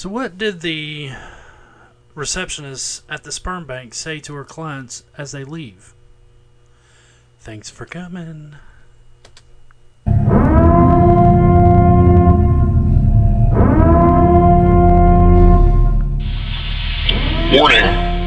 So, 0.00 0.08
what 0.08 0.38
did 0.38 0.62
the 0.62 1.10
receptionist 2.14 3.02
at 3.10 3.24
the 3.24 3.30
sperm 3.30 3.66
bank 3.66 3.92
say 3.92 4.18
to 4.20 4.32
her 4.32 4.44
clients 4.44 5.04
as 5.18 5.32
they 5.32 5.44
leave? 5.44 5.92
Thanks 7.40 7.68
for 7.68 7.84
coming. 7.84 8.56
Warning. 17.52 17.84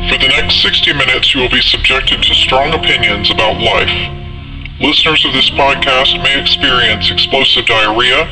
For 0.10 0.20
the 0.22 0.30
next 0.30 0.62
60 0.62 0.94
minutes, 0.94 1.34
you 1.34 1.42
will 1.42 1.50
be 1.50 1.62
subjected 1.62 2.22
to 2.22 2.36
strong 2.36 2.72
opinions 2.76 3.32
about 3.32 3.60
life. 3.60 3.90
Listeners 4.80 5.26
of 5.26 5.34
this 5.34 5.50
podcast 5.50 6.22
may 6.22 6.40
experience 6.40 7.10
explosive 7.10 7.66
diarrhea, 7.66 8.26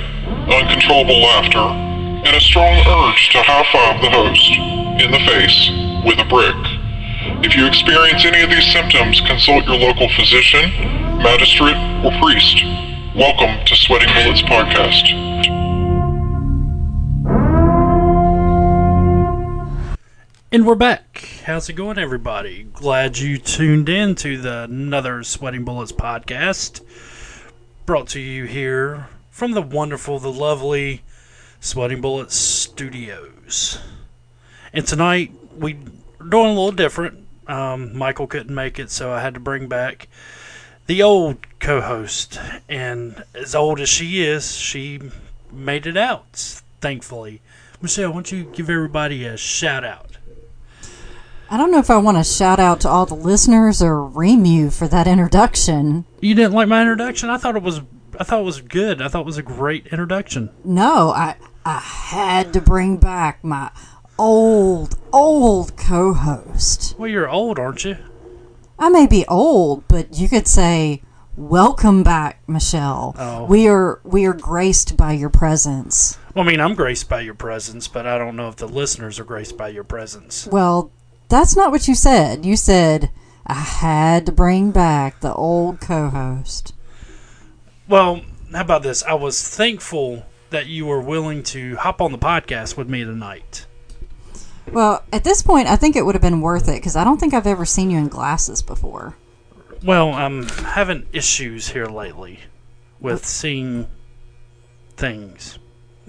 uncontrollable 0.46 1.20
laughter, 1.24 1.91
and 2.24 2.36
a 2.36 2.40
strong 2.40 2.78
urge 2.86 3.30
to 3.30 3.42
high 3.42 3.66
five 3.74 4.00
the 4.00 4.10
host 4.12 4.52
in 5.02 5.10
the 5.10 5.18
face 5.26 5.72
with 6.06 6.20
a 6.20 6.26
brick. 6.30 6.54
If 7.44 7.56
you 7.56 7.66
experience 7.66 8.24
any 8.26 8.44
of 8.44 8.50
these 8.52 8.72
symptoms, 8.72 9.20
consult 9.22 9.66
your 9.66 9.78
local 9.78 10.08
physician, 10.10 10.70
magistrate, 11.18 11.76
or 12.06 12.12
priest. 12.22 12.62
Welcome 13.16 13.66
to 13.66 13.76
Sweating 13.76 14.14
Bullets 14.14 14.44
Podcast. 14.44 15.10
And 20.52 20.68
we're 20.68 20.76
back. 20.76 21.42
How's 21.46 21.70
it 21.70 21.74
going, 21.74 21.98
everybody? 21.98 22.68
Glad 22.72 23.18
you 23.18 23.40
tuned 23.40 23.90
in 23.90 24.14
to 24.16 24.38
the 24.38 24.64
another 24.66 25.24
Sweating 25.24 25.66
Bullets 25.66 25.92
podcast. 25.92 26.82
Brought 27.88 28.10
to 28.10 28.20
you 28.20 28.46
here 28.46 29.08
from 29.32 29.54
the 29.54 29.62
wonderful, 29.64 30.20
the 30.20 30.32
lovely 30.32 31.02
Sweating 31.64 32.02
Bullets 32.02 32.36
Studios. 32.36 33.78
And 34.74 34.86
tonight 34.86 35.32
we 35.56 35.78
are 36.20 36.26
doing 36.26 36.48
a 36.48 36.50
little 36.50 36.72
different. 36.72 37.28
Um, 37.46 37.96
Michael 37.96 38.26
couldn't 38.26 38.54
make 38.54 38.80
it, 38.80 38.90
so 38.90 39.12
I 39.12 39.22
had 39.22 39.36
to 39.36 39.40
bring 39.40 39.68
back 39.68 40.08
the 40.88 41.04
old 41.04 41.38
co-host. 41.60 42.40
And 42.68 43.24
as 43.36 43.54
old 43.54 43.80
as 43.80 43.90
she 43.90 44.24
is, 44.24 44.56
she 44.56 45.02
made 45.52 45.86
it 45.86 45.96
out. 45.96 46.34
Thankfully, 46.82 47.42
Michelle, 47.80 48.10
why 48.10 48.16
don't 48.16 48.32
you 48.32 48.46
give 48.46 48.68
everybody 48.68 49.24
a 49.24 49.38
shout 49.38 49.86
out? 49.86 50.18
I 51.48 51.58
don't 51.58 51.70
know 51.70 51.78
if 51.78 51.92
I 51.92 51.98
want 51.98 52.18
to 52.18 52.24
shout 52.24 52.60
out 52.60 52.82
to 52.82 52.90
all 52.90 53.06
the 53.06 53.14
listeners 53.14 53.84
or 53.84 54.04
ream 54.04 54.46
you 54.46 54.72
for 54.72 54.88
that 54.88 55.06
introduction. 55.06 56.06
You 56.22 56.34
didn't 56.34 56.54
like 56.54 56.70
my 56.70 56.82
introduction? 56.82 57.30
I 57.30 57.38
thought 57.38 57.56
it 57.56 57.62
was 57.62 57.82
I 58.20 58.24
thought 58.24 58.42
it 58.42 58.46
was 58.46 58.62
good. 58.62 59.02
I 59.02 59.08
thought 59.08 59.22
it 59.22 59.26
was 59.26 59.38
a 59.38 59.44
great 59.44 59.88
introduction. 59.88 60.50
No, 60.64 61.12
I 61.12 61.36
I 61.66 61.80
had 61.80 62.54
to 62.54 62.62
bring 62.62 62.98
back 62.98 63.44
my 63.44 63.72
old 64.18 64.98
old 65.14 65.78
co-host. 65.78 66.96
Well, 66.98 67.10
you're 67.10 67.30
old, 67.30 67.60
aren't 67.60 67.86
you? 67.86 67.98
I 68.80 68.90
may 68.90 69.06
be 69.06 69.26
old, 69.28 69.88
but 69.88 70.18
you 70.18 70.28
could 70.28 70.48
say 70.48 71.04
welcome 71.38 72.04
back, 72.04 72.42
Michelle. 72.48 73.16
Oh. 73.18 73.46
We 73.46 73.68
are 73.68 74.00
we 74.04 74.26
are 74.26 74.34
graced 74.34 74.98
by 74.98 75.14
your 75.14 75.30
presence. 75.30 76.18
Well, 76.34 76.46
I 76.46 76.48
mean, 76.48 76.60
I'm 76.60 76.76
graced 76.76 77.10
by 77.10 77.22
your 77.22 77.36
presence, 77.36 77.88
but 77.88 78.08
I 78.08 78.18
don't 78.18 78.36
know 78.36 78.48
if 78.48 78.56
the 78.56 78.68
listeners 78.68 79.20
are 79.20 79.24
graced 79.24 79.58
by 79.58 79.70
your 79.70 79.84
presence. 79.84 80.48
Well, 80.48 80.92
that's 81.30 81.56
not 81.56 81.72
what 81.72 81.88
you 81.88 81.96
said. 81.96 82.46
You 82.46 82.56
said 82.56 83.12
I 83.46 83.54
had 83.54 84.26
to 84.26 84.32
bring 84.32 84.72
back 84.72 85.20
the 85.20 85.34
old 85.34 85.80
co-host. 85.80 86.74
Well, 87.88 88.22
how 88.52 88.62
about 88.62 88.84
this? 88.84 89.04
I 89.04 89.14
was 89.14 89.48
thankful 89.48 90.26
that 90.52 90.68
you 90.68 90.86
were 90.86 91.02
willing 91.02 91.44
to 91.44 91.76
hop 91.78 92.02
on 92.02 92.12
the 92.12 92.18
podcast 92.18 92.78
with 92.78 92.88
me 92.88 93.04
tonight. 93.04 93.66
Well, 94.72 95.04
at 95.12 95.24
this 95.24 95.42
point, 95.42 95.68
I 95.68 95.76
think 95.76 95.96
it 95.96 96.06
would 96.06 96.16
have 96.16 96.22
been 96.22 96.42
worth 96.42 96.68
it 96.70 96.76
because 96.76 96.96
I 96.96 97.04
don't 97.04 97.20
think 97.20 97.34
I've 97.34 97.48
ever 97.48 97.66
seen 97.66 97.90
you 97.90 97.98
in 97.98 98.08
glasses 98.08 98.62
before. 98.62 99.18
Well, 99.84 100.14
I'm 100.14 100.44
having 100.48 101.08
issues 101.12 101.70
here 101.70 101.88
lately 101.88 102.40
with 103.00 103.26
seeing 103.26 103.88
things. 104.96 105.58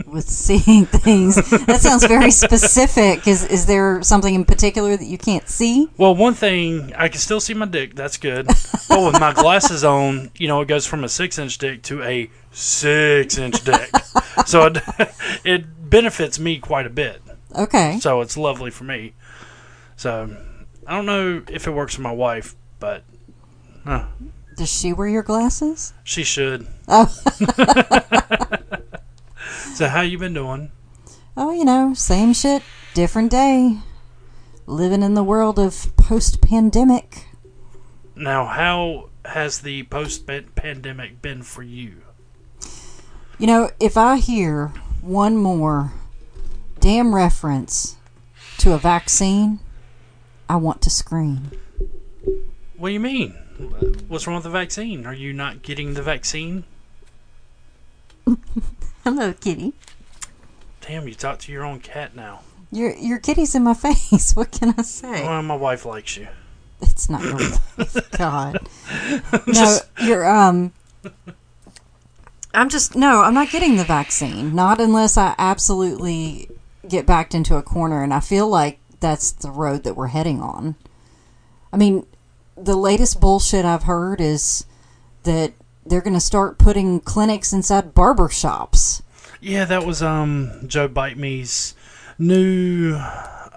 With 0.06 0.28
seeing 0.28 0.86
things, 0.86 1.36
that 1.36 1.80
sounds 1.80 2.04
very 2.06 2.30
specific. 2.30 3.26
Is 3.26 3.44
is 3.44 3.66
there 3.66 4.02
something 4.02 4.34
in 4.34 4.44
particular 4.44 4.96
that 4.96 5.04
you 5.06 5.18
can't 5.18 5.48
see? 5.48 5.88
Well, 5.96 6.14
one 6.14 6.34
thing 6.34 6.92
I 6.94 7.08
can 7.08 7.20
still 7.20 7.40
see 7.40 7.54
my 7.54 7.66
dick. 7.66 7.94
That's 7.94 8.16
good. 8.16 8.46
but 8.88 9.04
with 9.12 9.20
my 9.20 9.32
glasses 9.32 9.84
on, 9.84 10.30
you 10.36 10.48
know, 10.48 10.60
it 10.60 10.68
goes 10.68 10.86
from 10.86 11.04
a 11.04 11.08
six-inch 11.08 11.58
dick 11.58 11.82
to 11.84 12.02
a 12.02 12.30
six-inch 12.52 13.64
dick. 13.64 13.90
so 14.46 14.66
it, 14.66 14.78
it 15.44 15.90
benefits 15.90 16.38
me 16.38 16.58
quite 16.58 16.86
a 16.86 16.90
bit. 16.90 17.22
Okay. 17.54 17.98
So 18.00 18.20
it's 18.20 18.36
lovely 18.36 18.70
for 18.70 18.84
me. 18.84 19.14
So 19.96 20.36
I 20.86 20.96
don't 20.96 21.06
know 21.06 21.42
if 21.48 21.66
it 21.66 21.70
works 21.70 21.94
for 21.94 22.02
my 22.02 22.12
wife, 22.12 22.54
but 22.80 23.04
uh, 23.86 24.06
Does 24.56 24.70
she 24.70 24.92
wear 24.92 25.08
your 25.08 25.22
glasses? 25.22 25.92
she 26.02 26.24
should. 26.24 26.66
Oh, 26.88 27.06
So 29.74 29.88
how 29.88 30.00
you 30.00 30.18
been 30.18 30.34
doing? 30.34 30.70
oh, 31.36 31.52
you 31.52 31.64
know, 31.64 31.94
same 31.94 32.32
shit, 32.32 32.62
different 32.94 33.30
day. 33.30 33.78
Living 34.66 35.02
in 35.02 35.14
the 35.14 35.24
world 35.24 35.58
of 35.58 35.96
post-pandemic. 35.96 37.26
Now, 38.14 38.46
how 38.46 39.10
has 39.24 39.60
the 39.60 39.84
post-pandemic 39.84 41.22
been 41.22 41.42
for 41.42 41.62
you? 41.62 42.02
You 43.38 43.46
know, 43.46 43.70
if 43.80 43.96
I 43.96 44.18
hear 44.18 44.68
one 45.00 45.36
more 45.36 45.92
damn 46.78 47.14
reference 47.14 47.96
to 48.58 48.72
a 48.72 48.78
vaccine, 48.78 49.60
I 50.48 50.56
want 50.56 50.82
to 50.82 50.90
scream. 50.90 51.50
What 52.76 52.88
do 52.88 52.92
you 52.92 53.00
mean? 53.00 53.30
What's 54.08 54.26
wrong 54.26 54.36
with 54.36 54.44
the 54.44 54.50
vaccine? 54.50 55.06
Are 55.06 55.14
you 55.14 55.32
not 55.32 55.62
getting 55.62 55.94
the 55.94 56.02
vaccine? 56.02 56.64
Hello, 59.04 59.32
kitty. 59.32 59.72
Damn, 60.80 61.08
you 61.08 61.14
talk 61.14 61.40
to 61.40 61.52
your 61.52 61.64
own 61.64 61.80
cat 61.80 62.14
now. 62.14 62.42
Your 62.70 62.94
your 62.94 63.18
kitty's 63.18 63.54
in 63.54 63.64
my 63.64 63.74
face. 63.90 64.36
What 64.36 64.52
can 64.52 64.74
I 64.78 64.82
say? 64.82 65.24
Well, 65.24 65.42
my 65.42 65.56
wife 65.56 65.84
likes 65.84 66.16
you. 66.16 66.28
It's 66.80 67.10
not 67.10 67.22
your 67.22 67.34
wife. 67.78 68.10
God. 68.12 68.58
No, 69.46 69.78
you're 70.02 70.28
um. 70.28 70.72
I'm 72.54 72.68
just 72.68 72.94
no. 72.94 73.22
I'm 73.22 73.34
not 73.34 73.50
getting 73.50 73.76
the 73.76 73.84
vaccine. 73.84 74.54
Not 74.54 74.80
unless 74.80 75.16
I 75.16 75.34
absolutely 75.36 76.48
get 76.88 77.04
backed 77.04 77.34
into 77.34 77.56
a 77.56 77.62
corner, 77.62 78.04
and 78.04 78.14
I 78.14 78.20
feel 78.20 78.46
like 78.46 78.78
that's 79.00 79.32
the 79.32 79.50
road 79.50 79.82
that 79.82 79.96
we're 79.96 80.08
heading 80.08 80.40
on. 80.40 80.76
I 81.72 81.76
mean, 81.76 82.06
the 82.56 82.76
latest 82.76 83.20
bullshit 83.20 83.64
I've 83.64 83.84
heard 83.84 84.20
is 84.20 84.64
that 85.24 85.52
they're 85.84 86.00
going 86.00 86.14
to 86.14 86.20
start 86.20 86.58
putting 86.58 87.00
clinics 87.00 87.52
inside 87.52 87.94
barber 87.94 88.28
shops. 88.28 89.02
Yeah, 89.40 89.64
that 89.64 89.84
was 89.84 90.02
um 90.02 90.50
Joe 90.66 90.88
Bite 90.88 91.16
Me's 91.16 91.74
new 92.18 92.96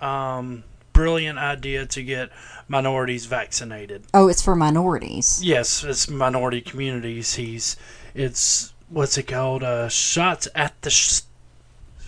um 0.01 0.63
brilliant 0.93 1.37
idea 1.37 1.85
to 1.85 2.01
get 2.03 2.29
minorities 2.67 3.25
vaccinated. 3.25 4.03
Oh, 4.13 4.27
it's 4.27 4.41
for 4.41 4.55
minorities. 4.55 5.41
Yes, 5.43 5.83
it's 5.83 6.09
minority 6.09 6.61
communities. 6.61 7.35
He's 7.35 7.75
it's 8.15 8.73
what's 8.89 9.17
it 9.17 9.27
called? 9.27 9.61
Uh, 9.63 9.89
shots 9.89 10.47
at 10.55 10.81
the 10.81 10.89
sh- 10.89 11.21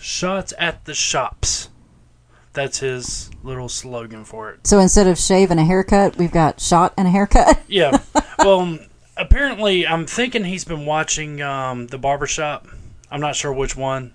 shots 0.00 0.52
at 0.58 0.84
the 0.84 0.94
shops. 0.94 1.68
That's 2.54 2.78
his 2.80 3.30
little 3.44 3.68
slogan 3.68 4.24
for 4.24 4.50
it. 4.50 4.66
So 4.66 4.80
instead 4.80 5.06
of 5.06 5.18
shave 5.18 5.50
and 5.52 5.60
a 5.60 5.64
haircut, 5.64 6.16
we've 6.16 6.32
got 6.32 6.60
shot 6.60 6.94
and 6.96 7.06
a 7.06 7.10
haircut. 7.10 7.60
Yeah. 7.68 7.98
well, 8.38 8.78
apparently, 9.18 9.86
I'm 9.86 10.06
thinking 10.06 10.44
he's 10.44 10.64
been 10.64 10.86
watching 10.86 11.42
um, 11.42 11.88
the 11.88 11.98
barbershop. 11.98 12.66
I'm 13.10 13.20
not 13.20 13.36
sure 13.36 13.52
which 13.52 13.76
one, 13.76 14.14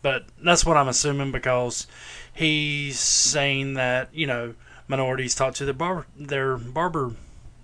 but 0.00 0.24
that's 0.42 0.64
what 0.64 0.76
I'm 0.76 0.88
assuming 0.88 1.30
because 1.30 1.86
he's 2.32 2.98
saying 2.98 3.74
that 3.74 4.08
you 4.12 4.26
know 4.26 4.54
minorities 4.88 5.34
talk 5.34 5.54
to 5.54 5.64
their 5.64 5.74
bar 5.74 6.06
their 6.16 6.56
barber 6.56 7.14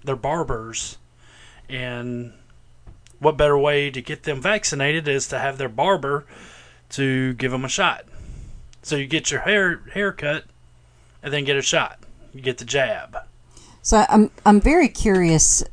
their 0.04 0.16
barbers, 0.16 0.98
and 1.68 2.32
what 3.18 3.36
better 3.36 3.58
way 3.58 3.90
to 3.90 4.00
get 4.00 4.22
them 4.24 4.40
vaccinated 4.40 5.08
is 5.08 5.26
to 5.28 5.38
have 5.38 5.58
their 5.58 5.68
barber 5.68 6.26
to 6.90 7.34
give 7.34 7.50
them 7.50 7.64
a 7.64 7.68
shot. 7.68 8.04
So 8.82 8.96
you 8.96 9.06
get 9.06 9.30
your 9.30 9.40
hair 9.40 9.80
haircut, 9.94 10.44
and 11.22 11.32
then 11.32 11.44
get 11.44 11.56
a 11.56 11.62
shot. 11.62 11.98
You 12.32 12.40
get 12.40 12.58
the 12.58 12.64
jab. 12.64 13.16
So 13.82 14.04
I'm 14.08 14.30
I'm 14.44 14.60
very 14.60 14.88
curious 14.88 15.64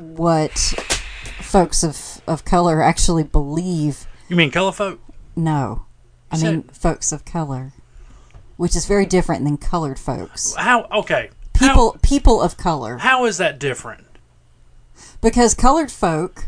what 0.00 0.52
folks 1.40 1.82
of, 1.82 2.20
of 2.26 2.44
color 2.44 2.82
actually 2.82 3.24
believe. 3.24 4.06
You 4.28 4.36
mean 4.36 4.50
color 4.50 4.72
folk? 4.72 5.00
No, 5.36 5.86
I 6.30 6.38
mean 6.38 6.62
folks 6.64 7.12
of 7.12 7.24
color, 7.24 7.72
which 8.56 8.74
is 8.76 8.86
very 8.86 9.06
different 9.06 9.44
than 9.44 9.56
colored 9.56 9.98
folks. 9.98 10.54
How? 10.54 10.84
Okay. 10.92 11.30
People 11.54 11.98
people 12.02 12.40
of 12.40 12.56
color, 12.56 12.98
How, 12.98 13.18
how 13.18 13.24
is 13.26 13.36
that 13.38 13.58
different? 13.58 14.06
because 15.20 15.54
colored 15.54 15.90
folk 15.90 16.46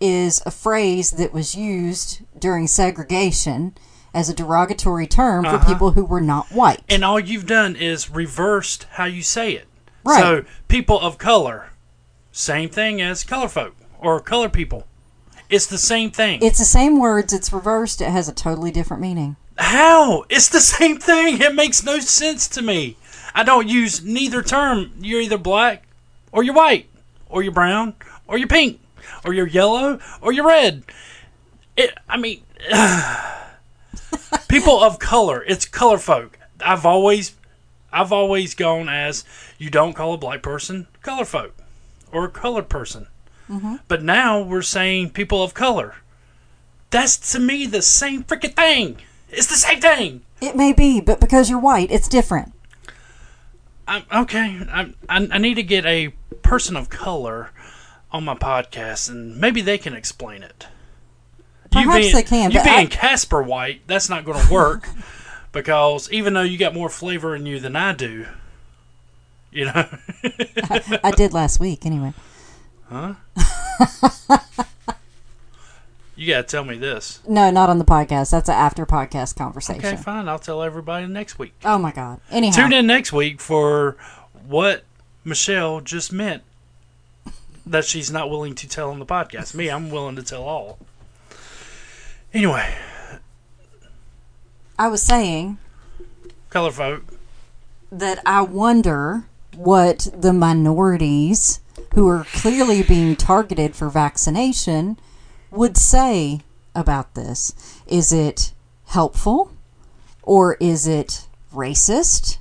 is 0.00 0.42
a 0.46 0.50
phrase 0.50 1.12
that 1.12 1.32
was 1.32 1.54
used 1.54 2.20
during 2.38 2.66
segregation, 2.66 3.74
as 4.12 4.28
a 4.28 4.34
derogatory 4.34 5.06
term 5.06 5.44
for 5.44 5.50
Uh-huh. 5.50 5.72
people 5.72 5.90
who 5.92 6.04
were 6.04 6.20
not 6.20 6.46
white. 6.52 6.82
And 6.88 7.04
all 7.04 7.18
you've 7.18 7.46
done 7.46 7.74
is 7.74 8.10
reversed 8.10 8.86
how 8.92 9.04
you 9.06 9.22
say 9.22 9.52
it. 9.52 9.66
Right. 10.04 10.20
So, 10.20 10.44
people 10.68 11.00
of 11.00 11.18
color, 11.18 11.70
same 12.36 12.68
thing 12.68 13.00
as 13.00 13.22
color 13.22 13.46
folk 13.46 13.76
or 14.00 14.18
color 14.18 14.48
people. 14.48 14.88
It's 15.48 15.66
the 15.66 15.78
same 15.78 16.10
thing. 16.10 16.42
it's 16.42 16.58
the 16.58 16.64
same 16.64 16.98
words, 16.98 17.32
it's 17.32 17.52
reversed, 17.52 18.00
it 18.00 18.10
has 18.10 18.28
a 18.28 18.34
totally 18.34 18.72
different 18.72 19.00
meaning. 19.00 19.36
How? 19.56 20.24
It's 20.28 20.48
the 20.48 20.60
same 20.60 20.98
thing. 20.98 21.40
It 21.40 21.54
makes 21.54 21.84
no 21.84 22.00
sense 22.00 22.48
to 22.48 22.62
me. 22.62 22.96
I 23.36 23.44
don't 23.44 23.68
use 23.68 24.02
neither 24.02 24.42
term. 24.42 24.90
You're 25.00 25.20
either 25.20 25.38
black 25.38 25.84
or 26.32 26.42
you're 26.42 26.56
white 26.56 26.88
or 27.28 27.44
you're 27.44 27.52
brown 27.52 27.94
or 28.26 28.36
you're 28.36 28.48
pink 28.48 28.80
or 29.24 29.32
you're 29.32 29.46
yellow 29.46 30.00
or 30.20 30.32
you're 30.32 30.48
red. 30.48 30.82
It, 31.76 31.96
I 32.08 32.16
mean, 32.16 32.42
people 34.48 34.82
of 34.82 34.98
color. 34.98 35.44
It's 35.46 35.66
color 35.66 35.98
folk. 35.98 36.36
I've 36.58 36.84
always, 36.84 37.36
I've 37.92 38.10
always 38.10 38.56
gone 38.56 38.88
as 38.88 39.24
you 39.56 39.70
don't 39.70 39.92
call 39.92 40.14
a 40.14 40.18
black 40.18 40.42
person 40.42 40.88
color 41.00 41.24
folk 41.24 41.54
or 42.14 42.24
a 42.24 42.30
colored 42.30 42.68
person. 42.68 43.08
Mm-hmm. 43.48 43.76
But 43.88 44.02
now 44.02 44.40
we're 44.40 44.62
saying 44.62 45.10
people 45.10 45.42
of 45.42 45.54
color. 45.54 45.96
That's 46.90 47.32
to 47.32 47.40
me 47.40 47.66
the 47.66 47.82
same 47.82 48.24
freaking 48.24 48.54
thing. 48.54 48.98
It's 49.28 49.48
the 49.48 49.56
same 49.56 49.80
thing. 49.80 50.22
It 50.40 50.56
may 50.56 50.72
be, 50.72 51.00
but 51.00 51.20
because 51.20 51.50
you're 51.50 51.58
white, 51.58 51.90
it's 51.90 52.08
different. 52.08 52.52
I'm, 53.86 54.04
okay, 54.12 54.60
I, 54.70 54.92
I, 55.08 55.28
I 55.32 55.38
need 55.38 55.54
to 55.54 55.62
get 55.62 55.84
a 55.84 56.08
person 56.42 56.76
of 56.76 56.88
color 56.88 57.50
on 58.10 58.24
my 58.24 58.34
podcast, 58.34 59.10
and 59.10 59.36
maybe 59.36 59.60
they 59.60 59.76
can 59.76 59.94
explain 59.94 60.42
it. 60.42 60.68
Perhaps 61.70 61.98
being, 61.98 62.14
they 62.14 62.22
can, 62.22 62.50
You 62.52 62.62
being 62.62 62.86
I- 62.86 62.86
Casper 62.86 63.42
White, 63.42 63.82
that's 63.86 64.08
not 64.08 64.24
going 64.24 64.40
to 64.40 64.52
work 64.52 64.88
because 65.52 66.10
even 66.12 66.34
though 66.34 66.42
you 66.42 66.56
got 66.56 66.72
more 66.74 66.88
flavor 66.88 67.34
in 67.34 67.44
you 67.44 67.58
than 67.58 67.74
I 67.76 67.92
do, 67.92 68.26
you 69.58 69.66
know, 69.66 69.88
I 71.04 71.12
did 71.16 71.32
last 71.32 71.60
week, 71.60 71.86
anyway. 71.86 72.12
Huh? 72.90 73.14
you 76.16 76.26
got 76.26 76.38
to 76.38 76.42
tell 76.42 76.64
me 76.64 76.76
this. 76.76 77.20
No, 77.28 77.52
not 77.52 77.70
on 77.70 77.78
the 77.78 77.84
podcast. 77.84 78.32
That's 78.32 78.48
an 78.48 78.56
after 78.56 78.84
podcast 78.84 79.36
conversation. 79.36 79.84
Okay, 79.84 79.96
fine. 79.96 80.28
I'll 80.28 80.40
tell 80.40 80.60
everybody 80.60 81.06
next 81.06 81.38
week. 81.38 81.54
Oh 81.64 81.78
my 81.78 81.92
god. 81.92 82.20
Anyhow, 82.32 82.56
Tune 82.56 82.72
in 82.72 82.88
next 82.88 83.12
week 83.12 83.40
for 83.40 83.96
what 84.44 84.82
Michelle 85.24 85.80
just 85.80 86.12
meant 86.12 86.42
that 87.64 87.84
she's 87.84 88.10
not 88.10 88.28
willing 88.28 88.56
to 88.56 88.68
tell 88.68 88.90
on 88.90 88.98
the 88.98 89.06
podcast. 89.06 89.54
Me, 89.54 89.70
I'm 89.70 89.88
willing 89.88 90.16
to 90.16 90.22
tell 90.24 90.42
all. 90.42 90.78
Anyway, 92.32 92.74
I 94.76 94.88
was 94.88 95.00
saying 95.00 95.58
color 96.50 96.72
folk. 96.72 97.04
that 97.92 98.20
I 98.26 98.42
wonder 98.42 99.26
what 99.56 100.08
the 100.16 100.32
minorities 100.32 101.60
who 101.94 102.08
are 102.08 102.24
clearly 102.24 102.82
being 102.82 103.16
targeted 103.16 103.76
for 103.76 103.88
vaccination 103.88 104.98
would 105.50 105.76
say 105.76 106.40
about 106.74 107.14
this. 107.14 107.54
Is 107.86 108.12
it 108.12 108.52
helpful 108.86 109.52
or 110.22 110.54
is 110.60 110.86
it 110.86 111.26
racist? 111.52 112.38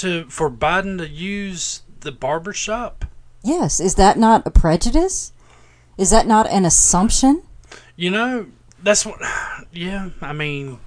to 0.00 0.24
for 0.28 0.50
Biden 0.50 0.98
to 0.98 1.08
use 1.08 1.82
the 2.00 2.12
barber 2.12 2.52
shop. 2.52 3.04
Yes, 3.42 3.80
is 3.80 3.94
that 3.96 4.18
not 4.18 4.46
a 4.46 4.50
prejudice? 4.50 5.32
Is 5.96 6.10
that 6.10 6.26
not 6.26 6.48
an 6.48 6.64
assumption? 6.64 7.42
You 7.96 8.10
know, 8.10 8.46
that's 8.82 9.06
what. 9.06 9.20
Yeah, 9.72 10.10
I 10.20 10.32
mean, 10.32 10.80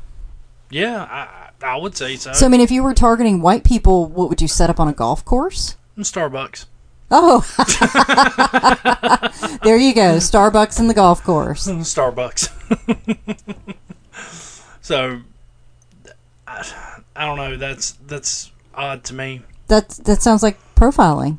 yeah, 0.70 1.04
I 1.04 1.43
I 1.64 1.78
would 1.78 1.96
say 1.96 2.16
so. 2.18 2.34
So, 2.34 2.46
I 2.46 2.50
mean, 2.50 2.62
if 2.62 2.72
you 2.72 2.84
were 2.84 2.94
targeting 2.94 3.42
white 3.42 3.64
people, 3.64 4.06
what 4.06 4.30
would 4.30 4.42
you 4.42 4.48
set 4.48 4.70
up 4.70 4.80
on 4.80 4.88
a 4.88 4.94
golf 4.94 5.24
course? 5.24 5.78
Mm, 5.98 6.04
Starbucks. 6.04 6.66
Oh, 7.16 7.42
there 9.64 9.78
you 9.78 9.94
go. 9.94 10.18
Starbucks 10.18 10.80
in 10.80 10.88
the 10.88 10.94
golf 10.94 11.24
course. 11.24 11.68
Starbucks. 11.68 12.50
so, 14.82 15.22
I, 16.48 16.74
I 17.16 17.26
don't 17.26 17.38
know. 17.38 17.56
That's 17.56 17.92
that's 18.08 18.52
odd 18.74 19.04
to 19.06 19.14
me. 19.14 19.42
That 19.68 19.90
that 20.06 20.22
sounds 20.22 20.42
like 20.42 20.58
profiling. 20.76 21.38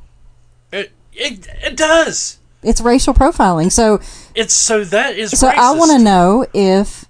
It 0.73 0.93
it, 1.13 1.49
it 1.63 1.77
does. 1.77 2.39
It's 2.63 2.81
racial 2.81 3.13
profiling. 3.13 3.71
So, 3.71 4.01
It's 4.35 4.55
so 4.55 4.85
that 4.85 5.17
is 5.17 5.39
so 5.39 5.49
I 5.49 5.73
want 5.73 5.91
to 5.91 5.99
know 5.99 6.47
if 6.55 7.05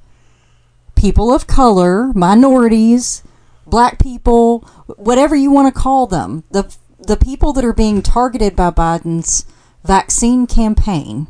people 1.04 1.34
of 1.34 1.46
color, 1.46 2.14
minorities, 2.14 3.22
black 3.66 3.98
people, 3.98 4.60
whatever 4.96 5.36
you 5.36 5.50
want 5.50 5.72
to 5.72 5.80
call 5.80 6.06
them, 6.06 6.44
the 6.50 6.74
the 6.98 7.18
people 7.18 7.52
that 7.52 7.64
are 7.64 7.74
being 7.74 8.00
targeted 8.00 8.56
by 8.56 8.70
Biden's 8.70 9.44
vaccine 9.84 10.46
campaign, 10.46 11.26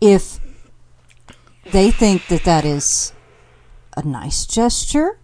if 0.00 0.38
they 1.72 1.90
think 1.90 2.28
that 2.28 2.44
that 2.44 2.64
is 2.64 3.12
a 3.96 4.06
nice 4.06 4.46
gesture, 4.46 5.18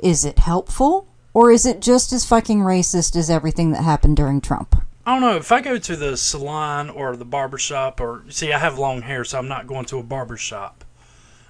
is 0.00 0.24
it 0.24 0.40
helpful, 0.40 1.06
or 1.32 1.52
is 1.52 1.64
it 1.64 1.80
just 1.80 2.12
as 2.12 2.26
fucking 2.26 2.58
racist 2.58 3.14
as 3.14 3.30
everything 3.30 3.70
that 3.70 3.84
happened 3.84 4.16
during 4.16 4.40
Trump? 4.40 4.82
I 5.06 5.12
don't 5.12 5.20
know 5.20 5.36
if 5.36 5.52
I 5.52 5.60
go 5.60 5.78
to 5.78 5.94
the 5.94 6.16
salon 6.16 6.90
or 6.90 7.14
the 7.14 7.24
barber 7.24 7.58
shop 7.58 8.00
or 8.00 8.24
see 8.28 8.52
I 8.52 8.58
have 8.58 8.76
long 8.76 9.02
hair 9.02 9.22
so 9.22 9.38
I'm 9.38 9.46
not 9.46 9.68
going 9.68 9.84
to 9.84 9.98
a 9.98 10.02
barber 10.02 10.36
shop. 10.36 10.84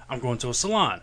I'm 0.07 0.19
going 0.19 0.37
to 0.39 0.49
a 0.49 0.53
salon. 0.53 1.01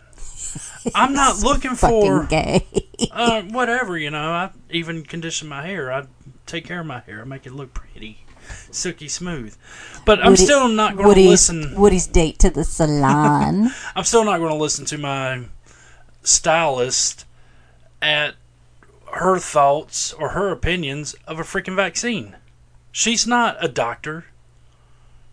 I'm 0.95 1.13
not 1.13 1.39
looking 1.39 1.75
for 1.75 2.25
gay. 2.25 2.65
uh, 3.11 3.41
whatever, 3.43 3.97
you 3.97 4.09
know. 4.09 4.31
I 4.31 4.49
even 4.69 5.03
condition 5.03 5.47
my 5.47 5.65
hair. 5.65 5.91
I 5.91 6.05
take 6.45 6.65
care 6.65 6.81
of 6.81 6.85
my 6.85 6.99
hair. 6.99 7.21
I 7.21 7.23
make 7.25 7.45
it 7.45 7.53
look 7.53 7.73
pretty, 7.73 8.25
silky 8.71 9.07
smooth. 9.07 9.55
But 10.05 10.23
I'm 10.23 10.35
still 10.35 10.67
not 10.67 10.97
going 10.97 11.15
to 11.15 11.29
listen. 11.29 11.75
Woody's 11.75 12.07
date 12.07 12.39
to 12.39 12.49
the 12.49 12.63
salon. 12.63 13.71
I'm 13.95 14.03
still 14.03 14.25
not 14.25 14.39
going 14.39 14.51
to 14.51 14.57
listen 14.57 14.85
to 14.85 14.97
my 14.97 15.45
stylist 16.23 17.25
at 18.01 18.35
her 19.13 19.37
thoughts 19.39 20.11
or 20.13 20.29
her 20.29 20.51
opinions 20.51 21.15
of 21.27 21.39
a 21.39 21.43
freaking 21.43 21.75
vaccine. 21.75 22.35
She's 22.91 23.25
not 23.25 23.57
a 23.63 23.67
doctor. 23.67 24.25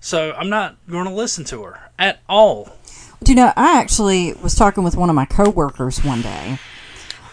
So 0.01 0.33
I'm 0.33 0.49
not 0.49 0.77
going 0.89 1.05
to 1.05 1.13
listen 1.13 1.45
to 1.47 1.63
her 1.65 1.91
at 1.99 2.21
all. 2.29 2.77
Do 3.23 3.33
you 3.33 3.37
know, 3.37 3.53
I 3.57 3.79
actually 3.79 4.33
was 4.35 4.55
talking 4.55 4.83
with 4.83 4.97
one 4.97 5.11
of 5.11 5.15
my 5.15 5.27
coworkers 5.27 6.03
one 6.03 6.23
day, 6.23 6.59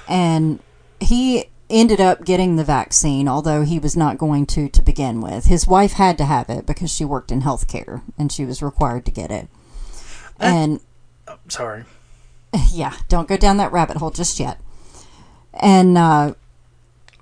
and 0.08 0.60
he 1.00 1.46
ended 1.70 2.00
up 2.00 2.26
getting 2.26 2.56
the 2.56 2.64
vaccine, 2.64 3.28
although 3.28 3.64
he 3.64 3.80
was 3.80 3.96
not 3.96 4.18
going 4.18 4.46
to 4.48 4.70
to 4.70 4.82
begin 4.82 5.22
with. 5.22 5.46
His 5.46 5.68
wife 5.68 5.94
had 5.94 6.18
to 6.18 6.26
have 6.26 6.50
it 6.50 6.66
because 6.66 6.92
she 6.92 7.06
worked 7.06 7.32
in 7.32 7.42
healthcare 7.42 8.02
and 8.18 8.32
she 8.32 8.46
was 8.46 8.62
required 8.62 9.06
to 9.06 9.12
get 9.12 9.32
it. 9.32 9.48
And 10.40 10.80
Sorry. 11.50 11.84
yeah, 12.72 12.96
don't 13.10 13.28
go 13.28 13.38
down 13.38 13.58
that 13.58 13.72
rabbit 13.72 13.98
hole 13.98 14.12
just 14.12 14.40
yet. 14.40 14.60
And 15.54 15.98
uh, 15.98 16.36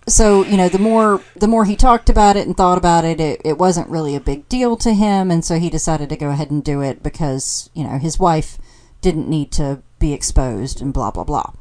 so 0.07 0.43
you 0.43 0.57
know, 0.57 0.69
the 0.69 0.79
more 0.79 1.21
the 1.35 1.47
more 1.47 1.65
he 1.65 1.75
talked 1.75 2.09
about 2.09 2.35
it 2.35 2.45
and 2.45 2.55
thought 2.55 2.77
about 2.77 3.05
it, 3.05 3.19
it, 3.19 3.41
it 3.43 3.57
wasn't 3.57 3.89
really 3.89 4.15
a 4.15 4.19
big 4.19 4.47
deal 4.47 4.77
to 4.77 4.93
him, 4.93 5.31
and 5.31 5.43
so 5.43 5.57
he 5.57 5.69
decided 5.69 6.09
to 6.09 6.17
go 6.17 6.29
ahead 6.29 6.51
and 6.51 6.63
do 6.63 6.81
it 6.81 7.01
because 7.01 7.69
you 7.73 7.83
know 7.83 7.97
his 7.97 8.19
wife 8.19 8.57
didn't 9.01 9.29
need 9.29 9.51
to 9.53 9.81
be 9.99 10.13
exposed 10.13 10.81
and 10.81 10.93
blah 10.93 11.11
blah 11.11 11.23
blah. 11.23 11.51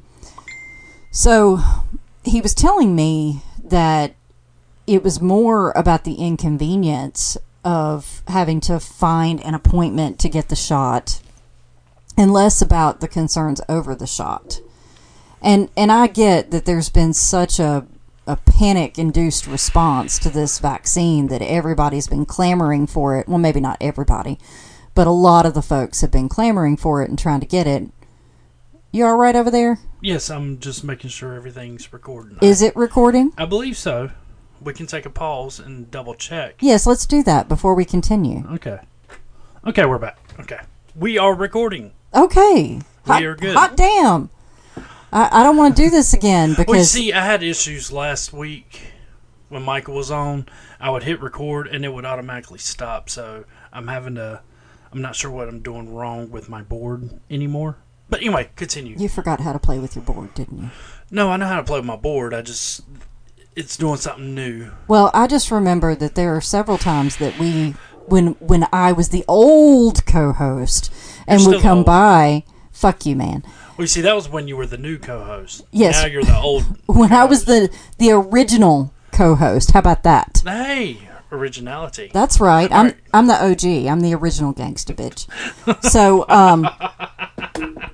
So 1.11 1.61
he 2.25 2.41
was 2.41 2.55
telling 2.55 2.95
me 2.95 3.43
that 3.63 4.15
it 4.87 5.03
was 5.03 5.21
more 5.21 5.71
about 5.73 6.05
the 6.05 6.15
inconvenience 6.15 7.39
of 7.65 8.23
having 8.29 8.61
to 8.61 8.79
find 8.79 9.43
an 9.43 9.55
appointment 9.55 10.19
to 10.19 10.29
get 10.29 10.51
the 10.51 10.57
shot 10.57 11.23
and 12.17 12.33
less 12.33 12.61
about 12.61 13.01
the 13.01 13.09
concerns 13.09 13.61
over 13.69 13.95
the 13.95 14.07
shot. 14.07 14.61
And 15.41 15.71
and 15.77 15.91
I 15.91 16.09
get 16.09 16.51
that 16.51 16.67
there's 16.67 16.91
been 16.91 17.15
such 17.15 17.59
a 17.59 17.87
a 18.26 18.37
panic 18.37 18.99
induced 18.99 19.47
response 19.47 20.19
to 20.19 20.31
this 20.31 20.59
vaccine 20.59 21.28
that 21.28 21.43
everybody's 21.43 22.07
been 22.07 22.26
clamoring 22.26 22.87
for 22.87 23.19
it. 23.19 23.28
Well, 23.28 23.38
maybe 23.38 23.61
not 23.61 23.78
everybody, 23.81 24.38
but 24.95 25.07
a 25.07 25.12
lot 25.12 25.47
of 25.47 25.54
the 25.54 25.62
folks 25.62 26.00
have 26.00 26.11
been 26.11 26.28
clamoring 26.28 26.76
for 26.76 27.02
it 27.02 27.11
and 27.11 27.19
trying 27.19 27.40
to 27.40 27.47
get 27.47 27.66
it. 27.66 27.90
You 28.93 29.07
all 29.07 29.16
right 29.16 29.35
over 29.35 29.50
there? 29.50 29.78
Yes, 30.00 30.31
I'm 30.31 30.61
just 30.61 30.85
making 30.85 31.11
sure 31.11 31.35
everything's 31.35 31.93
recording. 31.93 32.38
Is 32.40 32.62
it 32.62 32.76
recording? 32.76 33.33
I 33.37 33.45
believe 33.45 33.76
so. 33.76 34.11
We 34.61 34.73
can 34.73 34.87
take 34.87 35.04
a 35.04 35.11
pause 35.11 35.59
and 35.59 35.90
double 35.90 36.14
check. 36.14 36.57
Yes, 36.61 36.87
let's 36.87 37.04
do 37.04 37.23
that 37.25 37.49
before 37.49 37.75
we 37.75 37.85
continue. 37.85 38.45
Okay. 38.52 38.78
Okay, 39.66 39.85
we're 39.85 39.99
back. 39.99 40.19
Okay. 40.40 40.61
We 40.95 41.19
are 41.19 41.35
recording. 41.35 41.93
Okay. 42.14 42.81
Hot, 43.07 43.23
are 43.23 43.35
good. 43.35 43.57
Hot 43.57 43.76
damn. 43.76 44.31
I, 45.14 45.40
I 45.40 45.42
don't 45.44 45.56
want 45.56 45.76
to 45.76 45.83
do 45.83 45.90
this 45.90 46.12
again 46.12 46.50
because 46.50 46.66
Well, 46.66 46.85
see, 46.85 47.12
I 47.12 47.25
had 47.25 47.42
issues 47.42 47.92
last 47.92 48.33
week 48.33 48.92
when 49.49 49.62
Michael 49.62 49.94
was 49.94 50.11
on. 50.11 50.47
I 50.80 50.90
would 50.90 51.04
hit 51.04 51.23
record 51.23 51.68
and 51.68 51.85
it 51.85 51.94
would 51.94 52.04
automatically 52.04 52.59
stop. 52.59 53.09
So 53.09 53.44
I'm 53.73 53.87
having 53.87 54.16
to. 54.16 54.42
I'm 54.92 55.00
not 55.00 55.16
sure 55.16 55.30
what 55.30 55.49
I'm 55.49 55.61
doing 55.61 55.94
wrong 55.94 56.30
with 56.30 56.49
my 56.49 56.62
board 56.62 57.21
anymore. 57.30 57.78
But 58.09 58.21
anyway, 58.21 58.50
continue. 58.54 58.97
You 58.99 59.09
forgot 59.09 59.40
how 59.40 59.52
to 59.52 59.59
play 59.59 59.78
with 59.78 59.97
your 59.97 60.04
board, 60.04 60.35
didn't 60.35 60.62
you? 60.62 60.71
No, 61.11 61.30
I 61.30 61.37
know 61.37 61.47
how 61.47 61.56
to 61.56 61.64
play 61.64 61.78
with 61.78 61.87
my 61.87 61.97
board. 61.97 62.35
I 62.35 62.42
just 62.42 62.83
it's 63.56 63.76
doing 63.76 63.97
something 63.97 64.35
new. 64.35 64.71
Well, 64.88 65.11
I 65.14 65.26
just 65.26 65.50
remember 65.50 65.94
that 65.94 66.14
there 66.16 66.35
are 66.37 66.40
several 66.40 66.78
times 66.78 67.16
that 67.16 67.38
we, 67.38 67.75
when 68.06 68.33
when 68.40 68.66
I 68.73 68.92
was 68.92 69.11
the 69.11 69.25
old 69.28 70.04
co-host 70.06 70.92
and 71.26 71.40
You're 71.40 71.54
would 71.54 71.62
come 71.62 71.78
old. 71.78 71.87
by, 71.87 72.44
fuck 72.73 73.06
you, 73.06 73.16
man. 73.16 73.44
Well, 73.76 73.83
you 73.85 73.87
see, 73.88 74.02
that 74.02 74.14
was 74.14 74.28
when 74.28 74.47
you 74.47 74.57
were 74.57 74.66
the 74.66 74.78
new 74.78 74.99
co-host. 74.99 75.64
Yes. 75.73 76.00
Now 76.00 76.07
you're 76.07 76.23
the 76.23 76.37
old. 76.37 76.64
When 76.87 77.12
I 77.12 77.25
was 77.25 77.45
the 77.45 77.75
the 77.99 78.12
original 78.12 78.93
co-host, 79.11 79.73
how 79.73 79.81
about 79.81 80.02
that? 80.04 80.43
hey, 80.45 80.99
originality. 81.33 82.11
That's 82.12 82.38
right. 82.40 82.71
I'm 82.71 82.87
Right. 82.87 82.97
I'm 83.12 83.26
the 83.26 83.35
OG. 83.35 83.87
I'm 83.87 84.00
the 84.00 84.14
original 84.14 84.54
gangsta 84.54 84.95
bitch. 84.95 85.26
So 85.90 86.25
um 86.28 86.69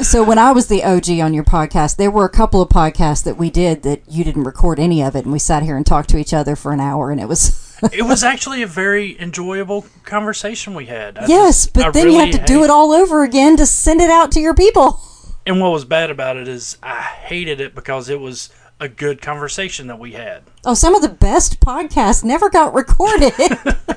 so 0.00 0.22
when 0.24 0.38
I 0.38 0.52
was 0.52 0.68
the 0.68 0.82
OG 0.82 1.10
on 1.20 1.34
your 1.34 1.44
podcast, 1.44 1.96
there 1.96 2.10
were 2.10 2.24
a 2.24 2.30
couple 2.30 2.62
of 2.62 2.68
podcasts 2.70 3.24
that 3.24 3.36
we 3.36 3.50
did 3.50 3.82
that 3.82 4.02
you 4.08 4.24
didn't 4.24 4.44
record 4.44 4.78
any 4.78 5.02
of 5.02 5.14
it 5.14 5.24
and 5.24 5.32
we 5.32 5.38
sat 5.38 5.62
here 5.62 5.76
and 5.76 5.84
talked 5.84 6.08
to 6.10 6.18
each 6.18 6.32
other 6.32 6.56
for 6.56 6.72
an 6.72 6.80
hour 6.80 7.10
and 7.10 7.20
it 7.20 7.28
was 7.28 7.65
it 7.92 8.02
was 8.02 8.22
actually 8.24 8.62
a 8.62 8.66
very 8.66 9.18
enjoyable 9.20 9.86
conversation 10.04 10.74
we 10.74 10.86
had. 10.86 11.18
I 11.18 11.26
Yes, 11.26 11.62
just- 11.64 11.72
but 11.74 11.86
I 11.86 11.90
then 11.90 12.10
you 12.10 12.18
have 12.20 12.30
to 12.32 12.44
do 12.44 12.64
it 12.64 12.70
all 12.70 12.92
over 12.92 13.22
again 13.22 13.56
to 13.56 13.66
send 13.66 14.00
it 14.00 14.10
out 14.10 14.32
to 14.32 14.40
your 14.40 14.54
people. 14.54 15.00
And 15.46 15.60
what 15.60 15.70
was 15.72 15.84
bad 15.84 16.10
about 16.10 16.36
it 16.36 16.48
is 16.48 16.76
I 16.82 17.00
hated 17.02 17.60
it 17.60 17.74
because 17.74 18.08
it 18.08 18.18
was 18.20 18.50
a 18.80 18.88
good 18.88 19.22
conversation 19.22 19.86
that 19.86 19.98
we 19.98 20.12
had, 20.12 20.42
Oh, 20.64 20.74
some 20.74 20.94
of 20.94 21.00
the 21.02 21.08
best 21.08 21.60
podcasts 21.60 22.22
never 22.24 22.50
got 22.50 22.74
recorded. 22.74 23.32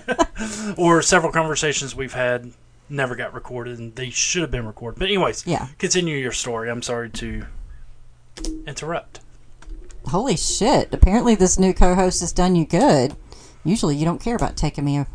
or 0.77 1.01
several 1.01 1.31
conversations 1.33 1.95
we've 1.95 2.13
had 2.13 2.51
never 2.87 3.15
got 3.15 3.33
recorded, 3.33 3.77
and 3.79 3.95
they 3.95 4.09
should 4.09 4.41
have 4.41 4.51
been 4.51 4.65
recorded. 4.65 4.97
But 4.99 5.07
anyways, 5.09 5.45
Yeah. 5.45 5.67
continue 5.77 6.15
your 6.17 6.31
story. 6.31 6.69
I'm 6.69 6.81
sorry 6.81 7.09
to 7.09 7.45
interrupt. 8.65 9.19
Holy 10.07 10.37
shit. 10.37 10.93
Apparently 10.93 11.35
this 11.35 11.59
new 11.59 11.73
co-host 11.73 12.21
has 12.21 12.31
done 12.31 12.55
you 12.55 12.65
good. 12.65 13.15
Usually 13.63 13.95
you 13.95 14.05
don't 14.05 14.21
care 14.21 14.35
about 14.35 14.55
taking 14.55 14.85
me 14.85 15.05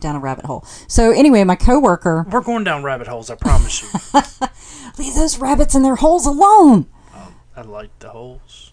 down 0.00 0.16
a 0.16 0.20
rabbit 0.20 0.44
hole. 0.44 0.64
So 0.88 1.10
anyway, 1.10 1.44
my 1.44 1.56
coworker, 1.56 2.26
We're 2.30 2.40
going 2.40 2.64
down 2.64 2.82
rabbit 2.82 3.06
holes. 3.06 3.30
I 3.30 3.36
promise 3.36 3.82
you. 3.82 3.88
leave 4.98 5.14
those 5.14 5.38
rabbits 5.38 5.74
in 5.74 5.82
their 5.82 5.96
holes 5.96 6.26
alone. 6.26 6.86
Oh, 7.14 7.32
I 7.56 7.62
like 7.62 7.98
the 8.00 8.10
holes. 8.10 8.72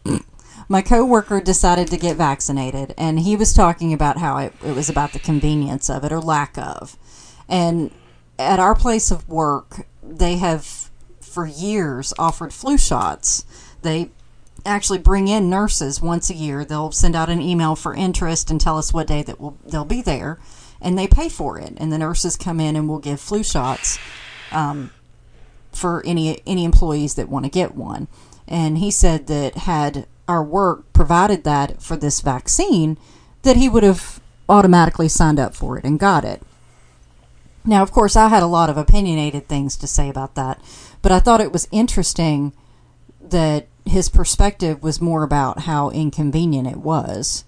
My 0.68 0.82
coworker 0.82 1.42
decided 1.42 1.88
to 1.90 1.98
get 1.98 2.16
vaccinated 2.18 2.94
and 2.98 3.20
he 3.20 3.36
was 3.36 3.54
talking 3.54 3.94
about 3.94 4.18
how 4.18 4.38
it, 4.38 4.54
it 4.64 4.76
was 4.76 4.90
about 4.90 5.14
the 5.14 5.20
convenience 5.20 5.90
of 5.90 6.04
it 6.04 6.12
or 6.12 6.22
lack 6.22 6.58
of. 6.58 6.98
And 7.50 7.92
at 8.40 8.60
our 8.60 8.76
place 8.76 9.12
of 9.12 9.28
work, 9.28 9.88
they 10.02 10.38
have 10.38 10.90
for 11.20 11.46
years 11.46 12.14
offered 12.18 12.54
flu 12.54 12.78
shots. 12.78 13.46
They 13.82 14.12
actually 14.66 15.00
bring 15.00 15.28
in 15.28 15.50
nurses 15.50 16.02
once 16.02 16.30
a 16.30 16.36
year. 16.36 16.66
They'll 16.66 16.92
send 16.92 17.16
out 17.16 17.30
an 17.30 17.42
email 17.42 17.76
for 17.76 17.94
interest 17.94 18.50
and 18.50 18.60
tell 18.60 18.78
us 18.78 18.94
what 18.94 19.08
day 19.08 19.24
that 19.24 19.40
will 19.40 19.58
they'll 19.66 19.86
be 19.86 20.02
there, 20.02 20.40
and 20.82 20.98
they 20.98 21.08
pay 21.08 21.30
for 21.30 21.60
it. 21.60 21.74
And 21.78 21.92
the 21.92 21.98
nurses 21.98 22.36
come 22.36 22.60
in 22.60 22.76
and 22.76 22.90
we'll 22.90 23.00
give 23.00 23.20
flu 23.20 23.44
shots 23.44 24.00
um, 24.52 24.92
for 25.72 26.04
any 26.06 26.42
any 26.46 26.66
employees 26.66 27.16
that 27.16 27.30
want 27.30 27.46
to 27.46 27.52
get 27.52 27.76
one. 27.76 28.08
And 28.48 28.78
he 28.78 28.92
said 28.92 29.28
that 29.28 29.56
had 29.56 30.08
our 30.28 30.44
work 30.44 30.92
provided 30.94 31.44
that 31.44 31.82
for 31.82 31.96
this 31.96 32.22
vaccine, 32.22 32.98
that 33.44 33.58
he 33.58 33.70
would 33.70 33.84
have 33.84 34.22
automatically 34.48 35.08
signed 35.08 35.40
up 35.40 35.56
for 35.56 35.78
it 35.78 35.86
and 35.86 36.00
got 36.00 36.26
it. 36.26 36.42
Now, 37.64 37.84
of 37.84 37.92
course, 37.92 38.16
I 38.16 38.28
had 38.28 38.44
a 38.44 38.48
lot 38.48 38.70
of 38.70 38.78
opinionated 38.78 39.48
things 39.48 39.78
to 39.78 39.88
say 39.88 40.10
about 40.10 40.36
that, 40.36 40.60
but 41.02 41.12
I 41.12 41.20
thought 41.20 41.42
it 41.42 41.54
was 41.54 41.68
interesting 41.72 42.54
that 43.22 43.68
his 43.86 44.10
perspective 44.10 44.84
was 44.84 45.02
more 45.02 45.24
about 45.24 45.62
how 45.62 45.90
inconvenient 45.90 46.68
it 46.68 46.78
was 46.78 47.44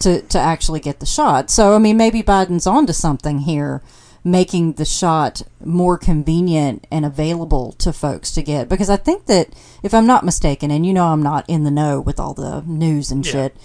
to 0.00 0.20
to 0.22 0.38
actually 0.38 0.80
get 0.80 1.00
the 1.00 1.06
shot. 1.06 1.50
So, 1.50 1.74
I 1.74 1.78
mean, 1.78 1.96
maybe 1.96 2.22
Biden's 2.22 2.66
onto 2.66 2.92
something 2.92 3.40
here, 3.40 3.82
making 4.24 4.72
the 4.72 4.84
shot 4.84 5.42
more 5.64 5.96
convenient 5.96 6.86
and 6.90 7.04
available 7.04 7.72
to 7.78 7.92
folks 7.92 8.32
to 8.32 8.42
get. 8.42 8.68
Because 8.68 8.90
I 8.90 8.96
think 8.96 9.26
that, 9.26 9.48
if 9.82 9.94
I'm 9.94 10.06
not 10.06 10.24
mistaken, 10.24 10.70
and 10.70 10.84
you 10.84 10.92
know 10.92 11.06
I'm 11.06 11.22
not 11.22 11.44
in 11.48 11.64
the 11.64 11.70
know 11.70 12.00
with 12.00 12.18
all 12.18 12.34
the 12.34 12.62
news 12.66 13.10
and 13.12 13.24
Yeah. 13.24 13.32
shit, 13.32 13.56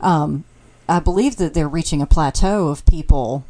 um, 0.00 0.44
I 0.88 1.00
believe 1.00 1.36
that 1.36 1.54
they're 1.54 1.68
reaching 1.68 2.02
a 2.02 2.06
plateau 2.06 2.68
of 2.68 2.84
people 2.84 3.44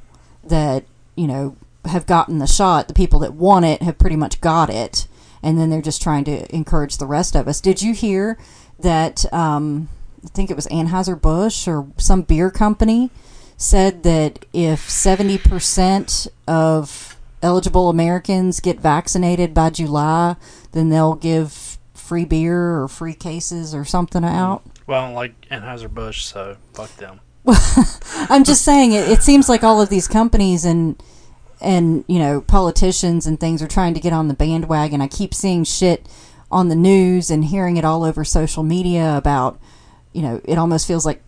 that 0.44 0.85
you 1.16 1.26
know 1.26 1.56
have 1.87 2.06
gotten 2.06 2.38
the 2.38 2.47
shot. 2.47 2.87
The 2.87 2.94
people 2.94 3.18
that 3.20 3.35
want 3.35 3.64
it 3.64 3.82
have 3.82 3.99
pretty 3.99 4.16
much 4.16 4.40
got 4.40 4.70
it, 4.70 5.08
and 5.42 5.59
then 5.59 5.71
they're 5.71 5.83
just 5.83 6.02
trying 6.02 6.25
to 6.25 6.54
encourage 6.54 6.99
the 6.99 7.07
rest 7.07 7.35
of 7.35 7.49
us. 7.49 7.61
Did 7.61 7.83
you 7.83 7.95
hear 7.95 8.38
that? 8.78 9.30
Um, 9.33 9.88
I 10.25 10.28
think 10.28 10.50
it 10.50 10.57
was 10.57 10.66
Anheuser 10.66 11.21
Busch 11.21 11.68
or 11.68 11.87
some 11.97 12.23
beer 12.23 12.50
company 12.50 13.11
said 13.57 14.02
that 14.02 14.45
if 14.52 14.90
seventy 14.90 15.38
percent 15.38 16.26
of 16.47 17.16
eligible 17.42 17.88
Americans 17.88 18.61
get 18.61 18.80
vaccinated 18.80 19.54
by 19.54 19.71
July, 19.71 20.37
then 20.73 20.88
they'll 20.88 21.14
give 21.14 21.78
free 21.95 22.25
beer 22.25 22.80
or 22.80 22.88
free 22.88 23.14
cases 23.14 23.75
or 23.75 23.85
something 23.85 24.25
out. 24.25 24.62
Well, 24.87 25.02
I 25.02 25.07
don't 25.07 25.14
like 25.14 25.49
Anheuser 25.50 25.92
Busch, 25.92 26.25
so 26.25 26.57
fuck 26.73 26.95
them. 26.97 27.21
I'm 28.30 28.45
just 28.45 28.64
saying 28.64 28.92
it, 28.92 29.09
it 29.09 29.23
seems 29.23 29.49
like 29.49 29.62
all 29.62 29.80
of 29.80 29.88
these 29.88 30.09
companies 30.09 30.64
and 30.64 31.00
and 31.60 32.04
you 32.08 32.18
know 32.18 32.40
politicians 32.40 33.26
and 33.26 33.38
things 33.38 33.62
are 33.62 33.68
trying 33.68 33.94
to 33.94 34.00
get 34.00 34.12
on 34.12 34.28
the 34.28 34.34
bandwagon. 34.34 35.00
I 35.00 35.08
keep 35.08 35.34
seeing 35.34 35.64
shit 35.64 36.06
on 36.50 36.68
the 36.68 36.74
news 36.74 37.30
and 37.30 37.44
hearing 37.44 37.76
it 37.76 37.84
all 37.84 38.04
over 38.04 38.24
social 38.24 38.62
media 38.62 39.16
about 39.16 39.60
you 40.12 40.22
know 40.22 40.40
it 40.44 40.58
almost 40.58 40.86
feels 40.86 41.04
like 41.04 41.22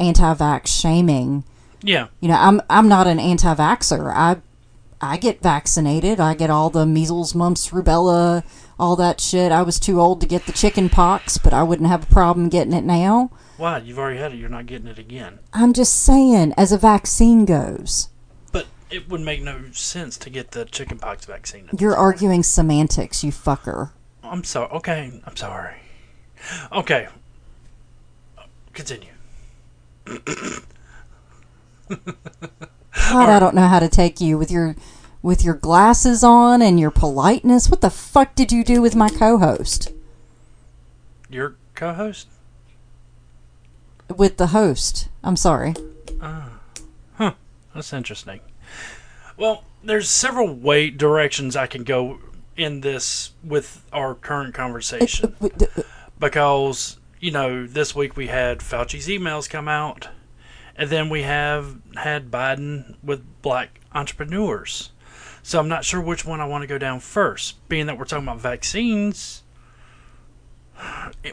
anti-vax 0.00 0.66
shaming. 0.66 1.44
Yeah, 1.82 2.08
You 2.20 2.28
know, 2.28 2.36
I'm 2.36 2.60
I'm 2.68 2.88
not 2.88 3.06
an 3.06 3.20
anti-vaxer. 3.20 4.12
I 4.12 4.36
I 5.00 5.18
get 5.18 5.42
vaccinated. 5.42 6.18
I 6.20 6.34
get 6.34 6.50
all 6.50 6.70
the 6.70 6.86
measles, 6.86 7.34
mumps, 7.34 7.68
rubella, 7.68 8.44
all 8.78 8.96
that 8.96 9.20
shit. 9.20 9.52
I 9.52 9.62
was 9.62 9.78
too 9.78 10.00
old 10.00 10.20
to 10.20 10.26
get 10.26 10.46
the 10.46 10.52
chicken 10.52 10.88
pox, 10.88 11.38
but 11.38 11.52
I 11.52 11.62
wouldn't 11.62 11.88
have 11.88 12.04
a 12.04 12.12
problem 12.12 12.48
getting 12.48 12.72
it 12.72 12.84
now. 12.84 13.30
why? 13.56 13.78
You've 13.78 13.98
already 13.98 14.18
had 14.18 14.32
it. 14.32 14.36
You're 14.36 14.48
not 14.48 14.66
getting 14.66 14.88
it 14.88 14.98
again. 14.98 15.38
I'm 15.52 15.72
just 15.72 16.02
saying, 16.02 16.54
as 16.56 16.72
a 16.72 16.78
vaccine 16.78 17.44
goes. 17.44 18.08
It 18.90 19.08
would 19.08 19.20
make 19.20 19.42
no 19.42 19.70
sense 19.72 20.16
to 20.18 20.30
get 20.30 20.52
the 20.52 20.64
chickenpox 20.64 21.24
vaccine. 21.24 21.68
You're 21.78 21.96
arguing 21.96 22.42
semantics, 22.42 23.24
you 23.24 23.32
fucker. 23.32 23.90
I'm 24.22 24.44
sorry. 24.44 24.70
Okay, 24.70 25.20
I'm 25.24 25.36
sorry. 25.36 25.74
Okay, 26.72 27.08
continue. 28.72 29.10
God, 30.04 30.62
I 33.28 33.40
don't 33.40 33.54
know 33.54 33.66
how 33.66 33.80
to 33.80 33.88
take 33.88 34.20
you 34.20 34.38
with 34.38 34.50
your 34.50 34.76
with 35.22 35.44
your 35.44 35.54
glasses 35.54 36.22
on 36.22 36.62
and 36.62 36.78
your 36.78 36.92
politeness. 36.92 37.68
What 37.68 37.80
the 37.80 37.90
fuck 37.90 38.36
did 38.36 38.52
you 38.52 38.62
do 38.62 38.80
with 38.80 38.94
my 38.94 39.08
co-host? 39.08 39.92
Your 41.28 41.56
co-host. 41.74 42.28
With 44.14 44.36
the 44.36 44.48
host. 44.48 45.08
I'm 45.24 45.34
sorry. 45.34 45.74
Uh, 46.20 46.50
huh. 47.14 47.32
That's 47.74 47.92
interesting. 47.92 48.38
Well, 49.36 49.64
there's 49.82 50.08
several 50.08 50.54
way 50.54 50.90
directions 50.90 51.56
I 51.56 51.66
can 51.66 51.84
go 51.84 52.18
in 52.56 52.80
this 52.80 53.32
with 53.44 53.84
our 53.92 54.14
current 54.14 54.54
conversation 54.54 55.36
because 56.18 56.98
you 57.20 57.30
know 57.30 57.66
this 57.66 57.94
week 57.94 58.16
we 58.16 58.28
had 58.28 58.60
Fauci's 58.60 59.08
emails 59.08 59.48
come 59.48 59.68
out, 59.68 60.08
and 60.74 60.90
then 60.90 61.08
we 61.08 61.22
have 61.22 61.76
had 61.96 62.30
Biden 62.30 62.96
with 63.02 63.24
black 63.42 63.80
entrepreneurs. 63.94 64.90
So 65.42 65.60
I'm 65.60 65.68
not 65.68 65.84
sure 65.84 66.00
which 66.00 66.24
one 66.24 66.40
I 66.40 66.46
want 66.46 66.62
to 66.62 66.66
go 66.66 66.78
down 66.78 67.00
first, 67.00 67.68
being 67.68 67.86
that 67.86 67.98
we're 67.98 68.04
talking 68.04 68.24
about 68.26 68.40
vaccines. 68.40 69.42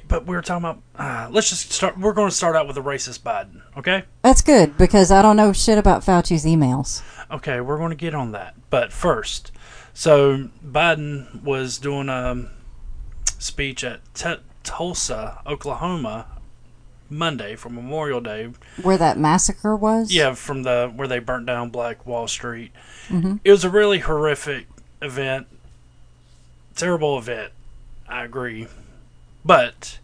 But 0.07 0.25
we're 0.25 0.41
talking 0.41 0.63
about. 0.63 0.81
Uh, 0.95 1.29
let's 1.31 1.49
just 1.49 1.71
start. 1.71 1.97
We're 1.97 2.13
going 2.13 2.29
to 2.29 2.35
start 2.35 2.55
out 2.55 2.65
with 2.65 2.75
the 2.75 2.83
racist 2.83 3.21
Biden, 3.21 3.61
okay? 3.77 4.03
That's 4.21 4.41
good 4.41 4.77
because 4.77 5.11
I 5.11 5.21
don't 5.21 5.35
know 5.35 5.51
shit 5.51 5.77
about 5.77 6.03
Fauci's 6.03 6.45
emails. 6.45 7.01
Okay, 7.33 7.59
we're 7.59 7.77
going 7.77 7.89
to 7.89 7.95
get 7.95 8.13
on 8.13 8.31
that. 8.31 8.53
But 8.69 8.93
first, 8.93 9.51
so 9.93 10.49
Biden 10.65 11.43
was 11.43 11.79
doing 11.79 12.07
a 12.07 12.49
speech 13.39 13.83
at 13.83 14.01
T- 14.13 14.35
Tulsa, 14.63 15.41
Oklahoma, 15.45 16.27
Monday 17.09 17.55
for 17.55 17.69
Memorial 17.69 18.21
Day. 18.21 18.49
Where 18.81 18.97
that 18.97 19.17
massacre 19.17 19.75
was? 19.75 20.13
Yeah, 20.13 20.35
from 20.35 20.63
the 20.63 20.91
where 20.95 21.07
they 21.07 21.19
burnt 21.19 21.47
down 21.47 21.69
Black 21.69 22.05
Wall 22.05 22.27
Street. 22.27 22.71
Mm-hmm. 23.07 23.37
It 23.43 23.51
was 23.51 23.63
a 23.63 23.69
really 23.69 23.99
horrific 23.99 24.67
event, 25.01 25.47
terrible 26.75 27.17
event. 27.17 27.51
I 28.07 28.23
agree, 28.23 28.67
but 29.43 29.99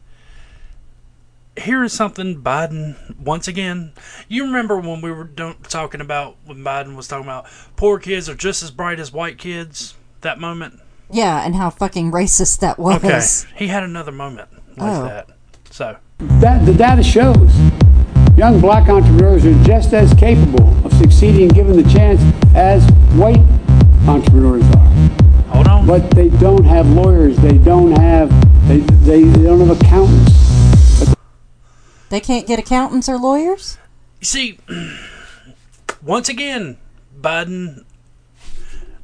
here 1.60 1.84
is 1.84 1.94
something 1.94 2.42
Biden 2.42 2.96
once 3.20 3.48
again. 3.48 3.94
You 4.28 4.46
remember 4.46 4.80
when 4.80 5.02
we 5.02 5.12
were 5.12 5.30
talking 5.64 6.02
about 6.02 6.38
when 6.46 6.58
Biden 6.64 6.96
was 6.96 7.08
talking 7.08 7.26
about 7.26 7.48
poor 7.76 8.00
kids 8.00 8.28
are 8.30 8.36
just 8.36 8.64
as 8.64 8.72
bright 8.72 9.00
as 9.00 9.12
white 9.12 9.38
kids. 9.38 9.96
that 10.22 10.40
moment? 10.40 10.80
Yeah, 11.12 11.44
and 11.46 11.56
how 11.56 11.70
fucking 11.70 12.12
racist 12.12 12.60
that 12.60 12.78
was. 12.78 13.04
Okay. 13.04 13.22
He 13.58 13.68
had 13.68 13.84
another 13.84 14.12
moment 14.12 14.50
like 14.78 14.92
Oh. 14.98 15.04
that. 15.06 15.30
So, 15.72 15.96
That, 16.20 16.66
the 16.66 16.74
data 16.74 17.02
shows 17.04 17.52
young 18.36 18.60
black 18.60 18.90
entrepreneurs 18.90 19.46
are 19.46 19.64
just 19.64 19.94
as 19.94 20.14
capable 20.14 20.68
of 20.86 20.92
succeeding 20.94 21.48
given 21.50 21.76
the 21.82 21.90
chance 21.90 22.22
as 22.56 22.84
white 23.16 23.40
entrepreneurs 24.08 24.64
are. 24.76 24.90
hold 25.54 25.68
on. 25.68 25.88
But 25.88 26.12
they 26.12 26.30
don't 26.30 26.64
have 26.66 26.88
lawyers, 26.90 27.38
they 27.38 27.58
don't 27.58 27.92
have 27.98 28.30
they, 28.68 28.80
they, 28.80 29.24
they 29.24 29.44
don't 29.44 29.66
have 29.68 29.82
accountants. 29.82 30.49
They 32.10 32.20
can't 32.20 32.48
get 32.48 32.60
accountants 32.60 33.08
or 33.08 33.18
lawyers? 33.18 33.78
You 34.20 34.26
see, 34.26 34.60
once 36.02 36.30
again, 36.30 36.78
Biden 37.20 37.84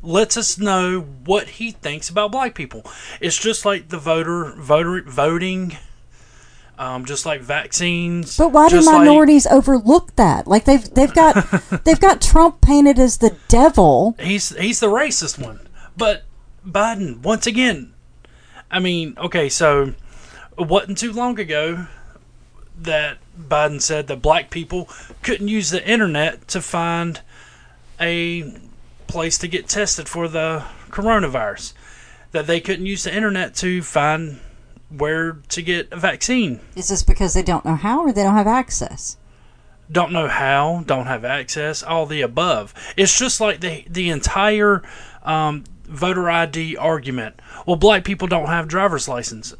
lets 0.01 0.37
us 0.37 0.57
know 0.57 1.01
what 1.25 1.47
he 1.47 1.71
thinks 1.71 2.09
about 2.09 2.31
black 2.31 2.53
people. 2.55 2.83
It's 3.19 3.37
just 3.37 3.65
like 3.65 3.89
the 3.89 3.97
voter 3.97 4.53
voter 4.57 5.01
voting, 5.01 5.77
um, 6.77 7.05
just 7.05 7.25
like 7.25 7.41
vaccines. 7.41 8.37
But 8.37 8.51
why 8.51 8.69
do 8.69 8.75
just 8.77 8.87
like- 8.87 8.99
minorities 8.99 9.47
overlook 9.47 10.15
that? 10.15 10.47
Like 10.47 10.65
they've 10.65 10.83
they've 10.93 11.13
got 11.13 11.35
they've 11.85 11.99
got 11.99 12.21
Trump 12.21 12.61
painted 12.61 12.99
as 12.99 13.17
the 13.17 13.35
devil. 13.47 14.15
he's 14.19 14.55
he's 14.57 14.79
the 14.79 14.87
racist 14.87 15.39
one. 15.43 15.59
But 15.97 16.23
Biden, 16.67 17.21
once 17.21 17.47
again, 17.47 17.93
I 18.69 18.79
mean, 18.79 19.15
okay, 19.17 19.49
so 19.49 19.93
it 20.57 20.67
wasn't 20.67 20.97
too 20.97 21.13
long 21.13 21.39
ago 21.39 21.87
that 22.77 23.17
Biden 23.39 23.81
said 23.81 24.07
that 24.07 24.21
black 24.21 24.49
people 24.49 24.89
couldn't 25.23 25.47
use 25.47 25.69
the 25.69 25.87
internet 25.87 26.47
to 26.49 26.61
find 26.61 27.21
a 27.99 28.53
place 29.07 29.37
to 29.37 29.47
get 29.47 29.67
tested 29.67 30.09
for 30.09 30.27
the 30.27 30.65
coronavirus. 30.89 31.73
That 32.31 32.47
they 32.47 32.59
couldn't 32.59 32.85
use 32.85 33.03
the 33.03 33.15
internet 33.15 33.55
to 33.55 33.81
find 33.81 34.39
where 34.89 35.39
to 35.49 35.61
get 35.61 35.91
a 35.91 35.97
vaccine. 35.97 36.59
Is 36.75 36.89
this 36.89 37.03
because 37.03 37.33
they 37.33 37.43
don't 37.43 37.65
know 37.65 37.75
how 37.75 38.01
or 38.01 38.11
they 38.11 38.23
don't 38.23 38.35
have 38.35 38.47
access? 38.47 39.17
don't 39.91 40.11
know 40.11 40.27
how, 40.27 40.83
don't 40.85 41.05
have 41.05 41.23
access, 41.23 41.83
all 41.83 42.05
the 42.05 42.21
above. 42.21 42.73
It's 42.97 43.17
just 43.17 43.39
like 43.39 43.61
the 43.61 43.85
the 43.89 44.09
entire 44.09 44.81
um, 45.23 45.63
voter 45.83 46.29
ID 46.29 46.77
argument. 46.77 47.39
Well, 47.65 47.75
black 47.75 48.03
people 48.03 48.27
don't 48.27 48.47
have 48.47 48.67
driver's 48.67 49.07
license. 49.07 49.53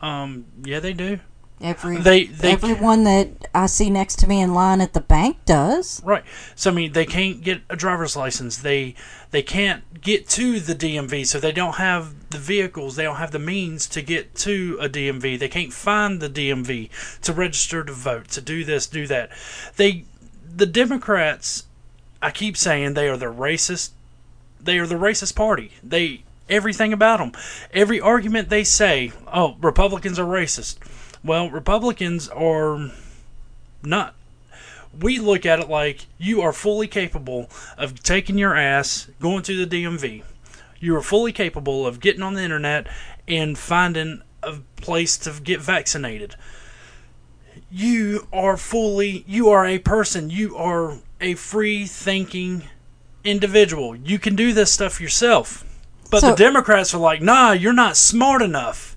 Um, 0.00 0.46
yeah, 0.64 0.80
they 0.80 0.92
do. 0.92 1.20
Every 1.62 1.96
They- 1.98 2.24
they- 2.24 2.50
everyone 2.50 3.04
that 3.04 3.28
I 3.54 3.66
see 3.66 3.88
next 3.88 4.18
to 4.20 4.26
me 4.26 4.40
in 4.40 4.52
line 4.52 4.80
at 4.80 4.94
the 4.94 5.00
bank 5.00 5.36
does. 5.46 6.02
Right. 6.04 6.24
So 6.56 6.70
I 6.70 6.74
mean, 6.74 6.92
they 6.92 7.06
can't 7.06 7.40
get 7.42 7.62
a 7.70 7.76
driver's 7.76 8.16
license. 8.16 8.56
They 8.56 8.96
they 9.30 9.42
can't 9.42 10.00
get 10.00 10.28
to 10.30 10.58
the 10.58 10.74
DMV, 10.74 11.24
so 11.24 11.38
they 11.38 11.52
don't 11.52 11.76
have 11.76 12.30
the 12.30 12.38
vehicles. 12.38 12.96
They 12.96 13.04
don't 13.04 13.16
have 13.16 13.30
the 13.30 13.38
means 13.38 13.86
to 13.86 14.02
get 14.02 14.34
to 14.38 14.76
a 14.80 14.88
DMV. 14.88 15.36
They 15.36 15.48
can't 15.48 15.72
find 15.72 16.20
the 16.20 16.28
DMV 16.28 16.90
to 17.22 17.32
register 17.32 17.84
to 17.84 17.92
vote, 17.92 18.28
to 18.28 18.40
do 18.40 18.64
this, 18.64 18.86
do 18.86 19.06
that. 19.06 19.30
They 19.76 20.04
the 20.54 20.66
Democrats. 20.66 21.64
I 22.20 22.30
keep 22.30 22.56
saying 22.56 22.94
they 22.94 23.08
are 23.08 23.16
the 23.16 23.26
racist. 23.26 23.90
They 24.60 24.78
are 24.78 24.86
the 24.86 24.96
racist 24.96 25.36
party. 25.36 25.72
They 25.82 26.24
everything 26.48 26.92
about 26.92 27.18
them. 27.18 27.32
Every 27.72 28.00
argument 28.00 28.48
they 28.48 28.64
say, 28.64 29.12
oh, 29.32 29.56
Republicans 29.60 30.18
are 30.18 30.26
racist. 30.26 30.76
Well, 31.24 31.50
Republicans 31.50 32.28
are 32.28 32.90
not 33.82 34.14
we 34.98 35.18
look 35.18 35.46
at 35.46 35.60
it 35.60 35.68
like 35.68 36.06
you 36.18 36.42
are 36.42 36.52
fully 36.52 36.86
capable 36.86 37.48
of 37.78 38.02
taking 38.02 38.38
your 38.38 38.56
ass, 38.56 39.08
going 39.20 39.42
to 39.44 39.64
the 39.64 39.84
DMV. 39.84 40.22
You 40.78 40.96
are 40.96 41.02
fully 41.02 41.32
capable 41.32 41.86
of 41.86 42.00
getting 42.00 42.22
on 42.22 42.34
the 42.34 42.42
internet 42.42 42.86
and 43.26 43.56
finding 43.56 44.22
a 44.42 44.58
place 44.76 45.16
to 45.18 45.32
get 45.42 45.60
vaccinated. 45.60 46.34
You 47.70 48.26
are 48.32 48.56
fully, 48.56 49.24
you 49.26 49.48
are 49.48 49.64
a 49.64 49.78
person. 49.78 50.28
You 50.28 50.56
are 50.56 50.98
a 51.20 51.34
free 51.34 51.86
thinking 51.86 52.64
individual. 53.24 53.96
You 53.96 54.18
can 54.18 54.34
do 54.34 54.52
this 54.52 54.72
stuff 54.72 55.00
yourself. 55.00 55.64
But 56.10 56.20
So- 56.20 56.30
the 56.30 56.36
Democrats 56.36 56.92
are 56.92 56.98
like, 56.98 57.22
nah, 57.22 57.52
you're 57.52 57.72
not 57.72 57.96
smart 57.96 58.42
enough 58.42 58.91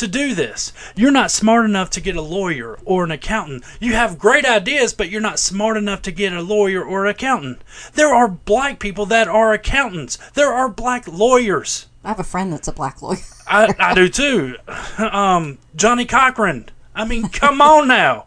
to 0.00 0.08
do 0.08 0.34
this. 0.34 0.72
You're 0.96 1.10
not 1.10 1.30
smart 1.30 1.64
enough 1.64 1.90
to 1.90 2.00
get 2.00 2.16
a 2.16 2.22
lawyer 2.22 2.78
or 2.84 3.04
an 3.04 3.10
accountant. 3.10 3.64
You 3.80 3.92
have 3.92 4.18
great 4.18 4.44
ideas, 4.44 4.92
but 4.92 5.10
you're 5.10 5.20
not 5.20 5.38
smart 5.38 5.76
enough 5.76 6.02
to 6.02 6.10
get 6.10 6.32
a 6.32 6.42
lawyer 6.42 6.82
or 6.82 7.04
an 7.04 7.10
accountant. 7.10 7.62
There 7.94 8.14
are 8.14 8.28
black 8.28 8.80
people 8.80 9.06
that 9.06 9.28
are 9.28 9.52
accountants. 9.52 10.18
There 10.32 10.52
are 10.52 10.68
black 10.68 11.06
lawyers. 11.06 11.86
I 12.02 12.08
have 12.08 12.20
a 12.20 12.24
friend 12.24 12.52
that's 12.52 12.68
a 12.68 12.72
black 12.72 13.02
lawyer. 13.02 13.18
I, 13.46 13.74
I 13.78 13.94
do 13.94 14.08
too. 14.08 14.56
Um, 14.98 15.58
Johnnie 15.74 16.04
Cochran. 16.04 16.68
I 16.94 17.04
mean, 17.04 17.28
come 17.28 17.60
on 17.60 17.88
now. 17.88 18.26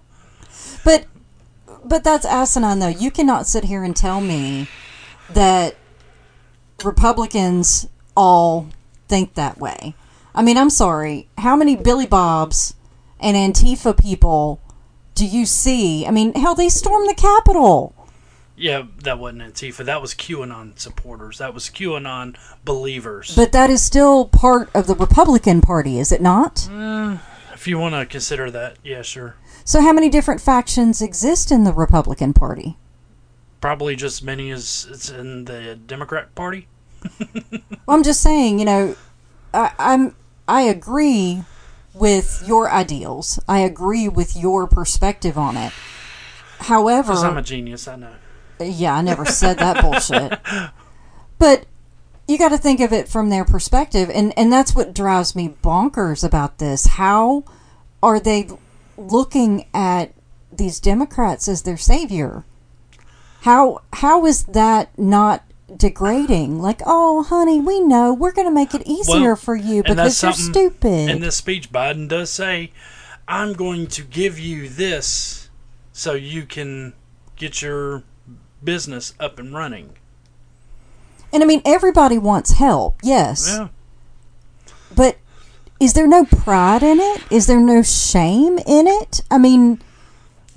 But 0.83 1.05
but 1.85 2.03
that's 2.03 2.25
asinine 2.25 2.79
though. 2.79 2.87
You 2.87 3.11
cannot 3.11 3.47
sit 3.47 3.65
here 3.65 3.83
and 3.83 3.95
tell 3.95 4.21
me 4.21 4.67
that 5.29 5.75
Republicans 6.83 7.87
all 8.15 8.69
think 9.07 9.35
that 9.35 9.59
way. 9.59 9.95
I 10.35 10.41
mean, 10.41 10.57
I'm 10.57 10.69
sorry. 10.69 11.29
How 11.37 11.55
many 11.55 11.75
Billy 11.75 12.07
Bobs 12.07 12.75
and 13.19 13.35
Antifa 13.37 13.97
people 13.97 14.61
do 15.15 15.25
you 15.25 15.45
see? 15.45 16.05
I 16.05 16.11
mean, 16.11 16.33
hell, 16.33 16.55
they 16.55 16.69
stormed 16.69 17.07
the 17.09 17.13
Capitol. 17.15 17.95
Yeah, 18.55 18.83
that 19.03 19.19
wasn't 19.19 19.41
Antifa. 19.41 19.85
That 19.85 20.01
was 20.01 20.13
QAnon 20.13 20.77
supporters. 20.77 21.39
That 21.39 21.53
was 21.53 21.65
QAnon 21.69 22.35
believers. 22.63 23.35
But 23.35 23.51
that 23.51 23.69
is 23.69 23.81
still 23.83 24.25
part 24.25 24.69
of 24.75 24.87
the 24.87 24.95
Republican 24.95 25.61
Party, 25.61 25.99
is 25.99 26.11
it 26.11 26.21
not? 26.21 26.69
Uh, 26.71 27.17
if 27.53 27.67
you 27.67 27.79
want 27.79 27.95
to 27.95 28.05
consider 28.05 28.51
that, 28.51 28.77
yeah, 28.83 29.01
sure. 29.01 29.35
So, 29.65 29.81
how 29.81 29.93
many 29.93 30.09
different 30.09 30.41
factions 30.41 31.01
exist 31.01 31.51
in 31.51 31.63
the 31.63 31.73
Republican 31.73 32.33
Party? 32.33 32.77
Probably 33.61 33.95
just 33.95 34.21
as 34.21 34.23
many 34.23 34.51
as 34.51 34.87
it's 34.89 35.09
in 35.09 35.45
the 35.45 35.75
Democrat 35.75 36.35
Party. 36.35 36.67
Well, 37.85 37.97
I'm 37.97 38.03
just 38.03 38.21
saying, 38.21 38.59
you 38.59 38.65
know, 38.65 38.95
I, 39.53 39.71
I'm 39.77 40.15
I 40.47 40.63
agree 40.63 41.43
with 41.93 42.43
your 42.45 42.69
ideals. 42.71 43.39
I 43.47 43.59
agree 43.59 44.09
with 44.09 44.35
your 44.35 44.67
perspective 44.67 45.37
on 45.37 45.57
it. 45.57 45.71
However, 46.59 47.11
Because 47.13 47.23
I'm 47.23 47.37
a 47.37 47.41
genius, 47.41 47.87
I 47.87 47.95
know. 47.97 48.13
yeah, 48.59 48.95
I 48.95 49.01
never 49.01 49.25
said 49.25 49.57
that 49.59 49.81
bullshit. 49.81 50.39
But 51.39 51.65
you 52.25 52.37
got 52.37 52.49
to 52.49 52.57
think 52.57 52.79
of 52.79 52.93
it 52.93 53.09
from 53.09 53.29
their 53.29 53.43
perspective, 53.43 54.09
and 54.13 54.31
and 54.37 54.53
that's 54.53 54.73
what 54.73 54.93
drives 54.93 55.35
me 55.35 55.49
bonkers 55.61 56.23
about 56.23 56.59
this. 56.59 56.85
How 56.85 57.43
are 58.01 58.17
they 58.19 58.47
looking 58.97 59.65
at 59.73 60.13
these 60.49 60.79
Democrats 60.79 61.49
as 61.49 61.63
their 61.63 61.75
savior? 61.75 62.45
How 63.41 63.81
how 63.91 64.25
is 64.25 64.45
that 64.45 64.97
not 64.97 65.43
degrading? 65.77 66.59
Like, 66.61 66.81
oh, 66.85 67.23
honey, 67.23 67.59
we 67.59 67.79
know 67.79 68.13
we're 68.13 68.31
going 68.31 68.47
to 68.47 68.53
make 68.53 68.73
it 68.73 68.83
easier 68.85 69.29
Well, 69.29 69.35
for 69.35 69.55
you 69.55 69.83
because 69.83 70.21
you're 70.23 70.33
stupid. 70.33 71.09
In 71.09 71.21
this 71.21 71.35
speech, 71.37 71.71
Biden 71.71 72.07
does 72.07 72.29
say, 72.29 72.71
I'm 73.27 73.53
going 73.53 73.87
to 73.87 74.03
give 74.03 74.37
you 74.39 74.69
this 74.69 75.49
so 75.91 76.13
you 76.13 76.43
can 76.43 76.93
get 77.35 77.61
your 77.61 78.03
business 78.63 79.13
up 79.19 79.39
and 79.39 79.53
running. 79.53 79.95
and 81.31 81.43
I 81.43 81.45
mean, 81.45 81.61
everybody 81.65 82.17
wants 82.17 82.51
help, 82.53 82.97
yes. 83.03 83.47
Yeah. 83.47 83.67
But 84.95 85.17
is 85.79 85.93
there 85.93 86.07
no 86.07 86.25
pride 86.25 86.83
in 86.83 86.99
it? 86.99 87.23
Is 87.31 87.47
there 87.47 87.59
no 87.59 87.81
shame 87.81 88.59
in 88.59 88.87
it? 88.87 89.21
I 89.31 89.37
mean, 89.37 89.81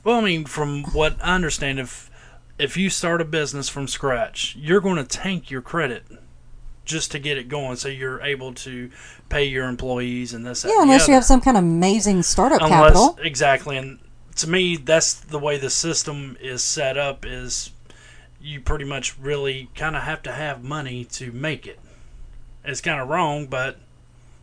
Well, 0.04 0.18
I 0.18 0.20
mean, 0.22 0.44
from 0.44 0.84
what 0.92 1.16
I 1.22 1.34
understand, 1.34 1.80
if 1.80 2.10
if 2.58 2.76
you 2.76 2.88
start 2.90 3.20
a 3.20 3.24
business 3.24 3.68
from 3.68 3.86
scratch, 3.88 4.56
you're 4.58 4.80
going 4.80 4.96
to 4.96 5.04
tank 5.04 5.50
your 5.50 5.60
credit 5.62 6.04
just 6.84 7.10
to 7.10 7.18
get 7.18 7.36
it 7.36 7.48
going, 7.48 7.76
so 7.76 7.88
you're 7.88 8.20
able 8.22 8.54
to 8.54 8.90
pay 9.28 9.44
your 9.44 9.68
employees 9.68 10.32
and 10.32 10.46
this. 10.46 10.64
yeah, 10.64 10.70
and 10.74 10.82
unless 10.84 11.08
you 11.08 11.14
have 11.14 11.24
some 11.24 11.40
kind 11.40 11.56
of 11.56 11.64
amazing 11.64 12.22
startup 12.22 12.62
unless 12.62 12.92
capital. 12.94 13.18
exactly 13.22 13.76
and 13.76 13.98
to 14.36 14.48
me 14.48 14.76
that's 14.76 15.14
the 15.14 15.38
way 15.38 15.58
the 15.58 15.68
system 15.70 16.36
is 16.40 16.62
set 16.62 16.96
up 16.96 17.26
is 17.26 17.70
you 18.40 18.60
pretty 18.60 18.84
much 18.84 19.18
really 19.18 19.68
kind 19.74 19.96
of 19.96 20.02
have 20.04 20.22
to 20.22 20.30
have 20.30 20.62
money 20.62 21.04
to 21.04 21.32
make 21.32 21.66
it 21.66 21.80
it's 22.64 22.80
kind 22.80 23.00
of 23.00 23.08
wrong 23.08 23.46
but 23.46 23.78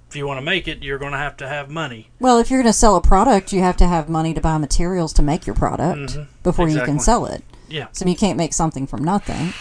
if 0.09 0.15
you 0.17 0.27
want 0.27 0.37
to 0.37 0.41
make 0.45 0.67
it 0.67 0.83
you're 0.83 0.97
going 0.99 1.13
to 1.13 1.17
have 1.17 1.37
to 1.37 1.47
have 1.47 1.69
money 1.69 2.09
Well, 2.19 2.39
if 2.39 2.51
you're 2.51 2.61
going 2.61 2.73
to 2.73 2.77
sell 2.77 2.97
a 2.97 3.01
product, 3.01 3.53
you 3.53 3.61
have 3.61 3.77
to 3.77 3.87
have 3.87 4.09
money 4.09 4.33
to 4.33 4.41
buy 4.41 4.57
materials 4.57 5.13
to 5.13 5.21
make 5.21 5.47
your 5.47 5.55
product 5.55 6.17
before 6.43 6.67
you 6.67 6.79
can 6.81 6.95
Mm-hmm. 6.95 6.99
Sell 6.99 7.25
it. 7.27 7.43
Yeah 7.67 7.87
So 7.91 8.05
you 8.07 8.15
can't 8.15 8.37
make 8.37 8.53
something 8.53 8.87
from 8.87 9.03
nothing. 9.03 9.53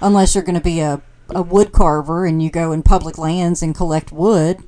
Unless 0.00 0.34
you're 0.34 0.44
going 0.44 0.56
to 0.56 0.60
be 0.60 0.80
a, 0.80 1.00
a 1.30 1.42
wood 1.42 1.72
carver 1.72 2.26
and 2.26 2.42
you 2.42 2.50
go 2.50 2.72
in 2.72 2.82
public 2.82 3.18
lands 3.18 3.62
and 3.62 3.74
collect 3.74 4.12
wood, 4.12 4.58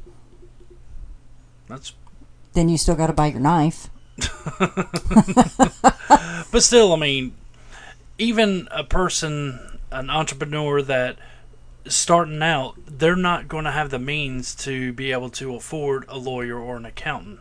that's 1.68 1.92
then 2.52 2.68
you 2.68 2.78
still 2.78 2.94
got 2.94 3.08
to 3.08 3.12
buy 3.12 3.26
your 3.26 3.40
knife. 3.40 3.90
but 6.52 6.62
still 6.62 6.92
i 6.92 6.96
mean 6.96 7.34
even 8.16 8.68
a 8.70 8.84
person 8.84 9.74
an 9.90 10.08
entrepreneur 10.08 10.82
that 10.82 11.16
starting 11.86 12.42
out, 12.42 12.74
they're 12.86 13.16
not 13.16 13.48
going 13.48 13.64
to 13.64 13.70
have 13.70 13.90
the 13.90 13.98
means 13.98 14.54
to 14.54 14.92
be 14.92 15.12
able 15.12 15.30
to 15.30 15.54
afford 15.54 16.04
a 16.08 16.18
lawyer 16.18 16.58
or 16.58 16.76
an 16.76 16.84
accountant. 16.84 17.40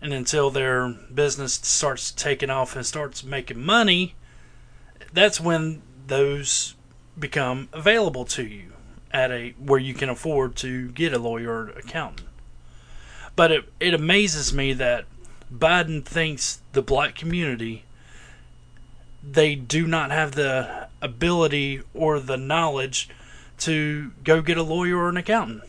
And 0.00 0.12
until 0.12 0.50
their 0.50 0.88
business 0.88 1.54
starts 1.54 2.12
taking 2.12 2.50
off 2.50 2.76
and 2.76 2.86
starts 2.86 3.24
making 3.24 3.60
money, 3.60 4.14
that's 5.12 5.40
when 5.40 5.82
those 6.06 6.74
become 7.18 7.68
available 7.72 8.24
to 8.24 8.44
you 8.44 8.72
at 9.10 9.30
a 9.30 9.50
where 9.58 9.80
you 9.80 9.94
can 9.94 10.08
afford 10.08 10.54
to 10.56 10.90
get 10.92 11.12
a 11.12 11.18
lawyer 11.18 11.50
or 11.50 11.68
accountant. 11.70 12.28
But 13.34 13.50
it, 13.50 13.72
it 13.80 13.94
amazes 13.94 14.52
me 14.52 14.72
that 14.74 15.06
Biden 15.52 16.04
thinks 16.04 16.60
the 16.72 16.82
black 16.82 17.14
community 17.14 17.84
they 19.22 19.54
do 19.54 19.86
not 19.86 20.10
have 20.10 20.32
the 20.32 20.88
ability 21.02 21.82
or 21.94 22.20
the 22.20 22.36
knowledge 22.36 23.08
to 23.58 24.12
go 24.24 24.40
get 24.40 24.56
a 24.56 24.62
lawyer 24.62 24.96
or 24.96 25.08
an 25.08 25.16
accountant 25.16 25.62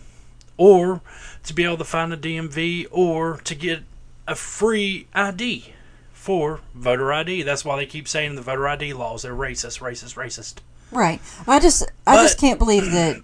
or 0.58 1.02
to 1.44 1.54
be 1.54 1.64
able 1.64 1.78
to 1.78 1.84
find 1.84 2.14
a 2.14 2.18
DMV 2.18 2.88
or 2.92 3.38
to 3.38 3.56
get 3.56 3.84
a 4.32 4.36
free 4.36 5.08
ID 5.14 5.74
for 6.14 6.60
voter 6.76 7.12
ID. 7.14 7.42
That's 7.44 7.64
why 7.66 7.76
they 7.78 7.86
keep 7.86 8.08
saying 8.08 8.36
the 8.36 8.42
voter 8.42 8.68
ID 8.68 8.94
laws 8.94 9.24
they're 9.24 9.34
racist, 9.34 9.80
racist, 9.80 10.16
racist. 10.16 10.56
Right. 10.92 11.20
I 11.48 11.60
just 11.60 11.84
I 12.08 12.16
But- 12.18 12.24
just 12.24 12.38
can't 12.40 12.60
believe 12.60 12.92
that 12.92 13.22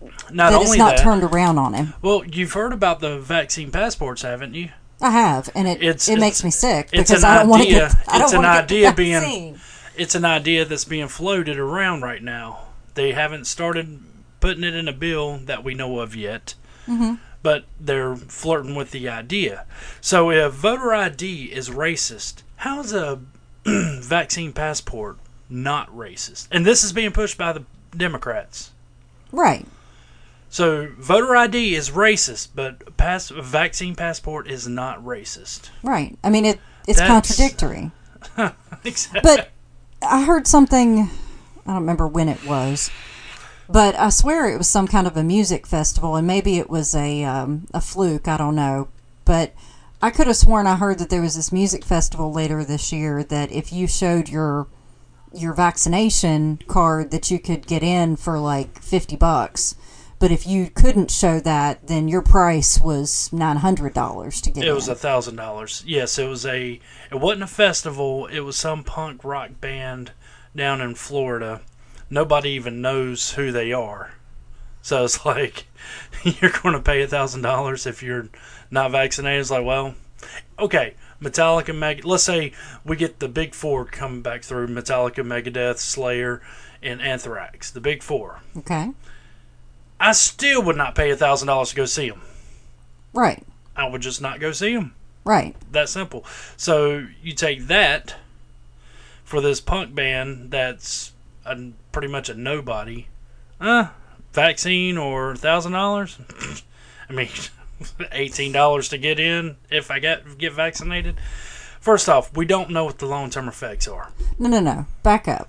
Not 0.32 0.50
that 0.52 0.62
it's 0.62 0.76
not 0.76 0.96
that, 0.96 1.02
turned 1.02 1.22
around 1.22 1.58
on 1.58 1.74
him. 1.74 1.94
well, 2.02 2.24
you've 2.24 2.52
heard 2.52 2.72
about 2.72 3.00
the 3.00 3.18
vaccine 3.18 3.70
passports, 3.70 4.22
haven't 4.22 4.54
you? 4.54 4.70
I 5.02 5.10
have, 5.10 5.50
and 5.54 5.66
it 5.68 5.82
It's- 5.82 6.08
it 6.08 6.12
it's- 6.12 6.20
makes 6.20 6.44
me 6.44 6.50
sick 6.50 6.88
it's 6.92 7.10
because 7.10 7.24
an 7.24 7.30
I 7.30 7.38
don't 7.38 7.48
want 7.48 7.62
to 7.62 7.68
idea- 7.68 7.88
get 7.88 7.96
I 8.08 8.12
don't 8.18 8.22
it's 8.22 8.32
an 8.32 8.42
wanna 8.42 8.58
get 8.60 8.68
the 8.68 8.86
idea 8.86 9.20
being-. 9.20 9.60
It's 9.96 10.14
an 10.14 10.24
idea 10.24 10.64
that's 10.64 10.84
being 10.84 11.08
floated 11.08 11.58
around 11.58 12.02
right 12.02 12.22
now. 12.22 12.60
They 12.94 13.12
haven't 13.12 13.46
started 13.46 14.00
putting 14.40 14.64
it 14.64 14.74
in 14.74 14.88
a 14.88 14.92
bill 14.92 15.38
that 15.44 15.62
we 15.62 15.74
know 15.74 15.98
of 16.00 16.16
yet, 16.16 16.54
Mm-hmm. 16.88 17.14
But 17.42 17.64
they're 17.80 18.16
flirting 18.16 18.74
with 18.74 18.90
the 18.90 19.08
idea. 19.08 19.64
So 20.00 20.30
if 20.30 20.52
voter 20.52 20.92
ID 20.94 21.44
is 21.52 21.70
racist, 21.70 22.42
how 22.56 22.80
is 22.80 22.92
a 22.92 23.20
vaccine 23.66 24.52
passport 24.52 25.18
not 25.48 25.88
racist? 25.94 26.48
And 26.50 26.64
this 26.66 26.84
is 26.84 26.92
being 26.92 27.12
pushed 27.12 27.38
by 27.38 27.52
the 27.52 27.64
Democrats. 27.96 28.70
right. 29.32 29.66
So 30.52 30.88
voter 30.98 31.36
ID 31.36 31.76
is 31.76 31.90
racist, 31.90 32.48
but 32.56 32.96
pass 32.96 33.28
vaccine 33.28 33.94
passport 33.94 34.48
is 34.48 34.66
not 34.66 35.00
racist. 35.04 35.70
Right. 35.84 36.18
I 36.24 36.30
mean, 36.30 36.44
it 36.44 36.58
it's 36.88 36.98
That's- 36.98 37.08
contradictory. 37.36 37.90
Exactly. 38.84 39.20
But 39.22 39.50
I 40.02 40.24
heard 40.24 40.46
something. 40.46 41.00
I 41.00 41.08
don't 41.66 41.74
remember 41.76 42.08
when 42.08 42.28
it 42.28 42.44
was, 42.46 42.90
but 43.72 43.98
I 43.98 44.10
swear 44.10 44.48
it 44.48 44.58
was 44.58 44.68
some 44.68 44.88
kind 44.88 45.06
of 45.06 45.16
a 45.16 45.22
music 45.22 45.66
festival, 45.66 46.16
and 46.16 46.26
maybe 46.26 46.58
it 46.58 46.70
was 46.70 46.94
a 46.94 47.24
um, 47.24 47.66
a 47.72 47.80
fluke. 47.80 48.28
I 48.28 48.36
don't 48.36 48.56
know, 48.56 48.88
but 49.24 49.54
I 50.02 50.10
could 50.10 50.26
have 50.26 50.36
sworn 50.36 50.66
I 50.66 50.76
heard 50.76 50.98
that 50.98 51.10
there 51.10 51.20
was 51.22 51.36
this 51.36 51.52
music 51.52 51.84
festival 51.84 52.32
later 52.32 52.64
this 52.64 52.92
year 52.92 53.22
that 53.24 53.52
if 53.52 53.72
you 53.72 53.86
showed 53.86 54.28
your 54.28 54.66
your 55.32 55.54
vaccination 55.54 56.58
card 56.66 57.10
that 57.10 57.30
you 57.30 57.38
could 57.38 57.66
get 57.66 57.84
in 57.84 58.16
for 58.16 58.36
like 58.36 58.82
50 58.82 59.14
bucks 59.14 59.76
but 60.18 60.32
if 60.32 60.44
you 60.44 60.68
couldn't 60.68 61.10
show 61.10 61.38
that 61.40 61.86
then 61.86 62.08
your 62.08 62.20
price 62.22 62.80
was 62.80 63.30
$900 63.32 64.42
to 64.42 64.50
get 64.50 64.56
in. 64.56 64.62
It 64.64 64.68
in 64.68 64.74
was 64.74 64.88
a 64.88 64.94
thousand 64.94 65.36
dollars. 65.36 65.82
Yes, 65.86 66.18
it 66.18 66.28
was 66.28 66.44
a. 66.44 66.78
It 67.10 67.20
wasn't 67.20 67.44
a 67.44 67.46
festival. 67.46 68.26
It 68.26 68.40
was 68.40 68.56
some 68.56 68.84
punk 68.84 69.24
rock 69.24 69.60
band 69.60 70.12
down 70.54 70.80
in 70.82 70.94
Florida. 70.94 71.62
Nobody 72.10 72.50
even 72.50 72.82
knows 72.82 73.32
who 73.32 73.52
they 73.52 73.72
are. 73.72 74.12
So 74.82 75.04
it's 75.04 75.24
like 75.26 75.66
you're 76.24 76.50
going 76.62 76.74
to 76.74 76.82
pay 76.82 77.02
a 77.02 77.06
thousand 77.06 77.42
dollars 77.42 77.86
if 77.86 78.02
you're 78.02 78.28
not 78.70 78.90
vaccinated. 78.90 79.40
It's 79.40 79.50
like, 79.50 79.64
well, 79.64 79.94
okay, 80.58 80.94
Metallica, 81.22 81.76
Meg. 81.76 82.04
Let's 82.04 82.24
say 82.24 82.52
we 82.84 82.96
get 82.96 83.20
the 83.20 83.28
big 83.28 83.54
four 83.54 83.84
coming 83.84 84.22
back 84.22 84.42
through: 84.42 84.68
Metallica, 84.68 85.24
Megadeth, 85.24 85.78
Slayer, 85.78 86.40
and 86.82 87.00
Anthrax. 87.00 87.70
The 87.70 87.80
big 87.80 88.02
four. 88.02 88.40
okay 88.56 88.90
I 90.02 90.12
still 90.12 90.62
would 90.62 90.76
not 90.76 90.94
pay 90.94 91.10
a 91.10 91.16
thousand 91.16 91.48
dollars 91.48 91.70
to 91.70 91.76
go 91.76 91.84
see 91.84 92.08
them. 92.08 92.22
right 93.12 93.42
I 93.76 93.86
would 93.88 94.00
just 94.00 94.20
not 94.22 94.40
go 94.40 94.50
see 94.52 94.74
them. 94.74 94.94
right 95.24 95.54
that 95.72 95.88
simple. 95.90 96.24
So 96.56 97.06
you 97.22 97.34
take 97.34 97.66
that 97.66 98.16
for 99.24 99.40
this 99.42 99.60
punk 99.60 99.94
band 99.94 100.50
that's 100.50 101.12
a, 101.44 101.56
pretty 101.92 102.08
much 102.08 102.28
a 102.28 102.34
nobody. 102.34 103.06
Uh, 103.60 103.88
vaccine 104.32 104.96
or 104.96 105.36
thousand 105.36 105.72
dollars. 105.72 106.18
I 107.08 107.12
mean, 107.12 107.28
eighteen 108.12 108.52
dollars 108.52 108.88
to 108.90 108.98
get 108.98 109.18
in 109.18 109.56
if 109.70 109.90
I 109.90 109.98
get 109.98 110.38
get 110.38 110.52
vaccinated. 110.52 111.16
First 111.80 112.08
off, 112.08 112.36
we 112.36 112.44
don't 112.44 112.70
know 112.70 112.84
what 112.84 112.98
the 112.98 113.06
long 113.06 113.30
term 113.30 113.48
effects 113.48 113.88
are. 113.88 114.10
No, 114.38 114.48
no, 114.48 114.60
no. 114.60 114.86
Back 115.02 115.26
up. 115.26 115.48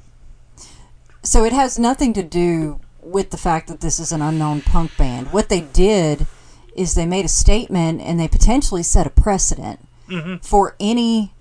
So 1.23 1.43
it 1.43 1.54
has 1.54 1.77
nothing 1.77 2.13
to 2.13 2.23
do 2.23 2.80
with 3.01 3.32
the 3.32 3.38
fact 3.38 3.67
that 3.67 3.82
this 3.82 3.99
is 3.99 4.12
an 4.12 4.21
unknown 4.21 4.62
punk 4.62 4.95
band. 4.97 5.34
What 5.34 5.49
they 5.49 5.62
did 5.62 6.25
is 6.75 6.95
they 6.95 7.06
made 7.06 7.25
a 7.25 7.30
statement 7.30 8.01
and 8.01 8.19
they 8.19 8.27
potentially 8.27 8.84
set 8.84 9.06
a 9.06 9.10
precedent 9.10 9.80
for 10.41 10.75
any 10.80 11.34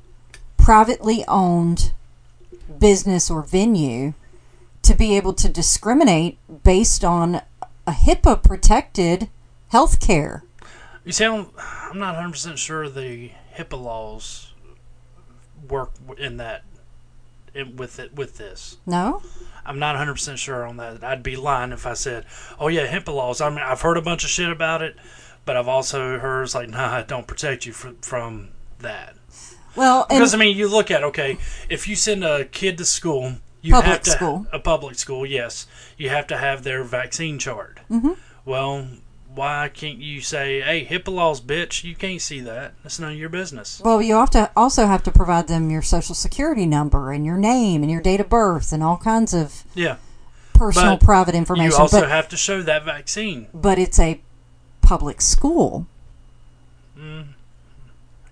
privately 0.56 1.24
owned 1.26 1.92
business 2.78 3.30
or 3.30 3.42
venue 3.42 4.14
to 4.82 4.94
be 4.94 5.16
able 5.16 5.32
to 5.34 5.48
discriminate 5.48 6.38
based 6.64 7.04
on 7.04 7.42
a 7.86 7.92
HIPAA 7.92 8.42
protected 8.42 9.28
health 9.68 10.00
care. 10.00 10.44
You 11.04 11.12
see, 11.12 11.24
I'm, 11.24 11.48
I'm 11.58 11.98
not 11.98 12.14
100 12.14 12.30
percent 12.30 12.58
sure 12.58 12.88
the 12.88 13.30
HIPAA 13.56 13.82
laws 13.82 14.52
work 15.68 15.92
in 16.18 16.38
that 16.38 16.64
in, 17.54 17.76
with 17.76 17.98
it 17.98 18.14
with 18.14 18.36
this. 18.36 18.78
No? 18.86 19.22
I'm 19.64 19.78
not 19.78 19.96
100% 19.96 20.36
sure 20.38 20.66
on 20.66 20.78
that. 20.78 21.04
I'd 21.04 21.22
be 21.22 21.36
lying 21.36 21.72
if 21.72 21.86
I 21.86 21.92
said, 21.92 22.24
oh, 22.58 22.68
yeah, 22.68 22.86
HIPAA 22.86 23.14
laws. 23.14 23.40
I 23.40 23.50
mean, 23.50 23.60
I've 23.60 23.82
heard 23.82 23.96
a 23.96 24.02
bunch 24.02 24.24
of 24.24 24.30
shit 24.30 24.50
about 24.50 24.82
it, 24.82 24.96
but 25.44 25.56
I've 25.56 25.68
also 25.68 26.18
heard 26.18 26.42
it's 26.42 26.54
like, 26.54 26.68
nah, 26.68 26.98
it 26.98 27.08
don't 27.08 27.26
protect 27.26 27.66
you 27.66 27.72
from, 27.72 27.96
from 27.96 28.48
that. 28.78 29.14
Well, 29.76 30.06
Because, 30.08 30.34
I 30.34 30.38
mean, 30.38 30.56
you 30.56 30.68
look 30.68 30.90
at, 30.90 31.04
okay, 31.04 31.38
if 31.68 31.86
you 31.86 31.94
send 31.94 32.24
a 32.24 32.46
kid 32.46 32.78
to 32.78 32.84
school, 32.84 33.34
you 33.62 33.72
Public 33.74 33.90
have 33.92 34.02
to, 34.02 34.10
school. 34.10 34.46
A 34.52 34.58
public 34.58 34.96
school, 34.98 35.26
yes. 35.26 35.66
You 35.96 36.08
have 36.08 36.26
to 36.28 36.36
have 36.36 36.62
their 36.62 36.82
vaccine 36.84 37.38
chart. 37.38 37.80
Mm-hmm. 37.90 38.12
Well, 38.44 38.86
why 39.34 39.70
can't 39.72 39.98
you 39.98 40.20
say, 40.22 40.60
hey, 40.60 40.84
HIPAA 40.84 41.12
laws, 41.12 41.40
bitch, 41.40 41.84
you 41.84 41.94
can't 41.94 42.20
see 42.20 42.40
that. 42.40 42.72
That's 42.82 42.98
none 42.98 43.12
of 43.12 43.18
your 43.18 43.28
business. 43.28 43.80
Well, 43.84 44.00
you 44.02 44.14
have 44.14 44.30
to 44.30 44.50
also 44.56 44.86
have 44.86 45.02
to 45.04 45.12
provide 45.12 45.46
them 45.46 45.70
your 45.70 45.82
social 45.82 46.14
security 46.14 46.66
number 46.66 47.12
and 47.12 47.24
your 47.24 47.36
name 47.36 47.82
and 47.82 47.90
your 47.92 48.00
date 48.00 48.20
of 48.20 48.28
birth 48.28 48.72
and 48.72 48.82
all 48.82 48.96
kinds 48.96 49.32
of 49.34 49.62
Yeah. 49.74 49.96
personal, 50.54 50.96
But 50.96 51.04
private 51.04 51.34
information. 51.34 51.70
You 51.70 51.76
also 51.76 52.00
but 52.00 52.08
have 52.08 52.28
to 52.30 52.36
show 52.36 52.62
that 52.62 52.84
vaccine. 52.84 53.46
but 53.54 53.78
it's 53.78 53.98
a 54.00 54.20
public 54.82 55.20
school. 55.20 55.86
You're 56.96 57.24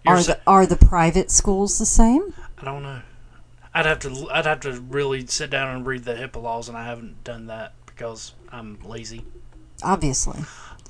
Are 0.06 0.20
sa- 0.22 0.32
the 0.34 0.40
are 0.46 0.66
the 0.66 0.76
private 0.76 1.30
schools 1.30 1.78
the 1.78 1.86
same? 1.86 2.34
I 2.60 2.64
don't 2.64 2.82
know. 2.82 3.00
I'd 3.74 3.86
have 3.86 3.98
to 4.00 4.28
I'd 4.32 4.46
have 4.46 4.60
to 4.60 4.80
really 4.80 5.26
sit 5.26 5.50
down 5.50 5.74
and 5.74 5.86
read 5.86 6.04
the 6.04 6.14
HIPAA 6.14 6.42
laws, 6.42 6.68
and 6.68 6.76
I 6.76 6.84
haven't 6.84 7.22
done 7.24 7.46
that 7.46 7.74
because 7.86 8.34
I'm 8.50 8.78
lazy. 8.84 9.24
Obviously, 9.82 10.40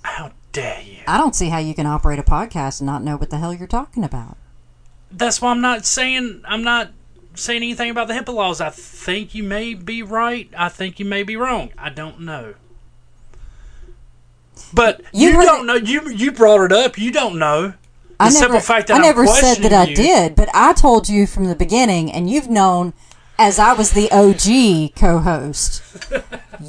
How 0.03 0.33
dare 0.53 0.81
you? 0.83 0.99
I 1.07 1.19
don't 1.19 1.35
see 1.35 1.49
how 1.49 1.59
you 1.59 1.75
can 1.75 1.87
operate 1.87 2.19
a 2.19 2.23
podcast 2.23 2.81
and 2.81 2.87
not 2.87 3.03
know 3.03 3.17
what 3.17 3.31
the 3.31 3.39
hell 3.39 3.53
you're 3.53 3.67
talking 3.67 4.05
about. 4.05 4.37
That's 5.11 5.41
why 5.43 5.51
I'm 5.51 5.61
not 5.61 5.85
saying 5.85 6.43
I'm 6.47 6.63
not 6.63 6.93
saying 7.35 7.63
anything 7.63 7.91
about 7.91 8.09
the 8.09 8.15
HIPAA 8.15 8.35
laws. 8.35 8.61
I 8.61 8.71
think 8.71 9.35
you 9.35 9.43
may 9.43 9.75
be 9.75 10.03
right. 10.03 10.51
I 10.57 10.69
think 10.69 10.99
you 10.99 11.05
may 11.05 11.23
be 11.23 11.37
wrong. 11.37 11.71
I 11.79 11.91
don't 11.91 12.21
know. 12.21 12.55
But 14.73 15.03
You 15.13 15.31
you, 15.31 15.43
don't 15.43 15.67
know. 15.67 15.75
You 15.75 16.09
you 16.11 16.33
brought 16.33 16.65
it 16.65 16.73
up. 16.73 16.99
You 16.99 17.13
don't 17.13 17.39
know. 17.39 17.75
The 18.19 18.25
I 18.25 18.29
simple 18.31 18.55
never, 18.55 18.65
fact 18.65 18.89
that 18.89 18.95
I 18.95 18.97
I'm 18.97 19.03
never 19.03 19.27
said 19.27 19.59
that 19.59 19.73
I 19.73 19.85
you- 19.85 19.97
did, 19.97 20.35
but 20.35 20.49
I 20.53 20.73
told 20.73 21.09
you 21.09 21.27
from 21.27 21.45
the 21.45 21.55
beginning, 21.55 22.11
and 22.11 22.29
you've 22.29 22.49
known 22.51 22.93
as 23.39 23.59
I 23.61 23.73
was 23.75 23.93
the 23.93 24.11
OG 24.11 24.95
co-host. 24.97 25.83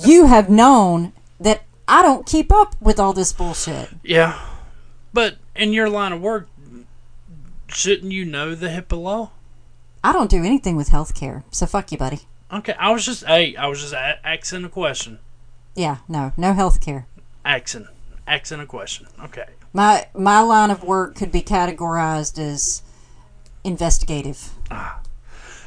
you 0.05 0.27
have 0.27 0.49
known 0.49 1.11
that 1.39 1.63
I 1.87 2.03
don't 2.03 2.25
keep 2.27 2.51
up 2.53 2.75
with 2.79 2.99
all 2.99 3.13
this 3.13 3.33
bullshit. 3.33 3.89
Yeah, 4.03 4.39
but 5.11 5.37
in 5.55 5.73
your 5.73 5.89
line 5.89 6.11
of 6.11 6.21
work, 6.21 6.47
shouldn't 7.67 8.11
you 8.11 8.25
know 8.25 8.53
the 8.53 8.67
HIPAA 8.67 9.01
law? 9.01 9.31
I 10.03 10.11
don't 10.13 10.29
do 10.29 10.43
anything 10.43 10.75
with 10.75 10.89
healthcare, 10.89 11.43
so 11.51 11.65
fuck 11.65 11.91
you, 11.91 11.97
buddy. 11.97 12.19
Okay, 12.53 12.73
I 12.73 12.91
was 12.91 13.05
just 13.05 13.25
hey, 13.25 13.55
I 13.55 13.65
was 13.67 13.81
just 13.81 13.93
a- 13.93 14.19
asking 14.25 14.65
a 14.65 14.69
question. 14.69 15.19
Yeah, 15.75 15.97
no, 16.07 16.31
no 16.37 16.53
healthcare. 16.53 17.05
Asking, 17.43 17.87
asking 18.27 18.59
a 18.59 18.65
question. 18.67 19.07
Okay. 19.23 19.45
My 19.73 20.07
my 20.15 20.41
line 20.41 20.71
of 20.71 20.83
work 20.83 21.15
could 21.15 21.31
be 21.31 21.41
categorized 21.41 22.39
as 22.39 22.81
investigative. 23.63 24.49
Ah. 24.71 24.99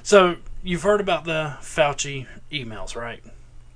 So 0.02 0.36
you've 0.62 0.82
heard 0.82 1.00
about 1.00 1.24
the 1.24 1.56
Fauci 1.60 2.26
emails, 2.50 2.96
right? 2.96 3.22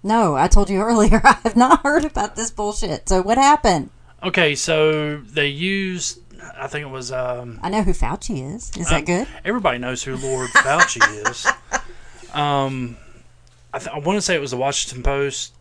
No, 0.03 0.35
I 0.37 0.49
told 0.49 0.69
you 0.71 0.81
earlier. 0.83 1.21
I 1.25 1.35
have 1.45 1.57
not 1.57 1.83
heard 1.83 2.05
about 2.05 2.37
this 2.37 2.51
bullshit. 2.51 3.09
So 3.09 3.23
what 3.23 3.39
happened? 3.39 3.91
Okay, 4.23 4.55
so 4.55 5.19
they 5.19 5.47
used. 5.49 6.21
I 6.59 6.67
think 6.67 6.83
it 6.87 6.91
was. 6.91 7.12
Um, 7.12 7.61
I 7.62 7.69
know 7.71 7.83
who 7.83 7.93
Fauci 7.93 8.55
is. 8.55 8.71
Is 8.77 8.89
that 8.91 9.07
good? 9.07 9.27
everybody 9.45 9.79
knows 9.79 10.03
who 10.03 10.17
Lord 10.17 10.51
Fauci 10.51 11.01
is. 11.31 11.47
Um, 12.35 12.97
I, 13.73 13.79
th- 13.79 13.91
I 13.91 13.99
want 13.99 14.17
to 14.17 14.23
say 14.23 14.35
it 14.35 14.41
was 14.41 14.51
the 14.51 14.57
Washington 14.57 15.03
Post. 15.03 15.55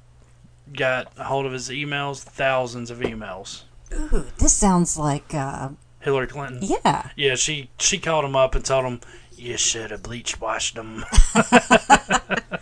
Got 0.73 1.12
a 1.17 1.23
hold 1.25 1.45
of 1.45 1.51
his 1.51 1.69
emails, 1.69 2.21
thousands 2.23 2.89
of 2.89 2.99
emails. 2.99 3.63
Ooh, 3.95 4.25
this 4.38 4.53
sounds 4.53 4.97
like, 4.97 5.34
uh, 5.34 5.69
Hillary 6.01 6.27
Clinton. 6.27 6.60
yeah. 6.62 7.10
Yeah, 7.15 7.36
she 7.36 7.69
she 7.79 7.97
called 7.97 8.25
him 8.25 8.36
up 8.36 8.55
and 8.55 8.63
told 8.63 8.86
him 8.86 9.01
you 9.36 9.58
should 9.58 9.91
have 9.91 10.03
bleach 10.03 10.39
washed 10.39 10.75
them. 10.75 11.03
but 11.34 12.62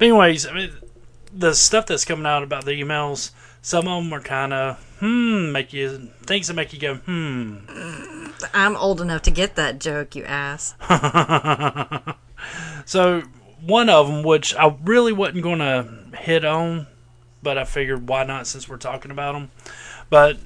anyways, 0.00 0.46
I 0.46 0.52
mean, 0.52 0.70
the 1.32 1.54
stuff 1.54 1.86
that's 1.86 2.04
coming 2.04 2.26
out 2.26 2.42
about 2.42 2.64
the 2.64 2.72
emails, 2.72 3.32
some 3.62 3.88
of 3.88 4.04
them 4.04 4.12
are 4.12 4.20
kind 4.20 4.52
of 4.52 4.78
hmm, 5.00 5.52
make 5.52 5.72
you 5.72 6.10
things 6.22 6.46
that 6.46 6.54
make 6.54 6.72
you 6.72 6.78
go 6.78 6.94
hmm. 6.96 7.56
I'm 8.54 8.76
old 8.76 9.00
enough 9.00 9.22
to 9.22 9.30
get 9.32 9.56
that 9.56 9.80
joke, 9.80 10.14
you 10.14 10.24
ass. 10.24 10.74
So 12.88 13.22
one 13.60 13.90
of 13.90 14.08
them, 14.08 14.22
which 14.22 14.54
I 14.54 14.74
really 14.82 15.12
wasn't 15.12 15.42
going 15.42 15.58
to 15.58 16.16
hit 16.16 16.42
on, 16.42 16.86
but 17.42 17.58
I 17.58 17.64
figured 17.64 18.08
why 18.08 18.24
not 18.24 18.46
since 18.46 18.66
we're 18.66 18.78
talking 18.78 19.10
about 19.10 19.32
them. 19.32 19.50
But 20.08 20.38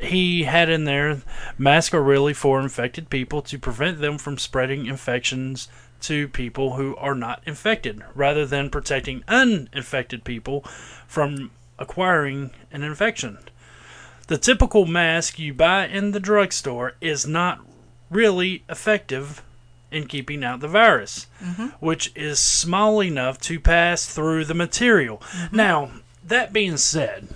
he 0.00 0.44
had 0.44 0.68
in 0.68 0.84
there 0.84 1.22
masks 1.56 1.94
are 1.94 2.02
really 2.02 2.34
for 2.34 2.60
infected 2.60 3.10
people 3.10 3.42
to 3.42 3.58
prevent 3.58 4.00
them 4.00 4.18
from 4.18 4.38
spreading 4.38 4.86
infections 4.86 5.68
to 6.00 6.28
people 6.28 6.74
who 6.74 6.94
are 6.96 7.14
not 7.14 7.42
infected, 7.44 8.02
rather 8.14 8.46
than 8.46 8.70
protecting 8.70 9.24
uninfected 9.26 10.22
people 10.22 10.60
from 11.06 11.50
acquiring 11.78 12.50
an 12.70 12.82
infection. 12.82 13.38
The 14.28 14.38
typical 14.38 14.86
mask 14.86 15.38
you 15.38 15.54
buy 15.54 15.86
in 15.86 16.12
the 16.12 16.20
drugstore 16.20 16.94
is 17.00 17.26
not 17.26 17.60
really 18.10 18.62
effective 18.68 19.42
in 19.90 20.06
keeping 20.06 20.44
out 20.44 20.60
the 20.60 20.68
virus, 20.68 21.26
mm-hmm. 21.42 21.68
which 21.80 22.12
is 22.14 22.38
small 22.38 23.02
enough 23.02 23.40
to 23.40 23.58
pass 23.58 24.06
through 24.06 24.44
the 24.44 24.54
material. 24.54 25.18
Mm-hmm. 25.18 25.56
Now, 25.56 25.90
that 26.22 26.52
being 26.52 26.76
said, 26.76 27.28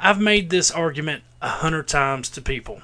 I've 0.00 0.20
made 0.20 0.50
this 0.50 0.70
argument 0.70 1.22
a 1.42 1.48
hundred 1.48 1.88
times 1.88 2.30
to 2.30 2.40
people. 2.40 2.80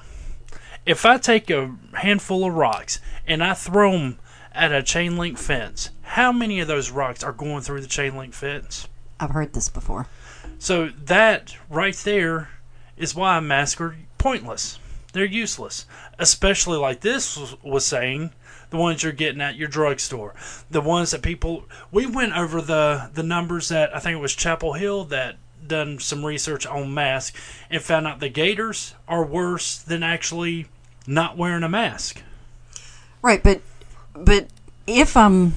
If 0.85 1.05
I 1.05 1.17
take 1.17 1.49
a 1.49 1.75
handful 1.93 2.45
of 2.45 2.53
rocks 2.53 2.99
and 3.25 3.43
I 3.43 3.53
throw 3.53 3.93
them 3.93 4.19
at 4.53 4.71
a 4.71 4.83
chain 4.83 5.17
link 5.17 5.37
fence, 5.37 5.89
how 6.01 6.31
many 6.31 6.59
of 6.59 6.67
those 6.67 6.91
rocks 6.91 7.23
are 7.23 7.31
going 7.31 7.61
through 7.61 7.81
the 7.81 7.87
chain 7.87 8.15
link 8.15 8.33
fence? 8.33 8.87
I've 9.19 9.31
heard 9.31 9.53
this 9.53 9.69
before. 9.69 10.07
So 10.59 10.89
that 11.05 11.55
right 11.69 11.95
there 11.95 12.49
is 12.97 13.15
why 13.15 13.39
masks 13.39 13.79
are 13.79 13.95
pointless. 14.17 14.77
They're 15.13 15.25
useless, 15.25 15.85
especially 16.19 16.77
like 16.77 17.01
this 17.01 17.37
was- 17.37 17.55
was 17.63 17.85
saying, 17.85 18.31
the 18.69 18.77
ones 18.77 19.01
you're 19.01 19.11
getting 19.11 19.41
at 19.41 19.55
your 19.55 19.67
drugstore, 19.67 20.35
the 20.69 20.81
ones 20.81 21.11
that 21.11 21.23
people. 21.23 21.63
We 21.91 22.05
went 22.05 22.37
over 22.37 22.61
the 22.61 23.09
the 23.13 23.23
numbers 23.23 23.69
that 23.69 23.95
I 23.95 23.99
think 23.99 24.15
it 24.15 24.21
was 24.21 24.35
Chapel 24.35 24.73
Hill 24.73 25.05
that 25.05 25.37
done 25.69 25.99
some 25.99 26.25
research 26.25 26.65
on 26.65 26.93
masks 26.93 27.39
and 27.69 27.81
found 27.81 28.05
out 28.07 28.19
the 28.19 28.27
gators 28.27 28.93
are 29.07 29.25
worse 29.25 29.77
than 29.77 30.03
actually 30.03 30.67
not 31.07 31.37
wearing 31.37 31.63
a 31.63 31.69
mask. 31.69 32.21
Right, 33.21 33.41
but 33.41 33.61
but 34.13 34.47
if 34.85 35.15
I'm 35.15 35.53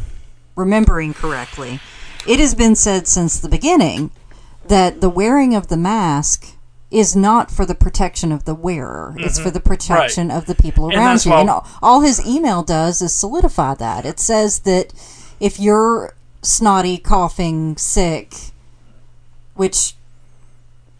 remembering 0.54 1.14
correctly, 1.14 1.80
it 2.26 2.38
has 2.38 2.54
been 2.54 2.76
said 2.76 3.08
since 3.08 3.40
the 3.40 3.48
beginning 3.48 4.12
that 4.68 5.00
the 5.00 5.10
wearing 5.10 5.54
of 5.54 5.68
the 5.68 5.76
mask 5.76 6.56
is 6.90 7.16
not 7.16 7.50
for 7.50 7.64
the 7.64 7.74
protection 7.74 8.30
of 8.30 8.44
the 8.44 8.54
wearer. 8.54 9.14
It's 9.18 9.36
mm-hmm. 9.36 9.44
for 9.44 9.50
the 9.50 9.60
protection 9.60 10.30
of 10.30 10.46
the 10.46 10.54
people 10.54 10.92
around 10.92 11.14
that's 11.14 11.26
you. 11.26 11.32
And 11.32 11.48
all, 11.48 11.66
all 11.80 12.00
his 12.02 12.24
email 12.26 12.62
does 12.62 13.00
is 13.00 13.14
solidify 13.14 13.74
that. 13.76 14.04
It 14.04 14.20
says 14.20 14.60
that 14.60 14.92
if 15.40 15.58
you're 15.58 16.14
snotty, 16.42 16.98
coughing, 16.98 17.76
sick, 17.76 18.34
which 19.54 19.94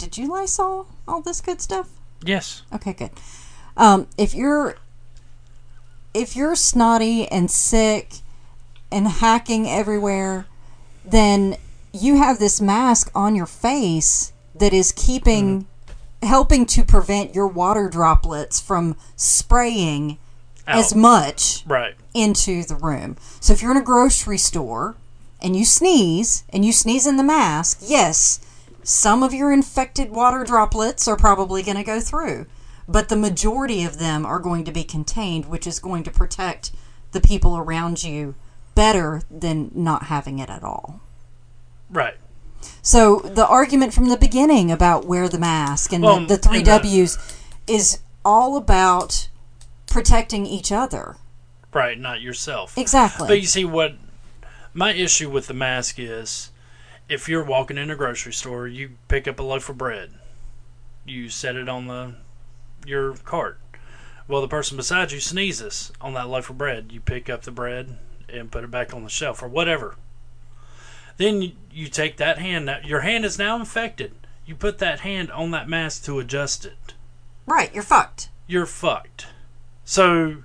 did 0.02 0.18
you 0.18 0.26
Lysol 0.28 0.88
all 1.06 1.20
this 1.20 1.40
good 1.40 1.60
stuff? 1.60 1.88
Yes. 2.24 2.62
Okay, 2.74 2.92
good. 2.92 3.10
Um, 3.76 4.08
if 4.18 4.34
you're 4.34 4.74
if 6.12 6.34
you're 6.34 6.56
snotty 6.56 7.26
and 7.28 7.48
sick 7.48 8.14
and 8.90 9.06
hacking 9.06 9.68
everywhere, 9.68 10.46
then 11.04 11.56
you 11.92 12.16
have 12.16 12.38
this 12.40 12.60
mask 12.60 13.10
on 13.14 13.36
your 13.36 13.46
face 13.46 14.32
that 14.56 14.72
is 14.72 14.92
keeping 14.92 15.66
helping 16.22 16.66
to 16.66 16.84
prevent 16.84 17.34
your 17.34 17.46
water 17.46 17.88
droplets 17.88 18.60
from 18.60 18.96
spraying 19.16 20.18
as 20.66 20.94
much 20.94 21.64
Right. 21.66 21.94
into 22.14 22.64
the 22.64 22.76
room. 22.76 23.16
So 23.40 23.52
if 23.52 23.62
you're 23.62 23.70
in 23.72 23.76
a 23.76 23.82
grocery 23.82 24.38
store 24.38 24.96
and 25.40 25.56
you 25.56 25.64
sneeze 25.64 26.44
and 26.50 26.64
you 26.64 26.72
sneeze 26.72 27.06
in 27.06 27.16
the 27.16 27.24
mask, 27.24 27.78
yes, 27.82 28.38
some 28.82 29.22
of 29.22 29.32
your 29.32 29.52
infected 29.52 30.10
water 30.10 30.44
droplets 30.44 31.06
are 31.08 31.16
probably 31.16 31.62
going 31.62 31.76
to 31.76 31.84
go 31.84 32.00
through, 32.00 32.46
but 32.88 33.08
the 33.08 33.16
majority 33.16 33.84
of 33.84 33.98
them 33.98 34.26
are 34.26 34.38
going 34.38 34.64
to 34.64 34.72
be 34.72 34.84
contained, 34.84 35.46
which 35.46 35.66
is 35.66 35.78
going 35.78 36.02
to 36.04 36.10
protect 36.10 36.72
the 37.12 37.20
people 37.20 37.56
around 37.56 38.02
you 38.02 38.34
better 38.74 39.22
than 39.30 39.70
not 39.74 40.04
having 40.04 40.38
it 40.38 40.50
at 40.50 40.62
all. 40.64 41.00
Right. 41.90 42.16
So 42.80 43.18
the 43.18 43.46
argument 43.46 43.92
from 43.92 44.08
the 44.08 44.16
beginning 44.16 44.70
about 44.70 45.04
wear 45.04 45.28
the 45.28 45.38
mask 45.38 45.92
and 45.92 46.02
Well, 46.02 46.20
the, 46.20 46.26
the 46.26 46.36
three 46.38 46.58
and 46.58 46.66
the- 46.66 46.70
W's 46.70 47.18
is 47.66 48.00
all 48.24 48.56
about 48.56 49.28
protecting 49.86 50.46
each 50.46 50.72
other. 50.72 51.16
Right. 51.72 51.98
Not 51.98 52.20
yourself. 52.20 52.76
Exactly. 52.78 53.28
But 53.28 53.40
you 53.40 53.46
see, 53.46 53.64
what 53.64 53.94
my 54.74 54.92
issue 54.92 55.30
with 55.30 55.46
the 55.48 55.54
mask 55.54 55.98
is 55.98 56.50
if 57.08 57.28
you're 57.28 57.44
walking 57.44 57.78
in 57.78 57.90
a 57.90 57.96
grocery 57.96 58.32
store, 58.32 58.66
you 58.66 58.92
pick 59.08 59.26
up 59.28 59.38
a 59.38 59.42
loaf 59.42 59.68
of 59.68 59.78
bread, 59.78 60.12
you 61.04 61.28
set 61.28 61.56
it 61.56 61.68
on 61.68 61.86
the 61.86 62.14
your 62.86 63.14
cart. 63.14 63.58
Well, 64.28 64.40
the 64.40 64.48
person 64.48 64.76
beside 64.76 65.12
you 65.12 65.20
sneezes 65.20 65.92
on 66.00 66.14
that 66.14 66.28
loaf 66.28 66.48
of 66.50 66.58
bread. 66.58 66.90
You 66.92 67.00
pick 67.00 67.28
up 67.28 67.42
the 67.42 67.50
bread 67.50 67.98
and 68.28 68.50
put 68.50 68.64
it 68.64 68.70
back 68.70 68.94
on 68.94 69.02
the 69.04 69.10
shelf 69.10 69.42
or 69.42 69.48
whatever. 69.48 69.96
Then 71.16 71.42
you, 71.42 71.52
you 71.70 71.88
take 71.88 72.16
that 72.16 72.38
hand, 72.38 72.66
that- 72.68 72.86
your 72.86 73.00
hand 73.00 73.24
is 73.24 73.38
now 73.38 73.56
infected. 73.56 74.14
You 74.46 74.54
put 74.54 74.78
that 74.78 75.00
hand 75.00 75.30
on 75.30 75.50
that 75.50 75.68
mask 75.68 76.04
to 76.04 76.18
adjust 76.18 76.64
it 76.64 76.94
right, 77.46 77.72
you're 77.74 77.82
fucked. 77.82 78.28
you're 78.46 78.66
fucked. 78.66 79.26
So 79.84 80.44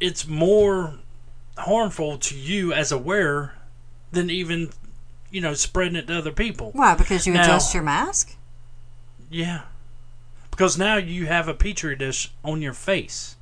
it's 0.00 0.26
more 0.26 0.94
harmful 1.58 2.18
to 2.18 2.36
you 2.36 2.72
as 2.72 2.90
a 2.90 2.98
wearer 2.98 3.54
than 4.10 4.30
even, 4.30 4.70
you 5.32 5.40
know, 5.40 5.54
spreading 5.54 5.96
it 5.96 6.06
to 6.06 6.18
other 6.18 6.30
people. 6.30 6.70
Why? 6.72 6.94
Because 6.94 7.26
you 7.26 7.32
Now- 7.32 7.42
adjust 7.42 7.74
your 7.74 7.82
mask? 7.82 8.36
Yeah. 9.30 9.62
Because 10.50 10.76
now 10.78 10.96
you 10.96 11.26
have 11.26 11.48
a 11.48 11.54
petri 11.54 11.96
dish 11.96 12.30
on 12.44 12.60
your 12.62 12.74
face. 12.74 13.36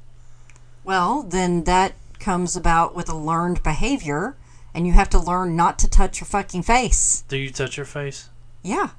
Well, 0.85 1.23
then 1.25 1.65
that 1.65 1.95
comes 2.21 2.55
about 2.57 2.95
with 2.95 3.09
a 3.09 3.17
learned 3.17 3.63
behavior, 3.63 4.37
and 4.73 4.87
you 4.87 4.93
have 4.93 5.11
to 5.11 5.19
learn 5.19 5.57
not 5.57 5.79
to 5.81 5.89
touch 5.89 6.21
your 6.21 6.27
fucking 6.27 6.63
face. 6.63 7.25
Do 7.29 7.37
you 7.37 7.51
touch 7.51 7.77
your 7.77 7.87
face? 7.87 8.29
Yeah. 8.63 8.91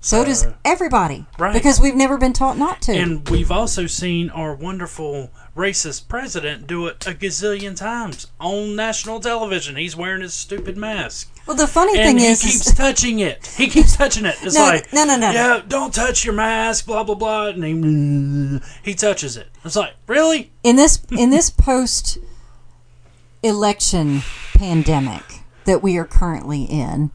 So 0.00 0.24
does 0.24 0.44
Uh, 0.44 0.54
everybody. 0.64 1.26
right. 1.38 1.52
Because 1.52 1.80
we've 1.80 1.94
never 1.94 2.18
been 2.18 2.32
taught 2.32 2.58
not 2.58 2.82
to. 2.82 2.92
And 2.92 3.28
we've 3.28 3.50
also 3.52 3.86
seen 3.86 4.30
our 4.30 4.54
wonderful 4.54 5.30
racist 5.56 6.06
president 6.06 6.66
do 6.66 6.86
it 6.86 7.06
a 7.06 7.10
gazillion 7.10 7.74
times 7.74 8.26
on 8.38 8.76
national 8.76 9.18
television. 9.20 9.76
He's 9.76 9.96
wearing 9.96 10.20
his 10.20 10.34
stupid 10.34 10.76
mask. 10.76 11.32
well, 11.46 11.56
the 11.56 11.66
funny 11.66 11.98
and 11.98 12.06
thing 12.06 12.18
he 12.18 12.26
is, 12.26 12.42
he 12.42 12.50
keeps 12.52 12.74
touching 12.74 13.20
it. 13.20 13.46
He 13.56 13.68
keeps 13.68 13.96
touching 13.96 14.26
it. 14.26 14.36
It's 14.42 14.54
No, 14.54 14.64
like 14.64 14.92
no, 14.92 15.04
no, 15.04 15.16
no, 15.16 15.28
no. 15.28 15.32
Yeah, 15.32 15.62
don't 15.66 15.94
touch 15.94 16.24
your 16.24 16.34
mask. 16.34 16.86
Blah 16.86 17.04
blah 17.04 17.14
blah. 17.14 17.46
And 17.46 17.64
he 17.64 18.90
he 18.90 18.94
touches 18.94 19.36
it. 19.36 19.48
It's 19.64 19.76
like 19.76 19.94
really. 20.06 20.52
in 20.62 20.76
this 20.76 21.02
in 21.10 21.30
this 21.30 21.48
post 21.50 22.18
election 23.42 24.20
pandemic 24.54 25.22
that 25.64 25.82
we 25.82 25.96
are 25.96 26.04
currently 26.04 26.64
in 26.64 27.10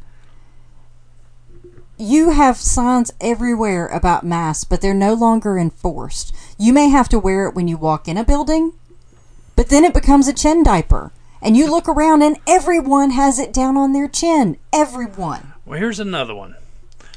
you 1.97 2.31
have 2.31 2.57
signs 2.57 3.11
everywhere 3.19 3.87
about 3.87 4.23
masks 4.23 4.63
but 4.63 4.81
they're 4.81 4.93
no 4.93 5.13
longer 5.13 5.57
enforced 5.57 6.33
you 6.61 6.71
may 6.71 6.89
have 6.89 7.09
to 7.09 7.17
wear 7.17 7.47
it 7.47 7.55
when 7.55 7.67
you 7.67 7.75
walk 7.75 8.07
in 8.07 8.17
a 8.17 8.23
building 8.23 8.73
but 9.55 9.69
then 9.69 9.83
it 9.83 9.93
becomes 9.93 10.27
a 10.27 10.33
chin 10.33 10.61
diaper 10.61 11.11
and 11.41 11.57
you 11.57 11.69
look 11.69 11.89
around 11.89 12.21
and 12.21 12.37
everyone 12.47 13.09
has 13.09 13.39
it 13.39 13.51
down 13.51 13.75
on 13.75 13.93
their 13.93 14.07
chin 14.07 14.57
everyone 14.71 15.53
Well, 15.65 15.79
here's 15.79 15.99
another 15.99 16.35
one. 16.35 16.55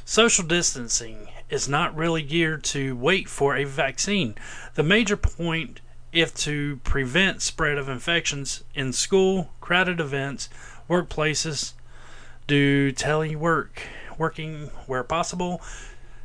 Social 0.04 0.44
distancing 0.44 1.28
is 1.50 1.68
not 1.68 1.96
really 1.96 2.22
geared 2.22 2.64
to 2.64 2.96
wait 2.96 3.28
for 3.28 3.57
a 3.57 3.64
vaccine. 3.64 4.35
The 4.74 4.83
major 4.83 5.16
point 5.16 5.80
if 6.12 6.35
to 6.37 6.76
prevent 6.85 7.42
spread 7.42 7.76
of 7.76 7.88
infections 7.88 8.62
in 8.74 8.92
school, 8.92 9.50
crowded 9.61 10.00
events, 10.00 10.48
workplaces, 10.88 11.72
do 12.46 12.92
telework 12.92 13.70
working 14.16 14.70
where 14.87 15.02
possible. 15.02 15.61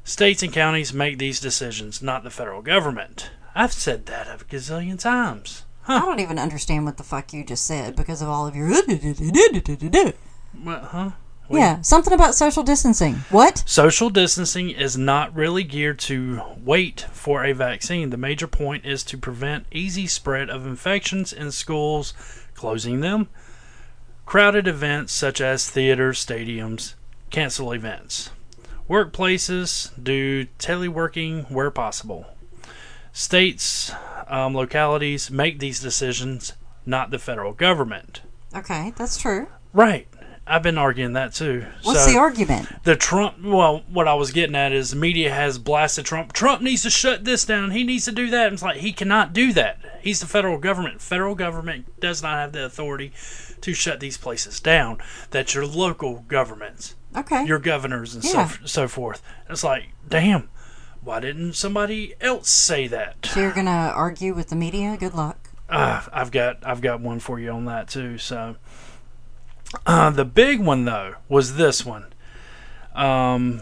States 0.10 0.42
and 0.42 0.52
counties 0.52 0.92
make 0.92 1.20
these 1.20 1.40
decisions, 1.40 2.02
not 2.02 2.24
the 2.24 2.32
federal 2.32 2.64
government. 2.64 3.30
I've 3.54 3.72
said 3.72 4.08
that 4.08 4.28
a 4.28 4.44
gazillion 4.44 5.00
times. 5.00 5.66
I 5.88 6.00
don't 6.00 6.20
even 6.20 6.40
understand 6.40 6.86
what 6.86 6.98
the 6.98 7.04
fuck 7.04 7.32
you 7.32 7.46
just 7.46 7.64
said 7.64 7.96
because 7.96 8.20
of 8.24 8.28
all 8.28 8.48
of 8.48 8.56
your. 8.56 8.70
What, 10.64 10.82
huh? 10.86 11.12
Yeah, 11.52 11.82
something 11.82 12.12
about 12.12 12.34
social 12.34 12.64
distancing. 12.64 13.18
What? 13.30 13.64
Social 13.68 14.10
distancing 14.10 14.72
is 14.72 14.98
not 14.98 15.36
really 15.36 15.64
geared 15.64 16.00
to 16.00 16.42
wait 16.58 17.06
for 17.12 17.46
a 17.46 17.54
vaccine. 17.54 18.10
The 18.10 18.18
major 18.18 18.48
point 18.48 18.86
is 18.88 19.04
to 19.04 19.18
prevent 19.18 19.68
easy 19.72 20.08
spread 20.08 20.50
of 20.50 20.66
infections 20.66 21.32
in 21.32 21.52
schools, 21.52 22.16
closing 22.56 23.02
them, 23.02 23.30
crowded 24.26 24.68
events 24.68 25.14
such 25.14 25.40
as 25.40 25.70
theaters, 25.70 26.26
stadiums, 26.26 26.96
cancel 27.30 27.72
events. 27.72 28.32
Workplaces 28.90 29.92
do 30.02 30.46
teleworking 30.58 31.50
where 31.52 31.70
possible. 31.70 32.26
States, 33.14 33.92
um, 34.28 34.56
localities 34.56 35.30
make 35.30 35.60
these 35.60 35.80
decisions, 35.80 36.54
not 36.86 37.12
the 37.12 37.20
federal 37.20 37.54
government. 37.54 38.22
Okay, 38.56 38.94
that's 38.98 39.18
true. 39.18 39.48
Right. 39.74 40.08
I've 40.48 40.64
been 40.64 40.80
arguing 40.80 41.14
that 41.14 41.36
too. 41.36 41.68
What's 41.84 42.06
So- 42.06 42.12
the 42.12 42.18
argument? 42.18 42.84
the 42.84 42.96
Trump. 42.96 43.36
Well, 43.44 43.84
what 43.88 44.08
I 44.08 44.16
was 44.16 44.32
getting 44.32 44.56
at 44.56 44.72
is 44.72 44.90
the 44.90 44.96
media 44.96 45.32
has 45.32 45.60
blasted 45.60 46.06
Trump. 46.06 46.34
Trump 46.34 46.64
needs 46.64 46.82
to 46.82 46.90
shut 46.90 47.24
this 47.24 47.46
down. 47.46 47.70
He 47.70 47.84
needs 47.84 48.06
to 48.06 48.12
do 48.12 48.32
that. 48.32 48.48
And 48.48 48.54
it's 48.56 48.64
like 48.64 48.78
he 48.78 48.92
cannot 48.92 49.32
do 49.34 49.54
that. 49.54 49.78
He's 50.02 50.20
the 50.20 50.26
federal 50.26 50.58
government. 50.58 51.04
Federal 51.04 51.36
government 51.36 52.00
does 52.00 52.24
not 52.24 52.38
have 52.40 52.54
the 52.54 52.66
authority 52.66 53.12
to 53.62 53.74
shut 53.76 54.00
these 54.00 54.18
places 54.18 54.60
down. 54.60 54.98
That's 55.30 55.54
your 55.54 55.68
local 55.68 56.26
governments, 56.28 56.96
Okay. 57.20 57.46
your 57.46 57.60
governors, 57.60 58.16
and 58.16 58.24
Yeah. 58.24 58.48
so 58.48 58.66
so 58.66 58.88
forth. 58.88 59.22
It's 59.50 59.64
like, 59.64 59.90
damn, 60.08 60.50
why 61.02 61.20
didn't 61.20 61.54
somebody 61.54 62.14
else 62.22 62.50
say 62.50 62.88
that? 62.88 63.26
so 63.26 63.40
you're 63.40 63.52
gonna 63.54 63.92
argue 63.96 64.34
with 64.34 64.50
the 64.50 64.56
media? 64.56 64.98
Good 65.00 65.14
luck. 65.14 65.50
Uh, 65.70 66.02
I've 66.12 66.32
got 66.32 66.58
I've 66.66 66.82
got 66.82 67.00
one 67.02 67.20
for 67.20 67.40
you 67.40 67.52
on 67.52 67.66
that 67.66 67.88
too. 67.88 68.18
So, 68.18 68.56
uh, 69.86 70.10
the 70.10 70.26
big 70.26 70.60
one 70.60 70.86
though 70.86 71.16
was 71.28 71.56
this 71.56 71.86
one. 71.86 72.08
Um, 72.96 73.62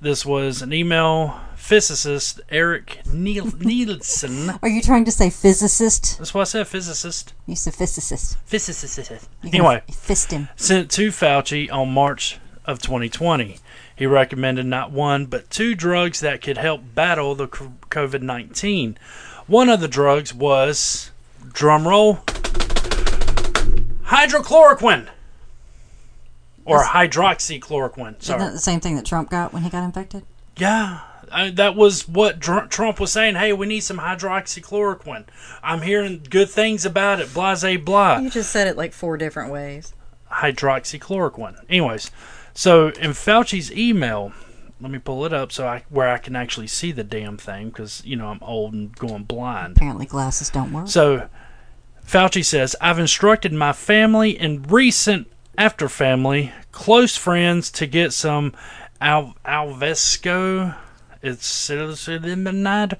this 0.00 0.24
was 0.24 0.62
an 0.62 0.72
email 0.72 1.38
physicist 1.56 2.40
Eric 2.48 3.02
Niel- 3.12 3.52
Nielsen. 3.60 4.50
Are 4.62 4.68
you 4.68 4.80
trying 4.80 5.04
to 5.04 5.10
say 5.10 5.28
physicist? 5.30 6.16
That's 6.18 6.32
what 6.32 6.42
I 6.42 6.44
said. 6.44 6.68
Physicist. 6.68 7.34
You 7.46 7.56
said 7.56 7.74
physicist. 7.74 8.38
Physicist. 8.46 9.28
Anyway, 9.44 9.82
fist 9.92 10.30
him. 10.30 10.48
sent 10.56 10.90
to 10.92 11.08
Fauci 11.10 11.70
on 11.70 11.90
March 11.92 12.38
of 12.66 12.80
2020. 12.82 13.58
He 13.94 14.06
recommended 14.06 14.66
not 14.66 14.90
one 14.90 15.26
but 15.26 15.48
two 15.50 15.74
drugs 15.74 16.20
that 16.20 16.40
could 16.42 16.58
help 16.58 16.82
battle 16.94 17.34
the 17.34 17.48
COVID 17.48 18.22
19. 18.22 18.98
One 19.46 19.68
of 19.68 19.80
the 19.80 19.88
drugs 19.88 20.34
was, 20.34 21.10
drumroll, 21.52 22.24
hydrochloroquine. 24.06 25.08
Or 26.64 26.82
hydroxychloroquine. 26.82 28.20
Isn't 28.20 28.38
that 28.38 28.40
Sorry. 28.40 28.50
the 28.52 28.58
same 28.58 28.80
thing 28.80 28.96
that 28.96 29.06
Trump 29.06 29.30
got 29.30 29.52
when 29.52 29.62
he 29.62 29.70
got 29.70 29.84
infected? 29.84 30.24
Yeah. 30.56 31.00
I, 31.30 31.50
that 31.50 31.76
was 31.76 32.08
what 32.08 32.40
Dr- 32.40 32.68
Trump 32.70 32.98
was 32.98 33.12
saying. 33.12 33.36
Hey, 33.36 33.52
we 33.52 33.66
need 33.66 33.80
some 33.80 33.98
hydroxychloroquine. 33.98 35.26
I'm 35.62 35.82
hearing 35.82 36.24
good 36.28 36.48
things 36.50 36.84
about 36.84 37.20
it. 37.20 37.32
Blase 37.32 37.78
blah 37.84 38.18
You 38.18 38.30
just 38.30 38.50
said 38.50 38.66
it 38.66 38.76
like 38.76 38.92
four 38.92 39.16
different 39.16 39.52
ways. 39.52 39.92
hydroxychloroquine. 40.32 41.56
Anyways, 41.68 42.10
so 42.56 42.88
in 42.88 43.10
Fauci's 43.10 43.70
email, 43.70 44.32
let 44.80 44.90
me 44.90 44.98
pull 44.98 45.24
it 45.24 45.32
up 45.32 45.52
so 45.52 45.68
I 45.68 45.84
where 45.90 46.08
I 46.08 46.18
can 46.18 46.34
actually 46.34 46.66
see 46.66 46.90
the 46.90 47.04
damn 47.04 47.36
thing 47.36 47.68
because 47.68 48.02
you 48.04 48.16
know 48.16 48.28
I'm 48.28 48.40
old 48.42 48.72
and 48.72 48.94
going 48.96 49.24
blind. 49.24 49.76
Apparently, 49.76 50.06
glasses 50.06 50.50
don't 50.50 50.72
work. 50.72 50.88
So 50.88 51.28
Fauci 52.06 52.44
says, 52.44 52.74
I've 52.80 52.98
instructed 52.98 53.52
my 53.52 53.72
family 53.72 54.38
and 54.38 54.70
recent 54.70 55.30
after 55.58 55.88
family 55.88 56.52
close 56.72 57.16
friends 57.16 57.70
to 57.72 57.86
get 57.86 58.12
some 58.12 58.52
Al- 59.00 59.36
Alvesco. 59.44 60.76
It's 61.22 61.68
psilocybin 61.68 62.98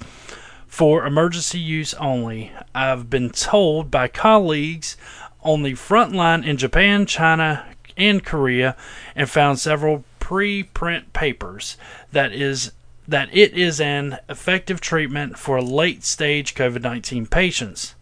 for 0.67 1.07
emergency 1.07 1.61
use 1.61 1.95
only. 1.95 2.53
I've 2.75 3.09
been 3.09 3.31
told 3.31 3.91
by 3.91 4.09
colleagues 4.09 4.97
on 5.41 5.63
the 5.63 5.75
front 5.75 6.13
line 6.13 6.43
in 6.43 6.57
Japan, 6.57 7.07
China, 7.07 7.65
and 7.97 8.25
Korea, 8.25 8.77
and 9.15 9.29
found 9.31 9.59
several 9.59 10.05
pre-print 10.21 11.13
papers 11.13 11.77
that 12.13 12.33
is 12.33 12.73
that 13.09 13.29
it 13.33 13.53
is 13.57 13.81
an 13.81 14.19
effective 14.29 14.81
treatment 14.81 15.39
for 15.39 15.63
late 15.63 16.03
stage 16.03 16.57
COVID-19 16.57 17.31
patients. 17.31 17.95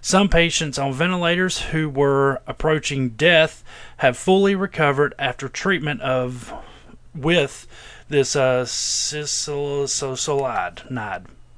Some 0.00 0.28
patients 0.28 0.78
on 0.78 0.92
ventilators 0.92 1.58
who 1.62 1.88
were 1.90 2.40
approaching 2.46 3.08
death 3.10 3.64
have 3.96 4.16
fully 4.16 4.54
recovered 4.54 5.14
after 5.18 5.48
treatment 5.48 6.00
of 6.02 6.52
with 7.12 7.66
this 8.08 8.36
uh 8.36 8.64
cisalide, 8.64 9.88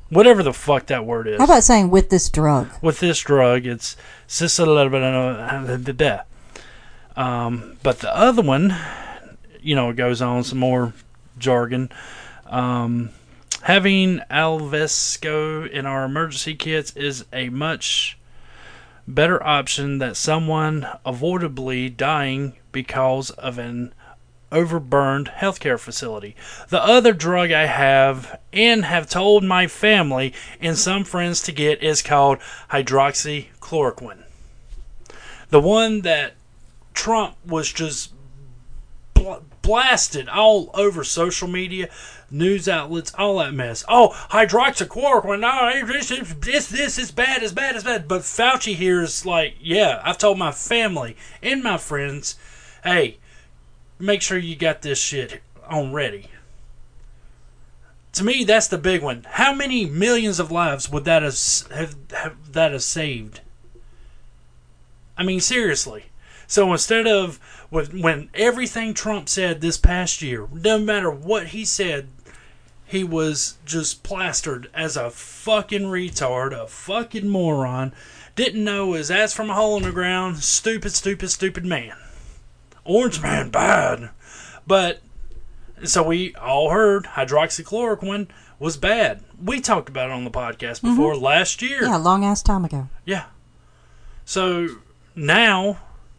whatever 0.09 0.43
the 0.43 0.55
fuck 0.55 0.87
that 0.87 1.05
word 1.05 1.29
is. 1.29 1.37
How 1.39 1.45
about 1.45 1.63
saying 1.65 1.91
with 1.91 2.09
this 2.09 2.31
drug? 2.31 2.71
with 2.81 3.01
this 3.01 3.21
drug, 3.21 3.67
it's 3.67 3.97
cisalide. 4.27 6.25
Um, 7.19 7.77
but 7.83 7.99
the 7.99 8.17
other 8.17 8.43
one, 8.43 8.77
you 9.61 9.75
know, 9.75 9.91
it 9.91 9.97
goes 9.97 10.23
on 10.23 10.45
some 10.45 10.59
more 10.59 10.95
jargon. 11.37 11.91
Um, 12.47 13.11
having 13.63 14.21
Alvesco 14.31 15.69
in 15.69 15.85
our 15.85 16.05
emergency 16.05 16.55
kits 16.55 16.95
is 16.95 17.25
a 17.33 17.49
much 17.49 18.17
better 19.09 19.45
option 19.45 19.99
than 19.99 20.15
someone 20.15 20.87
avoidably 21.05 21.89
dying 21.89 22.55
because 22.71 23.31
of 23.31 23.59
an 23.59 23.93
overburned 24.53 25.35
healthcare 25.35 25.79
facility. 25.79 26.37
The 26.69 26.81
other 26.81 27.13
drug 27.13 27.51
I 27.51 27.67
have 27.67 28.39
and 28.53 28.85
have 28.85 29.11
told 29.11 29.43
my 29.43 29.67
family 29.67 30.35
and 30.61 30.79
some 30.79 31.03
friends 31.03 31.43
to 31.43 31.53
get 31.53 31.83
is 31.83 32.01
called 32.01 32.39
hydroxychloroquine. 32.71 34.23
The 35.51 35.61
one 35.61 36.03
that 36.03 36.35
Trump 36.99 37.37
was 37.47 37.73
just 37.73 38.13
bl- 39.15 39.45
blasted 39.63 40.29
all 40.29 40.69
over 40.75 41.05
social 41.05 41.47
media, 41.47 41.89
news 42.29 42.69
outlets, 42.69 43.15
all 43.17 43.39
that 43.39 43.55
mess. 43.55 43.85
Oh, 43.89 44.09
hydroxychloroquine, 44.33 45.39
no, 45.39 45.87
this, 45.87 46.09
this, 46.09 46.67
this, 46.67 46.99
is 46.99 47.13
bad, 47.13 47.45
it's 47.45 47.53
bad, 47.53 47.77
is 47.77 47.85
bad. 47.85 48.09
But 48.09 48.23
Fauci 48.23 48.75
here 48.75 49.01
is 49.01 49.25
like, 49.25 49.55
yeah, 49.61 50.03
I've 50.05 50.19
told 50.19 50.39
my 50.39 50.51
family 50.51 51.17
and 51.41 51.63
my 51.63 51.79
friends, 51.79 52.35
hey, 52.83 53.19
make 54.01 54.21
sure 54.21 54.37
you 54.37 54.57
got 54.57 54.83
this 54.83 55.01
shit 55.01 55.41
on 55.69 55.93
ready. 55.93 56.27
To 58.15 58.25
me, 58.25 58.43
that's 58.43 58.67
the 58.67 58.77
big 58.77 59.05
one. 59.05 59.25
How 59.31 59.55
many 59.55 59.87
millions 59.87 60.41
of 60.41 60.51
lives 60.51 60.91
would 60.91 61.05
that 61.05 61.23
have, 61.23 61.39
have, 61.73 61.95
have 62.11 62.53
that 62.55 62.73
have 62.73 62.83
saved? 62.83 63.41
I 65.17 65.23
mean, 65.23 65.39
seriously. 65.39 66.07
So 66.49 66.73
instead 66.73 67.07
of 67.07 67.39
with 67.71 67.93
when 67.93 68.31
everything 68.33 68.95
Trump 68.95 69.29
said 69.29 69.61
this 69.61 69.77
past 69.77 70.23
year, 70.23 70.49
no 70.51 70.79
matter 70.79 71.11
what 71.11 71.49
he 71.49 71.65
said, 71.65 72.09
he 72.87 73.05
was 73.05 73.59
just 73.67 74.03
plastered 74.03 74.71
as 74.73 74.97
a 74.97 75.11
fucking 75.11 75.83
retard, 75.83 76.53
a 76.53 76.67
fucking 76.67 77.29
moron, 77.29 77.93
didn't 78.35 78.65
know 78.65 78.95
his 78.95 79.11
ass 79.11 79.35
from 79.35 79.51
a 79.51 79.55
hole 79.55 79.77
in 79.77 79.83
the 79.83 79.93
ground, 79.93 80.39
stupid, 80.39 80.93
stupid, 80.93 81.31
stupid 81.31 81.67
man. 81.67 81.95
Orange 82.83 83.21
man 83.21 83.51
bad. 83.51 84.09
But 84.67 85.03
so 85.85 86.03
we 86.03 86.35
all 86.37 86.71
heard 86.71 87.05
hydroxychloroquine 87.05 88.29
was 88.59 88.79
bad. 88.79 89.23
We 89.39 89.61
talked 89.61 89.91
about 89.91 90.09
it 90.09 90.13
on 90.15 90.25
the 90.25 90.31
podcast 90.31 90.81
mm-hmm. 90.81 90.97
before 90.97 91.15
last 91.15 91.61
year. 91.61 91.83
Yeah, 91.83 91.97
long 91.97 92.25
ass 92.25 92.43
time 92.43 92.65
ago. 92.65 92.89
Yeah. 93.05 93.27
So 94.25 94.69
now 95.15 95.79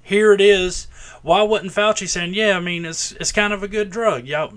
here 0.10 0.34
it 0.34 0.41
is. 0.41 0.88
Why 1.22 1.43
wasn't 1.43 1.72
Fauci 1.72 2.10
saying, 2.10 2.34
"Yeah, 2.34 2.57
I 2.57 2.60
mean, 2.60 2.84
it's 2.84 3.12
it's 3.14 3.32
kind 3.32 3.53
of 3.53 3.64
a 3.64 3.68
good 3.68 3.89
drug. 3.89 4.26
Yeah, 4.26 4.49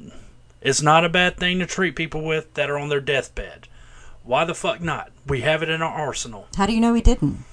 it's 0.60 0.82
not 0.82 1.04
a 1.04 1.08
bad 1.08 1.36
thing 1.36 1.58
to 1.58 1.66
treat 1.66 1.94
people 1.94 2.22
with 2.22 2.54
that 2.54 2.70
are 2.70 2.78
on 2.78 2.88
their 2.88 3.00
deathbed." 3.00 3.68
Why 4.24 4.44
the 4.44 4.54
fuck 4.54 4.80
not? 4.80 5.10
We 5.26 5.40
have 5.42 5.62
it 5.62 5.68
in 5.68 5.82
our 5.82 5.92
arsenal. 5.92 6.46
How 6.56 6.66
do 6.66 6.72
you 6.72 6.80
know 6.80 6.94
he 6.94 7.02
didn't? 7.02 7.44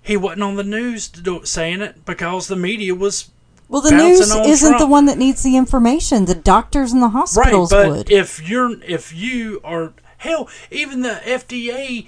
He 0.00 0.16
wasn't 0.16 0.44
on 0.44 0.56
the 0.56 0.64
news 0.64 1.08
to 1.08 1.20
do, 1.20 1.44
saying 1.44 1.82
it 1.82 2.04
because 2.06 2.48
the 2.48 2.56
media 2.56 2.94
was 2.94 3.30
Well, 3.68 3.82
the 3.82 3.90
news 3.90 4.34
isn't 4.34 4.78
the 4.78 4.86
one 4.86 5.06
that 5.06 5.18
needs 5.18 5.42
the 5.42 5.56
information. 5.56 6.24
The 6.24 6.34
doctors 6.34 6.92
and 6.92 7.02
the 7.02 7.10
hospitals 7.10 7.72
right. 7.72 7.86
But 7.86 7.90
would. 7.90 8.10
if 8.10 8.48
you're 8.48 8.82
if 8.84 9.12
you 9.12 9.60
are 9.62 9.92
hell, 10.18 10.48
even 10.70 11.02
the 11.02 11.20
FDA 11.24 12.06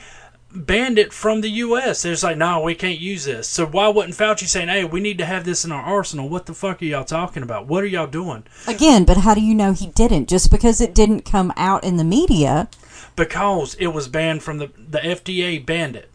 banned 0.54 0.98
it 0.98 1.12
from 1.12 1.40
the 1.40 1.48
U.S. 1.48 2.02
They're 2.02 2.12
just 2.12 2.22
like, 2.22 2.36
no, 2.36 2.60
we 2.60 2.74
can't 2.74 2.98
use 2.98 3.24
this. 3.24 3.48
So 3.48 3.66
why 3.66 3.88
wasn't 3.88 4.14
Fauci 4.14 4.46
saying, 4.46 4.68
hey, 4.68 4.84
we 4.84 5.00
need 5.00 5.18
to 5.18 5.24
have 5.24 5.44
this 5.44 5.64
in 5.64 5.72
our 5.72 5.82
arsenal? 5.82 6.28
What 6.28 6.46
the 6.46 6.54
fuck 6.54 6.82
are 6.82 6.84
y'all 6.84 7.04
talking 7.04 7.42
about? 7.42 7.66
What 7.66 7.82
are 7.82 7.88
y'all 7.88 8.06
doing? 8.06 8.44
Again, 8.66 9.04
but 9.04 9.18
how 9.18 9.34
do 9.34 9.40
you 9.40 9.54
know 9.54 9.72
he 9.72 9.86
didn't? 9.88 10.28
Just 10.28 10.50
because 10.50 10.80
it 10.80 10.94
didn't 10.94 11.22
come 11.24 11.52
out 11.56 11.84
in 11.84 11.96
the 11.96 12.04
media. 12.04 12.68
Because 13.16 13.74
it 13.74 13.88
was 13.88 14.08
banned 14.08 14.42
from 14.42 14.58
the 14.58 14.70
the 14.76 14.98
FDA 14.98 15.64
banned 15.64 15.96
it. 15.96 16.10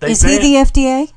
They 0.00 0.12
Is 0.12 0.22
he 0.22 0.38
the 0.38 0.54
FDA? 0.54 1.12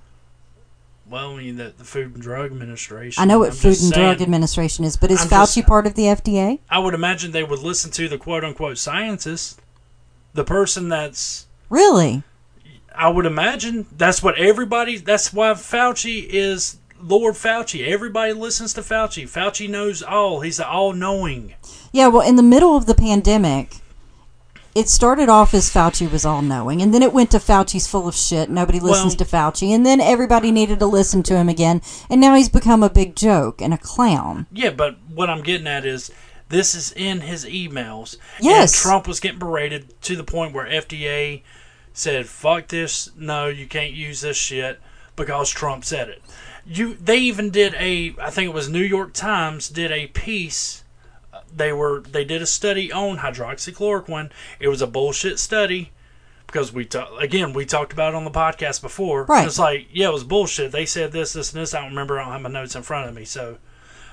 well, 1.12 1.34
I 1.34 1.38
mean, 1.38 1.58
the, 1.58 1.74
the 1.78 1.84
Food 1.84 2.14
and 2.14 2.22
Drug 2.24 2.52
Administration. 2.52 3.22
I 3.22 3.26
know 3.26 3.40
what 3.40 3.50
I'm 3.50 3.56
Food 3.56 3.82
and 3.82 3.92
Drug 3.92 4.22
Administration 4.22 4.86
is, 4.86 4.96
but 4.96 5.12
is 5.12 5.22
I'm 5.22 5.28
Fauci 5.28 5.56
just- 5.56 5.68
part 5.68 5.86
of 5.86 5.96
the 5.96 6.04
FDA? 6.04 6.60
I 6.70 6.80
would 6.80 6.94
imagine 6.94 7.32
they 7.32 7.44
would 7.44 7.60
listen 7.60 7.92
to 7.92 8.08
the 8.08 8.18
quote 8.18 8.44
unquote 8.44 8.78
scientist, 8.78 9.62
the 10.34 10.46
person 10.46 10.90
that's. 10.90 11.48
Really? 11.70 12.24
I 12.96 13.10
would 13.10 13.26
imagine 13.26 13.88
that's 13.96 14.22
what 14.22 14.38
everybody. 14.38 14.98
That's 14.98 15.34
why 15.34 15.52
Fauci 15.52 16.28
is 16.30 16.78
Lord 17.02 17.36
Fauci. 17.36 17.88
Everybody 17.88 18.34
listens 18.34 18.74
to 18.74 18.82
Fauci. 18.82 19.24
Fauci 19.24 19.70
knows 19.70 20.02
all. 20.02 20.42
He's 20.42 20.58
the 20.58 20.68
all-knowing. 20.68 21.56
Yeah, 21.92 22.08
well, 22.08 22.28
in 22.28 22.36
the 22.36 22.44
middle 22.44 22.76
of 22.76 22.86
the 22.86 22.96
pandemic, 22.96 23.78
it 24.74 24.88
started 24.88 25.30
off 25.30 25.54
as 25.54 25.70
Fauci 25.70 26.10
was 26.10 26.26
all 26.26 26.42
knowing, 26.42 26.82
and 26.82 26.94
then 26.94 27.02
it 27.02 27.14
went 27.14 27.32
to 27.32 27.40
Fauci's 27.40 27.88
full 27.88 28.08
of 28.08 28.16
shit. 28.16 28.50
Nobody 28.50 28.80
listens 28.80 29.16
Well- 29.16 29.26
to 29.52 29.66
Fauci, 29.66 29.70
and 29.72 29.86
then 29.86 30.00
everybody 30.00 30.52
needed 30.52 30.80
to 30.80 30.86
listen 30.86 31.24
to 31.24 31.36
him 31.36 31.50
again, 31.50 31.82
and 32.10 32.22
now 32.22 32.36
he's 32.36 32.50
become 32.50 32.84
a 32.84 32.90
big 32.90 33.16
joke 33.16 33.62
and 33.62 33.74
a 33.74 33.78
clown. 33.78 34.48
Yeah, 34.52 34.70
but 34.70 34.98
what 35.14 35.30
I'm 35.30 35.44
getting 35.44 35.68
at 35.68 35.86
is 35.86 36.12
this 36.50 36.76
is 36.76 36.92
in 36.94 37.22
his 37.22 37.46
emails. 37.46 38.18
Yes. 38.40 38.74
And 38.74 38.82
Trump 38.82 39.08
was 39.08 39.20
getting 39.20 39.40
berated 39.40 39.94
to 40.04 40.16
the 40.16 40.24
point 40.24 40.54
where 40.54 40.66
FDA 40.66 41.44
said, 41.94 42.28
"Fuck 42.28 42.68
this! 42.68 43.10
No, 43.18 43.48
you 43.48 43.68
can't 43.68 43.94
use 43.94 44.22
this 44.22 44.38
shit 44.38 44.80
because 45.16 45.50
Trump 45.50 45.86
said 45.86 46.10
it." 46.10 46.22
You, 46.66 46.94
they 46.96 47.18
even 47.18 47.50
did 47.50 47.74
a, 47.74 48.16
I 48.22 48.30
think 48.30 48.50
it 48.50 48.54
was 48.54 48.70
New 48.70 48.84
York 48.84 49.14
Times 49.14 49.68
did 49.68 49.92
a 49.92 50.08
piece. 50.08 50.84
They 51.54 51.74
were 51.74 52.02
they 52.02 52.24
did 52.24 52.42
a 52.42 52.46
study 52.46 52.92
on 52.92 53.18
hydroxychloroquine. 53.18 54.30
It 54.60 54.68
was 54.68 54.82
a 54.82 54.88
bullshit 54.88 55.40
study 55.40 55.92
because 56.48 56.72
we 56.72 56.86
ta- 56.86 57.16
again 57.18 57.54
we 57.54 57.66
talked 57.66 57.94
about 57.94 58.14
it 58.14 58.18
on 58.18 58.26
the 58.26 58.32
podcast 58.32 58.82
before. 58.82 59.24
Right. 59.24 59.46
It's 59.46 59.60
like 59.60 59.88
yeah, 59.92 60.10
it 60.10 60.14
was 60.14 60.24
bullshit. 60.24 60.72
They 60.72 60.86
said 60.86 61.12
this, 61.12 61.34
this, 61.34 61.52
and 61.54 61.62
this. 61.62 61.74
I 61.74 61.82
don't 61.82 61.90
remember. 61.90 62.20
I 62.20 62.24
don't 62.24 62.34
have 62.34 62.42
my 62.42 62.50
notes 62.50 62.76
in 62.76 62.84
front 62.84 63.10
of 63.10 63.16
me. 63.16 63.26
So, 63.26 63.58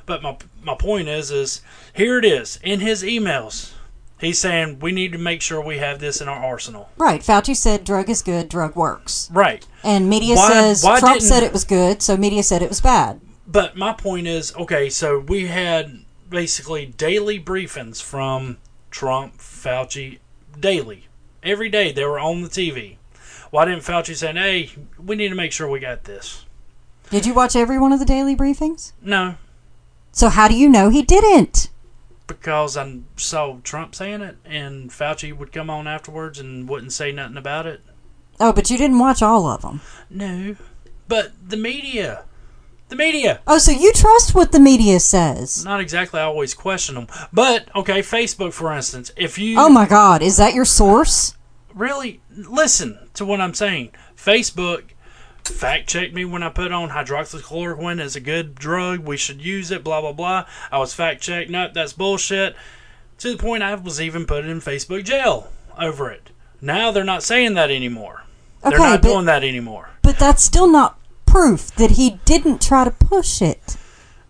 but 0.06 0.22
my 0.22 0.36
my 0.62 0.74
point 0.74 1.08
is, 1.08 1.30
is 1.30 1.60
here 1.94 2.18
it 2.18 2.24
is 2.24 2.58
in 2.62 2.80
his 2.80 3.02
emails. 3.02 3.72
He's 4.20 4.38
saying 4.38 4.80
we 4.80 4.90
need 4.92 5.12
to 5.12 5.18
make 5.18 5.40
sure 5.42 5.60
we 5.60 5.78
have 5.78 6.00
this 6.00 6.20
in 6.20 6.28
our 6.28 6.44
arsenal. 6.44 6.90
Right. 6.96 7.20
Fauci 7.20 7.54
said 7.56 7.84
drug 7.84 8.10
is 8.10 8.20
good, 8.22 8.48
drug 8.48 8.74
works. 8.74 9.30
Right. 9.32 9.66
And 9.84 10.08
media 10.08 10.34
Why- 10.36 10.48
says 10.52 10.82
why 10.84 10.98
Trump 10.98 11.20
said 11.20 11.42
it 11.42 11.52
was 11.52 11.64
good, 11.64 12.02
so 12.02 12.16
media 12.16 12.42
said 12.42 12.62
it 12.62 12.68
was 12.68 12.80
bad. 12.80 13.20
But 13.46 13.76
my 13.76 13.92
point 13.92 14.26
is, 14.26 14.54
okay, 14.56 14.90
so 14.90 15.20
we 15.20 15.46
had 15.46 16.04
basically 16.28 16.84
daily 16.86 17.40
briefings 17.40 18.02
from 18.02 18.58
Trump, 18.90 19.38
Fauci, 19.38 20.18
daily. 20.58 21.06
Every 21.42 21.68
day 21.70 21.92
they 21.92 22.04
were 22.04 22.18
on 22.18 22.42
the 22.42 22.48
TV. 22.48 22.96
Why 23.50 23.64
didn't 23.64 23.84
Fauci 23.84 24.14
say, 24.16 24.32
hey, 24.32 24.70
we 25.02 25.16
need 25.16 25.28
to 25.30 25.34
make 25.34 25.52
sure 25.52 25.68
we 25.68 25.78
got 25.78 26.04
this? 26.04 26.44
Did 27.10 27.24
you 27.24 27.32
watch 27.32 27.56
every 27.56 27.78
one 27.78 27.92
of 27.92 28.00
the 28.00 28.04
daily 28.04 28.36
briefings? 28.36 28.92
No, 29.00 29.36
So 30.12 30.28
how 30.28 30.48
do 30.48 30.54
you 30.54 30.68
know 30.68 30.90
he 30.90 31.00
didn't? 31.02 31.70
Because 32.28 32.76
I 32.76 33.00
saw 33.16 33.56
Trump 33.64 33.96
saying 33.96 34.20
it, 34.20 34.36
and 34.44 34.90
Fauci 34.90 35.36
would 35.36 35.50
come 35.50 35.68
on 35.68 35.88
afterwards 35.88 36.38
and 36.38 36.68
wouldn't 36.68 36.92
say 36.92 37.10
nothing 37.10 37.36
about 37.36 37.66
it. 37.66 37.80
Oh, 38.38 38.52
but 38.52 38.70
you 38.70 38.78
didn't 38.78 39.00
watch 39.00 39.20
all 39.20 39.46
of 39.46 39.62
them. 39.62 39.80
No, 40.08 40.54
but 41.08 41.32
the 41.44 41.56
media, 41.56 42.24
the 42.88 42.94
media. 42.94 43.40
Oh, 43.48 43.58
so 43.58 43.72
you 43.72 43.92
trust 43.92 44.34
what 44.34 44.52
the 44.52 44.60
media 44.60 45.00
says? 45.00 45.64
Not 45.64 45.80
exactly 45.80 46.20
I 46.20 46.24
always 46.24 46.54
question 46.54 46.94
them, 46.94 47.08
but 47.32 47.74
okay. 47.74 48.00
Facebook, 48.00 48.52
for 48.52 48.72
instance, 48.72 49.10
if 49.16 49.38
you 49.38 49.58
Oh 49.58 49.68
my 49.68 49.86
God, 49.88 50.22
is 50.22 50.36
that 50.36 50.54
your 50.54 50.64
source? 50.64 51.34
really 51.74 52.20
listen 52.30 52.98
to 53.14 53.24
what 53.24 53.40
I'm 53.40 53.54
saying. 53.54 53.92
Facebook 54.16 54.90
fact 55.44 55.88
checked 55.88 56.14
me 56.14 56.24
when 56.24 56.42
I 56.42 56.48
put 56.50 56.72
on 56.72 56.90
hydroxychloroquine 56.90 58.00
as 58.00 58.16
a 58.16 58.20
good 58.20 58.54
drug. 58.54 59.00
We 59.00 59.16
should 59.16 59.42
use 59.42 59.70
it. 59.70 59.82
Blah 59.84 60.00
blah 60.00 60.12
blah. 60.12 60.46
I 60.70 60.78
was 60.78 60.94
fact 60.94 61.22
checked. 61.22 61.50
Nope, 61.50 61.72
that's 61.74 61.92
bullshit. 61.92 62.54
To 63.18 63.32
the 63.32 63.38
point 63.38 63.62
I 63.62 63.74
was 63.74 64.00
even 64.00 64.26
put 64.26 64.44
in 64.44 64.60
Facebook 64.60 65.04
jail 65.04 65.48
over 65.78 66.10
it. 66.10 66.30
Now 66.60 66.90
they're 66.90 67.04
not 67.04 67.22
saying 67.22 67.54
that 67.54 67.70
anymore. 67.70 68.24
They're 68.62 68.78
not 68.78 69.02
but- 69.02 69.08
doing 69.08 69.24
that 69.26 69.44
anymore. 69.44 69.90
But 70.02 70.18
that's 70.18 70.42
still 70.42 70.70
not 70.70 70.98
proof 71.26 71.74
that 71.76 71.92
he 71.92 72.18
didn't 72.24 72.62
try 72.62 72.84
to 72.84 72.90
push 72.90 73.42
it. 73.42 73.76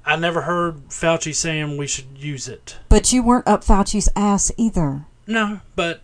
I 0.04 0.16
never 0.16 0.42
heard 0.42 0.88
Fauci 0.88 1.34
saying 1.34 1.76
we 1.76 1.86
should 1.86 2.16
use 2.16 2.48
it. 2.48 2.78
But 2.88 3.12
you 3.12 3.22
weren't 3.22 3.46
up 3.46 3.62
Fauci's 3.62 4.08
ass 4.16 4.50
either. 4.56 5.04
No, 5.26 5.60
but 5.76 6.00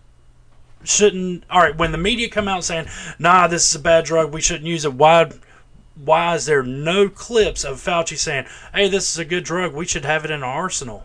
shouldn't 0.87 1.43
all 1.49 1.59
right 1.61 1.77
when 1.77 1.91
the 1.91 1.97
media 1.97 2.29
come 2.29 2.47
out 2.47 2.63
saying 2.63 2.85
nah 3.19 3.47
this 3.47 3.67
is 3.69 3.75
a 3.75 3.79
bad 3.79 4.05
drug 4.05 4.33
we 4.33 4.41
shouldn't 4.41 4.65
use 4.65 4.85
it 4.85 4.93
why 4.93 5.29
why 6.03 6.35
is 6.35 6.45
there 6.45 6.63
no 6.63 7.07
clips 7.09 7.63
of 7.63 7.77
fauci 7.77 8.17
saying 8.17 8.45
hey 8.73 8.87
this 8.87 9.11
is 9.11 9.17
a 9.17 9.25
good 9.25 9.43
drug 9.43 9.73
we 9.73 9.85
should 9.85 10.05
have 10.05 10.25
it 10.25 10.31
in 10.31 10.43
our 10.43 10.53
arsenal 10.63 11.03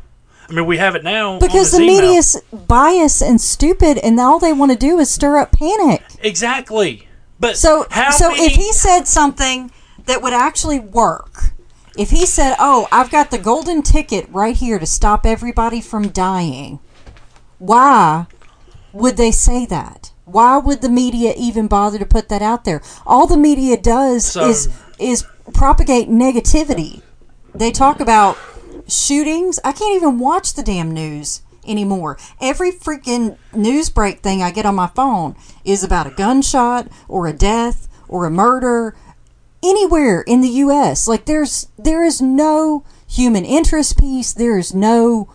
i 0.49 0.53
mean 0.53 0.67
we 0.67 0.79
have 0.79 0.95
it 0.97 1.05
now 1.05 1.39
Because 1.39 1.71
the 1.73 1.79
email. 1.83 2.01
media's 2.03 2.41
biased 2.53 3.23
and 3.23 3.41
stupid, 3.41 3.99
and 3.99 4.19
all 4.19 4.39
they 4.39 4.53
want 4.53 4.73
to 4.73 4.79
do 4.79 4.99
is 4.99 5.09
stir 5.11 5.37
up 5.39 5.53
panic. 5.53 6.03
exactly 6.21 7.07
but 7.39 7.57
So, 7.57 7.87
how 7.91 8.11
so 8.11 8.31
many, 8.31 8.45
if 8.45 8.53
he 8.53 8.71
said 8.73 9.05
something 9.09 9.71
that 10.05 10.21
would 10.23 10.35
actually 10.35 10.79
work, 10.79 11.53
if 11.97 12.11
he 12.11 12.27
said, 12.27 12.55
"Oh, 12.59 12.87
I've 12.93 13.11
got 13.11 13.31
the 13.31 13.39
golden 13.39 13.81
ticket 13.81 14.29
right 14.31 14.55
here 14.55 14.79
to 14.79 14.85
stop 14.87 15.25
everybody 15.25 15.81
from 15.81 16.09
dying," 16.09 16.81
why 17.59 18.27
would 18.93 19.17
they 19.17 19.31
say 19.31 19.67
that? 19.67 20.13
Why 20.25 20.59
would 20.59 20.81
the 20.81 20.89
media 20.89 21.35
even 21.37 21.67
bother 21.67 21.99
to 21.99 22.07
put 22.07 22.29
that 22.29 22.43
out 22.43 22.65
there? 22.65 22.83
All 23.07 23.27
the 23.27 23.37
media 23.37 23.77
does 23.77 24.25
So- 24.25 24.49
is 24.49 24.69
is 24.99 25.25
propagate 25.53 26.09
negativity. 26.11 27.03
They 27.55 27.71
talk 27.71 28.01
about 28.01 28.37
shootings. 28.87 29.59
I 29.65 29.73
can't 29.73 29.97
even 29.97 30.19
watch 30.19 30.55
the 30.55 30.63
damn 30.63 30.93
news 30.93 31.43
anymore. 31.67 32.17
Every 32.41 32.71
freaking 32.71 33.37
news 33.55 33.89
break 33.91 34.21
thing 34.21 34.43
I 34.43 34.51
get 34.51 34.67
on 34.67 34.75
my 34.75 34.87
phone 34.89 35.37
is 35.65 35.83
about 35.83 36.07
a 36.07 36.11
gunshot 36.11 36.89
or 37.09 37.27
a 37.27 37.33
death 37.33 37.89
or 38.09 38.27
a 38.27 38.31
murder 38.31 38.95
anywhere 39.63 40.23
in 40.23 40.41
the 40.41 40.49
US. 40.49 41.09
Like 41.09 41.25
there's 41.25 41.67
there 41.79 42.05
is 42.05 42.21
no 42.21 42.85
human 43.09 43.45
interest 43.45 43.99
piece. 43.99 44.33
There 44.33 44.59
is 44.59 44.75
no 44.75 45.29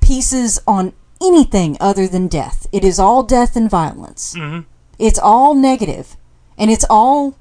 pieces 0.00 0.58
on 0.66 0.92
anything 1.22 1.76
other 1.80 2.06
than 2.06 2.28
death. 2.28 2.66
It 2.72 2.84
is 2.84 2.98
all 2.98 3.22
death 3.22 3.56
and 3.56 3.70
violence. 3.70 4.34
Mhm. 4.36 4.64
It's 4.98 5.18
all 5.18 5.54
negative, 5.54 6.16
and 6.58 6.70
it's 6.70 6.84
all 6.88 7.36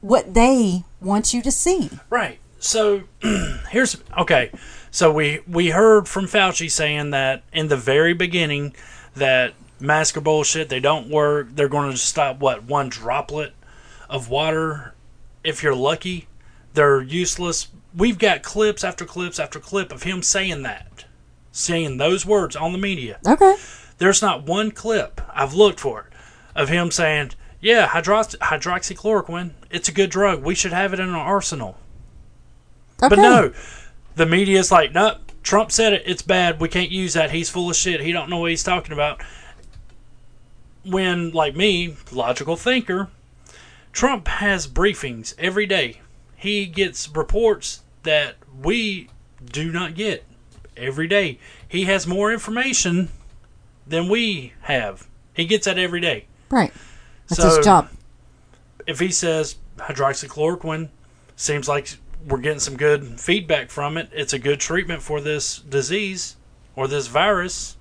what 0.00 0.34
they 0.34 0.84
want 1.00 1.32
you 1.34 1.42
to 1.42 1.50
see. 1.50 1.90
right 2.10 2.38
so 2.58 3.02
here's 3.70 3.96
okay 4.18 4.50
so 4.90 5.12
we 5.12 5.40
we 5.46 5.68
heard 5.70 6.08
from 6.08 6.26
fauci 6.26 6.70
saying 6.70 7.10
that 7.10 7.42
in 7.52 7.68
the 7.68 7.76
very 7.76 8.14
beginning 8.14 8.74
that 9.14 9.52
masks 9.80 10.16
are 10.16 10.20
bullshit 10.22 10.68
they 10.70 10.80
don't 10.80 11.10
work 11.10 11.46
they're 11.54 11.68
going 11.68 11.90
to 11.90 11.96
stop 11.96 12.38
what 12.38 12.64
one 12.64 12.88
droplet 12.88 13.52
of 14.08 14.30
water 14.30 14.94
if 15.42 15.62
you're 15.62 15.74
lucky 15.74 16.26
they're 16.72 17.02
useless 17.02 17.68
we've 17.94 18.18
got 18.18 18.42
clips 18.42 18.82
after 18.82 19.04
clips 19.04 19.38
after 19.38 19.58
clip 19.60 19.92
of 19.92 20.04
him 20.04 20.22
saying 20.22 20.62
that 20.62 20.86
saying 21.56 21.96
those 21.96 22.26
words 22.26 22.56
on 22.56 22.72
the 22.72 22.78
media 22.78 23.18
Okay. 23.26 23.54
there's 23.98 24.20
not 24.20 24.42
one 24.44 24.70
clip 24.72 25.20
i've 25.32 25.54
looked 25.54 25.78
for 25.80 26.00
it 26.00 26.12
of 26.54 26.68
him 26.68 26.90
saying 26.90 27.30
yeah 27.60 27.86
hydrox- 27.88 28.36
hydroxychloroquine 28.38 29.52
it's 29.70 29.88
a 29.88 29.92
good 29.92 30.10
drug 30.10 30.42
we 30.42 30.54
should 30.54 30.72
have 30.72 30.92
it 30.92 30.98
in 31.00 31.08
our 31.10 31.24
arsenal 31.24 31.78
Okay. 33.02 33.16
but 33.16 33.22
no, 33.22 33.52
the 34.14 34.24
media 34.24 34.58
is 34.60 34.70
like, 34.70 34.92
no, 34.94 35.18
Trump 35.42 35.72
said 35.72 35.92
it. 35.92 36.04
It's 36.06 36.22
bad. 36.22 36.60
We 36.60 36.68
can't 36.68 36.92
use 36.92 37.14
that. 37.14 37.32
He's 37.32 37.50
full 37.50 37.68
of 37.68 37.74
shit. 37.76 38.00
He 38.00 38.12
don't 38.12 38.30
know 38.30 38.38
what 38.38 38.50
he's 38.50 38.62
talking 38.62 38.92
about. 38.92 39.20
When, 40.84 41.30
like 41.32 41.56
me, 41.56 41.96
logical 42.12 42.56
thinker, 42.56 43.08
Trump 43.92 44.28
has 44.28 44.68
briefings 44.68 45.34
every 45.38 45.66
day. 45.66 46.00
He 46.36 46.66
gets 46.66 47.08
reports 47.08 47.82
that 48.04 48.36
we 48.62 49.08
do 49.44 49.72
not 49.72 49.94
get 49.94 50.24
every 50.76 51.06
day. 51.08 51.38
He 51.66 51.84
has 51.84 52.06
more 52.06 52.32
information 52.32 53.10
than 53.86 54.08
we 54.08 54.52
have. 54.62 55.06
He 55.34 55.44
gets 55.46 55.66
that 55.66 55.78
every 55.78 56.00
day. 56.00 56.26
Right. 56.50 56.72
That's 57.28 57.42
So- 57.42 57.56
his 57.56 57.64
job. 57.64 57.88
If 58.86 59.00
he 59.00 59.10
says 59.10 59.56
hydroxychloroquine 59.78 60.88
seems 61.36 61.68
like 61.68 61.96
we're 62.26 62.38
getting 62.38 62.60
some 62.60 62.76
good 62.76 63.18
feedback 63.20 63.70
from 63.70 63.96
it, 63.96 64.10
it's 64.12 64.32
a 64.32 64.38
good 64.38 64.60
treatment 64.60 65.02
for 65.02 65.20
this 65.20 65.58
disease 65.58 66.36
or 66.76 66.86
this 66.86 67.06
virus. 67.06 67.76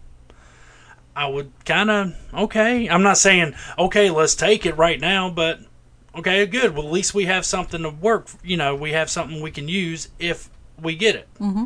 I 1.16 1.28
would 1.28 1.52
kind 1.66 1.92
of 1.92 2.16
okay. 2.34 2.88
I'm 2.88 3.04
not 3.04 3.18
saying 3.18 3.54
okay, 3.78 4.10
let's 4.10 4.34
take 4.34 4.66
it 4.66 4.78
right 4.78 5.00
now, 5.00 5.30
but 5.30 5.60
okay, 6.16 6.46
good. 6.46 6.76
Well, 6.76 6.88
at 6.88 6.92
least 6.92 7.14
we 7.14 7.26
have 7.26 7.46
something 7.46 7.84
to 7.84 7.90
work. 7.90 8.30
You 8.44 8.58
know, 8.58 8.76
we 8.76 8.94
have 8.94 9.10
something 9.10 9.42
we 9.42 9.52
can 9.52 9.68
use 9.68 10.10
if 10.20 10.50
we 10.82 10.96
get 10.96 11.16
it. 11.16 11.28
Mm-hmm. 11.40 11.66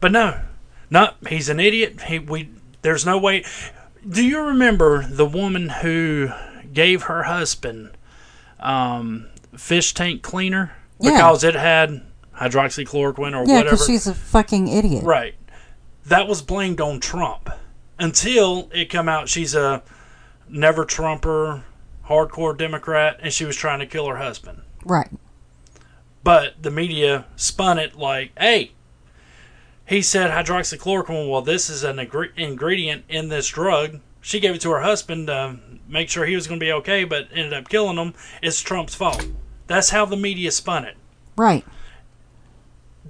But 0.00 0.12
no, 0.12 0.40
not 0.88 1.16
he's 1.28 1.48
an 1.48 1.60
idiot. 1.60 2.02
He 2.02 2.18
we 2.18 2.50
there's 2.82 3.04
no 3.06 3.18
way. 3.18 3.44
Do 4.08 4.24
you 4.24 4.40
remember 4.40 5.06
the 5.06 5.26
woman 5.26 5.68
who 5.68 6.30
gave 6.72 7.02
her 7.04 7.24
husband 7.24 7.90
um, 8.58 9.26
fish 9.56 9.92
tank 9.94 10.22
cleaner 10.22 10.72
Yeah. 10.98 11.12
because 11.12 11.44
it 11.44 11.54
had 11.54 12.02
hydroxychloroquine 12.36 13.18
or 13.34 13.46
Yeah, 13.46 13.56
whatever? 13.58 13.62
because 13.76 13.86
she's 13.86 14.06
a 14.06 14.14
fucking 14.14 14.68
idiot. 14.68 15.04
Right. 15.04 15.34
That 16.06 16.26
was 16.26 16.40
blamed 16.42 16.80
on 16.80 16.98
Trump 17.00 17.50
until 17.98 18.70
it 18.72 18.86
come 18.88 19.08
out 19.08 19.28
she's 19.28 19.54
a 19.54 19.82
never 20.48 20.84
Trumper, 20.86 21.62
hardcore 22.08 22.56
Democrat, 22.56 23.18
and 23.22 23.32
she 23.32 23.44
was 23.44 23.54
trying 23.56 23.80
to 23.80 23.86
kill 23.86 24.08
her 24.08 24.16
husband. 24.16 24.62
Right. 24.84 25.10
But 26.24 26.62
the 26.62 26.70
media 26.70 27.26
spun 27.36 27.78
it 27.78 27.96
like, 27.96 28.32
hey, 28.38 28.72
he 29.90 30.00
said 30.02 30.30
hydroxychloroquine. 30.30 31.28
Well, 31.28 31.42
this 31.42 31.68
is 31.68 31.82
an 31.84 31.96
ingre- 31.96 32.30
ingredient 32.36 33.04
in 33.08 33.28
this 33.28 33.48
drug. 33.48 34.00
She 34.20 34.38
gave 34.40 34.54
it 34.54 34.60
to 34.62 34.70
her 34.70 34.80
husband 34.82 35.26
to 35.26 35.58
make 35.88 36.08
sure 36.08 36.24
he 36.24 36.36
was 36.36 36.46
going 36.46 36.60
to 36.60 36.64
be 36.64 36.72
okay, 36.72 37.04
but 37.04 37.26
ended 37.32 37.52
up 37.52 37.68
killing 37.68 37.96
him. 37.96 38.14
It's 38.40 38.60
Trump's 38.60 38.94
fault. 38.94 39.26
That's 39.66 39.90
how 39.90 40.06
the 40.06 40.16
media 40.16 40.52
spun 40.52 40.84
it. 40.84 40.96
Right. 41.36 41.64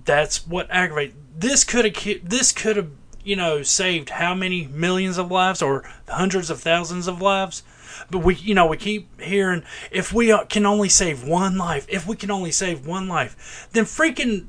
that's 0.05 0.47
what 0.47 0.69
aggravates. 0.71 1.15
This 1.37 1.65
could 1.65 1.85
have 1.85 2.29
this 2.29 2.53
could 2.53 2.77
have 2.77 2.91
you 3.25 3.37
know 3.37 3.63
saved 3.63 4.11
how 4.11 4.35
many 4.35 4.67
millions 4.67 5.19
of 5.19 5.31
lives 5.31 5.61
or 5.63 5.85
hundreds 6.09 6.49
of 6.51 6.61
thousands 6.61 7.09
of 7.09 7.21
lives. 7.21 7.63
But 8.11 8.19
we 8.21 8.37
you 8.37 8.55
know 8.55 8.67
we 8.67 8.77
keep 8.77 9.21
hearing 9.21 9.65
if 9.91 10.13
we 10.13 10.33
uh, 10.33 10.45
can 10.45 10.65
only 10.65 10.89
save 10.89 11.25
one 11.27 11.59
life, 11.59 11.87
if 11.89 12.07
we 12.07 12.17
can 12.17 12.31
only 12.31 12.53
save 12.53 12.87
one 12.87 13.09
life, 13.09 13.69
then 13.73 13.85
freaking 13.85 14.47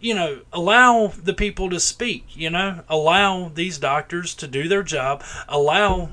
you 0.00 0.14
know 0.14 0.40
allow 0.52 1.08
the 1.08 1.34
people 1.34 1.70
to 1.70 1.80
speak. 1.80 2.36
You 2.36 2.50
know 2.50 2.82
allow 2.88 3.48
these 3.48 3.78
doctors 3.78 4.34
to 4.36 4.46
do 4.46 4.68
their 4.68 4.82
job. 4.82 5.22
Allow 5.48 6.10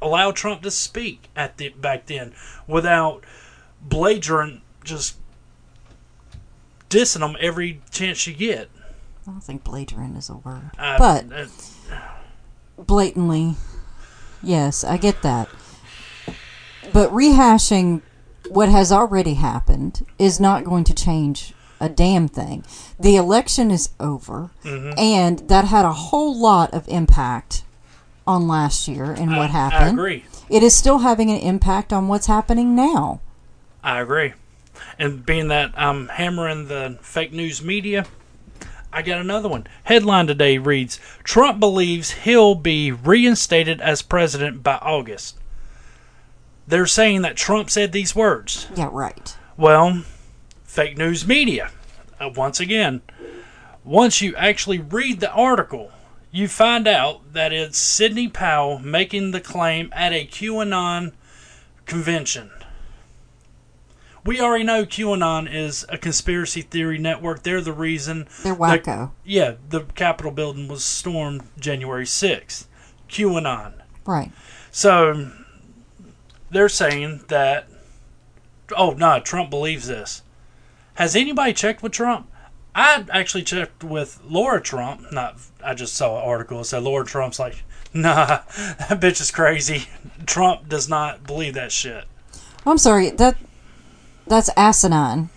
allow 0.00 0.32
Trump 0.32 0.62
to 0.62 0.70
speak 0.70 1.28
at 1.36 1.56
the 1.58 1.68
back 1.70 2.06
then 2.06 2.32
without 2.66 3.24
belligerent 3.80 4.62
just 4.84 5.16
dissing 6.90 7.20
them 7.20 7.36
every 7.40 7.80
chance 7.90 8.26
you 8.26 8.34
get. 8.34 8.68
I 9.26 9.30
don't 9.30 9.40
think 9.40 9.64
belligerent 9.64 10.16
is 10.16 10.28
a 10.28 10.36
word. 10.36 10.70
Uh, 10.78 10.98
but 10.98 11.32
uh, 11.32 11.46
blatantly, 12.76 13.54
yes, 14.42 14.82
I 14.82 14.96
get 14.96 15.22
that. 15.22 15.48
But 16.92 17.10
rehashing 17.10 18.02
what 18.48 18.68
has 18.68 18.90
already 18.90 19.34
happened 19.34 20.04
is 20.18 20.40
not 20.40 20.64
going 20.64 20.84
to 20.84 20.94
change 20.94 21.54
a 21.82 21.88
damn 21.90 22.28
thing. 22.28 22.64
The 22.98 23.16
election 23.16 23.70
is 23.70 23.90
over, 24.00 24.50
Mm-hmm. 24.64 24.98
and 24.98 25.38
that 25.48 25.66
had 25.66 25.84
a 25.84 25.92
whole 25.92 26.34
lot 26.38 26.72
of 26.72 26.88
impact 26.88 27.64
on 28.26 28.46
last 28.48 28.86
year 28.88 29.12
and 29.12 29.32
what 29.36 29.50
I 29.50 29.52
happened. 29.52 29.84
I 29.84 29.88
agree. 29.88 30.24
It 30.48 30.62
is 30.62 30.74
still 30.74 30.98
having 30.98 31.30
an 31.30 31.38
impact 31.40 31.92
on 31.92 32.08
what's 32.08 32.26
happening 32.26 32.74
now. 32.76 33.20
I 33.82 34.00
agree. 34.00 34.32
And 34.98 35.26
being 35.26 35.48
that 35.48 35.72
I'm 35.76 36.08
hammering 36.08 36.68
the 36.68 36.98
fake 37.02 37.32
news 37.32 37.62
media, 37.62 38.06
I 38.92 39.02
got 39.02 39.18
another 39.20 39.48
one. 39.48 39.66
Headline 39.84 40.26
today 40.26 40.58
reads 40.58 41.00
Trump 41.24 41.58
believes 41.58 42.10
he'll 42.10 42.54
be 42.54 42.92
reinstated 42.92 43.80
as 43.80 44.02
president 44.02 44.62
by 44.62 44.76
August. 44.76 45.36
They're 46.68 46.86
saying 46.86 47.22
that 47.22 47.36
Trump 47.36 47.70
said 47.70 47.90
these 47.92 48.14
words. 48.14 48.68
Yeah, 48.76 48.88
right. 48.92 49.36
Well, 49.56 50.04
fake 50.72 50.96
news 50.96 51.26
media. 51.26 51.70
Uh, 52.18 52.30
once 52.34 52.58
again, 52.58 53.02
once 53.84 54.22
you 54.22 54.34
actually 54.36 54.78
read 54.78 55.20
the 55.20 55.30
article, 55.30 55.92
you 56.30 56.48
find 56.48 56.88
out 56.88 57.34
that 57.34 57.52
it's 57.52 57.76
Sidney 57.76 58.26
Powell 58.26 58.78
making 58.78 59.32
the 59.32 59.40
claim 59.40 59.90
at 59.92 60.14
a 60.14 60.26
QAnon 60.26 61.12
convention. 61.84 62.50
We 64.24 64.40
already 64.40 64.64
know 64.64 64.86
QAnon 64.86 65.52
is 65.52 65.84
a 65.90 65.98
conspiracy 65.98 66.62
theory 66.62 66.96
network. 66.96 67.42
They're 67.42 67.60
the 67.60 67.74
reason. 67.74 68.26
They're 68.42 68.54
the- 68.54 68.58
wacko. 68.58 69.10
yeah, 69.26 69.56
the 69.68 69.80
Capitol 69.94 70.32
building 70.32 70.68
was 70.68 70.82
stormed 70.82 71.42
January 71.60 72.06
6th. 72.06 72.64
QAnon. 73.10 73.74
Right. 74.06 74.32
So 74.70 75.32
they're 76.50 76.70
saying 76.70 77.24
that. 77.28 77.68
Oh 78.74 78.92
no, 78.92 79.20
Trump 79.20 79.50
believes 79.50 79.86
this. 79.86 80.22
Has 80.94 81.16
anybody 81.16 81.52
checked 81.52 81.82
with 81.82 81.92
Trump? 81.92 82.30
I 82.74 83.04
actually 83.10 83.44
checked 83.44 83.84
with 83.84 84.20
Lara 84.24 84.60
Trump. 84.60 85.12
Not, 85.12 85.36
I 85.62 85.74
just 85.74 85.94
saw 85.94 86.18
an 86.18 86.24
article 86.24 86.58
that 86.58 86.64
said 86.64 86.82
Lara 86.82 87.04
Trump's 87.04 87.38
like, 87.38 87.62
nah, 87.94 88.26
that 88.26 89.00
bitch 89.00 89.20
is 89.20 89.30
crazy. 89.30 89.88
Trump 90.26 90.68
does 90.68 90.88
not 90.88 91.26
believe 91.26 91.54
that 91.54 91.72
shit. 91.72 92.04
Oh, 92.64 92.70
I'm 92.70 92.78
sorry. 92.78 93.10
That 93.10 93.36
that's 94.26 94.50
asinine. 94.56 95.30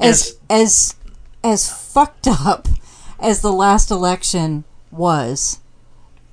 As 0.00 0.38
as 0.50 0.96
as 1.42 1.70
fucked 1.70 2.26
up 2.26 2.68
as 3.20 3.40
the 3.40 3.52
last 3.52 3.90
election 3.90 4.64
was 4.90 5.60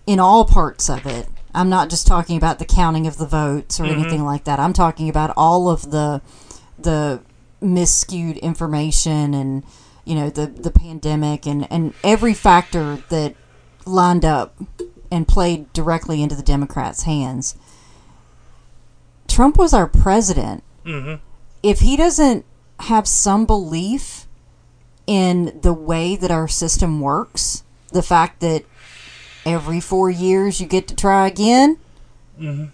in 0.07 0.19
all 0.19 0.45
parts 0.45 0.89
of 0.89 1.05
it. 1.05 1.27
I'm 1.53 1.69
not 1.69 1.89
just 1.89 2.07
talking 2.07 2.37
about 2.37 2.59
the 2.59 2.65
counting 2.65 3.07
of 3.07 3.17
the 3.17 3.25
votes 3.25 3.79
or 3.79 3.83
mm-hmm. 3.83 3.99
anything 3.99 4.23
like 4.23 4.45
that. 4.45 4.59
I'm 4.59 4.73
talking 4.73 5.09
about 5.09 5.33
all 5.37 5.69
of 5.69 5.91
the 5.91 6.21
the 6.79 7.21
misskewed 7.61 8.37
information 8.37 9.33
and 9.33 9.63
you 10.03 10.15
know 10.15 10.29
the 10.29 10.47
the 10.47 10.71
pandemic 10.71 11.45
and 11.45 11.71
and 11.71 11.93
every 12.03 12.33
factor 12.33 12.97
that 13.09 13.35
lined 13.85 14.25
up 14.25 14.55
and 15.11 15.27
played 15.27 15.71
directly 15.73 16.23
into 16.23 16.35
the 16.35 16.43
Democrats' 16.43 17.03
hands. 17.03 17.55
Trump 19.27 19.57
was 19.57 19.73
our 19.73 19.87
president. 19.87 20.63
Mm-hmm. 20.85 21.15
If 21.61 21.79
he 21.79 21.95
doesn't 21.95 22.45
have 22.79 23.07
some 23.07 23.45
belief 23.45 24.25
in 25.05 25.59
the 25.61 25.73
way 25.73 26.15
that 26.15 26.31
our 26.31 26.47
system 26.47 27.01
works, 27.01 27.63
the 27.91 28.01
fact 28.01 28.39
that 28.39 28.63
every 29.45 29.79
four 29.79 30.09
years 30.09 30.61
you 30.61 30.67
get 30.67 30.87
to 30.87 30.95
try 30.95 31.27
again, 31.27 31.77
mm-hmm. 32.39 32.65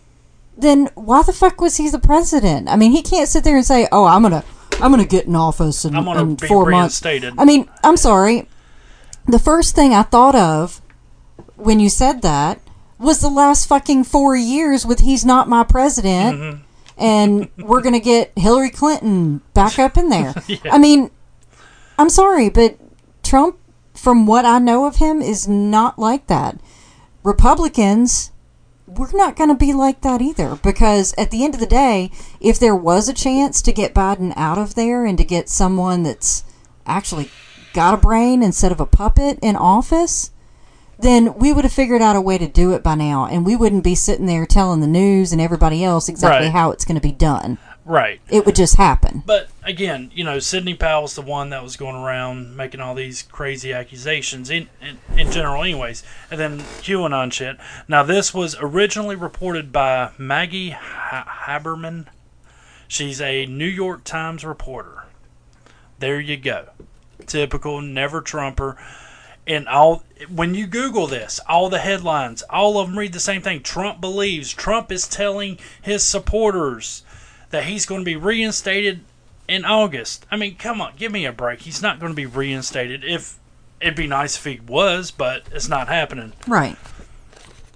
then 0.58 0.90
why 0.96 1.24
the 1.24 1.34
fuck 1.34 1.60
was 1.60 1.78
he 1.78 1.90
the 1.90 2.00
president? 2.00 2.70
I 2.70 2.76
mean, 2.76 2.92
he 2.92 3.02
can't 3.02 3.28
sit 3.28 3.44
there 3.44 3.58
and 3.58 3.66
say, 3.66 3.88
"Oh, 3.92 4.06
I'm 4.06 4.22
gonna, 4.22 4.44
I'm 4.82 4.92
gonna 4.92 5.06
get 5.06 5.26
in 5.26 5.36
office 5.36 5.86
in, 5.86 5.96
I'm 5.96 6.06
gonna 6.06 6.22
in 6.22 6.36
be 6.36 6.48
four 6.48 6.64
months." 6.72 6.96
I 7.38 7.46
mean, 7.46 7.70
I'm 7.84 7.98
sorry. 7.98 8.48
The 9.28 9.40
first 9.40 9.76
thing 9.76 9.94
I 9.94 10.04
thought 10.04 10.36
of 10.36 10.82
when 11.56 11.80
you 11.80 11.90
said 11.90 12.22
that 12.22 12.62
was 13.00 13.20
the 13.20 13.30
last 13.30 13.68
fucking 13.68 14.04
four 14.06 14.36
years 14.36 14.86
with 14.86 15.00
"He's 15.02 15.26
not 15.26 15.50
my 15.50 15.64
president." 15.64 16.40
Mm-hmm. 16.40 16.62
and 16.98 17.50
we're 17.58 17.82
going 17.82 17.94
to 17.94 18.00
get 18.00 18.32
Hillary 18.36 18.72
Clinton 18.72 19.42
back 19.54 19.78
up 19.78 19.98
in 19.98 20.10
there. 20.10 20.34
I 20.72 20.80
mean, 20.80 21.12
I'm 22.00 22.10
sorry, 22.10 22.50
but 22.50 22.78
Trump, 23.22 23.58
from 23.94 24.26
what 24.26 24.46
I 24.46 24.58
know 24.58 24.86
of 24.86 24.96
him, 24.96 25.22
is 25.22 25.48
not 25.48 26.00
like 26.00 26.26
that. 26.26 26.60
Republicans, 27.24 28.32
we're 28.88 29.12
not 29.14 29.36
going 29.36 29.50
to 29.50 29.56
be 29.56 29.74
like 29.74 30.02
that 30.02 30.22
either 30.22 30.56
because 30.64 31.14
at 31.18 31.30
the 31.30 31.44
end 31.44 31.54
of 31.54 31.60
the 31.60 31.66
day, 31.68 32.10
if 32.40 32.58
there 32.58 32.76
was 32.76 33.10
a 33.10 33.14
chance 33.14 33.62
to 33.62 33.74
get 33.74 33.94
Biden 33.94 34.34
out 34.38 34.58
of 34.58 34.76
there 34.76 35.06
and 35.06 35.18
to 35.18 35.24
get 35.26 35.50
someone 35.50 36.04
that's 36.04 36.46
actually 36.86 37.30
got 37.74 37.94
a 37.94 37.98
brain 37.98 38.42
instead 38.42 38.72
of 38.72 38.80
a 38.80 38.86
puppet 38.86 39.38
in 39.42 39.56
office, 39.58 40.32
then 41.00 41.36
we 41.36 41.52
would 41.54 41.66
have 41.66 41.74
figured 41.74 42.02
out 42.02 42.16
a 42.16 42.22
way 42.22 42.38
to 42.38 42.48
do 42.48 42.72
it 42.74 42.82
by 42.82 42.96
now 42.96 43.26
and 43.26 43.46
we 43.46 43.56
wouldn't 43.56 43.84
be 43.84 43.94
sitting 43.94 44.26
there 44.26 44.46
telling 44.46 44.80
the 44.80 44.88
news 44.88 45.32
and 45.32 45.42
everybody 45.42 45.84
else 45.84 46.08
exactly 46.10 46.48
Right. 46.48 46.54
how 46.54 46.72
it's 46.72 46.86
going 46.86 46.96
to 46.96 47.02
be 47.02 47.12
done. 47.12 47.58
Right. 47.88 48.20
It 48.28 48.46
would 48.46 48.56
just 48.58 48.76
happen. 48.76 49.24
But 49.26 49.48
again, 49.64 50.12
you 50.14 50.26
know, 50.26 50.40
Sidney 50.40 50.74
Powell's 50.74 51.16
the 51.16 51.22
one 51.22 51.52
that 51.52 51.64
was 51.64 51.78
going 51.78 51.96
around 51.96 52.58
making 52.58 52.82
all 52.82 52.94
these 52.94 53.22
crazy 53.24 53.72
accusations 53.72 54.50
in, 54.50 54.68
in 54.82 54.98
in 55.18 55.32
general, 55.32 55.64
anyways. 55.64 56.04
And 56.30 56.38
then 56.38 56.60
QAnon 56.60 57.32
shit. 57.32 57.56
Now, 57.88 58.04
this 58.04 58.34
was 58.34 58.58
originally 58.60 59.16
reported 59.16 59.72
by 59.72 60.12
Maggie 60.18 60.72
ha- 60.72 61.46
Haberman. 61.46 62.08
She's 62.90 63.22
a 63.22 63.46
New 63.46 63.66
York 63.66 64.04
Times 64.04 64.44
reporter. 64.44 65.06
There 66.00 66.20
you 66.20 66.36
go. 66.36 66.68
Typical 67.26 67.82
never 67.82 68.20
Trumper. 68.20 68.78
And 69.48 69.66
all 69.70 70.04
when 70.30 70.56
you 70.56 70.68
Google 70.68 71.08
this, 71.08 71.40
all 71.48 71.70
the 71.70 71.80
headlines, 71.80 72.42
all 72.50 72.80
of 72.80 72.88
them 72.88 73.00
read 73.00 73.14
the 73.14 73.22
same 73.22 73.42
thing. 73.42 73.64
Trump 73.64 74.02
believes. 74.02 74.52
Trump 74.52 74.92
is 74.92 75.08
telling 75.08 75.58
his 75.82 76.04
supporters 76.04 77.04
that 77.50 77.66
he's 77.66 77.86
going 77.86 78.02
to 78.02 78.06
be 78.06 78.16
reinstated 78.16 79.02
in 79.48 79.66
August. 79.66 80.26
I 80.30 80.38
mean, 80.38 80.56
come 80.56 80.82
on, 80.82 80.94
give 80.98 81.12
me 81.12 81.26
a 81.26 81.32
break. 81.32 81.62
He's 81.62 81.82
not 81.82 82.00
going 82.00 82.12
to 82.12 82.16
be 82.16 82.26
reinstated. 82.26 83.04
If 83.04 83.38
it'd 83.80 83.96
be 83.96 84.08
nice 84.08 84.38
if 84.38 84.44
he 84.44 84.60
was, 84.60 85.12
but 85.12 85.44
it's 85.52 85.68
not 85.68 85.88
happening. 85.88 86.34
Right. 86.48 86.78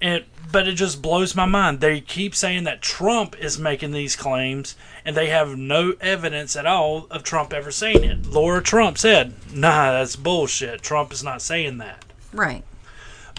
And 0.00 0.24
but 0.50 0.68
it 0.68 0.74
just 0.74 1.00
blows 1.00 1.34
my 1.34 1.46
mind. 1.46 1.80
They 1.80 2.00
keep 2.00 2.34
saying 2.34 2.64
that 2.64 2.82
Trump 2.82 3.36
is 3.38 3.58
making 3.58 3.92
these 3.92 4.16
claims, 4.16 4.76
and 5.04 5.16
they 5.16 5.28
have 5.28 5.56
no 5.56 5.94
evidence 6.00 6.56
at 6.56 6.66
all 6.66 7.06
of 7.10 7.22
Trump 7.22 7.54
ever 7.54 7.70
saying 7.70 8.04
it. 8.04 8.26
Lara 8.26 8.62
Trump 8.62 8.98
said, 8.98 9.34
"Nah, 9.52 9.92
that's 9.92 10.16
bullshit. 10.16 10.82
Trump 10.82 11.12
is 11.12 11.24
not 11.24 11.40
saying 11.40 11.78
that." 11.78 12.04
Right. 12.32 12.64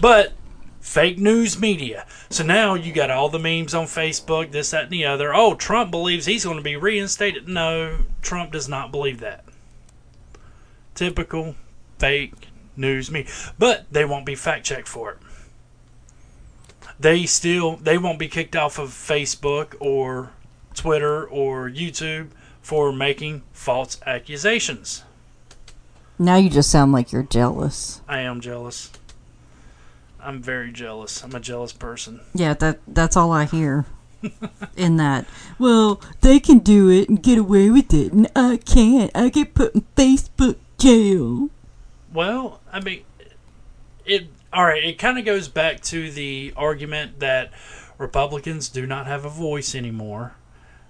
But 0.00 0.32
fake 0.84 1.18
news 1.18 1.58
media. 1.58 2.06
So 2.28 2.44
now 2.44 2.74
you 2.74 2.92
got 2.92 3.10
all 3.10 3.30
the 3.30 3.38
memes 3.38 3.72
on 3.74 3.86
Facebook, 3.86 4.52
this, 4.52 4.70
that, 4.70 4.84
and 4.84 4.92
the 4.92 5.06
other. 5.06 5.34
Oh, 5.34 5.54
Trump 5.54 5.90
believes 5.90 6.26
he's 6.26 6.44
going 6.44 6.58
to 6.58 6.62
be 6.62 6.76
reinstated. 6.76 7.48
No, 7.48 8.00
Trump 8.20 8.52
does 8.52 8.68
not 8.68 8.92
believe 8.92 9.18
that. 9.20 9.44
Typical 10.94 11.56
fake 11.98 12.34
news 12.76 13.10
media. 13.10 13.32
But 13.58 13.86
they 13.90 14.04
won't 14.04 14.26
be 14.26 14.34
fact 14.34 14.66
checked 14.66 14.86
for 14.86 15.12
it. 15.12 15.18
They 17.00 17.24
still 17.24 17.76
they 17.76 17.98
won't 17.98 18.18
be 18.18 18.28
kicked 18.28 18.54
off 18.54 18.78
of 18.78 18.90
Facebook 18.90 19.74
or 19.80 20.30
Twitter 20.74 21.26
or 21.26 21.68
YouTube 21.68 22.28
for 22.60 22.92
making 22.92 23.42
false 23.52 23.98
accusations. 24.06 25.02
Now 26.18 26.36
you 26.36 26.50
just 26.50 26.70
sound 26.70 26.92
like 26.92 27.10
you're 27.10 27.24
jealous. 27.24 28.02
I 28.06 28.20
am 28.20 28.40
jealous. 28.40 28.92
I'm 30.24 30.42
very 30.42 30.72
jealous. 30.72 31.22
I'm 31.22 31.34
a 31.34 31.40
jealous 31.40 31.72
person. 31.72 32.20
Yeah, 32.34 32.54
that 32.54 32.80
that's 32.88 33.16
all 33.16 33.32
I 33.32 33.44
hear. 33.44 33.86
in 34.76 34.96
that, 34.96 35.26
well, 35.58 36.00
they 36.22 36.40
can 36.40 36.58
do 36.58 36.88
it 36.88 37.10
and 37.10 37.22
get 37.22 37.36
away 37.36 37.68
with 37.68 37.92
it, 37.92 38.10
and 38.12 38.26
I 38.34 38.56
can't. 38.56 39.10
I 39.14 39.28
get 39.28 39.52
put 39.54 39.74
in 39.74 39.84
Facebook 39.96 40.56
jail. 40.78 41.50
Well, 42.12 42.60
I 42.72 42.80
mean, 42.80 43.02
it. 44.06 44.28
All 44.52 44.64
right, 44.64 44.82
it 44.84 44.98
kind 44.98 45.18
of 45.18 45.24
goes 45.24 45.48
back 45.48 45.80
to 45.82 46.10
the 46.12 46.54
argument 46.56 47.18
that 47.20 47.50
Republicans 47.98 48.68
do 48.68 48.86
not 48.86 49.06
have 49.06 49.24
a 49.24 49.28
voice 49.28 49.74
anymore. 49.74 50.34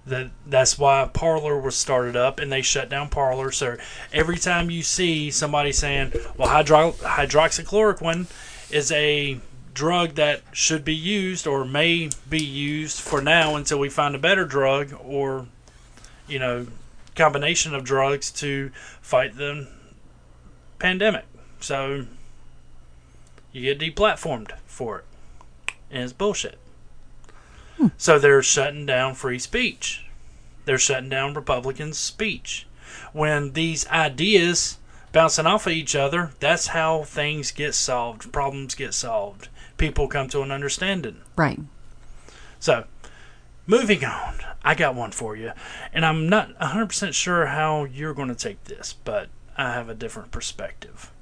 That 0.05 0.29
that's 0.45 0.77
why 0.77 1.09
Parler 1.11 1.59
was 1.59 1.75
started 1.75 2.15
up, 2.15 2.39
and 2.39 2.51
they 2.51 2.61
shut 2.61 2.89
down 2.89 3.09
Parler. 3.09 3.51
So 3.51 3.75
every 4.13 4.37
time 4.37 4.69
you 4.69 4.83
see 4.83 5.31
somebody 5.31 5.71
saying, 5.71 6.13
"Well, 6.37 6.47
hydro- 6.47 6.91
hydroxychloroquine," 6.91 8.27
is 8.71 8.91
a 8.91 9.39
drug 9.73 10.15
that 10.15 10.41
should 10.53 10.85
be 10.85 10.95
used 10.95 11.45
or 11.45 11.65
may 11.65 12.09
be 12.29 12.43
used 12.43 12.99
for 12.99 13.21
now 13.21 13.55
until 13.55 13.77
we 13.77 13.89
find 13.89 14.15
a 14.15 14.19
better 14.19 14.45
drug 14.45 14.97
or 15.03 15.47
you 16.27 16.39
know 16.39 16.65
combination 17.15 17.73
of 17.75 17.83
drugs 17.83 18.31
to 18.31 18.69
fight 19.01 19.35
the 19.37 19.67
pandemic. 20.79 21.25
So 21.59 22.05
you 23.51 23.61
get 23.61 23.79
deplatformed 23.79 24.51
for 24.65 24.99
it. 24.99 25.05
And 25.89 26.03
it's 26.03 26.13
bullshit. 26.13 26.59
Hmm. 27.77 27.87
so 27.97 28.17
they're 28.17 28.41
shutting 28.41 28.85
down 28.85 29.15
free 29.15 29.39
speech. 29.39 30.05
They're 30.63 30.77
shutting 30.77 31.09
down 31.09 31.33
republicans 31.33 31.97
speech. 31.97 32.67
When 33.11 33.51
these 33.51 33.87
ideas 33.87 34.77
bouncing 35.15 35.47
off 35.47 35.65
of 35.65 35.71
each 35.71 35.95
other, 35.95 36.31
that's 36.41 36.67
how 36.67 37.03
things 37.03 37.49
get 37.51 37.73
solved, 37.73 38.33
problems 38.33 38.75
get 38.75 38.93
solved. 38.93 39.47
People 39.77 40.09
come 40.09 40.27
to 40.27 40.41
an 40.41 40.51
understanding. 40.51 41.21
Right. 41.37 41.61
So, 42.59 42.83
moving 43.65 44.03
on, 44.03 44.39
I 44.61 44.75
got 44.75 44.93
one 44.93 45.11
for 45.11 45.37
you. 45.37 45.53
And 45.93 46.05
I'm 46.05 46.27
not 46.27 46.59
100% 46.59 47.13
sure 47.13 47.45
how 47.45 47.85
you're 47.85 48.13
going 48.13 48.27
to 48.27 48.35
take 48.35 48.65
this, 48.65 48.91
but 49.05 49.29
I 49.55 49.71
have 49.71 49.87
a 49.87 49.95
different 49.95 50.31
perspective. 50.31 51.13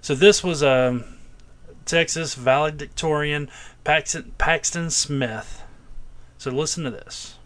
So, 0.00 0.14
this 0.14 0.44
was 0.44 0.62
a 0.62 1.02
Texas 1.84 2.36
valedictorian, 2.36 3.50
Paxton, 3.82 4.34
Paxton 4.38 4.88
Smith. 4.90 5.64
So, 6.38 6.52
listen 6.52 6.84
to 6.84 6.92
this. 6.92 7.38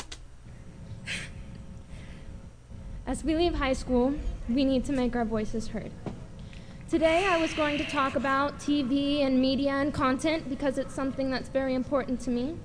As 3.06 3.22
we 3.22 3.36
leave 3.36 3.54
high 3.54 3.72
school, 3.72 4.14
we 4.48 4.64
need 4.64 4.84
to 4.86 4.92
make 4.92 5.14
our 5.14 5.24
voices 5.24 5.68
heard. 5.68 5.92
Today, 6.90 7.24
I 7.24 7.36
was 7.40 7.54
going 7.54 7.78
to 7.78 7.84
talk 7.84 8.16
about 8.16 8.58
TV 8.58 9.20
and 9.20 9.40
media 9.40 9.74
and 9.74 9.94
content 9.94 10.50
because 10.50 10.76
it's 10.76 10.92
something 10.92 11.30
that's 11.30 11.48
very 11.48 11.74
important 11.74 12.20
to 12.22 12.30
me. 12.30 12.56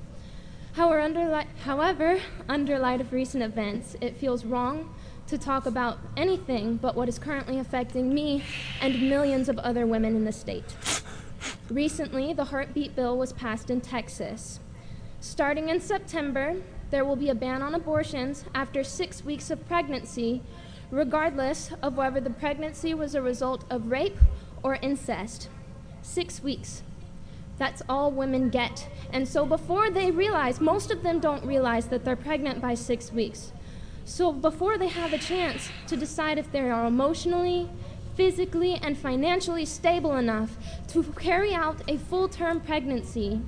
However, 0.73 0.99
under, 0.99 1.43
however, 1.63 2.19
under 2.49 2.79
light 2.79 3.01
of 3.01 3.13
recent 3.13 3.43
events, 3.43 3.95
it 4.01 4.17
feels 4.17 4.43
wrong 4.43 4.91
to 5.27 5.37
talk 5.37 5.67
about 5.67 5.99
anything 6.17 6.77
but 6.77 6.95
what 6.95 7.07
is 7.07 7.19
currently 7.19 7.59
affecting 7.59 8.11
me 8.11 8.43
and 8.81 8.99
millions 8.99 9.47
of 9.47 9.59
other 9.59 9.85
women 9.85 10.15
in 10.15 10.25
the 10.25 10.31
state. 10.31 10.75
Recently, 11.69 12.33
the 12.33 12.45
heartbeat 12.45 12.95
bill 12.95 13.15
was 13.15 13.31
passed 13.31 13.69
in 13.69 13.79
Texas. 13.79 14.59
Starting 15.19 15.69
in 15.69 15.79
September, 15.79 16.55
there 16.91 17.05
will 17.05 17.15
be 17.15 17.29
a 17.29 17.35
ban 17.35 17.61
on 17.61 17.73
abortions 17.73 18.43
after 18.53 18.83
six 18.83 19.23
weeks 19.23 19.49
of 19.49 19.65
pregnancy, 19.67 20.41
regardless 20.91 21.71
of 21.81 21.95
whether 21.95 22.19
the 22.19 22.29
pregnancy 22.29 22.93
was 22.93 23.15
a 23.15 23.21
result 23.21 23.63
of 23.69 23.89
rape 23.89 24.17
or 24.61 24.75
incest. 24.81 25.47
Six 26.01 26.43
weeks. 26.43 26.83
That's 27.57 27.81
all 27.87 28.11
women 28.11 28.49
get. 28.49 28.89
And 29.13 29.27
so 29.27 29.45
before 29.45 29.89
they 29.89 30.11
realize, 30.11 30.59
most 30.59 30.91
of 30.91 31.03
them 31.03 31.19
don't 31.19 31.45
realize 31.45 31.87
that 31.87 32.03
they're 32.03 32.15
pregnant 32.15 32.59
by 32.61 32.73
six 32.73 33.11
weeks. 33.11 33.53
So 34.03 34.33
before 34.33 34.77
they 34.77 34.87
have 34.87 35.13
a 35.13 35.17
chance 35.17 35.69
to 35.87 35.95
decide 35.95 36.37
if 36.37 36.51
they 36.51 36.69
are 36.69 36.85
emotionally, 36.85 37.69
physically, 38.15 38.75
and 38.75 38.97
financially 38.97 39.65
stable 39.65 40.15
enough 40.15 40.57
to 40.89 41.03
carry 41.03 41.53
out 41.53 41.81
a 41.87 41.97
full 41.97 42.27
term 42.27 42.59
pregnancy, 42.59 43.41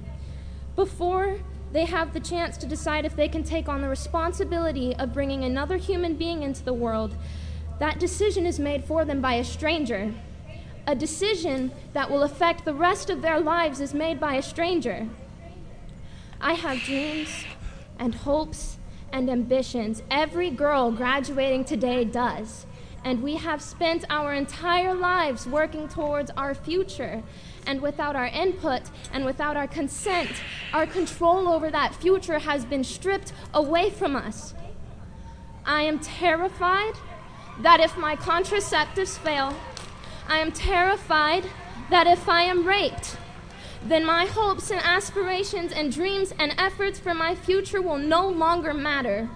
before 0.76 1.40
they 1.74 1.86
have 1.86 2.14
the 2.14 2.20
chance 2.20 2.56
to 2.58 2.68
decide 2.68 3.04
if 3.04 3.16
they 3.16 3.28
can 3.28 3.44
take 3.44 3.68
on 3.68 3.82
the 3.82 3.90
responsibility 3.90 4.96
of 4.96 5.12
bringing 5.12 5.44
another 5.44 5.78
human 5.78 6.14
being 6.14 6.44
into 6.44 6.64
the 6.64 6.74
world. 6.74 7.16
That 7.80 8.00
decision 8.00 8.46
is 8.46 8.60
made 8.60 8.86
for 8.86 9.04
them 9.04 9.22
by 9.22 9.34
a 9.34 9.44
stranger. 9.44 10.14
A 10.86 10.94
decision 10.94 11.72
that 11.94 12.12
will 12.12 12.22
affect 12.22 12.64
the 12.64 12.76
rest 12.76 13.10
of 13.10 13.24
their 13.24 13.40
lives 13.40 13.82
is 13.82 13.94
made 13.94 14.20
by 14.20 14.36
a 14.36 14.42
stranger. 14.44 15.10
I 16.40 16.54
have 16.54 16.84
dreams 16.84 17.44
and 17.98 18.14
hopes 18.14 18.78
and 19.12 19.28
ambitions. 19.28 20.04
Every 20.12 20.52
girl 20.52 20.92
graduating 20.92 21.66
today 21.66 22.04
does. 22.04 22.68
And 23.04 23.24
we 23.24 23.36
have 23.36 23.62
spent 23.62 24.06
our 24.10 24.34
entire 24.34 24.94
lives 24.94 25.48
working 25.48 25.88
towards 25.88 26.30
our 26.38 26.54
future 26.54 27.24
and 27.66 27.82
without 27.82 28.16
our 28.16 28.28
input 28.28 28.82
and 29.12 29.26
without 29.26 29.58
our 29.58 29.68
consent, 29.68 30.32
our 30.74 30.86
control 30.86 31.48
over 31.48 31.70
that 31.72 31.96
future 31.96 32.40
has 32.40 32.66
been 32.66 32.84
stripped 32.84 33.34
away 33.54 33.90
from 33.90 34.16
us. 34.16 34.54
I 35.66 35.84
am 35.84 36.00
terrified 36.00 36.94
that 37.62 37.80
if 37.80 37.98
my 37.98 38.16
contraceptives 38.16 39.18
fail, 39.18 39.56
I 40.28 40.38
am 40.40 40.52
terrified 40.52 41.46
that 41.90 42.08
if 42.08 42.28
I 42.28 42.44
am 42.44 42.68
raped, 42.68 43.18
then 43.86 44.06
my 44.06 44.26
hopes 44.26 44.72
and 44.72 44.82
aspirations 44.82 45.72
and 45.72 45.92
dreams 45.92 46.34
and 46.40 46.54
efforts 46.58 47.00
for 47.00 47.14
my 47.14 47.36
future 47.36 47.82
will 47.82 47.98
no 47.98 48.28
longer 48.28 48.74
matter. 48.74 49.30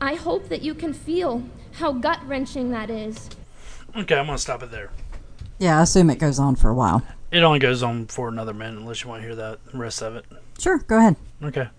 I 0.00 0.14
hope 0.14 0.48
that 0.48 0.62
you 0.62 0.74
can 0.74 0.92
feel 0.92 1.44
how 1.72 1.92
gut 1.92 2.20
wrenching 2.26 2.70
that 2.70 2.90
is. 2.90 3.28
Okay, 3.96 4.16
I'm 4.16 4.26
going 4.26 4.36
to 4.36 4.42
stop 4.42 4.62
it 4.62 4.70
there. 4.70 4.90
Yeah, 5.64 5.78
I 5.78 5.82
assume 5.84 6.10
it 6.10 6.18
goes 6.18 6.38
on 6.38 6.56
for 6.56 6.68
a 6.68 6.74
while. 6.74 7.02
It 7.30 7.42
only 7.42 7.58
goes 7.58 7.82
on 7.82 8.06
for 8.08 8.28
another 8.28 8.52
minute 8.52 8.78
unless 8.80 9.02
you 9.02 9.08
want 9.08 9.22
to 9.22 9.26
hear 9.26 9.34
that 9.36 9.60
rest 9.72 10.02
of 10.02 10.14
it. 10.14 10.26
Sure, 10.58 10.76
go 10.76 10.98
ahead. 10.98 11.16
Okay. 11.42 11.70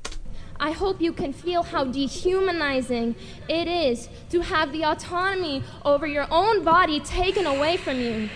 I 0.59 0.71
hope 0.71 0.99
you 0.99 1.13
can 1.13 1.31
feel 1.31 1.61
how 1.61 1.83
dehumanizing 1.83 3.15
it 3.47 3.67
is 3.67 4.09
to 4.31 4.41
have 4.41 4.71
the 4.71 4.85
autonomy 4.85 5.63
over 5.85 6.07
your 6.07 6.25
own 6.31 6.63
body 6.63 6.99
taken 6.99 7.45
away 7.45 7.77
from 7.77 7.99
you. 7.99 8.27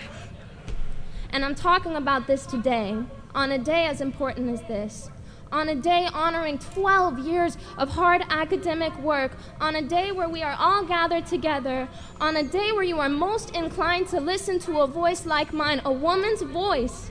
And 1.30 1.44
I'm 1.44 1.56
talking 1.56 1.96
about 1.96 2.28
this 2.28 2.46
today, 2.46 2.96
on 3.34 3.50
a 3.50 3.58
day 3.58 3.86
as 3.86 4.00
important 4.00 4.50
as 4.50 4.62
this 4.68 5.10
on 5.52 5.68
a 5.68 5.74
day 5.74 6.08
honoring 6.12 6.58
12 6.58 7.18
years 7.20 7.58
of 7.76 7.90
hard 7.90 8.22
academic 8.30 8.96
work, 8.98 9.32
on 9.60 9.76
a 9.76 9.82
day 9.82 10.12
where 10.12 10.28
we 10.28 10.42
are 10.42 10.56
all 10.58 10.84
gathered 10.84 11.26
together, 11.26 11.88
on 12.20 12.36
a 12.36 12.42
day 12.42 12.72
where 12.72 12.84
you 12.84 12.98
are 12.98 13.08
most 13.08 13.50
inclined 13.56 14.08
to 14.08 14.20
listen 14.20 14.58
to 14.60 14.80
a 14.80 14.86
voice 14.86 15.26
like 15.26 15.52
mine, 15.52 15.80
a 15.84 15.92
woman's 15.92 16.42
voice, 16.42 17.10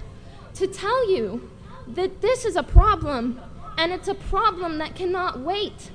to 0.53 0.67
tell 0.67 1.09
you 1.11 1.49
that 1.87 2.21
this 2.21 2.45
is 2.45 2.55
a 2.55 2.63
problem, 2.63 3.39
and 3.77 3.91
it's 3.91 4.07
a 4.07 4.15
problem 4.15 4.77
that 4.77 4.95
cannot 4.95 5.39
wait. 5.39 5.91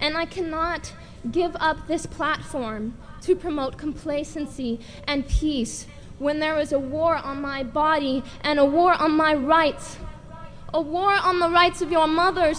And 0.00 0.16
I 0.16 0.24
cannot 0.24 0.92
give 1.30 1.56
up 1.60 1.86
this 1.86 2.06
platform 2.06 2.96
to 3.22 3.36
promote 3.36 3.78
complacency 3.78 4.80
and 5.06 5.26
peace 5.28 5.86
when 6.18 6.38
there 6.38 6.58
is 6.58 6.72
a 6.72 6.78
war 6.78 7.16
on 7.16 7.40
my 7.40 7.62
body 7.62 8.22
and 8.42 8.58
a 8.58 8.64
war 8.64 8.92
on 8.92 9.12
my 9.12 9.34
rights 9.34 9.98
a 10.74 10.80
war 10.80 11.12
on 11.12 11.38
the 11.38 11.50
rights 11.50 11.82
of 11.82 11.90
your 11.90 12.06
mothers, 12.06 12.58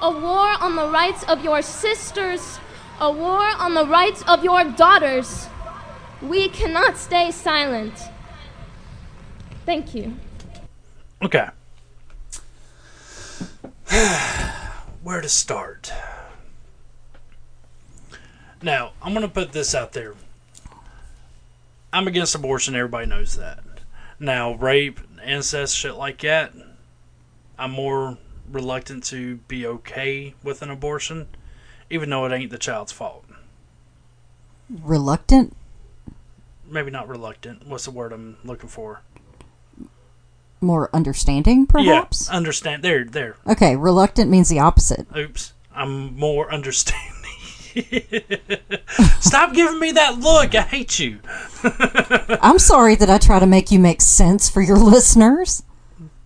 a 0.00 0.10
war 0.10 0.54
on 0.60 0.76
the 0.76 0.88
rights 0.88 1.24
of 1.24 1.42
your 1.42 1.62
sisters, 1.62 2.58
a 3.00 3.10
war 3.10 3.44
on 3.58 3.74
the 3.74 3.86
rights 3.86 4.22
of 4.28 4.44
your 4.44 4.64
daughters. 4.64 5.48
We 6.22 6.48
cannot 6.48 6.96
stay 6.96 7.30
silent. 7.30 7.94
Thank 9.66 9.94
you. 9.94 10.14
Okay. 11.22 11.48
where 15.02 15.20
to 15.20 15.28
start. 15.28 15.92
Now, 18.62 18.92
I'm 19.00 19.14
going 19.14 19.26
to 19.26 19.32
put 19.32 19.52
this 19.52 19.74
out 19.74 19.92
there. 19.92 20.14
I'm 21.92 22.06
against 22.06 22.34
abortion, 22.34 22.74
everybody 22.74 23.06
knows 23.06 23.36
that. 23.36 23.60
Now, 24.20 24.54
rape, 24.54 25.00
incest, 25.24 25.76
shit 25.76 25.94
like 25.94 26.20
that, 26.22 26.52
I'm 27.58 27.72
more 27.72 28.18
reluctant 28.50 29.04
to 29.04 29.36
be 29.48 29.66
okay 29.66 30.34
with 30.42 30.62
an 30.62 30.70
abortion, 30.70 31.28
even 31.90 32.10
though 32.10 32.24
it 32.24 32.32
ain't 32.32 32.50
the 32.50 32.58
child's 32.58 32.92
fault. 32.92 33.24
Reluctant? 34.70 35.56
Maybe 36.66 36.90
not 36.90 37.08
reluctant. 37.08 37.66
What's 37.66 37.84
the 37.86 37.90
word 37.90 38.12
I'm 38.12 38.36
looking 38.44 38.68
for? 38.68 39.00
More 40.60 40.90
understanding, 40.92 41.66
perhaps? 41.66 42.28
Yeah, 42.28 42.36
understand. 42.36 42.82
There, 42.82 43.04
there. 43.04 43.36
Okay, 43.46 43.76
reluctant 43.76 44.30
means 44.30 44.48
the 44.48 44.58
opposite. 44.58 45.06
Oops. 45.16 45.52
I'm 45.74 46.16
more 46.16 46.52
understanding. 46.52 47.04
Stop 49.20 49.52
giving 49.54 49.78
me 49.78 49.92
that 49.92 50.18
look. 50.18 50.54
I 50.54 50.62
hate 50.62 50.98
you. 50.98 51.20
I'm 52.42 52.58
sorry 52.58 52.96
that 52.96 53.08
I 53.08 53.18
try 53.18 53.38
to 53.38 53.46
make 53.46 53.70
you 53.70 53.78
make 53.78 54.00
sense 54.00 54.50
for 54.50 54.60
your 54.60 54.76
listeners. 54.78 55.62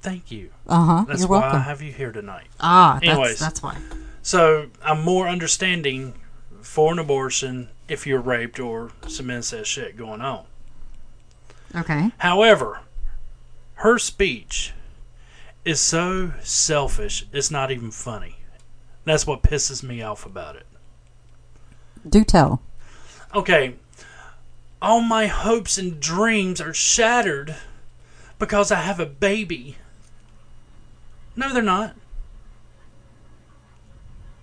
Thank 0.00 0.30
you. 0.30 0.50
Uh 0.66 0.84
huh. 0.84 1.04
That's 1.08 1.20
You're 1.20 1.28
why 1.28 1.40
welcome. 1.40 1.60
I 1.60 1.62
have 1.62 1.82
you 1.82 1.92
here 1.92 2.12
tonight. 2.12 2.46
ah, 2.60 2.98
that's, 3.00 3.12
Anyways. 3.12 3.38
that's 3.38 3.62
why. 3.62 3.76
So 4.22 4.68
I'm 4.82 5.02
more 5.02 5.28
understanding 5.28 6.14
for 6.60 6.92
an 6.92 6.98
abortion 6.98 7.68
if 7.88 8.06
you're 8.06 8.20
raped 8.20 8.60
or 8.60 8.90
some 9.08 9.30
incest 9.30 9.70
shit 9.70 9.96
going 9.96 10.20
on. 10.20 10.44
Okay. 11.74 12.12
However, 12.18 12.80
her 13.76 13.98
speech 13.98 14.72
is 15.64 15.80
so 15.80 16.32
selfish, 16.42 17.26
it's 17.32 17.50
not 17.50 17.70
even 17.70 17.90
funny. 17.90 18.36
That's 19.04 19.26
what 19.26 19.42
pisses 19.42 19.82
me 19.82 20.02
off 20.02 20.24
about 20.24 20.56
it. 20.56 20.66
Do 22.08 22.24
tell. 22.24 22.62
Okay, 23.34 23.74
all 24.80 25.00
my 25.00 25.26
hopes 25.26 25.78
and 25.78 25.98
dreams 26.00 26.60
are 26.60 26.74
shattered 26.74 27.56
because 28.38 28.70
I 28.70 28.80
have 28.80 29.00
a 29.00 29.06
baby. 29.06 29.76
No, 31.34 31.52
they're 31.52 31.62
not. 31.62 31.96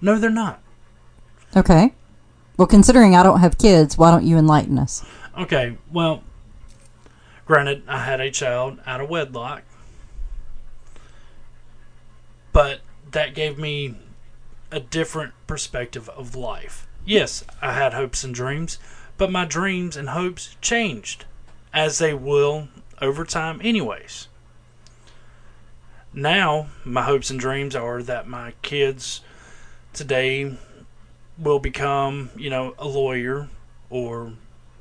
No, 0.02 0.18
they're 0.18 0.30
not. 0.30 0.62
Okay. 1.56 1.94
Well, 2.58 2.68
considering 2.68 3.16
I 3.16 3.24
don't 3.24 3.40
have 3.40 3.58
kids, 3.58 3.98
why 3.98 4.12
don't 4.12 4.26
you 4.26 4.38
enlighten 4.38 4.78
us? 4.78 5.06
Okay, 5.38 5.78
well, 5.92 6.24
granted, 7.46 7.84
I 7.88 8.00
had 8.04 8.20
a 8.20 8.32
child 8.32 8.80
out 8.86 9.00
of 9.00 9.10
wedlock, 9.10 9.64
but 12.52 12.82
that 13.12 13.34
gave 13.34 13.58
me 13.58 13.96
a 14.72 14.80
different 14.80 15.34
perspective 15.48 16.10
of 16.10 16.36
life. 16.36 16.86
Yes, 17.06 17.46
I 17.62 17.74
had 17.74 17.94
hopes 17.94 18.24
and 18.24 18.36
dreams, 18.36 18.78
but 19.18 19.32
my 19.32 19.46
dreams 19.46 19.96
and 19.96 20.10
hopes 20.10 20.58
changed, 20.62 21.26
as 21.74 21.98
they 21.98 22.14
will 22.14 22.68
over 23.02 23.24
time, 23.24 23.62
anyways. 23.64 24.28
Now, 26.14 26.68
my 26.84 27.04
hopes 27.04 27.30
and 27.30 27.40
dreams 27.40 27.76
are 27.76 28.02
that 28.04 28.28
my 28.28 28.54
kids 28.62 29.22
today 29.94 30.58
will 31.38 31.60
become, 31.60 32.32
you 32.36 32.50
know, 32.50 32.74
a 32.78 32.88
lawyer 32.88 33.48
or 33.90 34.34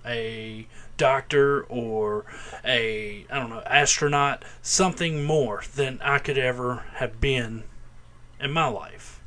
a 0.04 0.66
doctor 0.96 1.62
or 1.64 2.24
a 2.64 3.24
I 3.30 3.38
don't 3.38 3.50
know 3.50 3.62
astronaut, 3.66 4.44
something 4.62 5.24
more 5.24 5.62
than 5.76 6.00
I 6.02 6.18
could 6.18 6.38
ever 6.38 6.84
have 6.94 7.20
been 7.20 7.62
in 8.40 8.50
my 8.52 8.66
life. 8.66 9.20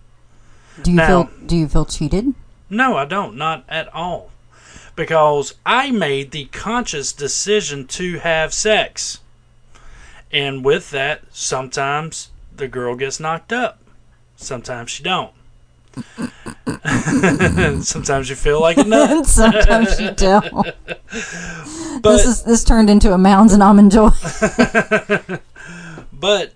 Do 0.81 0.91
you 0.91 0.97
Now- 0.97 1.07
feel 1.07 1.29
do 1.45 1.55
you 1.55 1.67
feel 1.69 1.85
cheated? 1.85 2.33
No, 2.69 2.97
I 2.97 3.05
don't, 3.05 3.35
not 3.35 3.63
at 3.69 3.93
all. 3.93 4.31
Because 4.95 5.55
I 5.65 5.91
made 5.91 6.31
the 6.31 6.45
conscious 6.45 7.13
decision 7.13 7.87
to 7.87 8.19
have 8.19 8.53
sex. 8.53 9.19
And 10.31 10.63
with 10.63 10.91
that, 10.91 11.21
sometimes 11.31 12.29
the 12.55 12.67
girl 12.67 12.95
gets 12.95 13.19
knocked 13.19 13.51
up. 13.51 13.79
Sometimes 14.35 14.91
she 14.91 15.03
don't. 15.03 15.33
sometimes 17.83 18.29
you 18.29 18.35
feel 18.35 18.61
like 18.61 18.77
a 18.77 18.83
nut. 18.83 19.25
Sometimes 19.27 19.99
you 19.99 20.11
don't. 20.15 20.51
But 20.53 22.01
this 22.03 22.25
is 22.25 22.43
this 22.43 22.63
turned 22.63 22.89
into 22.89 23.11
a 23.11 23.17
mounds 23.17 23.51
and 23.51 23.61
almond 23.61 23.91
joy. 23.91 24.09
But 26.13 26.53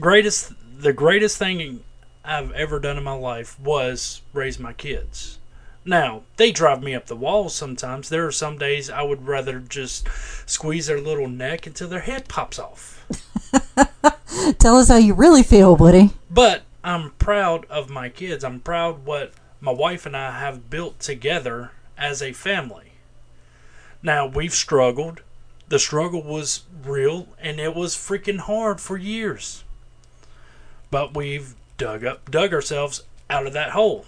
greatest 0.00 0.52
the 0.78 0.92
greatest 0.92 1.36
thing 1.36 1.82
I've 2.24 2.52
ever 2.52 2.78
done 2.78 2.96
in 2.96 3.04
my 3.04 3.12
life 3.12 3.58
was 3.60 4.22
raise 4.32 4.58
my 4.58 4.72
kids. 4.72 5.38
Now, 5.84 6.22
they 6.36 6.50
drive 6.50 6.82
me 6.82 6.94
up 6.94 7.06
the 7.06 7.16
wall 7.16 7.50
sometimes. 7.50 8.08
There 8.08 8.26
are 8.26 8.32
some 8.32 8.56
days 8.56 8.88
I 8.88 9.02
would 9.02 9.26
rather 9.26 9.58
just 9.60 10.08
squeeze 10.46 10.86
their 10.86 11.00
little 11.00 11.28
neck 11.28 11.66
until 11.66 11.88
their 11.88 12.00
head 12.00 12.28
pops 12.28 12.58
off. 12.58 12.93
Tell 14.58 14.76
us 14.76 14.88
how 14.88 14.96
you 14.96 15.14
really 15.14 15.42
feel, 15.42 15.76
Woody. 15.76 16.10
But 16.30 16.62
I'm 16.82 17.12
proud 17.12 17.64
of 17.66 17.90
my 17.90 18.08
kids. 18.08 18.44
I'm 18.44 18.60
proud 18.60 19.06
what 19.06 19.32
my 19.60 19.72
wife 19.72 20.04
and 20.06 20.16
I 20.16 20.38
have 20.38 20.68
built 20.68 21.00
together 21.00 21.72
as 21.96 22.20
a 22.20 22.32
family. 22.32 22.92
Now, 24.02 24.26
we've 24.26 24.52
struggled. 24.52 25.22
The 25.68 25.78
struggle 25.78 26.22
was 26.22 26.64
real 26.84 27.28
and 27.40 27.58
it 27.58 27.74
was 27.74 27.96
freaking 27.96 28.40
hard 28.40 28.80
for 28.80 28.98
years. 28.98 29.64
But 30.90 31.14
we've 31.16 31.54
dug 31.78 32.04
up 32.04 32.30
dug 32.30 32.52
ourselves 32.52 33.02
out 33.30 33.46
of 33.46 33.52
that 33.54 33.70
hole. 33.70 34.06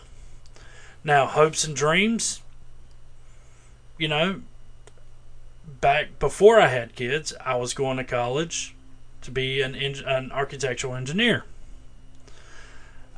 Now, 1.02 1.26
hopes 1.26 1.64
and 1.64 1.74
dreams, 1.74 2.42
you 3.96 4.08
know, 4.08 4.42
back 5.80 6.18
before 6.18 6.60
I 6.60 6.68
had 6.68 6.94
kids, 6.94 7.32
I 7.44 7.56
was 7.56 7.74
going 7.74 7.96
to 7.96 8.04
college 8.04 8.75
to 9.26 9.30
be 9.30 9.60
an 9.60 9.74
an 9.74 10.32
architectural 10.32 10.94
engineer. 10.94 11.44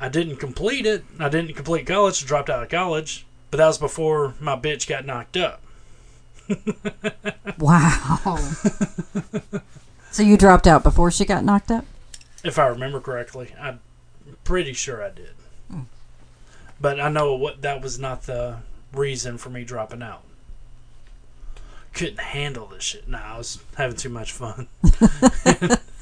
I 0.00 0.08
didn't 0.08 0.36
complete 0.36 0.86
it. 0.86 1.04
I 1.18 1.28
didn't 1.28 1.54
complete 1.54 1.86
college. 1.86 2.24
Dropped 2.24 2.50
out 2.50 2.62
of 2.62 2.68
college. 2.68 3.24
But 3.50 3.58
that 3.58 3.66
was 3.66 3.78
before 3.78 4.34
my 4.40 4.56
bitch 4.56 4.86
got 4.88 5.06
knocked 5.06 5.36
up. 5.36 5.62
Wow. 7.58 8.36
so 10.12 10.22
you 10.22 10.36
dropped 10.36 10.68
out 10.68 10.84
before 10.84 11.10
she 11.10 11.24
got 11.24 11.44
knocked 11.44 11.72
up? 11.72 11.84
If 12.44 12.56
I 12.56 12.68
remember 12.68 13.00
correctly, 13.00 13.52
I'm 13.60 13.80
pretty 14.44 14.74
sure 14.74 15.02
I 15.02 15.10
did. 15.10 15.32
Hmm. 15.68 15.80
But 16.80 17.00
I 17.00 17.08
know 17.08 17.34
what 17.34 17.62
that 17.62 17.82
was 17.82 17.98
not 17.98 18.22
the 18.22 18.58
reason 18.92 19.38
for 19.38 19.50
me 19.50 19.64
dropping 19.64 20.02
out. 20.02 20.22
Couldn't 21.94 22.20
handle 22.20 22.66
this 22.66 22.84
shit. 22.84 23.08
Nah, 23.08 23.34
I 23.34 23.38
was 23.38 23.58
having 23.76 23.96
too 23.96 24.08
much 24.08 24.30
fun. 24.30 24.68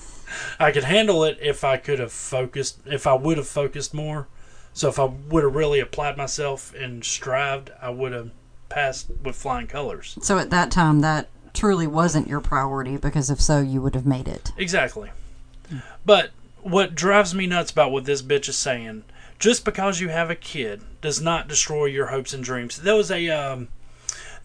I 0.59 0.73
could 0.73 0.85
handle 0.85 1.25
it 1.25 1.39
if 1.41 1.65
I 1.65 1.77
could 1.77 1.99
have 1.99 2.13
focused, 2.13 2.81
if 2.87 3.07
I 3.07 3.15
would 3.15 3.37
have 3.37 3.49
focused 3.49 3.95
more. 3.95 4.29
So 4.73 4.89
if 4.89 4.99
I 4.99 5.05
would 5.05 5.45
have 5.45 5.55
really 5.55 5.81
applied 5.81 6.17
myself 6.17 6.75
and 6.75 7.05
strived, 7.05 7.71
I 7.81 7.91
would 7.91 8.13
have 8.13 8.31
passed 8.69 9.11
with 9.23 9.37
flying 9.37 9.67
colors. 9.67 10.19
So 10.21 10.39
at 10.39 10.51
that 10.51 10.71
time, 10.71 11.01
that 11.01 11.29
truly 11.55 11.87
wasn't 11.87 12.29
your 12.29 12.41
priority 12.41 12.97
because 12.97 13.31
if 13.31 13.41
so, 13.41 13.61
you 13.61 13.81
would 13.81 13.95
have 13.95 14.07
made 14.07 14.29
it. 14.29 14.53
Exactly. 14.57 15.11
But 16.05 16.31
what 16.63 16.95
drives 16.95 17.35
me 17.35 17.47
nuts 17.47 17.71
about 17.71 17.91
what 17.91 18.05
this 18.05 18.23
bitch 18.23 18.49
is 18.49 18.57
saying, 18.57 19.05
just 19.39 19.65
because 19.65 20.01
you 20.01 20.09
have 20.09 20.31
a 20.31 20.35
kid 20.35 20.83
does 21.01 21.21
not 21.21 21.49
destroy 21.49 21.87
your 21.87 22.07
hopes 22.07 22.35
and 22.35 22.45
dreams. 22.45 22.77
There 22.77 22.95
was 22.97 23.11
a 23.11 23.29
um, 23.31 23.69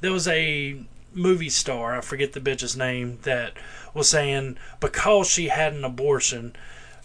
there 0.01 0.11
was 0.11 0.27
a 0.27 0.83
movie 1.13 1.49
star, 1.49 1.97
I 1.97 2.01
forget 2.01 2.33
the 2.33 2.39
bitch's 2.39 2.77
name, 2.77 3.19
that 3.23 3.53
was 3.93 4.09
saying 4.09 4.57
because 4.79 5.29
she 5.29 5.49
had 5.49 5.73
an 5.73 5.83
abortion 5.83 6.55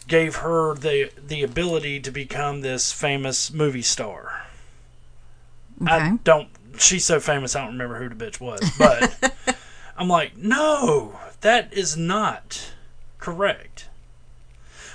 gave 0.08 0.36
her 0.36 0.74
the 0.74 1.10
the 1.16 1.42
ability 1.42 2.00
to 2.00 2.10
become 2.10 2.60
this 2.60 2.92
famous 2.92 3.52
movie 3.52 3.82
star. 3.82 4.46
Okay. 5.82 5.92
I 5.92 6.18
don't. 6.24 6.48
She's 6.78 7.04
so 7.04 7.20
famous, 7.20 7.56
I 7.56 7.62
don't 7.62 7.72
remember 7.72 7.98
who 7.98 8.08
the 8.08 8.24
bitch 8.24 8.40
was. 8.40 8.60
But 8.78 9.56
I'm 9.96 10.08
like, 10.08 10.36
no, 10.36 11.18
that 11.40 11.72
is 11.72 11.96
not 11.96 12.72
correct. 13.18 13.88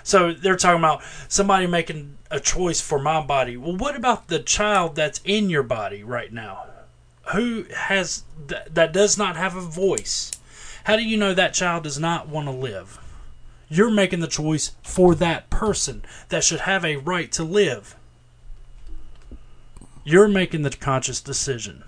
So 0.03 0.33
they're 0.33 0.55
talking 0.55 0.79
about 0.79 1.01
somebody 1.27 1.67
making 1.67 2.17
a 2.29 2.39
choice 2.39 2.81
for 2.81 2.99
my 2.99 3.21
body. 3.21 3.57
Well, 3.57 3.75
what 3.75 3.95
about 3.95 4.27
the 4.27 4.39
child 4.39 4.95
that's 4.95 5.21
in 5.23 5.49
your 5.49 5.63
body 5.63 6.03
right 6.03 6.31
now? 6.31 6.65
Who 7.33 7.65
has 7.75 8.23
th- 8.47 8.63
that 8.71 8.91
does 8.91 9.17
not 9.17 9.37
have 9.37 9.55
a 9.55 9.61
voice? 9.61 10.31
How 10.85 10.95
do 10.95 11.03
you 11.03 11.17
know 11.17 11.33
that 11.33 11.53
child 11.53 11.83
does 11.83 11.99
not 11.99 12.27
want 12.27 12.47
to 12.47 12.51
live? 12.51 12.99
You're 13.69 13.91
making 13.91 14.19
the 14.19 14.27
choice 14.27 14.71
for 14.83 15.15
that 15.15 15.49
person 15.49 16.03
that 16.29 16.43
should 16.43 16.61
have 16.61 16.83
a 16.83 16.97
right 16.97 17.31
to 17.33 17.43
live. 17.43 17.95
You're 20.03 20.27
making 20.27 20.63
the 20.63 20.71
conscious 20.71 21.21
decision. 21.21 21.83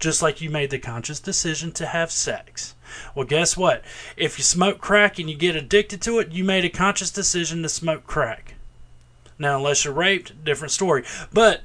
Just 0.00 0.22
like 0.22 0.40
you 0.40 0.48
made 0.48 0.70
the 0.70 0.78
conscious 0.78 1.20
decision 1.20 1.72
to 1.72 1.86
have 1.86 2.10
sex. 2.10 2.74
Well, 3.14 3.26
guess 3.26 3.56
what? 3.56 3.84
If 4.16 4.38
you 4.38 4.44
smoke 4.44 4.78
crack 4.78 5.18
and 5.18 5.28
you 5.28 5.36
get 5.36 5.56
addicted 5.56 6.00
to 6.02 6.18
it, 6.18 6.32
you 6.32 6.44
made 6.44 6.64
a 6.64 6.70
conscious 6.70 7.10
decision 7.10 7.62
to 7.62 7.68
smoke 7.68 8.06
crack. 8.06 8.54
Now, 9.38 9.58
unless 9.58 9.84
you're 9.84 9.94
raped, 9.94 10.44
different 10.44 10.72
story. 10.72 11.04
But 11.32 11.62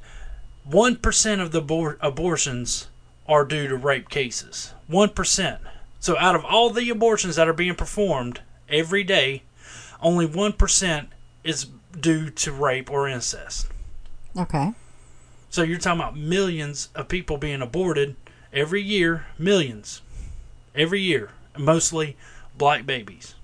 1% 0.70 1.42
of 1.42 1.52
the 1.52 1.62
abor- 1.62 1.98
abortions 2.02 2.88
are 3.28 3.46
due 3.46 3.68
to 3.68 3.76
rape 3.76 4.10
cases. 4.10 4.74
1%. 4.90 5.60
So 6.00 6.18
out 6.18 6.36
of 6.36 6.44
all 6.44 6.70
the 6.70 6.90
abortions 6.90 7.36
that 7.38 7.48
are 7.48 7.54
being 7.54 7.76
performed 7.76 8.42
every 8.68 9.04
day, 9.04 9.44
only 10.02 10.28
1% 10.28 11.08
is 11.44 11.68
due 12.00 12.30
to 12.30 12.52
rape 12.52 12.92
or 12.92 13.08
incest. 13.08 13.68
Okay. 14.38 14.74
So 15.50 15.62
you're 15.62 15.78
talking 15.78 16.02
about 16.02 16.18
millions 16.18 16.90
of 16.96 17.08
people 17.08 17.38
being 17.38 17.62
aborted 17.62 18.16
every 18.52 18.82
year, 18.82 19.28
millions. 19.38 20.02
Every 20.76 21.02
year, 21.02 21.30
mostly 21.58 22.18
black 22.58 22.86
babies. 22.86 23.36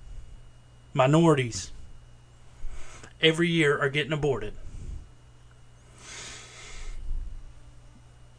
Minorities 0.92 1.70
every 3.22 3.48
year 3.48 3.78
are 3.78 3.88
getting 3.88 4.12
aborted. 4.12 4.54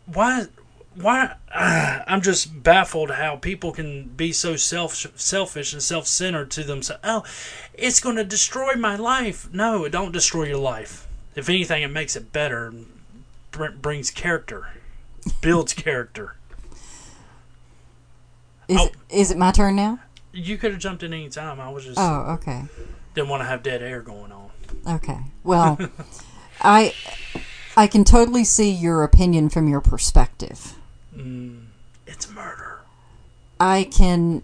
Why 0.06 0.48
why 0.96 1.36
uh, 1.54 2.00
I'm 2.08 2.22
just 2.22 2.64
baffled 2.64 3.12
how 3.12 3.38
people 3.38 3.72
can 3.72 4.10
be 4.10 4.32
so 4.34 4.56
self 4.56 5.06
selfish 5.16 5.74
and 5.74 5.82
self 5.82 6.06
centered 6.08 6.52
to 6.52 6.64
themselves. 6.64 7.02
Oh, 7.04 7.24
it's 7.74 8.00
going 8.00 8.18
to 8.18 8.24
destroy 8.24 8.76
my 8.76 8.96
life. 8.96 9.50
No, 9.54 9.86
it 9.86 9.92
don't 9.92 10.12
destroy 10.12 10.44
your 10.46 10.58
life. 10.58 11.08
If 11.36 11.48
anything, 11.50 11.82
it 11.84 11.88
makes 11.90 12.16
it 12.16 12.34
better. 12.34 12.74
Br- 13.52 13.70
brings 13.72 14.12
character, 14.12 14.70
builds 15.42 15.74
character. 15.74 16.36
Is 18.68 18.78
Oh. 18.80 18.86
it, 18.88 18.94
is 19.10 19.32
it 19.32 19.38
my 19.38 19.52
turn 19.52 19.76
now? 19.76 20.00
You 20.34 20.58
could 20.58 20.72
have 20.72 20.80
jumped 20.80 21.04
in 21.04 21.14
any 21.14 21.30
time. 21.30 21.60
I 21.60 21.70
was 21.70 21.84
just 21.86 22.00
Oh, 22.00 22.38
okay. 22.40 22.64
didn't 23.14 23.30
want 23.30 23.42
to 23.42 23.46
have 23.48 23.64
dead 23.64 23.82
air 23.84 24.02
going 24.02 24.32
on. 24.32 24.50
Okay. 24.88 25.18
Well, 25.44 25.78
I 26.62 26.94
I 27.76 27.88
can 27.88 28.04
totally 28.04 28.44
see 28.46 28.70
your 28.72 29.04
opinion 29.04 29.50
from 29.50 29.68
your 29.68 29.82
perspective. 29.82 30.76
It's 31.14 32.30
murder. 32.30 32.80
I 33.60 33.84
can 33.84 34.44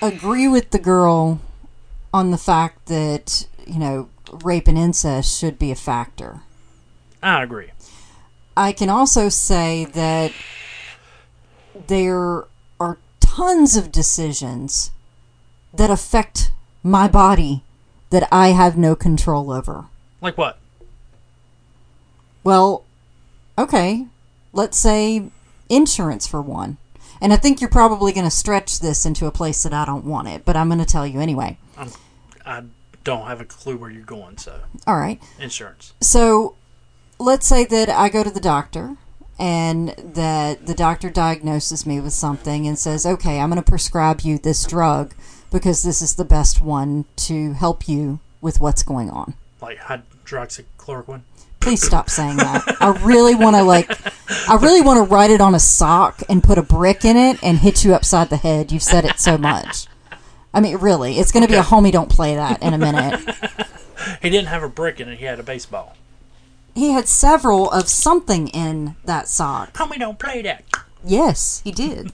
agree 0.00 0.48
with 0.48 0.70
the 0.70 0.78
girl 0.78 1.40
on 2.12 2.30
the 2.30 2.38
fact 2.38 2.86
that, 2.86 3.46
you 3.66 3.78
know, 3.78 4.08
rape 4.42 4.68
and 4.68 4.78
incest 4.78 5.38
should 5.38 5.58
be 5.58 5.70
a 5.70 5.76
factor. 5.76 6.40
I 7.22 7.42
agree. 7.42 7.70
I 8.56 8.72
can 8.72 8.88
also 8.88 9.28
say 9.28 9.84
that 9.84 10.32
there 11.86 12.44
are 12.78 12.98
tons 13.20 13.76
of 13.76 13.90
decisions 13.90 14.92
that 15.72 15.90
affect 15.90 16.52
my 16.82 17.08
body 17.08 17.64
that 18.10 18.28
I 18.30 18.48
have 18.48 18.78
no 18.78 18.94
control 18.94 19.50
over. 19.50 19.86
Like 20.20 20.38
what? 20.38 20.58
Well, 22.44 22.84
okay, 23.58 24.06
let's 24.54 24.78
say 24.78 25.30
insurance 25.68 26.26
for 26.26 26.40
one. 26.40 26.78
And 27.20 27.32
I 27.32 27.36
think 27.36 27.60
you're 27.60 27.70
probably 27.70 28.12
going 28.12 28.26
to 28.26 28.30
stretch 28.30 28.80
this 28.80 29.06
into 29.06 29.26
a 29.26 29.30
place 29.30 29.62
that 29.62 29.72
I 29.72 29.84
don't 29.84 30.04
want 30.04 30.28
it, 30.28 30.44
but 30.44 30.56
I'm 30.56 30.68
going 30.68 30.80
to 30.80 30.84
tell 30.84 31.06
you 31.06 31.20
anyway. 31.20 31.58
I 32.44 32.64
don't 33.04 33.26
have 33.26 33.40
a 33.40 33.44
clue 33.44 33.76
where 33.76 33.90
you're 33.90 34.02
going. 34.02 34.38
So 34.38 34.60
All 34.86 34.96
right. 34.96 35.22
insurance. 35.38 35.92
So 36.00 36.56
let's 37.18 37.46
say 37.46 37.64
that 37.64 37.88
I 37.88 38.08
go 38.08 38.24
to 38.24 38.30
the 38.30 38.40
doctor 38.40 38.96
and 39.38 39.90
that 39.90 40.66
the 40.66 40.74
doctor 40.74 41.10
diagnoses 41.10 41.86
me 41.86 42.00
with 42.00 42.12
something 42.12 42.66
and 42.66 42.78
says, 42.78 43.04
okay, 43.04 43.40
I'm 43.40 43.50
going 43.50 43.62
to 43.62 43.68
prescribe 43.68 44.20
you 44.20 44.38
this 44.38 44.64
drug 44.64 45.14
because 45.50 45.82
this 45.82 46.02
is 46.02 46.14
the 46.14 46.24
best 46.24 46.60
one 46.60 47.04
to 47.16 47.52
help 47.52 47.88
you 47.88 48.20
with 48.40 48.60
what's 48.60 48.82
going 48.82 49.10
on. 49.10 49.34
Like 49.60 49.78
hydroxychloroquine. 49.78 51.22
Please 51.64 51.82
stop 51.82 52.10
saying 52.10 52.36
that. 52.36 52.76
I 52.78 52.90
really 53.02 53.34
want 53.34 53.56
to 53.56 53.62
like, 53.62 53.90
I 54.48 54.56
really 54.56 54.82
want 54.82 54.98
to 54.98 55.02
write 55.02 55.30
it 55.30 55.40
on 55.40 55.54
a 55.54 55.58
sock 55.58 56.22
and 56.28 56.42
put 56.42 56.58
a 56.58 56.62
brick 56.62 57.06
in 57.06 57.16
it 57.16 57.42
and 57.42 57.58
hit 57.58 57.84
you 57.84 57.94
upside 57.94 58.28
the 58.28 58.36
head. 58.36 58.70
You've 58.70 58.82
said 58.82 59.06
it 59.06 59.18
so 59.18 59.38
much. 59.38 59.86
I 60.52 60.60
mean, 60.60 60.76
really, 60.76 61.18
it's 61.18 61.32
going 61.32 61.42
to 61.42 61.50
be 61.50 61.56
a 61.56 61.62
homie. 61.62 61.90
Don't 61.90 62.10
play 62.10 62.34
that 62.34 62.62
in 62.62 62.74
a 62.74 62.78
minute. 62.78 63.18
He 64.20 64.28
didn't 64.28 64.48
have 64.48 64.62
a 64.62 64.68
brick 64.68 65.00
in 65.00 65.08
it. 65.08 65.18
He 65.18 65.24
had 65.24 65.40
a 65.40 65.42
baseball. 65.42 65.96
He 66.74 66.90
had 66.90 67.08
several 67.08 67.70
of 67.70 67.88
something 67.88 68.48
in 68.48 68.96
that 69.04 69.28
sock. 69.28 69.72
Homie, 69.74 69.98
don't 69.98 70.18
play 70.18 70.42
that. 70.42 70.64
Yes, 71.02 71.62
he 71.64 71.72
did. 71.72 72.12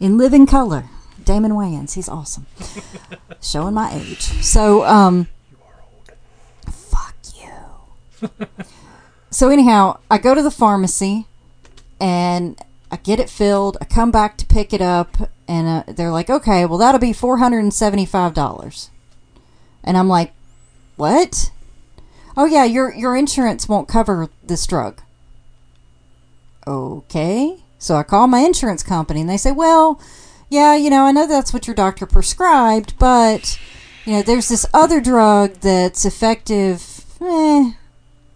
In 0.00 0.18
living 0.18 0.44
color. 0.46 0.86
Damon 1.22 1.52
Wayans, 1.52 1.94
he's 1.94 2.08
awesome. 2.08 2.46
Showing 3.40 3.74
my 3.74 3.94
age. 3.94 4.22
So, 4.42 4.84
um. 4.84 5.28
so 9.30 9.48
anyhow, 9.48 9.98
I 10.10 10.18
go 10.18 10.34
to 10.34 10.42
the 10.42 10.50
pharmacy 10.50 11.26
and 12.00 12.58
I 12.90 12.96
get 12.96 13.20
it 13.20 13.30
filled. 13.30 13.76
I 13.80 13.84
come 13.84 14.10
back 14.10 14.36
to 14.38 14.46
pick 14.46 14.72
it 14.72 14.80
up 14.80 15.30
and 15.48 15.66
uh, 15.68 15.92
they're 15.92 16.10
like, 16.10 16.30
"Okay, 16.30 16.64
well 16.66 16.78
that'll 16.78 17.00
be 17.00 17.12
$475." 17.12 18.88
And 19.82 19.96
I'm 19.96 20.08
like, 20.08 20.32
"What?" 20.96 21.50
"Oh 22.36 22.46
yeah, 22.46 22.64
your 22.64 22.94
your 22.94 23.16
insurance 23.16 23.68
won't 23.68 23.88
cover 23.88 24.28
this 24.42 24.66
drug." 24.66 25.00
Okay. 26.66 27.58
So 27.78 27.96
I 27.96 28.02
call 28.02 28.26
my 28.26 28.40
insurance 28.40 28.82
company 28.82 29.20
and 29.20 29.28
they 29.28 29.36
say, 29.36 29.52
well, 29.52 30.00
yeah, 30.48 30.74
you 30.74 30.88
know, 30.88 31.04
I 31.04 31.12
know 31.12 31.26
that's 31.26 31.52
what 31.52 31.66
your 31.66 31.76
doctor 31.76 32.06
prescribed, 32.06 32.98
but, 32.98 33.58
you 34.06 34.12
know, 34.12 34.22
there's 34.22 34.48
this 34.48 34.64
other 34.72 35.00
drug 35.00 35.54
that's 35.54 36.04
effective 36.04 37.04
eh, 37.20 37.72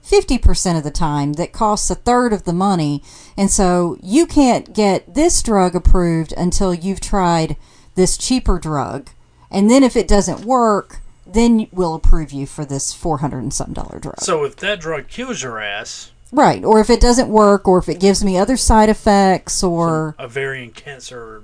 50% 0.08 0.76
of 0.78 0.84
the 0.84 0.90
time 0.90 1.34
that 1.34 1.52
costs 1.52 1.90
a 1.90 1.94
third 1.94 2.32
of 2.32 2.44
the 2.44 2.52
money. 2.52 3.02
And 3.36 3.50
so 3.50 3.98
you 4.02 4.26
can't 4.26 4.72
get 4.74 5.14
this 5.14 5.42
drug 5.42 5.74
approved 5.74 6.32
until 6.36 6.72
you've 6.72 7.00
tried 7.00 7.56
this 7.94 8.16
cheaper 8.16 8.58
drug. 8.58 9.10
And 9.50 9.70
then 9.70 9.82
if 9.82 9.96
it 9.96 10.08
doesn't 10.08 10.44
work, 10.44 11.00
then 11.26 11.66
we'll 11.72 11.94
approve 11.94 12.32
you 12.32 12.46
for 12.46 12.64
this 12.64 12.92
400 12.92 13.38
and 13.38 13.52
some 13.52 13.72
dollar 13.74 13.98
drug. 13.98 14.20
So 14.20 14.44
if 14.44 14.56
that 14.56 14.80
drug 14.80 15.08
kills 15.08 15.42
your 15.42 15.60
ass, 15.60 16.10
Right. 16.30 16.62
Or 16.62 16.78
if 16.78 16.90
it 16.90 17.00
doesn't 17.00 17.30
work, 17.30 17.66
or 17.66 17.78
if 17.78 17.88
it 17.88 18.00
gives 18.00 18.22
me 18.22 18.36
other 18.36 18.58
side 18.58 18.90
effects, 18.90 19.62
or. 19.62 20.14
ovarian 20.18 20.72
cancer, 20.72 21.42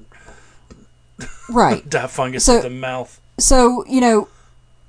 Right. 1.48 1.84
difungus 1.88 2.42
So- 2.42 2.58
of 2.58 2.62
the 2.64 2.70
mouth. 2.70 3.18
So, 3.38 3.84
you 3.86 4.00
know, 4.00 4.28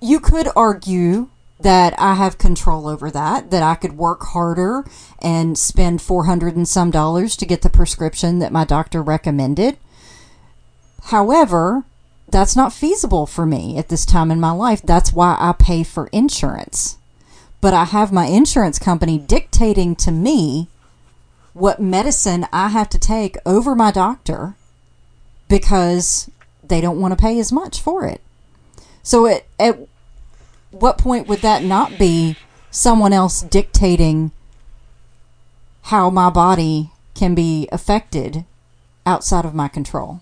you 0.01 0.19
could 0.19 0.49
argue 0.55 1.29
that 1.59 1.93
I 1.97 2.15
have 2.15 2.37
control 2.37 2.87
over 2.87 3.09
that, 3.11 3.49
that 3.51 3.63
I 3.63 3.75
could 3.75 3.97
work 3.97 4.23
harder 4.23 4.83
and 5.21 5.57
spend 5.57 6.01
400 6.01 6.55
and 6.55 6.67
some 6.67 6.91
dollars 6.91 7.37
to 7.37 7.45
get 7.45 7.61
the 7.61 7.69
prescription 7.69 8.39
that 8.39 8.51
my 8.51 8.65
doctor 8.65 9.01
recommended. 9.01 9.77
However, 11.03 11.85
that's 12.27 12.55
not 12.55 12.73
feasible 12.73 13.25
for 13.25 13.45
me 13.45 13.77
at 13.77 13.89
this 13.89 14.05
time 14.05 14.31
in 14.31 14.39
my 14.39 14.51
life. 14.51 14.81
That's 14.81 15.13
why 15.13 15.37
I 15.39 15.53
pay 15.53 15.83
for 15.83 16.07
insurance. 16.07 16.97
But 17.61 17.73
I 17.73 17.85
have 17.85 18.11
my 18.11 18.25
insurance 18.25 18.77
company 18.77 19.17
dictating 19.17 19.95
to 19.97 20.11
me 20.11 20.67
what 21.53 21.79
medicine 21.79 22.45
I 22.51 22.69
have 22.69 22.89
to 22.89 22.99
take 22.99 23.37
over 23.45 23.75
my 23.75 23.91
doctor 23.91 24.55
because 25.47 26.29
they 26.61 26.81
don't 26.81 26.99
want 26.99 27.13
to 27.13 27.21
pay 27.21 27.39
as 27.39 27.51
much 27.51 27.79
for 27.79 28.05
it. 28.05 28.21
So 29.03 29.27
at, 29.27 29.45
at 29.59 29.79
what 30.71 30.97
point 30.97 31.27
would 31.27 31.39
that 31.39 31.63
not 31.63 31.97
be 31.97 32.37
someone 32.71 33.13
else 33.13 33.41
dictating 33.41 34.31
how 35.83 36.09
my 36.09 36.29
body 36.29 36.91
can 37.13 37.35
be 37.35 37.69
affected 37.71 38.45
outside 39.05 39.45
of 39.45 39.55
my 39.55 39.67
control? 39.67 40.21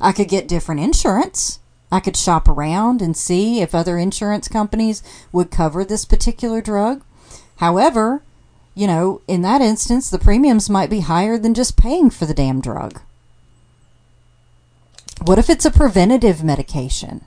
I 0.00 0.12
could 0.12 0.28
get 0.28 0.48
different 0.48 0.80
insurance. 0.80 1.60
I 1.92 2.00
could 2.00 2.16
shop 2.16 2.48
around 2.48 3.00
and 3.00 3.16
see 3.16 3.60
if 3.60 3.74
other 3.74 3.98
insurance 3.98 4.48
companies 4.48 5.02
would 5.30 5.50
cover 5.50 5.84
this 5.84 6.04
particular 6.04 6.60
drug. 6.60 7.02
However, 7.58 8.22
you 8.74 8.88
know, 8.88 9.20
in 9.28 9.42
that 9.42 9.60
instance, 9.60 10.10
the 10.10 10.18
premiums 10.18 10.68
might 10.68 10.90
be 10.90 11.00
higher 11.00 11.38
than 11.38 11.54
just 11.54 11.76
paying 11.76 12.10
for 12.10 12.26
the 12.26 12.34
damn 12.34 12.60
drug. 12.60 13.00
What 15.22 15.38
if 15.38 15.48
it's 15.48 15.64
a 15.64 15.70
preventative 15.70 16.42
medication? 16.42 17.24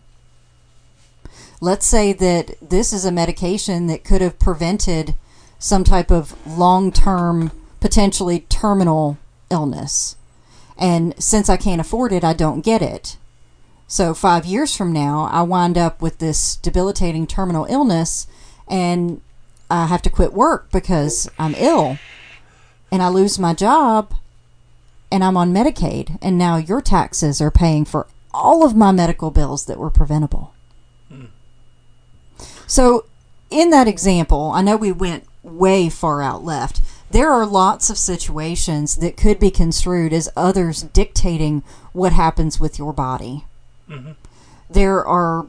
Let's 1.60 1.86
say 1.86 2.14
that 2.14 2.56
this 2.62 2.94
is 2.94 3.06
a 3.06 3.12
medication 3.12 3.88
that 3.88 4.04
could 4.04 4.22
have 4.22 4.40
prevented 4.40 5.16
some 5.60 5.84
type 5.84 6.12
of 6.12 6.36
long 6.48 6.92
term, 6.92 7.52
potentially 7.80 8.42
terminal 8.42 9.18
illness. 9.50 10.16
And 10.78 11.16
since 11.22 11.50
I 11.50 11.58
can't 11.58 11.82
afford 11.82 12.12
it, 12.12 12.24
I 12.24 12.34
don't 12.34 12.62
get 12.62 12.82
it. 12.82 13.18
So, 13.88 14.14
five 14.14 14.46
years 14.46 14.76
from 14.76 14.92
now, 14.92 15.30
I 15.32 15.42
wind 15.42 15.78
up 15.78 16.02
with 16.02 16.20
this 16.20 16.58
debilitating 16.58 17.26
terminal 17.26 17.66
illness 17.70 18.28
and 18.68 19.22
I 19.70 19.88
have 19.88 20.02
to 20.04 20.10
quit 20.10 20.34
work 20.34 20.72
because 20.72 21.30
I'm 21.40 21.56
ill 21.56 21.98
and 22.92 23.02
I 23.02 23.08
lose 23.08 23.40
my 23.40 23.54
job 23.54 24.14
and 25.12 25.24
I'm 25.24 25.38
on 25.38 25.54
Medicaid, 25.54 26.18
and 26.22 26.38
now 26.38 26.58
your 26.58 26.82
taxes 26.82 27.40
are 27.40 27.52
paying 27.52 27.86
for 27.86 28.08
all 28.34 28.66
of 28.66 28.76
my 28.76 28.92
medical 28.92 29.32
bills 29.32 29.66
that 29.66 29.80
were 29.80 29.90
preventable. 29.90 30.54
So, 32.68 33.06
in 33.50 33.70
that 33.72 33.88
example, 33.88 34.52
I 34.54 34.62
know 34.62 34.76
we 34.76 34.92
went 34.92 35.26
way 35.42 35.90
far 35.90 36.22
out 36.22 36.44
left. 36.44 36.82
There 37.10 37.32
are 37.32 37.46
lots 37.46 37.90
of 37.90 37.98
situations 37.98 38.98
that 38.98 39.16
could 39.16 39.40
be 39.40 39.50
construed 39.50 40.12
as 40.12 40.30
others 40.36 40.84
dictating 40.84 41.64
what 41.94 42.12
happens 42.12 42.60
with 42.60 42.78
your 42.78 42.92
body. 42.92 43.46
Mm-hmm. 43.90 44.12
There 44.70 45.06
are 45.06 45.48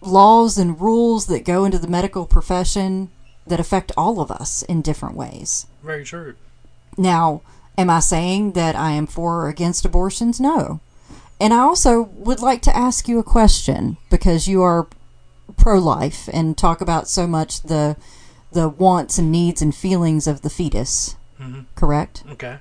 laws 0.00 0.56
and 0.56 0.80
rules 0.80 1.26
that 1.26 1.44
go 1.44 1.66
into 1.66 1.78
the 1.78 1.88
medical 1.88 2.26
profession 2.26 3.10
that 3.46 3.60
affect 3.60 3.92
all 3.96 4.20
of 4.20 4.30
us 4.30 4.62
in 4.62 4.80
different 4.80 5.16
ways. 5.16 5.66
Very 5.82 6.04
true. 6.04 6.34
Now, 6.96 7.42
am 7.76 7.90
I 7.90 8.00
saying 8.00 8.52
that 8.52 8.74
I 8.74 8.92
am 8.92 9.06
for 9.06 9.42
or 9.42 9.48
against 9.48 9.84
abortions? 9.84 10.40
No. 10.40 10.80
And 11.38 11.52
I 11.52 11.58
also 11.58 12.02
would 12.14 12.40
like 12.40 12.62
to 12.62 12.76
ask 12.76 13.08
you 13.08 13.18
a 13.18 13.24
question 13.24 13.98
because 14.08 14.48
you 14.48 14.62
are 14.62 14.86
pro 15.66 15.80
life 15.80 16.28
and 16.32 16.56
talk 16.56 16.80
about 16.80 17.08
so 17.08 17.26
much 17.26 17.62
the 17.62 17.96
the 18.52 18.68
wants 18.68 19.18
and 19.18 19.32
needs 19.32 19.60
and 19.60 19.74
feelings 19.74 20.28
of 20.28 20.42
the 20.42 20.48
fetus. 20.48 21.16
Mm-hmm. 21.40 21.62
Correct? 21.74 22.22
Okay. 22.30 22.58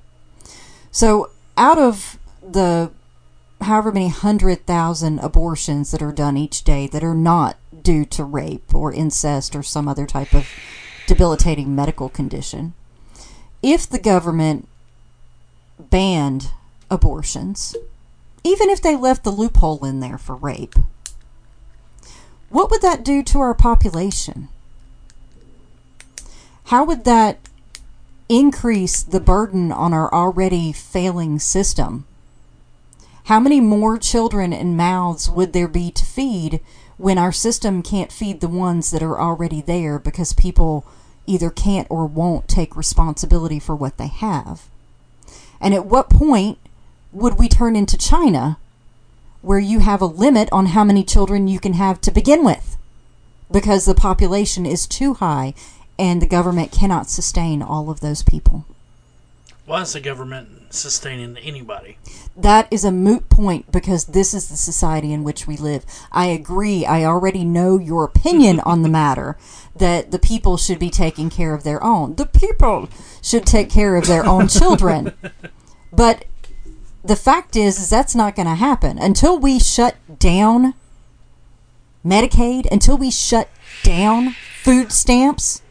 So, 0.89 1.29
out 1.55 1.77
of 1.77 2.17
the 2.41 2.91
however 3.61 3.91
many 3.91 4.07
hundred 4.07 4.65
thousand 4.65 5.19
abortions 5.19 5.91
that 5.91 6.01
are 6.01 6.11
done 6.11 6.35
each 6.35 6.63
day 6.63 6.87
that 6.87 7.03
are 7.03 7.13
not 7.13 7.57
due 7.79 8.05
to 8.05 8.23
rape 8.23 8.73
or 8.73 8.91
incest 8.91 9.55
or 9.55 9.61
some 9.61 9.87
other 9.87 10.07
type 10.07 10.33
of 10.33 10.47
debilitating 11.05 11.75
medical 11.75 12.09
condition, 12.09 12.73
if 13.61 13.87
the 13.87 13.99
government 13.99 14.67
banned 15.77 16.49
abortions, 16.89 17.75
even 18.43 18.71
if 18.71 18.81
they 18.81 18.95
left 18.95 19.23
the 19.23 19.29
loophole 19.29 19.85
in 19.85 19.99
there 19.99 20.17
for 20.17 20.35
rape, 20.35 20.73
what 22.55 22.71
would 22.71 22.81
that 22.81 23.03
do 23.03 23.21
to 23.21 23.41
our 23.41 23.53
population? 23.53 24.47
How 26.67 26.85
would 26.85 27.03
that 27.03 27.37
increase 28.29 29.03
the 29.03 29.19
burden 29.19 29.73
on 29.73 29.91
our 29.91 30.09
already 30.13 30.71
failing 30.71 31.37
system? 31.37 32.05
How 33.25 33.41
many 33.41 33.59
more 33.59 33.97
children 33.97 34.53
and 34.53 34.77
mouths 34.77 35.29
would 35.29 35.51
there 35.51 35.67
be 35.67 35.91
to 35.91 36.05
feed 36.05 36.61
when 36.95 37.17
our 37.17 37.33
system 37.33 37.83
can't 37.83 38.09
feed 38.09 38.39
the 38.39 38.47
ones 38.47 38.89
that 38.91 39.03
are 39.03 39.19
already 39.19 39.59
there 39.59 39.99
because 39.99 40.31
people 40.31 40.85
either 41.27 41.49
can't 41.49 41.87
or 41.91 42.05
won't 42.05 42.47
take 42.47 42.77
responsibility 42.77 43.59
for 43.59 43.75
what 43.75 43.97
they 43.97 44.07
have? 44.07 44.69
And 45.59 45.73
at 45.73 45.87
what 45.87 46.09
point 46.09 46.57
would 47.11 47.37
we 47.37 47.49
turn 47.49 47.75
into 47.75 47.97
China 47.97 48.59
where 49.45 49.59
you 49.59 49.79
have 49.79 50.01
a 50.01 50.05
limit 50.05 50.49
on 50.51 50.67
how 50.67 50.83
many 50.83 51.03
children 51.03 51.47
you 51.47 51.59
can 51.59 51.73
have 51.73 52.01
to 52.01 52.11
begin 52.11 52.43
with 52.43 52.77
because 53.51 53.85
the 53.85 53.93
population 53.93 54.65
is 54.65 54.87
too 54.87 55.13
high 55.13 55.53
and 55.99 56.21
the 56.21 56.27
government 56.27 56.71
cannot 56.71 57.09
sustain 57.09 57.61
all 57.61 57.89
of 57.89 57.99
those 57.99 58.23
people? 58.23 58.65
Why 59.65 59.81
is 59.81 59.93
the 59.93 59.99
government 59.99 60.73
sustaining 60.73 61.37
anybody? 61.37 61.97
That 62.35 62.67
is 62.71 62.83
a 62.83 62.91
moot 62.91 63.29
point 63.29 63.71
because 63.71 64.05
this 64.05 64.33
is 64.33 64.49
the 64.49 64.57
society 64.57 65.13
in 65.13 65.23
which 65.23 65.47
we 65.47 65.57
live. 65.57 65.85
I 66.11 66.25
agree. 66.27 66.85
I 66.85 67.03
already 67.03 67.43
know 67.43 67.79
your 67.79 68.03
opinion 68.03 68.59
on 68.59 68.81
the 68.81 68.89
matter 68.89 69.37
that 69.75 70.11
the 70.11 70.19
people 70.19 70.57
should 70.57 70.79
be 70.79 70.89
taking 70.89 71.29
care 71.29 71.53
of 71.53 71.63
their 71.63 71.83
own. 71.83 72.15
The 72.15 72.25
people 72.25 72.89
should 73.21 73.45
take 73.45 73.69
care 73.69 73.95
of 73.95 74.07
their 74.07 74.25
own 74.25 74.47
children. 74.47 75.13
But 75.95 76.25
the 77.05 77.15
fact 77.15 77.55
is, 77.55 77.79
is 77.79 77.89
that's 77.89 78.15
not 78.15 78.35
going 78.35 78.47
to 78.47 78.55
happen 78.55 78.97
until 78.97 79.37
we 79.37 79.59
shut 79.59 79.95
down 80.19 80.73
Medicaid, 82.03 82.65
until 82.71 82.97
we 82.97 83.11
shut 83.11 83.49
down 83.83 84.35
food 84.63 84.91
stamps, 84.91 85.61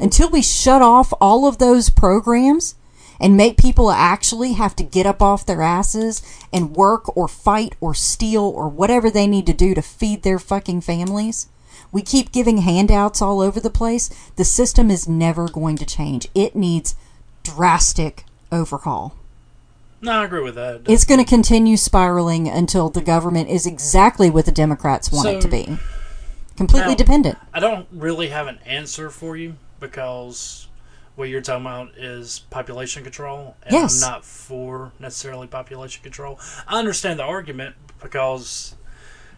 until 0.00 0.28
we 0.30 0.42
shut 0.42 0.82
off 0.82 1.12
all 1.20 1.46
of 1.46 1.58
those 1.58 1.90
programs 1.90 2.74
and 3.20 3.36
make 3.36 3.56
people 3.56 3.90
actually 3.90 4.54
have 4.54 4.74
to 4.74 4.82
get 4.82 5.06
up 5.06 5.22
off 5.22 5.46
their 5.46 5.62
asses 5.62 6.22
and 6.52 6.74
work 6.74 7.16
or 7.16 7.28
fight 7.28 7.76
or 7.80 7.94
steal 7.94 8.42
or 8.42 8.68
whatever 8.68 9.10
they 9.10 9.28
need 9.28 9.46
to 9.46 9.52
do 9.52 9.74
to 9.74 9.82
feed 9.82 10.22
their 10.24 10.40
fucking 10.40 10.80
families. 10.80 11.48
We 11.92 12.02
keep 12.02 12.32
giving 12.32 12.58
handouts 12.58 13.22
all 13.22 13.40
over 13.40 13.60
the 13.60 13.70
place. 13.70 14.08
The 14.34 14.44
system 14.44 14.90
is 14.90 15.08
never 15.08 15.48
going 15.48 15.76
to 15.76 15.86
change. 15.86 16.28
It 16.34 16.56
needs 16.56 16.96
drastic 17.44 18.24
overhaul. 18.50 19.14
No, 20.02 20.12
I 20.12 20.24
agree 20.24 20.42
with 20.42 20.56
that. 20.56 20.82
It's 20.86 21.04
going 21.04 21.20
to 21.20 21.28
continue 21.28 21.76
spiraling 21.76 22.48
until 22.48 22.90
the 22.90 23.00
government 23.00 23.48
is 23.48 23.66
exactly 23.66 24.28
what 24.28 24.46
the 24.46 24.52
Democrats 24.52 25.12
want 25.12 25.28
it 25.28 25.40
to 25.42 25.48
be. 25.48 25.78
Completely 26.56 26.90
Now- 26.90 26.96
dependent. 26.96 27.38
I 27.54 27.60
don't 27.60 27.86
really 27.92 28.28
have 28.28 28.48
an 28.48 28.58
answer 28.66 29.10
for 29.10 29.36
you 29.36 29.54
because 29.78 30.66
what 31.14 31.28
you're 31.28 31.40
talking 31.40 31.66
about 31.66 31.96
is 31.96 32.40
population 32.50 33.04
control, 33.04 33.56
and 33.62 33.72
Yes. 33.72 34.02
I'm 34.02 34.10
not 34.10 34.24
for 34.24 34.92
necessarily 34.98 35.46
population 35.46 36.02
control. 36.02 36.40
I 36.66 36.78
understand 36.78 37.20
the 37.20 37.24
argument 37.24 37.76
because, 38.00 38.74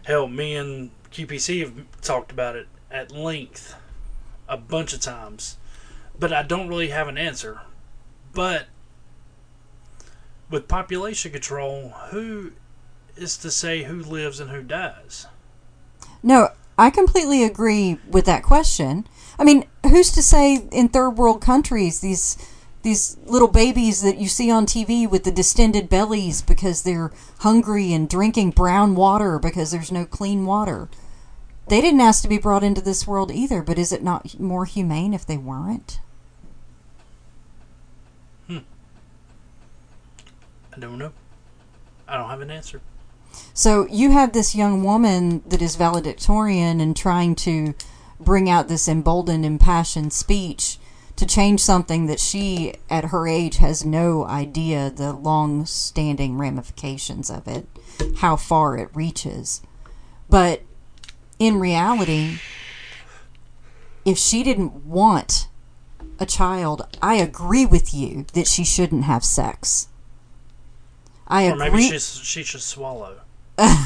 hell, 0.05 0.27
me 0.27 0.55
and 0.55 0.89
QPC 1.11 1.59
have 1.61 1.73
talked 2.01 2.31
about 2.31 2.55
it 2.55 2.67
at 2.89 3.11
length 3.11 3.75
a 4.47 4.57
bunch 4.57 4.93
of 4.93 4.99
times, 4.99 5.57
but 6.17 6.33
I 6.33 6.41
don't 6.43 6.67
really 6.67 6.89
have 6.89 7.07
an 7.07 7.17
answer. 7.17 7.61
But 8.33 8.65
with 10.49 10.67
population 10.67 11.31
control, 11.31 11.89
who 12.11 12.51
is 13.15 13.37
to 13.37 13.51
say 13.51 13.83
who 13.83 14.01
lives 14.01 14.39
and 14.39 14.49
who 14.49 14.61
dies? 14.61 15.27
No, 16.21 16.49
I 16.77 16.89
completely 16.89 17.43
agree 17.43 17.99
with 18.09 18.25
that 18.25 18.43
question. 18.43 19.07
I 19.39 19.43
mean, 19.43 19.65
who's 19.83 20.11
to 20.11 20.23
say 20.23 20.67
in 20.71 20.89
third 20.89 21.11
world 21.11 21.41
countries 21.41 21.99
these 21.99 22.37
these 22.83 23.17
little 23.25 23.47
babies 23.47 24.03
that 24.03 24.19
you 24.19 24.27
see 24.27 24.51
on 24.51 24.67
TV 24.67 25.09
with 25.09 25.23
the 25.23 25.31
distended 25.31 25.89
bellies 25.89 26.43
because 26.43 26.83
they're 26.83 27.11
hungry 27.39 27.91
and 27.91 28.07
drinking 28.07 28.51
brown 28.51 28.93
water 28.93 29.39
because 29.39 29.71
there's 29.71 29.91
no 29.91 30.05
clean 30.05 30.45
water. 30.45 30.87
They 31.67 31.81
didn't 31.81 32.01
ask 32.01 32.21
to 32.21 32.27
be 32.27 32.37
brought 32.37 32.63
into 32.63 32.81
this 32.81 33.07
world 33.07 33.31
either, 33.31 33.63
but 33.63 33.79
is 33.79 33.91
it 33.91 34.03
not 34.03 34.39
more 34.39 34.65
humane 34.65 35.15
if 35.15 35.25
they 35.25 35.35
weren't? 35.35 35.99
I 40.75 40.79
don't 40.79 40.99
know. 40.99 41.13
I 42.07 42.17
don't 42.17 42.29
have 42.29 42.41
an 42.41 42.51
answer. 42.51 42.81
So 43.53 43.87
you 43.87 44.11
have 44.11 44.33
this 44.33 44.55
young 44.55 44.83
woman 44.83 45.41
that 45.47 45.61
is 45.61 45.75
valedictorian 45.75 46.81
and 46.81 46.95
trying 46.95 47.35
to 47.35 47.73
bring 48.19 48.49
out 48.49 48.67
this 48.67 48.87
emboldened, 48.87 49.45
impassioned 49.45 50.13
speech 50.13 50.77
to 51.15 51.25
change 51.25 51.61
something 51.61 52.07
that 52.07 52.19
she, 52.19 52.73
at 52.89 53.05
her 53.05 53.27
age, 53.27 53.57
has 53.57 53.85
no 53.85 54.25
idea 54.25 54.89
the 54.89 55.13
long 55.13 55.65
standing 55.65 56.37
ramifications 56.37 57.29
of 57.29 57.47
it, 57.47 57.67
how 58.17 58.35
far 58.35 58.77
it 58.77 58.89
reaches. 58.93 59.61
But 60.29 60.63
in 61.39 61.59
reality, 61.59 62.39
if 64.03 64.17
she 64.17 64.43
didn't 64.43 64.85
want 64.85 65.47
a 66.19 66.25
child, 66.25 66.87
I 67.01 67.15
agree 67.15 67.65
with 67.65 67.93
you 67.93 68.25
that 68.33 68.47
she 68.47 68.65
shouldn't 68.65 69.05
have 69.05 69.23
sex. 69.23 69.87
I 71.27 71.47
Or 71.47 71.55
maybe 71.55 71.67
agree. 71.67 71.89
she's, 71.89 72.17
she 72.23 72.43
should 72.43 72.61
swallow. 72.61 73.21
I'm 73.57 73.79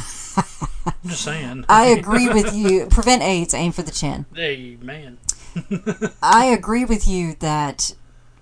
just 1.06 1.24
saying. 1.24 1.66
I 1.70 1.86
agree 1.86 2.28
with 2.30 2.54
you. 2.56 2.88
Prevent 2.88 3.22
AIDS, 3.22 3.54
aim 3.54 3.72
for 3.72 3.82
the 3.82 3.92
chin. 3.92 4.26
Hey, 4.36 4.78
man. 4.82 5.18
I 6.22 6.46
agree 6.46 6.86
with 6.86 7.08
you 7.08 7.36
that 7.40 7.94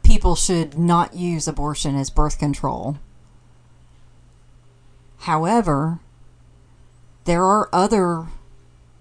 people 0.04 0.36
should 0.36 0.78
not 0.78 1.14
use 1.16 1.48
abortion 1.48 1.96
as 1.96 2.10
birth 2.10 2.40
control. 2.40 2.98
However, 5.20 6.00
there 7.26 7.44
are 7.44 7.70
other 7.74 8.28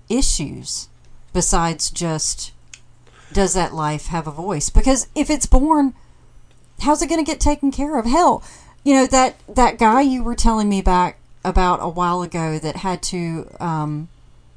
issues 0.09 0.89
besides 1.33 1.91
just 1.91 2.53
does 3.33 3.55
that 3.55 3.75
life 3.75 4.07
have 4.07 4.27
a 4.27 4.31
voice? 4.33 4.71
Because 4.71 5.09
if 5.15 5.31
it's 5.31 5.47
born, 5.47 5.95
how's 6.81 7.03
it 7.03 7.09
going 7.09 7.25
to 7.25 7.31
get 7.31 7.41
taken 7.41 7.71
care 7.71 7.99
of? 7.99 8.07
Hell, 8.07 8.43
you 8.87 8.95
know 8.95 9.07
that 9.09 9.35
that 9.49 9.79
guy 9.79 10.01
you 10.01 10.23
were 10.23 10.37
telling 10.37 10.69
me 10.69 10.81
back 10.81 11.19
about 11.45 11.81
a 11.83 11.89
while 11.89 12.23
ago 12.23 12.57
that 12.61 12.77
had 12.77 13.03
to 13.03 13.49
um, 13.59 14.09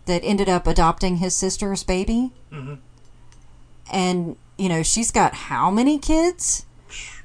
that 0.06 0.22
ended 0.24 0.48
up 0.48 0.68
adopting 0.68 1.18
his 1.18 1.36
sister's 1.36 1.84
baby? 1.84 2.32
And 3.92 4.36
you 4.58 4.70
know 4.70 4.84
she's 4.84 5.10
got 5.10 5.34
how 5.34 5.72
many 5.72 5.98
kids 5.98 6.66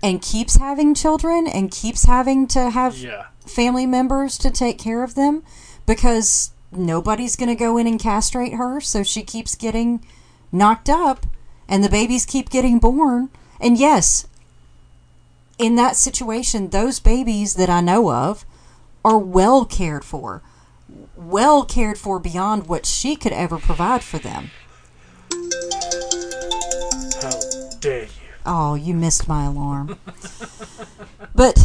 and 0.03 0.23
keeps 0.23 0.57
having 0.57 0.95
children 0.95 1.47
and 1.47 1.71
keeps 1.71 2.05
having 2.05 2.47
to 2.49 2.71
have 2.71 2.97
Yeah. 2.97 3.27
family 3.47 3.87
members 3.87 4.39
to 4.39 4.51
take 4.51 4.79
care 4.79 5.03
of 5.03 5.15
them 5.15 5.43
because 5.87 6.53
nobody's 6.73 7.37
going 7.37 7.49
to 7.51 7.55
go 7.55 7.77
in 7.77 7.87
and 7.87 8.01
castrate 8.01 8.55
her 8.55 8.81
so 8.81 9.03
she 9.03 9.23
keeps 9.23 9.55
getting 9.55 10.03
knocked 10.51 10.89
up 10.89 11.27
and 11.69 11.85
the 11.85 11.89
babies 11.91 12.25
keep 12.27 12.49
getting 12.51 12.79
born. 12.79 13.29
And 13.61 13.79
yes 13.79 14.27
in 15.59 15.77
that 15.77 15.97
situation 15.97 16.71
those 16.71 16.99
babies 17.01 17.55
that 17.55 17.71
I 17.71 17.81
know 17.81 18.11
of 18.11 18.45
are 19.05 19.19
well 19.19 19.65
cared 19.65 20.05
for 20.05 20.43
well 21.17 21.65
cared 21.65 21.99
for 21.99 22.19
beyond 22.19 22.67
what 22.67 22.87
she 22.87 23.17
could 23.17 23.33
ever 23.33 23.59
provide 23.59 24.03
for 24.03 24.19
them 24.19 24.51
How 27.23 27.31
dare 27.81 28.03
you! 28.05 28.09
Oh, 28.47 28.75
you 28.75 28.93
missed 28.95 29.27
my 29.27 29.47
alarm. 29.47 29.99
but 31.35 31.59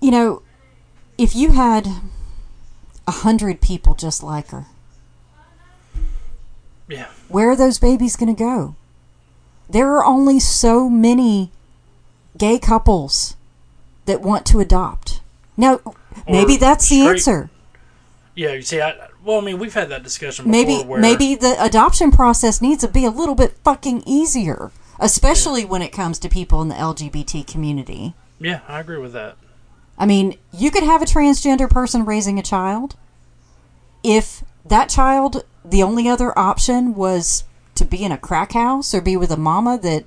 you 0.00 0.10
know, 0.10 0.42
if 1.18 1.34
you 1.36 1.52
had 1.52 1.86
a 3.06 3.10
hundred 3.10 3.60
people 3.60 3.94
just 3.94 4.22
like 4.22 4.48
her, 4.48 4.66
Yeah. 6.88 7.08
where 7.28 7.50
are 7.50 7.56
those 7.56 7.78
babies 7.78 8.16
going 8.16 8.34
to 8.34 8.38
go? 8.38 8.74
There 9.68 9.94
are 9.96 10.04
only 10.04 10.38
so 10.40 10.88
many 10.88 11.50
gay 12.38 12.58
couples 12.58 13.36
that 14.06 14.22
want 14.22 14.46
to 14.46 14.60
adopt. 14.60 15.20
Now, 15.56 15.80
maybe 16.28 16.56
that's 16.56 16.88
the 16.88 17.00
straight- 17.00 17.10
answer. 17.16 17.50
Yeah, 18.34 18.52
you 18.52 18.62
see, 18.62 18.82
I, 18.82 18.94
well, 19.24 19.38
I 19.38 19.40
mean, 19.40 19.58
we've 19.58 19.72
had 19.72 19.88
that 19.88 20.02
discussion 20.02 20.44
before. 20.44 20.52
Maybe 20.52 20.84
maybe 21.00 21.34
the 21.34 21.56
adoption 21.58 22.10
process 22.10 22.60
needs 22.60 22.82
to 22.82 22.88
be 22.88 23.06
a 23.06 23.10
little 23.10 23.34
bit 23.34 23.56
fucking 23.64 24.02
easier, 24.04 24.70
especially 25.00 25.64
when 25.64 25.80
it 25.80 25.90
comes 25.90 26.18
to 26.18 26.28
people 26.28 26.60
in 26.60 26.68
the 26.68 26.74
LGBT 26.74 27.46
community. 27.46 28.14
Yeah, 28.38 28.60
I 28.68 28.80
agree 28.80 28.98
with 28.98 29.14
that. 29.14 29.36
I 29.98 30.04
mean, 30.04 30.36
you 30.52 30.70
could 30.70 30.82
have 30.82 31.00
a 31.00 31.06
transgender 31.06 31.68
person 31.70 32.04
raising 32.04 32.38
a 32.38 32.42
child. 32.42 32.94
If 34.04 34.44
that 34.66 34.90
child, 34.90 35.44
the 35.64 35.82
only 35.82 36.06
other 36.06 36.38
option 36.38 36.94
was 36.94 37.44
to 37.76 37.86
be 37.86 38.04
in 38.04 38.12
a 38.12 38.18
crack 38.18 38.52
house 38.52 38.92
or 38.92 39.00
be 39.00 39.16
with 39.16 39.30
a 39.30 39.36
mama 39.38 39.78
that 39.82 40.04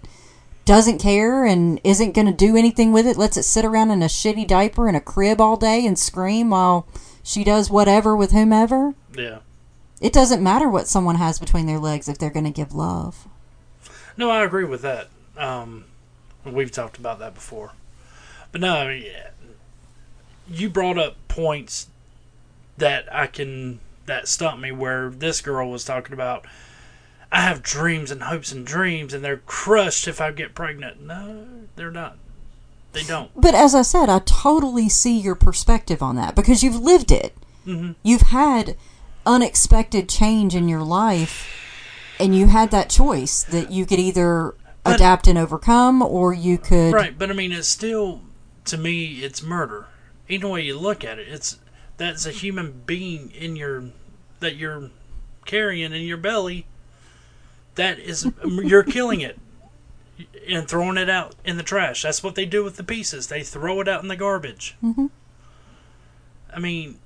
doesn't 0.69 0.99
care 0.99 1.45
and 1.45 1.81
isn't 1.83 2.13
going 2.13 2.27
to 2.27 2.31
do 2.31 2.55
anything 2.55 2.91
with 2.91 3.07
it, 3.07 3.17
lets 3.17 3.37
it 3.37 3.41
sit 3.41 3.65
around 3.65 3.89
in 3.89 4.03
a 4.03 4.05
shitty 4.05 4.45
diaper 4.45 4.87
in 4.87 4.93
a 4.93 5.01
crib 5.01 5.41
all 5.41 5.57
day 5.57 5.83
and 5.83 5.97
scream 5.97 6.51
while 6.51 6.87
she 7.23 7.43
does 7.43 7.71
whatever 7.71 8.15
with 8.15 8.33
whomever. 8.33 8.93
Yeah. 9.17 9.39
It 9.99 10.13
doesn't 10.13 10.43
matter 10.43 10.69
what 10.69 10.87
someone 10.87 11.15
has 11.15 11.39
between 11.39 11.65
their 11.65 11.79
legs 11.79 12.07
if 12.07 12.19
they're 12.19 12.29
going 12.29 12.45
to 12.45 12.51
give 12.51 12.75
love. 12.75 13.27
No, 14.15 14.29
I 14.29 14.43
agree 14.43 14.63
with 14.63 14.83
that. 14.83 15.07
Um, 15.35 15.85
we've 16.45 16.71
talked 16.71 16.99
about 16.99 17.17
that 17.17 17.33
before. 17.33 17.71
But 18.51 18.61
no, 18.61 18.75
I 18.75 18.87
mean, 18.87 19.11
you 20.47 20.69
brought 20.69 20.99
up 20.99 21.15
points 21.27 21.87
that 22.77 23.11
I 23.11 23.25
can 23.25 23.79
that 24.05 24.27
stumped 24.27 24.61
me. 24.61 24.71
Where 24.71 25.09
this 25.09 25.41
girl 25.41 25.71
was 25.71 25.83
talking 25.83 26.13
about, 26.13 26.45
I 27.31 27.41
have 27.41 27.61
dreams 27.61 28.09
and 28.11 28.23
hopes 28.23 28.51
and 28.51 28.65
dreams, 28.65 29.13
and 29.13 29.23
they're 29.23 29.41
crushed 29.45 30.07
if 30.07 30.19
I 30.19 30.31
get 30.31 30.55
pregnant. 30.55 31.01
No, 31.01 31.45
they're 31.75 31.91
not. 31.91 32.17
They 32.91 33.03
don't. 33.03 33.29
But 33.35 33.53
as 33.53 33.75
I 33.75 33.83
said, 33.83 34.09
I 34.09 34.19
totally 34.19 34.89
see 34.89 35.19
your 35.19 35.35
perspective 35.35 36.01
on 36.01 36.15
that 36.15 36.35
because 36.35 36.63
you've 36.63 36.79
lived 36.79 37.11
it. 37.11 37.35
Mm-hmm. 37.67 37.91
You've 38.01 38.21
had 38.23 38.75
unexpected 39.25 40.09
change 40.09 40.55
in 40.55 40.67
your 40.67 40.81
life, 40.81 41.47
and 42.19 42.35
you 42.35 42.47
had 42.47 42.71
that 42.71 42.89
choice 42.89 43.43
that 43.43 43.71
you 43.71 43.85
could 43.85 43.99
either 43.99 44.55
But- 44.83 44.95
adapt 44.95 45.27
and 45.27 45.37
overcome, 45.37 46.01
or 46.01 46.33
you 46.33 46.57
could. 46.57 46.93
Right, 46.93 47.17
but 47.17 47.29
I 47.29 47.33
mean, 47.33 47.51
it's 47.51 47.67
still 47.67 48.21
to 48.65 48.77
me, 48.77 49.21
it's 49.23 49.43
murder. 49.43 49.85
Either 50.27 50.47
way 50.47 50.61
you 50.61 50.77
look 50.77 51.03
at 51.03 51.19
it, 51.19 51.27
it's 51.27 51.59
that's 51.97 52.25
a 52.25 52.31
human 52.31 52.83
being 52.85 53.31
in 53.31 53.55
your 53.55 53.85
that 54.39 54.55
you're 54.55 54.89
carrying 55.45 55.93
in 55.93 56.01
your 56.03 56.17
belly. 56.17 56.65
That 57.75 57.99
is, 57.99 58.27
you're 58.45 58.83
killing 58.83 59.21
it 59.21 59.39
and 60.47 60.67
throwing 60.67 60.97
it 60.97 61.09
out 61.09 61.35
in 61.45 61.57
the 61.57 61.63
trash. 61.63 62.03
That's 62.03 62.23
what 62.23 62.35
they 62.35 62.45
do 62.45 62.63
with 62.63 62.75
the 62.75 62.83
pieces. 62.83 63.27
They 63.27 63.43
throw 63.43 63.79
it 63.81 63.87
out 63.87 64.01
in 64.01 64.09
the 64.09 64.15
garbage. 64.15 64.75
hmm 64.81 65.07
I 66.51 66.57
mean, 66.59 66.97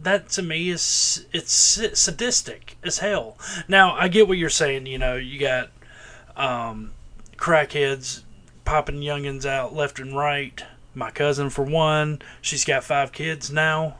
that 0.00 0.30
to 0.30 0.42
me 0.42 0.70
is 0.70 1.26
it's 1.32 1.52
sadistic 1.52 2.78
as 2.82 2.98
hell. 2.98 3.36
Now 3.68 3.94
I 3.94 4.08
get 4.08 4.26
what 4.26 4.38
you're 4.38 4.48
saying. 4.48 4.86
You 4.86 4.98
know, 4.98 5.16
you 5.16 5.38
got 5.38 5.70
um, 6.34 6.92
crackheads 7.36 8.22
popping 8.64 9.00
youngins 9.00 9.44
out 9.44 9.74
left 9.74 9.98
and 9.98 10.16
right. 10.16 10.64
My 10.94 11.10
cousin, 11.10 11.50
for 11.50 11.64
one, 11.64 12.22
she's 12.40 12.64
got 12.64 12.84
five 12.84 13.12
kids 13.12 13.50
now. 13.50 13.96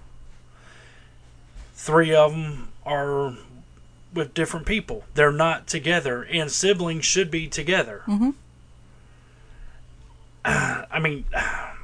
Three 1.74 2.14
of 2.14 2.32
them 2.32 2.68
are 2.86 3.36
with 4.14 4.34
different 4.34 4.66
people. 4.66 5.04
They're 5.14 5.32
not 5.32 5.66
together, 5.66 6.22
and 6.22 6.50
siblings 6.50 7.04
should 7.04 7.30
be 7.30 7.48
together. 7.48 8.02
hmm 8.06 8.30
I 10.44 10.98
mean, 11.00 11.24
I 11.34 11.74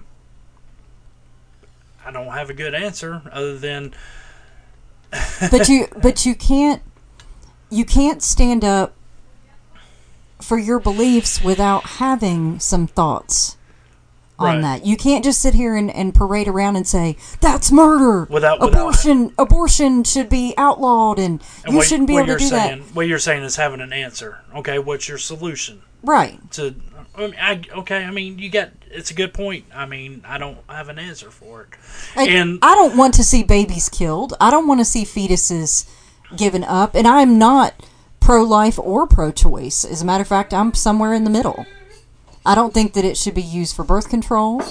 don't 2.12 2.28
have 2.28 2.50
a 2.50 2.54
good 2.54 2.74
answer 2.74 3.22
other 3.32 3.56
than 3.56 3.94
but 5.50 5.68
you 5.68 5.86
but 6.02 6.26
you 6.26 6.34
can't 6.34 6.82
you 7.70 7.84
can't 7.84 8.22
stand 8.22 8.64
up 8.64 8.94
for 10.40 10.58
your 10.58 10.78
beliefs 10.78 11.42
without 11.42 11.84
having 11.84 12.58
some 12.58 12.86
thoughts 12.86 13.56
on 14.40 14.56
Right. 14.56 14.62
that. 14.62 14.86
You 14.86 14.96
can't 14.96 15.22
just 15.24 15.40
sit 15.42 15.54
here 15.54 15.76
and, 15.76 15.90
and 15.90 16.14
parade 16.14 16.48
around 16.48 16.76
and 16.76 16.86
say 16.88 17.16
that's 17.40 17.70
murder. 17.70 18.26
Without- 18.30 18.60
without- 18.60 18.72
abortion 18.80 19.32
abortion 19.38 20.04
should 20.04 20.28
be 20.28 20.54
outlawed 20.56 21.18
and, 21.18 21.42
and 21.64 21.72
you 21.72 21.78
what, 21.78 21.86
shouldn't 21.86 22.08
be 22.08 22.16
able 22.16 22.26
to 22.28 22.36
do 22.38 22.44
saying. 22.46 22.78
that. 22.80 22.94
What 22.94 23.06
you're 23.06 23.18
saying 23.18 23.42
is 23.42 23.56
having 23.56 23.80
an 23.80 23.92
answer. 23.92 24.38
Okay, 24.56 24.78
what's 24.78 25.08
your 25.08 25.18
solution 25.18 25.82
Right. 26.02 26.38
to? 26.52 26.74
I 27.16 27.20
mean, 27.22 27.34
I, 27.40 27.60
okay, 27.80 28.04
I 28.04 28.10
mean, 28.10 28.38
you 28.38 28.48
got. 28.48 28.70
It's 28.90 29.10
a 29.10 29.14
good 29.14 29.34
point. 29.34 29.64
I 29.74 29.84
mean, 29.86 30.22
I 30.26 30.38
don't 30.38 30.58
have 30.68 30.88
an 30.88 30.98
answer 30.98 31.30
for 31.30 31.62
it. 31.62 31.68
And 32.16 32.28
And- 32.30 32.58
I 32.62 32.74
don't 32.74 32.96
want 32.96 33.14
to 33.14 33.24
see 33.24 33.42
babies 33.42 33.88
killed. 33.88 34.34
I 34.40 34.50
don't 34.50 34.66
want 34.66 34.80
to 34.80 34.84
see 34.84 35.04
fetuses 35.04 35.86
given 36.36 36.64
up. 36.64 36.94
And 36.94 37.06
I'm 37.06 37.36
not 37.38 37.74
pro 38.20 38.42
life 38.42 38.78
or 38.78 39.06
pro 39.06 39.32
choice. 39.32 39.84
As 39.84 40.00
a 40.02 40.04
matter 40.04 40.22
of 40.22 40.28
fact, 40.28 40.54
I'm 40.54 40.72
somewhere 40.74 41.12
in 41.12 41.24
the 41.24 41.30
middle. 41.30 41.66
I 42.44 42.54
don't 42.54 42.72
think 42.72 42.94
that 42.94 43.04
it 43.04 43.16
should 43.16 43.34
be 43.34 43.42
used 43.42 43.76
for 43.76 43.84
birth 43.84 44.08
control. 44.08 44.62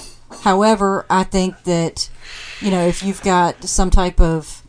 However, 0.42 1.06
I 1.10 1.24
think 1.24 1.64
that, 1.64 2.10
you 2.62 2.72
know, 2.72 2.86
if 2.86 3.04
you've 3.04 3.22
got 3.22 3.64
some 3.64 3.90
type 3.90 4.20
of 4.20 4.64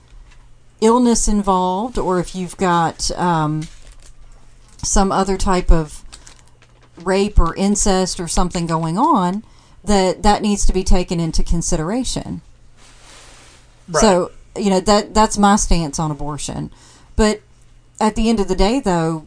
illness 0.80 1.28
involved 1.28 1.98
or 1.98 2.18
if 2.18 2.34
you've 2.34 2.56
got 2.56 3.10
um, 3.12 3.68
some 4.82 5.12
other 5.12 5.36
type 5.36 5.70
of 5.70 6.04
rape 6.96 7.38
or 7.38 7.54
incest 7.56 8.20
or 8.20 8.28
something 8.28 8.66
going 8.66 8.98
on, 8.98 9.44
that 9.84 10.22
that 10.22 10.42
needs 10.42 10.66
to 10.66 10.72
be 10.72 10.84
taken 10.84 11.20
into 11.20 11.42
consideration. 11.42 12.42
Right. 13.88 14.00
So, 14.00 14.30
you 14.56 14.70
know, 14.70 14.80
that 14.80 15.14
that's 15.14 15.38
my 15.38 15.56
stance 15.56 15.98
on 15.98 16.10
abortion. 16.10 16.70
But 17.16 17.40
at 18.00 18.14
the 18.14 18.28
end 18.28 18.40
of 18.40 18.48
the 18.48 18.54
day 18.54 18.80
though, 18.80 19.26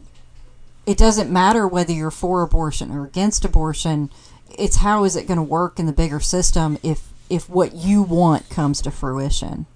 it 0.86 0.98
doesn't 0.98 1.30
matter 1.30 1.66
whether 1.66 1.92
you're 1.92 2.10
for 2.10 2.42
abortion 2.42 2.90
or 2.90 3.04
against 3.04 3.44
abortion. 3.44 4.10
It's 4.56 4.76
how 4.76 5.04
is 5.04 5.16
it 5.16 5.26
going 5.26 5.38
to 5.38 5.42
work 5.42 5.78
in 5.78 5.86
the 5.86 5.92
bigger 5.92 6.20
system 6.20 6.78
if 6.82 7.12
if 7.30 7.48
what 7.48 7.74
you 7.74 8.02
want 8.02 8.48
comes 8.50 8.82
to 8.82 8.90
fruition. 8.90 9.66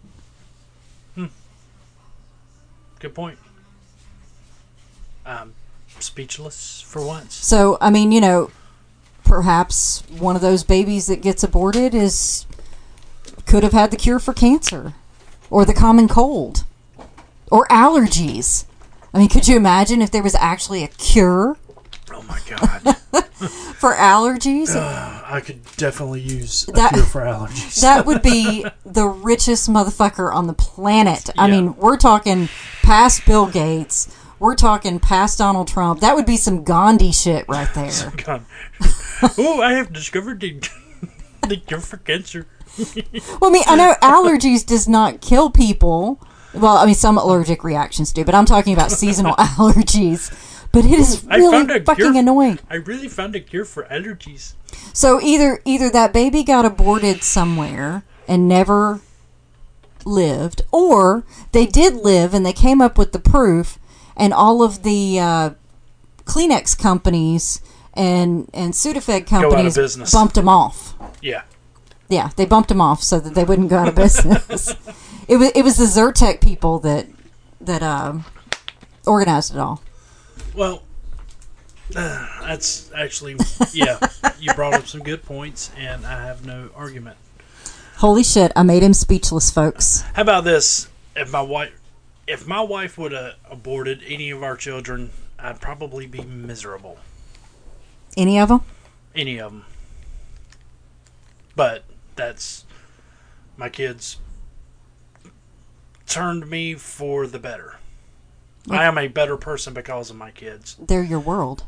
Hmm. 1.15 1.27
good 2.99 3.15
point. 3.15 3.39
Um, 5.24 5.55
speechless 5.99 6.81
for 6.81 7.05
once. 7.05 7.35
So, 7.35 7.78
I 7.81 7.91
mean, 7.91 8.12
you 8.12 8.20
know, 8.20 8.51
perhaps 9.24 10.03
one 10.11 10.37
of 10.37 10.43
those 10.43 10.65
babies 10.65 11.07
that 11.07 11.23
gets 11.23 11.43
aborted 11.43 11.95
is 11.95 12.47
could 13.47 13.62
have 13.62 13.73
had 13.73 13.91
the 13.91 13.97
cure 13.97 14.19
for 14.19 14.33
cancer 14.33 14.95
or 15.51 15.65
the 15.65 15.74
common 15.74 16.09
cold 16.09 16.65
or 17.51 17.66
allergies. 17.69 18.65
I 19.15 19.19
mean, 19.19 19.29
could 19.29 19.49
you 19.49 19.57
imagine 19.57 20.03
if 20.03 20.11
there 20.11 20.23
was 20.23 20.35
actually 20.35 20.85
a 20.85 20.89
cure 20.89 21.57
Oh 22.11 22.23
my 22.23 22.39
god, 22.49 22.97
for 23.77 23.95
allergies? 23.95 24.75
Uh, 24.75 25.23
I 25.27 25.41
could 25.41 25.61
definitely 25.77 26.21
use 26.23 26.67
a 26.69 26.73
That- 26.73 26.95
cure 26.95 27.05
for 27.05 27.21
allergies. 27.21 27.81
that 27.83 28.07
would 28.07 28.23
be 28.23 28.65
the 28.87 29.07
richest 29.07 29.69
motherfucker 29.71 30.33
on 30.35 30.47
the 30.47 30.55
planet. 30.55 31.29
I 31.37 31.47
Yeah. 31.47 31.53
mean, 31.61 31.77
we're 31.77 31.99
talking 31.99 32.49
past 32.83 33.27
Bill 33.27 33.47
Gates. 33.47 34.15
We're 34.39 34.55
talking 34.55 35.01
past 35.01 35.37
Donald 35.39 35.69
Trump. 35.69 36.01
That 36.01 36.15
would 36.15 36.25
be 36.27 36.37
some 36.39 36.65
Gandhi 36.65 37.13
shit 37.13 37.45
right 37.49 37.69
there. 37.75 37.91
Oh, 39.37 39.61
I 39.61 39.73
have 39.73 39.93
discovered 39.93 40.41
the, 40.41 40.61
the 41.47 41.57
cure 41.57 41.81
for 41.81 41.97
cancer. 41.99 42.47
Well, 43.41 43.51
I 43.51 43.53
mean, 43.53 43.65
I 43.67 43.75
know 43.77 43.95
allergies 44.01 44.65
does 44.65 44.89
not 44.89 45.21
kill 45.21 45.51
people. 45.51 46.21
Well, 46.55 46.77
I 46.77 46.87
mean, 46.87 46.95
some 46.95 47.19
allergic 47.19 47.62
reactions 47.62 48.12
do, 48.12 48.25
but 48.25 48.35
I'm 48.35 48.47
talking 48.47 48.73
about 48.73 48.91
seasonal 48.91 49.35
allergies. 49.39 50.33
But 50.70 50.85
it 50.85 50.93
is 50.93 51.25
really 51.25 51.81
fucking 51.81 52.16
annoying. 52.16 52.59
I 52.69 52.75
really 52.77 53.09
found 53.09 53.35
a 53.35 53.41
cure 53.41 53.65
for 53.65 53.85
allergies. 53.85 54.55
So 54.93 55.20
either 55.20 55.61
either 55.65 55.89
that 55.91 56.12
baby 56.12 56.45
got 56.45 56.66
aborted 56.66 57.23
somewhere 57.23 58.03
and 58.27 58.47
never 58.47 59.01
lived, 60.05 60.62
or 60.70 61.25
they 61.53 61.65
did 61.65 61.95
live 61.95 62.35
and 62.35 62.45
they 62.45 62.53
came 62.53 62.83
up 62.83 62.99
with 62.99 63.12
the 63.12 63.19
proof, 63.19 63.79
and 64.15 64.35
all 64.35 64.62
of 64.62 64.83
the 64.83 65.19
uh, 65.19 65.51
Kleenex 66.25 66.79
companies 66.79 67.62
and 67.95 68.49
and 68.53 68.75
Sudafed 68.75 69.27
companies 69.27 69.97
bumped 70.12 70.35
them 70.35 70.49
off. 70.49 70.95
Yeah. 71.23 71.43
Yeah, 72.11 72.31
they 72.37 72.47
bumped 72.47 72.69
them 72.70 72.81
off 72.81 73.03
so 73.03 73.20
that 73.20 73.35
they 73.35 73.45
wouldn't 73.45 73.69
go 73.69 73.77
out 73.79 73.89
of 73.89 73.95
business. 73.97 74.75
It 75.29 75.37
was 75.37 75.51
it 75.55 75.63
was 75.63 75.77
the 75.77 75.85
Zyrtec 75.85 76.41
people 76.41 76.79
that 76.81 77.07
that 77.61 77.83
um, 77.83 78.25
organized 79.07 79.55
it 79.55 79.59
all. 79.59 79.83
Well, 80.55 80.83
That's 81.91 82.91
actually, 82.95 83.37
yeah, 83.73 83.99
you 84.39 84.53
brought 84.55 84.75
up 84.75 84.87
some 84.87 85.03
good 85.03 85.23
points, 85.23 85.71
and 85.77 86.05
I 86.05 86.25
have 86.25 86.45
no 86.45 86.69
argument. 86.75 87.17
Holy 87.97 88.23
shit! 88.23 88.53
I 88.55 88.63
made 88.63 88.83
him 88.83 88.93
speechless, 88.93 89.51
folks. 89.51 90.03
How 90.15 90.23
about 90.23 90.45
this? 90.45 90.89
If 91.17 91.33
my 91.33 91.41
wife, 91.41 91.73
if 92.27 92.47
my 92.47 92.61
wife 92.61 92.99
would 92.99 93.13
have 93.13 93.35
aborted 93.51 94.03
any 94.07 94.31
of 94.31 94.43
our 94.43 94.57
children, 94.57 95.11
I'd 95.39 95.61
probably 95.61 96.07
be 96.07 96.23
miserable. 96.23 96.99
Any 98.17 98.39
of 98.39 98.49
them? 98.51 98.61
Any 99.15 99.39
of 99.39 99.53
them. 99.53 99.65
But 101.57 101.85
that's 102.15 102.65
my 103.57 103.69
kids 103.69 104.19
turned 106.09 106.49
me 106.49 106.75
for 106.75 107.27
the 107.27 107.39
better. 107.39 107.77
I 108.71 108.85
am 108.85 108.99
a 108.99 109.09
better 109.09 109.37
person 109.37 109.73
because 109.73 110.11
of 110.11 110.17
my 110.17 110.31
kids. 110.31 110.77
They're 110.79 111.03
your 111.03 111.21
world. 111.21 111.65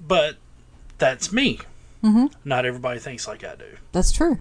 But 0.00 0.36
that's 0.98 1.32
me. 1.32 1.60
Mm-hmm. 2.02 2.26
Not 2.44 2.66
everybody 2.66 2.98
thinks 2.98 3.28
like 3.28 3.44
I 3.44 3.54
do. 3.54 3.76
That's 3.92 4.12
true. 4.12 4.38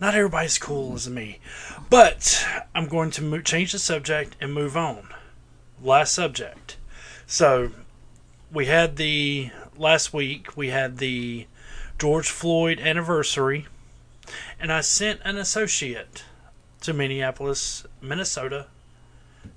Not 0.00 0.14
everybody's 0.14 0.58
cool 0.58 0.94
as 0.94 1.08
me. 1.08 1.40
But 1.90 2.46
I'm 2.74 2.86
going 2.86 3.10
to 3.12 3.22
mo- 3.22 3.40
change 3.40 3.72
the 3.72 3.78
subject 3.78 4.36
and 4.40 4.52
move 4.52 4.76
on. 4.76 5.08
Last 5.82 6.12
subject. 6.12 6.76
So 7.26 7.70
we 8.52 8.66
had 8.66 8.96
the 8.96 9.50
last 9.76 10.12
week 10.12 10.56
we 10.56 10.68
had 10.68 10.98
the 10.98 11.46
George 11.98 12.30
Floyd 12.30 12.78
anniversary, 12.78 13.66
and 14.60 14.72
I 14.72 14.82
sent 14.82 15.20
an 15.24 15.36
associate 15.36 16.24
to 16.88 16.94
Minneapolis, 16.94 17.84
Minnesota, 18.00 18.66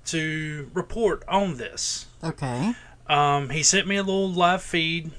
to 0.04 0.70
report 0.74 1.24
on 1.26 1.56
this. 1.56 2.04
Okay. 2.22 2.74
Um, 3.06 3.48
he 3.48 3.62
sent 3.62 3.88
me 3.88 3.96
a 3.96 4.02
little 4.02 4.30
live 4.30 4.62
feed 4.62 5.12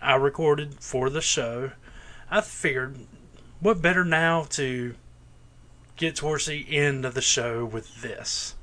I 0.00 0.14
recorded 0.14 0.76
for 0.78 1.10
the 1.10 1.20
show. 1.20 1.72
I 2.30 2.40
figured, 2.40 2.98
what 3.58 3.82
better 3.82 4.04
now 4.04 4.44
to 4.50 4.94
get 5.96 6.14
towards 6.14 6.46
the 6.46 6.64
end 6.70 7.04
of 7.04 7.14
the 7.14 7.20
show 7.20 7.64
with 7.64 8.00
this? 8.00 8.54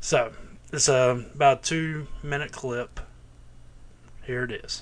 So, 0.00 0.32
it's 0.72 0.88
a, 0.88 1.26
about 1.34 1.58
a 1.58 1.62
two 1.62 2.06
minute 2.22 2.52
clip. 2.52 3.00
Here 4.24 4.44
it 4.44 4.64
is. 4.64 4.80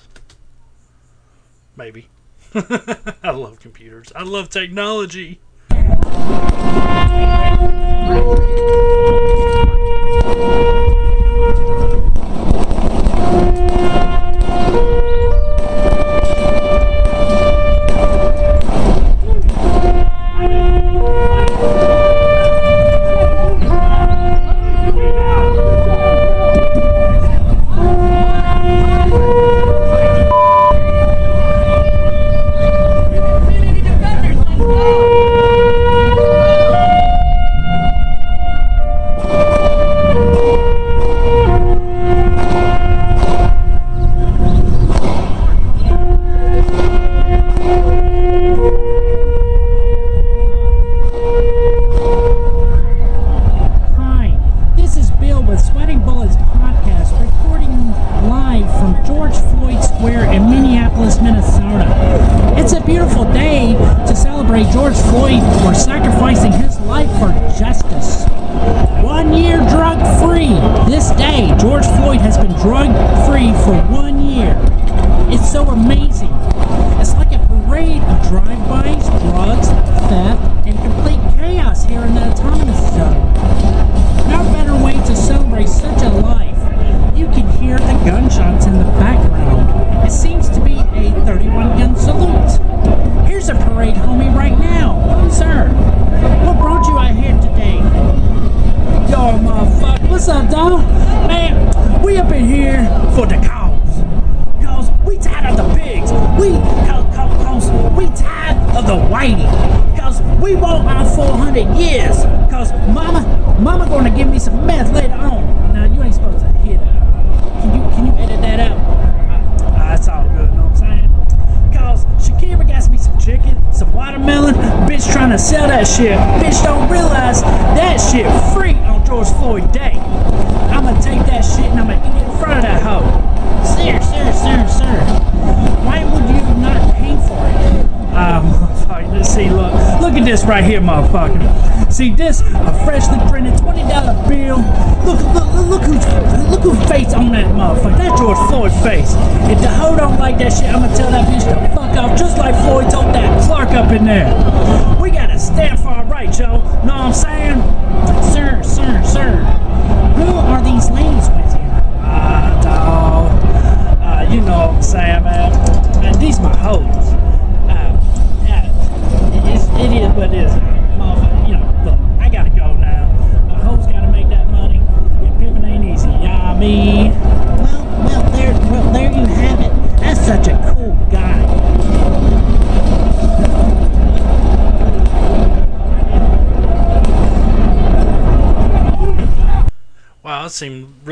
Maybe. 1.75 2.07
I 2.55 3.31
love 3.31 3.59
computers. 3.59 4.13
I 4.15 4.23
love 4.23 4.47
technology. 4.47 5.41
Hi, 7.13 7.51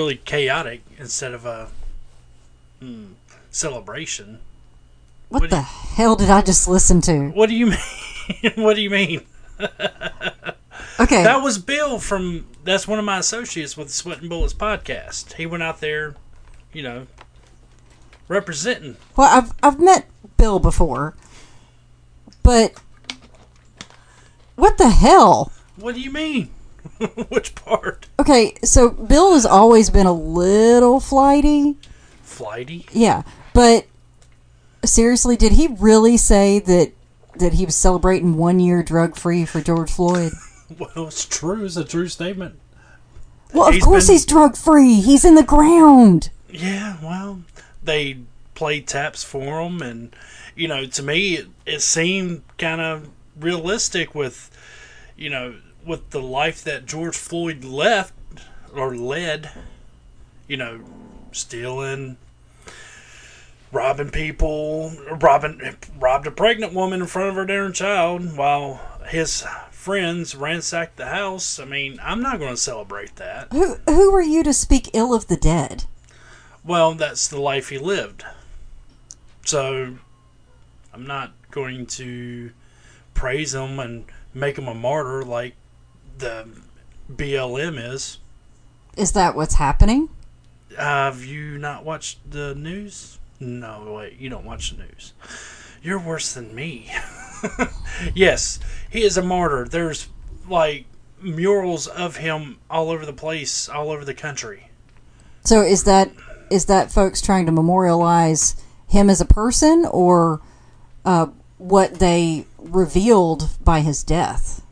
really 0.09 0.21
chaotic 0.25 0.81
instead 0.97 1.33
of 1.33 1.45
a 1.45 1.67
mm, 2.81 3.09
celebration. 3.51 4.39
What, 5.29 5.41
What 5.41 5.49
the 5.51 5.57
you- 5.57 5.61
hell 5.61 6.15
did 6.15 6.29
I 6.31 6.41
just 6.41 6.67
listen 6.67 7.01
to? 7.01 7.29
What 7.29 7.49
do 7.49 7.55
you 7.55 7.67
mean? 7.67 7.79
what 8.55 8.75
do 8.75 8.81
you 8.81 8.89
mean? 8.89 9.21
Okay. 11.01 11.23
That 11.23 11.41
was 11.41 11.57
Bill 11.57 11.97
from. 11.97 12.45
That's 12.65 12.85
one 12.85 12.99
of 12.99 13.05
my 13.05 13.19
associates 13.19 13.77
with 13.77 13.87
the 13.87 13.93
Sweating 13.93 14.27
Bullets 14.27 14.53
podcast. 14.53 15.31
He 15.33 15.45
went 15.45 15.63
out 15.63 15.79
there, 15.79 16.15
you 16.73 16.83
know, 16.83 17.07
representing. 18.27 18.97
Well, 19.15 19.29
I've 19.29 19.53
I've 19.63 19.79
met 19.79 20.09
Bill 20.35 20.59
before, 20.59 21.15
but 22.43 22.73
what 24.57 24.77
the 24.77 24.89
hell? 24.89 25.53
What 25.77 25.95
do 25.95 26.01
you 26.01 26.11
mean? 26.11 26.49
Which 27.29 27.55
part? 27.55 28.07
Okay, 28.19 28.55
so 28.63 28.89
Bill 28.89 29.33
has 29.33 29.45
always 29.45 29.89
been 29.89 30.05
a 30.07 30.13
little 30.13 30.99
flighty. 30.99 31.77
flighty. 32.21 32.85
Yeah, 32.91 33.23
but 33.53 33.85
seriously, 34.85 35.35
did 35.35 35.53
he 35.53 35.67
really 35.67 36.17
say 36.17 36.59
that 36.59 36.91
that 37.37 37.53
he 37.53 37.65
was 37.65 37.75
celebrating 37.75 38.35
one 38.37 38.59
year 38.59 38.83
drug 38.83 39.15
free 39.15 39.45
for 39.45 39.61
George 39.61 39.91
Floyd? 39.91 40.31
Well, 40.77 41.07
it's 41.07 41.25
true. 41.25 41.65
It's 41.65 41.77
a 41.77 41.83
true 41.83 42.07
statement. 42.07 42.59
Well, 43.55 43.69
of 43.69 43.73
He's 43.73 43.83
course 43.83 44.05
been- 44.05 44.13
he's 44.13 44.25
drug 44.27 44.55
free. 44.55 45.01
He's 45.01 45.25
in 45.25 45.33
the 45.33 45.41
ground. 45.41 46.29
Yeah, 46.47 46.97
well, 47.01 47.41
they 47.83 48.19
played 48.53 48.85
taps 48.87 49.23
for 49.23 49.61
him, 49.63 49.81
and 49.81 50.15
you 50.55 50.67
know, 50.67 50.85
to 50.85 51.01
me, 51.01 51.37
it, 51.37 51.47
it 51.65 51.81
seemed 51.81 52.43
kind 52.59 52.81
of 52.81 53.09
realistic 53.39 54.13
with, 54.13 54.51
you 55.17 55.31
know, 55.31 55.55
with 55.85 56.09
the 56.11 56.21
life 56.21 56.63
that 56.63 56.85
George 56.85 57.17
Floyd 57.17 57.63
left 57.63 58.13
or 58.73 58.95
led. 58.95 59.51
You 60.47 60.57
know, 60.57 60.81
stealing, 61.31 62.17
robbing 63.71 64.09
people, 64.09 64.91
robbing 65.11 65.75
robbed 65.99 66.27
a 66.27 66.31
pregnant 66.31 66.73
woman 66.73 67.01
in 67.01 67.07
front 67.07 67.29
of 67.29 67.35
her 67.35 67.45
damn 67.45 67.73
child 67.73 68.35
while 68.35 68.81
his 69.07 69.43
friends 69.71 70.35
ransacked 70.35 70.97
the 70.97 71.07
house. 71.07 71.59
I 71.59 71.65
mean, 71.65 71.99
I'm 72.01 72.21
not 72.21 72.39
going 72.39 72.51
to 72.51 72.57
celebrate 72.57 73.15
that. 73.17 73.51
Who 73.51 73.75
who 73.85 74.13
are 74.15 74.21
you 74.21 74.43
to 74.43 74.53
speak 74.53 74.89
ill 74.93 75.13
of 75.13 75.27
the 75.27 75.37
dead? 75.37 75.85
Well, 76.63 76.93
that's 76.93 77.27
the 77.27 77.39
life 77.39 77.69
he 77.69 77.77
lived. 77.77 78.25
So, 79.45 79.95
I'm 80.93 81.07
not 81.07 81.31
going 81.49 81.85
to 81.87 82.51
praise 83.13 83.55
him 83.55 83.79
and 83.79 84.05
make 84.33 84.57
him 84.57 84.67
a 84.67 84.75
martyr 84.75 85.23
like 85.23 85.55
the 86.19 86.47
BLM 87.11 87.93
is. 87.93 88.19
Is 88.95 89.13
that 89.13 89.35
what's 89.35 89.55
happening? 89.55 90.09
Have 90.77 91.23
you 91.25 91.57
not 91.57 91.83
watched 91.83 92.29
the 92.29 92.53
news? 92.55 93.19
No, 93.39 93.93
wait, 93.95 94.19
you 94.19 94.29
don't 94.29 94.45
watch 94.45 94.71
the 94.71 94.83
news. 94.83 95.13
You're 95.81 95.99
worse 95.99 96.33
than 96.33 96.53
me. 96.53 96.91
yes, 98.13 98.59
he 98.89 99.03
is 99.03 99.17
a 99.17 99.21
martyr. 99.21 99.65
There's 99.65 100.09
like 100.47 100.85
murals 101.21 101.87
of 101.87 102.17
him 102.17 102.59
all 102.69 102.89
over 102.89 103.05
the 103.05 103.13
place, 103.13 103.69
all 103.69 103.89
over 103.89 104.03
the 104.03 104.13
country. 104.13 104.69
So 105.43 105.61
is 105.61 105.85
that 105.85 106.11
is 106.51 106.65
that 106.65 106.91
folks 106.91 107.21
trying 107.21 107.45
to 107.45 107.51
memorialize 107.51 108.61
him 108.87 109.09
as 109.09 109.21
a 109.21 109.25
person 109.25 109.85
or 109.89 110.41
uh, 111.05 111.27
what 111.57 111.95
they 111.95 112.45
revealed 112.57 113.49
by 113.63 113.81
his 113.81 114.03
death? 114.03 114.63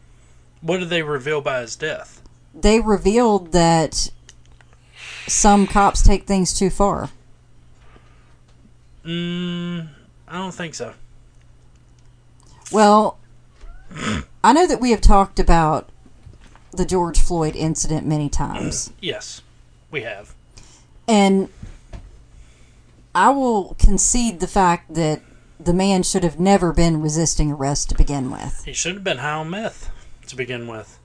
What 0.62 0.80
did 0.80 0.90
they 0.90 1.04
reveal 1.04 1.42
by 1.42 1.62
his 1.62 1.76
death? 1.76 2.22
They 2.54 2.80
revealed 2.80 3.52
that 3.52 4.12
some 5.28 5.68
cops 5.68 6.02
take 6.02 6.26
things 6.26 6.58
too 6.58 6.70
far. 6.70 7.10
Mm, 9.06 9.88
I 10.28 10.38
don't 10.38 10.54
think 10.54 10.74
so. 10.76 10.94
Well, 12.72 13.18
I 14.44 14.54
know 14.54 14.68
that 14.68 14.82
we 14.82 14.92
have 14.92 15.02
talked 15.02 15.40
about 15.40 15.90
the 16.72 16.86
George 16.86 17.20
Floyd 17.20 17.56
incident 17.56 18.06
many 18.06 18.30
times. 18.30 18.92
Yes, 19.02 19.42
we 19.92 20.02
have. 20.02 20.34
And 21.08 21.50
I 23.16 23.30
will 23.30 23.76
concede 23.80 24.40
the 24.42 24.48
fact 24.48 24.94
that 24.96 25.22
the 25.60 25.74
man 25.74 26.04
should 26.04 26.24
have 26.24 26.40
never 26.40 26.74
been 26.74 27.02
resisting 27.02 27.52
arrest 27.52 27.90
to 27.90 27.96
begin 27.96 28.30
with. 28.30 28.64
He 28.66 28.74
shouldn't 28.74 28.98
have 28.98 29.04
been 29.06 29.20
high 29.20 29.32
on 29.32 29.50
meth 29.50 29.90
to 30.28 30.36
begin 30.36 30.68
with. 30.68 31.00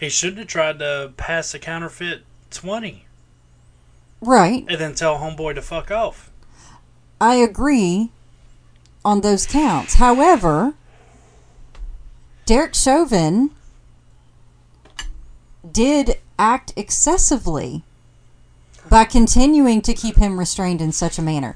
He 0.00 0.08
shouldn't 0.08 0.38
have 0.38 0.48
tried 0.48 0.78
to 0.80 1.12
pass 1.16 1.54
a 1.54 1.58
counterfeit 1.58 2.22
20 2.50 3.06
Right. 4.20 4.64
and 4.68 4.78
then 4.80 4.94
tell 4.94 5.18
homeboy 5.18 5.54
to 5.54 5.62
fuck 5.62 5.90
off. 5.90 6.30
I 7.20 7.34
agree 7.36 8.10
on 9.04 9.20
those 9.20 9.46
counts. 9.46 9.94
However, 9.94 10.74
Derek 12.46 12.74
Chauvin 12.74 13.50
did 15.70 16.18
act 16.38 16.72
excessively 16.76 17.84
by 18.88 19.04
continuing 19.04 19.80
to 19.82 19.94
keep 19.94 20.16
him 20.16 20.38
restrained 20.38 20.80
in 20.80 20.92
such 20.92 21.18
a 21.18 21.22
manner. 21.22 21.54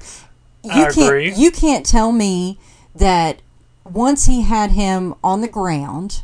You 0.63 0.71
I 0.71 0.91
can't 0.91 0.97
agree. 0.97 1.33
you 1.33 1.51
can't 1.51 1.85
tell 1.85 2.11
me 2.11 2.57
that 2.95 3.41
once 3.83 4.25
he 4.25 4.41
had 4.43 4.71
him 4.71 5.13
on 5.23 5.41
the 5.41 5.47
ground 5.47 6.23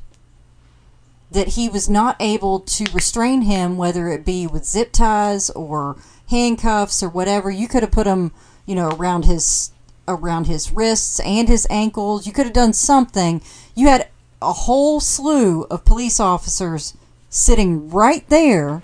that 1.34 1.49
he 1.49 1.68
was 1.68 1.89
not 1.89 2.15
able 2.19 2.60
to 2.60 2.85
restrain 2.93 3.41
him 3.41 3.76
whether 3.76 4.07
it 4.07 4.23
be 4.23 4.47
with 4.47 4.65
zip 4.65 4.91
ties 4.91 5.49
or 5.51 5.97
handcuffs 6.30 7.03
or 7.03 7.10
whatever. 7.10 7.51
You 7.51 7.68
could 7.68 7.84
have 7.84 7.91
put 7.91 8.07
him, 8.07 8.31
you 8.65 8.76
know, 8.76 8.89
around 8.89 9.26
his 9.26 9.72
around 10.07 10.47
his 10.47 10.72
wrists 10.72 11.19
and 11.22 11.47
his 11.47 11.68
ankles. 11.69 12.27
You 12.27 12.34
could 12.34 12.45
have 12.45 12.53
done 12.53 12.73
something. 12.73 13.41
You 13.76 13.88
had 13.88 14.10
a 14.41 14.53
whole 14.53 14.99
slew 14.99 15.64
of 15.64 15.85
police 15.85 16.19
officers 16.19 16.95
sitting 17.30 17.89
right 17.89 18.27
there 18.30 18.84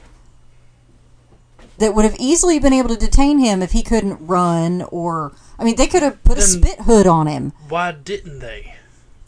that 1.77 1.93
would 1.93 2.05
have 2.05 2.15
easily 2.19 2.59
been 2.59 2.73
able 2.73 2.89
to 2.89 2.97
detain 2.97 3.39
him 3.39 3.61
if 3.61 3.71
he 3.71 3.83
couldn't 3.83 4.25
run 4.25 4.81
or 4.91 5.33
I 5.57 5.63
mean 5.63 5.75
they 5.75 5.87
could 5.87 6.03
have 6.03 6.23
put 6.23 6.37
a 6.37 6.41
spit 6.41 6.81
hood 6.81 7.07
on 7.07 7.27
him. 7.27 7.53
Why 7.67 7.91
didn't 7.91 8.39
they? 8.39 8.75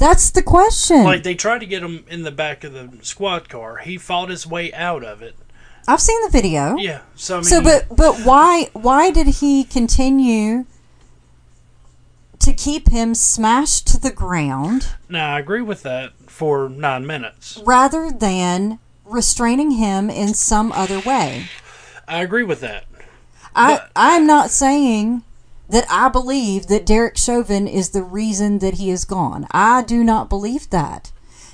That's 0.01 0.31
the 0.31 0.41
question. 0.41 1.03
Like, 1.03 1.21
they 1.21 1.35
tried 1.35 1.59
to 1.59 1.67
get 1.67 1.83
him 1.83 2.05
in 2.09 2.23
the 2.23 2.31
back 2.31 2.63
of 2.63 2.73
the 2.73 2.89
squad 3.03 3.49
car. 3.49 3.77
He 3.77 3.99
fought 3.99 4.29
his 4.29 4.47
way 4.47 4.73
out 4.73 5.03
of 5.03 5.21
it. 5.21 5.35
I've 5.87 6.01
seen 6.01 6.19
the 6.23 6.29
video. 6.31 6.75
Yeah, 6.77 7.01
so 7.15 7.35
I 7.35 7.37
mean, 7.37 7.43
So 7.43 7.61
but 7.61 7.85
but 7.95 8.17
why 8.21 8.69
why 8.73 9.11
did 9.11 9.27
he 9.27 9.63
continue 9.63 10.65
to 12.39 12.51
keep 12.53 12.89
him 12.89 13.13
smashed 13.13 13.85
to 13.87 13.99
the 13.99 14.11
ground 14.11 14.87
now 15.07 15.35
I 15.35 15.39
agree 15.39 15.61
with 15.61 15.83
that 15.83 16.13
for 16.27 16.67
nine 16.69 17.05
minutes. 17.05 17.61
rather 17.63 18.09
than 18.11 18.79
restraining 19.05 19.71
him 19.71 20.09
in 20.09 20.33
some 20.33 20.71
other 20.71 20.99
way? 20.99 21.45
I 22.07 22.21
agree 22.23 22.43
with 22.43 22.61
that. 22.61 22.85
I 23.55 23.75
But- 23.75 23.91
I'm 23.95 24.25
not 24.25 24.49
saying 24.49 25.23
that 25.71 25.85
I 25.89 26.09
believe 26.09 26.67
that 26.67 26.85
Derek 26.85 27.17
Chauvin 27.17 27.65
is 27.65 27.89
the 27.89 28.03
reason 28.03 28.59
that 28.59 28.75
he 28.75 28.91
is 28.91 29.05
gone. 29.05 29.47
I 29.51 29.83
do 29.83 30.03
not 30.03 30.29
believe 30.29 30.69
that. 30.69 31.11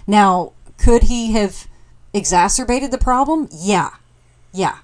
Now, 0.08 0.54
could 0.78 1.04
he 1.04 1.34
have 1.34 1.68
exacerbated 2.14 2.90
the 2.90 2.98
problem? 2.98 3.48
Yeah. 3.52 3.92
Yeah. 4.52 4.80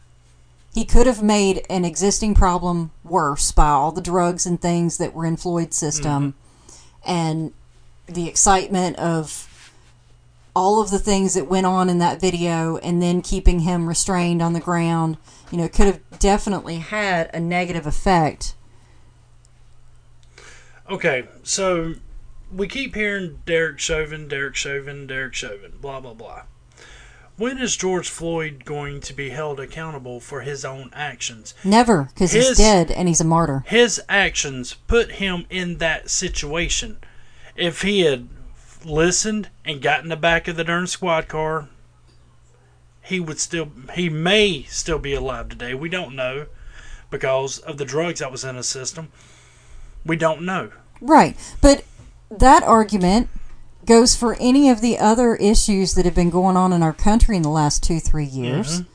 He 0.73 0.85
could 0.85 1.07
have 1.07 1.23
made 1.23 1.65
an 1.68 1.84
existing 1.84 2.35
problem 2.35 2.91
worse 3.03 3.51
by 3.51 3.69
all 3.69 3.91
the 3.91 4.01
drugs 4.01 4.45
and 4.45 4.61
things 4.61 4.97
that 4.97 5.14
were 5.14 5.26
in 5.26 5.38
Floyd's 5.38 5.77
system 5.77 6.34
mm-hmm. 6.34 7.11
and 7.11 7.53
the 8.05 8.27
excitement 8.27 8.97
of 8.97 9.49
all 10.55 10.80
of 10.80 10.91
the 10.91 10.99
things 10.99 11.34
that 11.34 11.49
went 11.49 11.65
on 11.65 11.89
in 11.89 11.97
that 11.97 12.22
video 12.22 12.77
and 12.77 13.01
then 13.01 13.23
keeping 13.23 13.61
him 13.61 13.88
restrained 13.88 14.41
on 14.41 14.53
the 14.53 14.60
ground, 14.60 15.18
you 15.51 15.57
know, 15.57 15.64
it 15.64 15.73
could 15.73 15.88
have 15.88 16.19
definitely 16.19 16.77
had 16.77 17.31
a 17.34 17.39
negative 17.39 17.88
effect. 17.88 18.53
Okay, 20.89 21.27
so 21.43 21.93
we 22.51 22.68
keep 22.68 22.95
hearing 22.95 23.39
Derek 23.45 23.80
Chauvin, 23.80 24.27
Derek 24.27 24.55
Chauvin, 24.55 25.07
Derek 25.07 25.34
Chauvin, 25.34 25.73
blah, 25.80 25.99
blah, 25.99 26.14
blah. 26.14 26.43
When 27.35 27.57
is 27.57 27.76
George 27.76 28.10
Floyd 28.10 28.64
going 28.64 28.99
to 29.01 29.14
be 29.14 29.31
held 29.31 29.60
accountable 29.60 30.19
for 30.19 30.41
his 30.41 30.64
own 30.64 30.91
actions? 30.93 31.55
Never, 31.64 32.10
because 32.14 32.31
he's 32.31 32.57
dead 32.57 32.91
and 32.91 33.07
he's 33.07 33.22
a 33.22 33.26
martyr. 33.26 33.64
His 33.65 33.99
actions 34.07 34.76
put 34.88 35.14
him 35.14 35.47
in 35.49 35.80
that 35.80 36.11
situation. 36.11 36.97
If 37.55 37.81
he 37.81 38.01
had 38.01 38.27
listened 38.85 39.49
and 39.65 39.81
got 39.81 40.03
in 40.03 40.10
the 40.10 40.15
back 40.15 40.47
of 40.47 40.57
the 40.57 40.64
darn 40.64 40.85
squad 40.85 41.27
car, 41.27 41.69
he 43.01 43.19
would 43.19 43.39
still, 43.39 43.72
he 43.95 44.10
may 44.10 44.64
still 44.64 44.99
be 44.99 45.14
alive 45.14 45.49
today. 45.49 45.73
We 45.73 45.89
don't 45.89 46.15
know 46.15 46.45
because 47.10 47.57
of 47.57 47.77
the 47.77 47.85
drugs 47.85 48.19
that 48.19 48.31
was 48.31 48.43
in 48.43 48.55
his 48.55 48.68
system. 48.68 49.11
We 50.05 50.15
don't 50.15 50.41
know. 50.41 50.71
Right. 51.01 51.38
But 51.61 51.84
that 52.30 52.63
argument 52.63 53.30
goes 53.85 54.15
for 54.15 54.35
any 54.39 54.69
of 54.69 54.81
the 54.81 54.97
other 54.97 55.35
issues 55.35 55.93
that 55.95 56.05
have 56.05 56.15
been 56.15 56.30
going 56.30 56.55
on 56.57 56.71
in 56.73 56.81
our 56.81 56.93
country 56.93 57.35
in 57.35 57.41
the 57.41 57.49
last 57.49 57.84
two, 57.84 57.99
three 57.99 58.25
years 58.25 58.81
mm-hmm. 58.81 58.89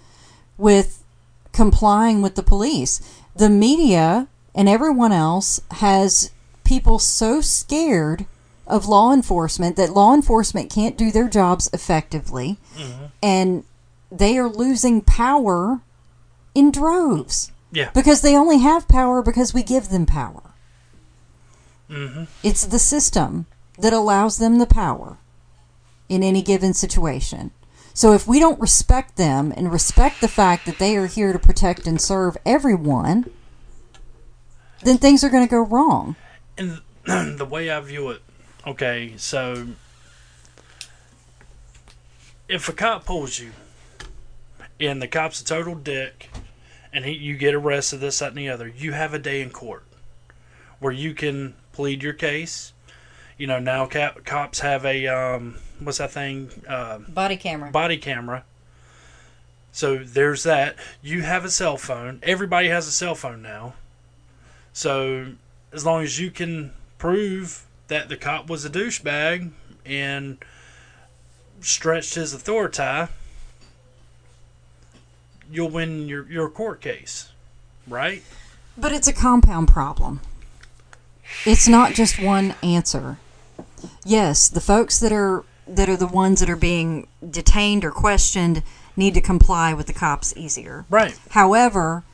with 0.62 1.05
complying 1.52 2.22
with 2.22 2.35
the 2.35 2.43
police. 2.43 3.01
The 3.36 3.51
media 3.51 4.28
and 4.55 4.68
everyone 4.68 5.12
else 5.12 5.60
has 5.72 6.30
people 6.64 6.98
so 6.98 7.40
scared 7.40 8.26
of 8.66 8.86
law 8.86 9.12
enforcement 9.12 9.76
that 9.76 9.90
law 9.90 10.12
enforcement 10.14 10.70
can't 10.70 10.98
do 10.98 11.10
their 11.10 11.28
jobs 11.28 11.70
effectively 11.72 12.59
mm-hmm. 12.76 13.06
and 13.22 13.64
they 14.10 14.36
are 14.36 14.48
losing 14.48 15.01
power 15.01 15.80
in 16.55 16.70
droves 16.70 17.51
Yeah. 17.72 17.90
because 17.94 18.20
they 18.20 18.36
only 18.36 18.59
have 18.59 18.86
power 18.89 19.22
because 19.22 19.55
we 19.55 19.62
give 19.62 19.89
them 19.89 20.06
power. 20.06 20.43
Mm-hmm. 21.90 22.24
It's 22.43 22.66
the 22.66 22.78
system 22.78 23.47
that 23.78 23.93
allows 23.93 24.39
them 24.39 24.59
the 24.59 24.66
power 24.66 25.19
in 26.09 26.23
any 26.23 26.43
given 26.43 26.74
situation. 26.74 27.51
So 27.94 28.12
if 28.12 28.27
we 28.27 28.39
don't 28.39 28.60
respect 28.60 29.16
them 29.16 29.52
and 29.56 29.73
respect 29.73 30.20
the 30.20 30.28
fact 30.28 30.66
that 30.66 30.78
they 30.78 30.97
are 30.97 31.06
here 31.06 31.32
to 31.32 31.39
protect 31.39 31.86
and 31.86 32.01
serve 32.01 32.36
everyone, 32.47 33.31
then 34.82 34.98
things 34.98 35.24
are 35.24 35.28
going 35.28 35.44
to 35.44 35.51
go 35.51 35.60
wrong. 35.60 36.16
And 36.56 36.81
the 37.05 37.47
way 37.48 37.70
I 37.70 37.81
view 37.81 38.10
it, 38.10 38.23
okay, 38.66 39.15
so 39.16 39.69
if 42.48 42.69
a 42.69 42.73
cop 42.73 43.05
pulls 43.05 43.39
you 43.39 43.52
and 44.81 45.02
the 45.02 45.09
cop's 45.09 45.40
a 45.40 45.44
total 45.44 45.74
dick 45.74 46.31
and 46.93 47.05
he, 47.05 47.12
you 47.12 47.36
get 47.36 47.55
arrested, 47.55 47.98
this, 47.98 48.20
that, 48.20 48.28
and 48.28 48.39
the 48.39 48.48
other, 48.48 48.69
you 48.69 48.93
have 48.93 49.12
a 49.12 49.19
day 49.19 49.43
in 49.43 49.51
court 49.51 49.85
where 50.78 50.93
you 50.93 51.15
can 51.15 51.55
plead 51.78 52.02
your 52.02 52.12
case. 52.12 52.72
You 53.36 53.46
know, 53.46 53.60
now 53.60 53.86
cap, 53.86 54.24
cops 54.24 54.59
have 54.59 54.84
a, 54.84 55.06
um, 55.06 55.59
what's 55.78 55.98
that 55.98 56.10
thing? 56.10 56.50
Uh, 56.66 56.98
Body 56.98 57.36
camera. 57.36 57.70
body 57.70 57.96
camera. 57.96 58.42
So 59.70 59.98
there's 59.98 60.42
that. 60.42 60.74
You 61.02 61.22
have 61.22 61.44
a 61.44 61.50
cell 61.52 61.76
phone. 61.76 62.18
Everybody 62.24 62.66
has 62.66 62.88
a 62.88 62.90
cell 62.90 63.14
phone 63.14 63.42
now. 63.42 63.74
So 64.72 65.34
as 65.72 65.86
long 65.86 66.02
as 66.02 66.18
you 66.18 66.32
can 66.32 66.72
prove 66.98 67.64
that 67.86 68.09
the 68.09 68.16
cop 68.16 68.50
was 68.50 68.64
a 68.64 68.70
douchebag 68.70 69.52
and 69.86 70.38
stretched 71.60 72.16
his 72.16 72.34
authority, 72.34 73.12
you'll 75.48 75.70
win 75.70 76.09
your, 76.09 76.28
your 76.28 76.50
court 76.50 76.80
case. 76.80 77.30
Right? 77.86 78.24
But 78.76 78.90
it's 78.90 79.06
a 79.06 79.12
compound 79.12 79.68
problem. 79.68 80.22
It's 81.44 81.68
not 81.68 81.94
just 81.94 82.20
one 82.20 82.55
answer. 82.62 83.18
Yes, 84.05 84.48
the 84.48 84.60
folks 84.60 84.98
that 85.00 85.12
are 85.12 85.44
that 85.66 85.88
are 85.88 85.96
the 85.96 86.06
ones 86.06 86.40
that 86.40 86.48
are 86.48 86.56
being 86.56 87.06
detained 87.28 87.84
or 87.84 87.90
questioned 87.90 88.62
need 88.96 89.14
to 89.14 89.20
comply 89.20 89.74
with 89.74 89.86
the 89.86 89.92
cops 89.92 90.34
easier. 90.36 90.86
Right. 90.88 91.18
However, 91.30 92.05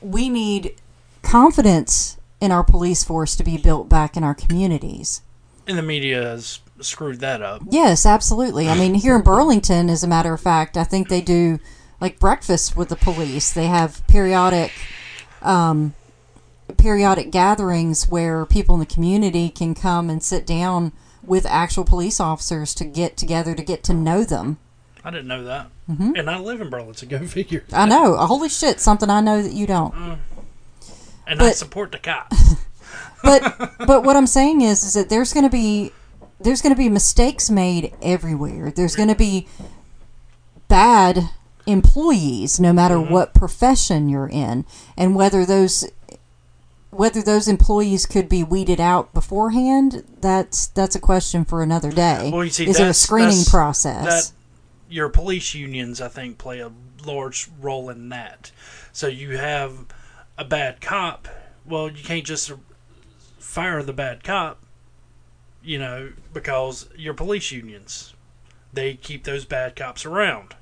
we 0.00 0.28
need 0.28 0.74
confidence 1.22 2.16
in 2.40 2.50
our 2.52 2.64
police 2.64 3.04
force 3.04 3.36
to 3.36 3.44
be 3.44 3.58
built 3.58 3.88
back 3.88 4.16
in 4.16 4.24
our 4.24 4.34
communities. 4.34 5.22
And 5.66 5.76
the 5.76 5.82
media 5.82 6.22
has 6.22 6.60
screwed 6.80 7.20
that 7.20 7.42
up. 7.42 7.62
Yes, 7.70 8.06
absolutely. 8.06 8.68
I 8.68 8.76
mean, 8.78 8.94
here 8.94 9.16
in 9.16 9.22
Burlington, 9.22 9.90
as 9.90 10.04
a 10.04 10.08
matter 10.08 10.32
of 10.32 10.40
fact, 10.40 10.76
I 10.76 10.84
think 10.84 11.08
they 11.08 11.20
do 11.20 11.58
like 12.00 12.18
breakfast 12.18 12.76
with 12.76 12.88
the 12.88 12.96
police. 12.96 13.52
They 13.52 13.66
have 13.66 14.06
periodic, 14.06 14.72
um, 15.42 15.94
periodic 16.76 17.30
gatherings 17.30 18.08
where 18.08 18.44
people 18.46 18.74
in 18.74 18.80
the 18.80 18.86
community 18.86 19.48
can 19.48 19.74
come 19.74 20.10
and 20.10 20.22
sit 20.22 20.46
down 20.46 20.92
with 21.22 21.46
actual 21.46 21.84
police 21.84 22.20
officers 22.20 22.74
to 22.74 22.84
get 22.84 23.16
together 23.16 23.54
to 23.54 23.62
get 23.62 23.82
to 23.84 23.94
know 23.94 24.24
them. 24.24 24.58
I 25.04 25.10
didn't 25.10 25.28
know 25.28 25.44
that. 25.44 25.68
Mm-hmm. 25.88 26.12
And 26.16 26.28
I 26.28 26.38
live 26.38 26.60
in 26.60 26.68
Burlington. 26.68 27.08
Go 27.08 27.26
figure. 27.26 27.64
I 27.72 27.86
know. 27.86 28.16
Holy 28.16 28.48
shit! 28.48 28.80
Something 28.80 29.08
I 29.10 29.20
know 29.20 29.40
that 29.40 29.52
you 29.52 29.66
don't. 29.66 29.94
And 31.26 31.40
I 31.40 31.48
But- 31.48 31.56
support 31.56 31.92
the 31.92 31.98
cops. 31.98 32.54
but 33.22 33.72
but 33.86 34.02
what 34.02 34.16
I'm 34.16 34.26
saying 34.26 34.62
is 34.62 34.82
is 34.84 34.94
that 34.94 35.08
there's 35.08 35.32
going 35.32 35.44
to 35.44 35.50
be 35.50 35.92
there's 36.40 36.60
going 36.60 36.74
to 36.74 36.78
be 36.78 36.88
mistakes 36.88 37.50
made 37.50 37.94
everywhere. 38.02 38.70
There's 38.70 38.96
going 38.96 39.08
to 39.08 39.14
be 39.14 39.46
bad 40.68 41.30
employees 41.66 42.60
no 42.60 42.72
matter 42.72 43.00
what 43.00 43.34
profession 43.34 44.08
you're 44.08 44.28
in 44.28 44.64
and 44.96 45.16
whether 45.16 45.44
those 45.44 45.88
whether 46.96 47.22
those 47.22 47.48
employees 47.48 48.06
could 48.06 48.28
be 48.28 48.42
weeded 48.42 48.80
out 48.80 49.12
beforehand 49.14 50.04
that's 50.20 50.66
that's 50.68 50.94
a 50.94 51.00
question 51.00 51.44
for 51.44 51.62
another 51.62 51.92
day 51.92 52.30
Well, 52.32 52.44
you 52.44 52.50
see, 52.50 52.66
is 52.68 52.78
there 52.78 52.90
a 52.90 52.94
screening 52.94 53.44
process 53.44 54.30
that 54.30 54.36
your 54.88 55.08
police 55.08 55.54
unions, 55.54 56.00
I 56.00 56.08
think, 56.08 56.38
play 56.38 56.60
a 56.60 56.70
large 57.04 57.48
role 57.60 57.90
in 57.90 58.08
that. 58.10 58.52
So 58.92 59.06
you 59.08 59.36
have 59.36 59.86
a 60.38 60.44
bad 60.44 60.80
cop. 60.80 61.28
Well, 61.64 61.90
you 61.90 62.04
can't 62.04 62.24
just 62.24 62.52
fire 63.38 63.82
the 63.82 63.92
bad 63.92 64.22
cop, 64.22 64.62
you 65.62 65.78
know, 65.78 66.12
because 66.32 66.88
your 66.96 67.14
police 67.14 67.50
unions 67.50 68.12
they 68.72 68.94
keep 68.94 69.24
those 69.24 69.44
bad 69.46 69.74
cops 69.74 70.04
around 70.04 70.54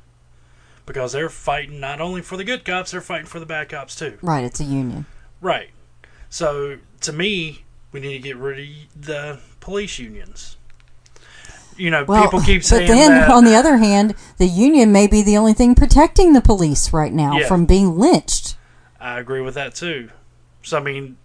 because 0.87 1.13
they're 1.13 1.29
fighting 1.29 1.81
not 1.81 2.01
only 2.01 2.23
for 2.23 2.37
the 2.37 2.45
good 2.45 2.65
cops, 2.65 2.93
they're 2.93 3.01
fighting 3.01 3.27
for 3.27 3.41
the 3.41 3.47
bad 3.47 3.69
cops 3.69 3.97
too. 3.97 4.19
right 4.23 4.45
it's 4.45 4.61
a 4.61 4.65
union 4.65 5.05
Right. 5.41 5.71
So 6.35 6.79
to 7.03 7.13
me, 7.13 7.63
we 7.93 8.01
need 8.01 8.15
to 8.15 8.19
get 8.19 8.37
rid 8.37 8.59
of 8.59 8.67
the 9.01 9.39
police 9.61 10.01
unions. 10.01 10.57
You 11.77 11.91
know, 11.91 12.05
well 12.09 12.25
people 12.25 12.41
keep 12.41 12.65
saying 12.65 12.89
but 12.89 12.93
then 12.93 13.11
that. 13.13 13.31
on 13.31 13.45
the 13.45 13.55
other 13.55 13.77
hand 13.77 14.17
the 14.39 14.47
union 14.47 14.91
may 14.91 15.07
be 15.07 15.23
the 15.23 15.37
only 15.37 15.53
thing 15.53 15.77
protecting 15.77 16.33
the 16.33 16.41
police 16.41 16.93
right 16.93 17.13
now 17.13 17.39
Yeah. 17.39 17.47
from 17.47 17.67
being 17.67 17.97
lynched 17.97 18.57
I 19.01 19.21
agree 19.21 19.43
with 19.43 19.55
that 19.55 19.77
too. 19.77 20.11
So 20.65 20.79
I 20.79 20.83
mean, 20.83 21.19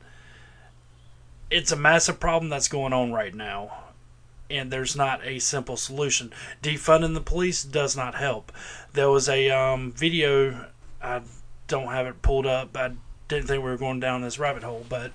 it's 1.50 1.72
a 1.72 1.76
massive 1.76 2.20
problem 2.20 2.50
that's 2.52 2.68
going 2.68 2.94
on 2.94 3.12
right 3.12 3.34
now, 3.34 3.86
and 4.48 4.72
there's 4.72 4.96
not 4.96 5.26
a 5.26 5.40
simple 5.40 5.76
solution. 5.76 6.32
Defunding 6.62 7.16
the 7.16 7.22
police 7.22 7.64
does 7.64 7.98
not 7.98 8.14
help. 8.14 8.52
There 8.94 9.10
was 9.10 9.28
a 9.28 9.50
um, 9.50 9.92
video. 9.92 10.68
I 11.02 11.22
don't 11.68 11.88
have 11.88 12.06
it 12.06 12.22
pulled 12.22 12.46
up. 12.46 12.78
I 12.78 12.92
didn't 13.30 13.48
think 13.48 13.64
we 13.64 13.70
were 13.70 13.78
going 13.78 14.00
down 14.00 14.22
this 14.22 14.40
rabbit 14.40 14.64
hole, 14.64 14.86
but 14.90 15.12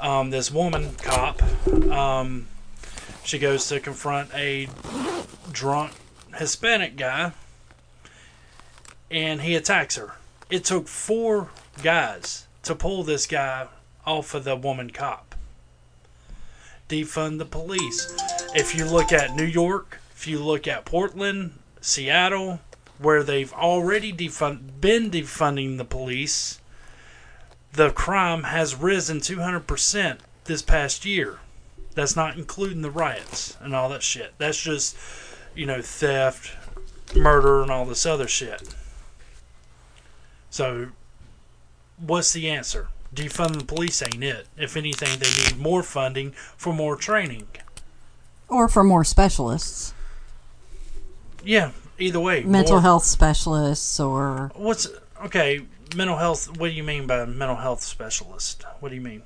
um, 0.00 0.30
this 0.30 0.50
woman 0.50 0.94
cop, 0.96 1.42
um, 1.90 2.46
she 3.22 3.38
goes 3.38 3.68
to 3.68 3.78
confront 3.78 4.34
a 4.34 4.68
drunk 5.52 5.92
Hispanic 6.36 6.96
guy, 6.96 7.32
and 9.10 9.42
he 9.42 9.54
attacks 9.54 9.96
her. 9.96 10.14
It 10.50 10.64
took 10.64 10.88
four 10.88 11.50
guys 11.82 12.46
to 12.62 12.74
pull 12.74 13.04
this 13.04 13.26
guy 13.26 13.68
off 14.06 14.34
of 14.34 14.44
the 14.44 14.56
woman 14.56 14.90
cop. 14.90 15.34
Defund 16.88 17.38
the 17.38 17.44
police. 17.44 18.16
If 18.54 18.74
you 18.74 18.86
look 18.86 19.12
at 19.12 19.36
New 19.36 19.44
York, 19.44 20.00
if 20.16 20.26
you 20.26 20.38
look 20.38 20.66
at 20.66 20.86
Portland, 20.86 21.58
Seattle, 21.82 22.60
where 22.98 23.22
they've 23.22 23.52
already 23.52 24.12
defund, 24.12 24.80
been 24.80 25.10
defunding 25.10 25.76
the 25.76 25.84
police, 25.84 26.60
the 27.74 27.90
crime 27.90 28.44
has 28.44 28.74
risen 28.74 29.18
200% 29.20 30.18
this 30.44 30.62
past 30.62 31.04
year. 31.04 31.38
That's 31.94 32.16
not 32.16 32.36
including 32.36 32.82
the 32.82 32.90
riots 32.90 33.56
and 33.60 33.74
all 33.74 33.88
that 33.90 34.02
shit. 34.02 34.34
That's 34.38 34.60
just, 34.60 34.96
you 35.54 35.66
know, 35.66 35.80
theft, 35.80 36.52
murder, 37.16 37.62
and 37.62 37.70
all 37.70 37.84
this 37.84 38.04
other 38.06 38.26
shit. 38.28 38.74
So, 40.50 40.88
what's 41.98 42.32
the 42.32 42.48
answer? 42.50 42.88
Defund 43.14 43.58
the 43.58 43.64
police 43.64 44.02
ain't 44.02 44.22
it. 44.24 44.46
If 44.56 44.76
anything, 44.76 45.18
they 45.20 45.30
need 45.44 45.60
more 45.60 45.82
funding 45.82 46.32
for 46.56 46.72
more 46.72 46.96
training. 46.96 47.46
or 48.48 48.68
for 48.68 48.84
more 48.84 49.02
specialists 49.04 49.94
Yeah, 51.42 51.70
either 51.98 52.20
way. 52.20 52.42
mental 52.42 52.74
more- 52.74 52.82
health 52.82 53.04
specialists 53.04 53.98
or 53.98 54.52
What's 54.54 54.86
okay? 55.24 55.64
Mental 55.94 56.16
health. 56.16 56.48
What 56.58 56.68
do 56.68 56.74
you 56.74 56.82
mean 56.82 57.06
by 57.06 57.24
mental 57.24 57.56
health 57.56 57.82
specialist? 57.82 58.64
What 58.80 58.88
do 58.90 58.94
you 58.94 59.00
mean? 59.00 59.22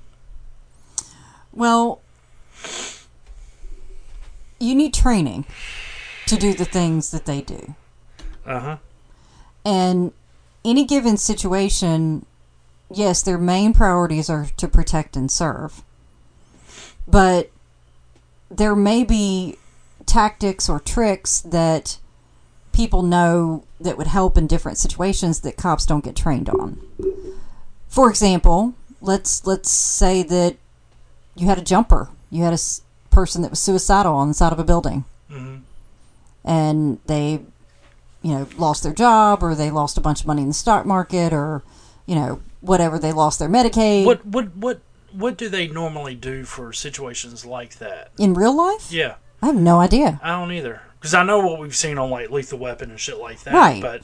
well 1.50 2.02
you 4.60 4.74
need 4.74 4.92
training 4.92 5.46
to 6.26 6.36
do 6.36 6.52
the 6.52 6.64
things 6.66 7.10
that 7.10 7.24
they 7.24 7.40
do 7.40 7.74
Uh 8.46 8.60
huh. 8.60 8.76
and 9.64 10.12
any 10.64 10.84
given 10.84 11.16
situation 11.16 12.26
yes 12.92 13.22
their 13.22 13.38
main 13.38 13.72
priorities 13.72 14.28
are 14.28 14.48
to 14.58 14.68
protect 14.68 15.16
and 15.16 15.30
serve 15.30 15.82
but 17.08 17.50
there 18.50 18.76
may 18.76 19.04
be 19.04 19.56
tactics 20.04 20.68
or 20.68 20.78
tricks 20.78 21.40
that 21.40 21.98
people 22.72 23.02
know 23.02 23.64
that 23.80 23.96
would 23.98 24.06
help 24.08 24.36
in 24.36 24.46
different 24.46 24.78
situations 24.78 25.40
that 25.40 25.56
cops 25.56 25.86
don't 25.86 26.04
get 26.04 26.16
trained 26.16 26.48
on. 26.48 26.80
For 27.88 28.10
example 28.10 28.74
let's 29.00 29.46
let's 29.46 29.70
say 29.70 30.22
that 30.24 30.56
you 31.36 31.46
had 31.46 31.58
a 31.58 31.62
jumper. 31.62 32.08
You 32.30 32.42
had 32.42 32.52
a 32.52 32.54
s- 32.54 32.82
person 33.10 33.42
that 33.42 33.50
was 33.50 33.60
suicidal 33.60 34.14
on 34.14 34.26
the 34.28 34.34
side 34.34 34.52
of 34.52 34.58
a 34.58 34.64
building. 34.64 35.04
Mhm. 35.30 35.60
and 36.44 36.98
they 37.06 37.40
you 38.22 38.32
know 38.32 38.46
lost 38.56 38.82
their 38.82 38.92
job 38.94 39.42
or 39.42 39.54
they 39.54 39.70
lost 39.70 39.98
a 39.98 40.00
bunch 40.00 40.20
of 40.20 40.26
money 40.26 40.42
in 40.42 40.48
the 40.48 40.54
stock 40.54 40.86
market 40.86 41.32
or 41.32 41.62
you 42.06 42.14
know 42.14 42.40
whatever 42.60 42.98
they 42.98 43.12
lost 43.12 43.38
their 43.38 43.48
medicaid. 43.48 44.04
What 44.06 44.24
what 44.26 44.56
what 44.56 44.80
what 45.12 45.36
do 45.36 45.48
they 45.48 45.68
normally 45.68 46.14
do 46.14 46.44
for 46.44 46.72
situations 46.72 47.44
like 47.44 47.78
that? 47.78 48.10
in 48.18 48.34
real 48.34 48.54
life? 48.56 48.90
Yeah, 48.90 49.14
i 49.42 49.46
have 49.46 49.56
no 49.56 49.78
idea. 49.80 50.18
I 50.22 50.30
don't 50.30 50.52
either. 50.52 50.82
Because 50.98 51.14
I 51.14 51.22
know 51.22 51.38
what 51.46 51.60
we've 51.60 51.76
seen 51.76 51.96
on 51.98 52.10
like 52.10 52.30
Lethal 52.30 52.58
Weapon 52.58 52.90
and 52.90 52.98
shit 52.98 53.18
like 53.18 53.40
that. 53.44 53.54
Right. 53.54 53.80
But 53.82 54.02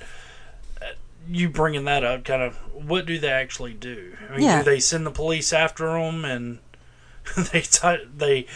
uh, 0.81 0.93
you 1.29 1.49
bringing 1.49 1.85
that 1.87 2.05
up, 2.05 2.25
kind 2.25 2.43
of, 2.43 2.57
what 2.73 3.07
do 3.07 3.19
they 3.19 3.31
actually 3.31 3.75
do? 3.75 4.17
I 4.29 4.33
mean, 4.37 4.43
Yeah. 4.43 4.59
do 4.59 4.65
they 4.65 4.81
send 4.81 5.05
the 5.07 5.11
police 5.11 5.53
after 5.53 5.87
them 5.87 6.25
and 6.25 6.59
they 7.53 7.63
t- 7.63 8.05
they 8.17 8.47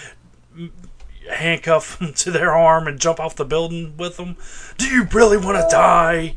handcuff 1.30 1.98
them 1.98 2.12
to 2.14 2.30
their 2.30 2.54
arm 2.54 2.86
and 2.86 2.98
jump 3.00 3.20
off 3.20 3.36
the 3.36 3.44
building 3.44 3.96
with 3.96 4.16
them? 4.16 4.36
Do 4.76 4.86
you 4.86 5.04
really 5.12 5.36
want 5.36 5.56
to 5.58 5.66
die? 5.70 6.34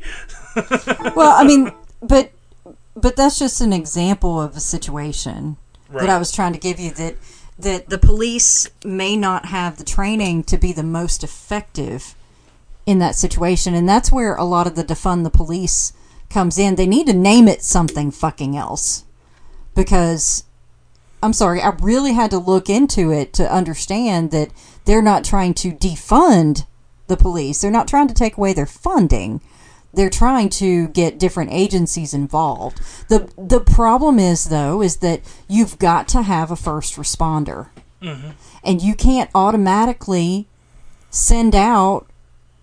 well 1.15 1.31
i 1.31 1.45
mean 1.45 1.71
but 2.01 2.29
but 2.93 3.15
that's 3.15 3.39
just 3.39 3.61
an 3.61 3.71
example 3.71 4.41
of 4.41 4.57
a 4.57 4.59
situation 4.59 5.55
Right. 5.89 6.01
that 6.01 6.09
I 6.09 6.17
was 6.17 6.29
trying 6.31 6.51
to 6.51 6.59
give 6.59 6.77
you 6.77 6.91
that 6.91 7.15
that 7.57 7.89
the 7.89 7.97
police 7.97 8.69
may 8.83 9.15
not 9.15 9.45
have 9.47 9.77
the 9.77 9.83
training 9.83 10.43
to 10.43 10.57
be 10.57 10.71
the 10.71 10.83
most 10.83 11.23
effective 11.23 12.15
in 12.85 12.99
that 12.99 13.15
situation. 13.15 13.73
And 13.73 13.87
that's 13.87 14.11
where 14.11 14.35
a 14.35 14.43
lot 14.43 14.67
of 14.67 14.75
the 14.75 14.83
defund 14.83 15.23
the 15.23 15.29
police 15.29 15.93
comes 16.29 16.57
in. 16.57 16.75
They 16.75 16.87
need 16.87 17.07
to 17.07 17.13
name 17.13 17.47
it 17.47 17.61
something 17.61 18.11
fucking 18.11 18.57
else. 18.57 19.05
Because 19.75 20.43
I'm 21.21 21.33
sorry 21.33 21.61
I 21.61 21.69
really 21.81 22.13
had 22.13 22.31
to 22.31 22.37
look 22.37 22.69
into 22.69 23.11
it 23.11 23.33
to 23.33 23.53
understand 23.53 24.31
that 24.31 24.51
they're 24.85 25.01
not 25.01 25.23
trying 25.23 25.53
to 25.55 25.71
defund 25.71 26.65
the 27.07 27.17
police. 27.17 27.61
They're 27.61 27.69
not 27.69 27.87
trying 27.87 28.07
to 28.07 28.13
take 28.13 28.37
away 28.37 28.53
their 28.53 28.65
funding 28.65 29.41
they're 29.93 30.09
trying 30.09 30.49
to 30.49 30.87
get 30.89 31.19
different 31.19 31.51
agencies 31.51 32.13
involved. 32.13 32.79
The 33.09 33.31
the 33.37 33.59
problem 33.59 34.19
is 34.19 34.45
though 34.45 34.81
is 34.81 34.97
that 34.97 35.21
you've 35.47 35.79
got 35.79 36.07
to 36.09 36.21
have 36.21 36.51
a 36.51 36.55
first 36.55 36.95
responder. 36.95 37.69
Mm-hmm. 38.01 38.31
And 38.63 38.81
you 38.81 38.95
can't 38.95 39.29
automatically 39.35 40.47
send 41.09 41.53
out 41.53 42.07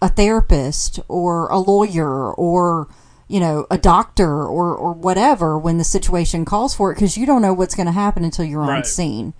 a 0.01 0.09
therapist 0.09 1.01
or 1.09 1.49
a 1.49 1.59
lawyer 1.59 2.33
or 2.33 2.89
you 3.29 3.41
know 3.41 3.67
a 3.71 3.79
doctor 3.79 4.45
or 4.45 4.75
or 4.75 4.93
whatever 4.93 5.59
when 5.59 5.79
the 5.79 5.85
situation 5.85 6.45
calls 6.45 6.75
for 6.75 6.91
it 6.91 6.95
because 6.95 7.17
you 7.17 7.27
don't 7.27 7.43
know 7.43 7.53
what's 7.53 7.75
going 7.75 7.87
to 7.87 7.93
happen 7.93 8.25
until 8.25 8.45
you're 8.45 8.63
on 8.63 8.85
scene. 8.85 9.35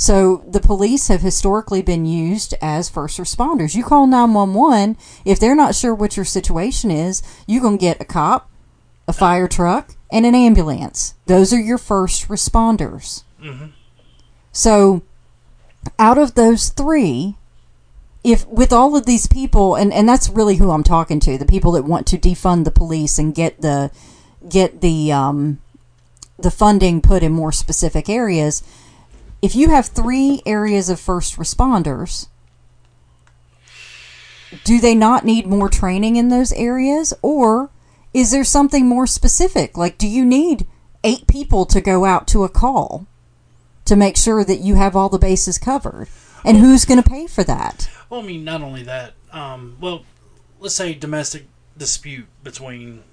So 0.00 0.42
the 0.48 0.60
police 0.60 1.08
have 1.08 1.20
historically 1.20 1.82
been 1.82 2.06
used 2.06 2.54
as 2.62 2.88
first 2.88 3.18
responders. 3.18 3.74
You 3.74 3.84
call 3.84 4.06
911 4.06 4.96
if 5.26 5.38
they're 5.38 5.54
not 5.54 5.74
sure 5.74 5.94
what 5.94 6.16
your 6.16 6.24
situation 6.24 6.90
is, 6.90 7.22
you're 7.46 7.60
going 7.60 7.76
to 7.76 7.80
get 7.80 8.00
a 8.00 8.06
cop, 8.06 8.48
a 9.06 9.12
fire 9.12 9.46
truck, 9.46 9.96
and 10.10 10.24
an 10.24 10.34
ambulance. 10.34 11.16
Those 11.26 11.52
are 11.52 11.60
your 11.60 11.76
first 11.76 12.28
responders. 12.28 13.24
So 14.52 15.02
out 15.98 16.16
of 16.16 16.34
those 16.34 16.70
3, 16.70 17.36
if 18.24 18.48
with 18.48 18.72
all 18.72 18.96
of 18.96 19.04
these 19.04 19.26
people 19.26 19.74
and 19.74 19.92
and 19.92 20.08
that's 20.08 20.30
really 20.30 20.56
who 20.56 20.70
I'm 20.70 20.82
talking 20.82 21.20
to, 21.20 21.36
the 21.36 21.44
people 21.44 21.72
that 21.72 21.84
want 21.84 22.06
to 22.06 22.16
defund 22.16 22.64
the 22.64 22.70
police 22.70 23.18
and 23.18 23.34
get 23.34 23.60
the 23.60 23.90
get 24.48 24.80
the 24.80 25.12
um 25.12 25.60
the 26.38 26.50
funding 26.50 27.02
put 27.02 27.22
in 27.22 27.32
more 27.32 27.52
specific 27.52 28.08
areas, 28.08 28.62
if 29.42 29.54
you 29.54 29.70
have 29.70 29.86
three 29.86 30.42
areas 30.46 30.88
of 30.88 31.00
first 31.00 31.36
responders, 31.36 32.28
do 34.64 34.80
they 34.80 34.94
not 34.94 35.24
need 35.24 35.46
more 35.46 35.68
training 35.68 36.16
in 36.16 36.28
those 36.28 36.52
areas? 36.52 37.14
Or 37.22 37.70
is 38.12 38.30
there 38.32 38.44
something 38.44 38.86
more 38.86 39.06
specific? 39.06 39.76
Like, 39.76 39.96
do 39.98 40.08
you 40.08 40.24
need 40.24 40.66
eight 41.04 41.26
people 41.26 41.64
to 41.66 41.80
go 41.80 42.04
out 42.04 42.26
to 42.28 42.44
a 42.44 42.48
call 42.48 43.06
to 43.84 43.96
make 43.96 44.16
sure 44.16 44.44
that 44.44 44.60
you 44.60 44.74
have 44.74 44.96
all 44.96 45.08
the 45.08 45.18
bases 45.18 45.58
covered? 45.58 46.08
And 46.44 46.56
who's 46.56 46.84
going 46.84 47.02
to 47.02 47.08
pay 47.08 47.26
for 47.26 47.44
that? 47.44 47.88
Well, 48.08 48.20
I 48.20 48.24
mean, 48.24 48.44
not 48.44 48.62
only 48.62 48.82
that. 48.84 49.12
Um, 49.30 49.76
well, 49.80 50.04
let's 50.58 50.74
say 50.74 50.94
domestic 50.94 51.46
dispute 51.76 52.26
between 52.42 53.04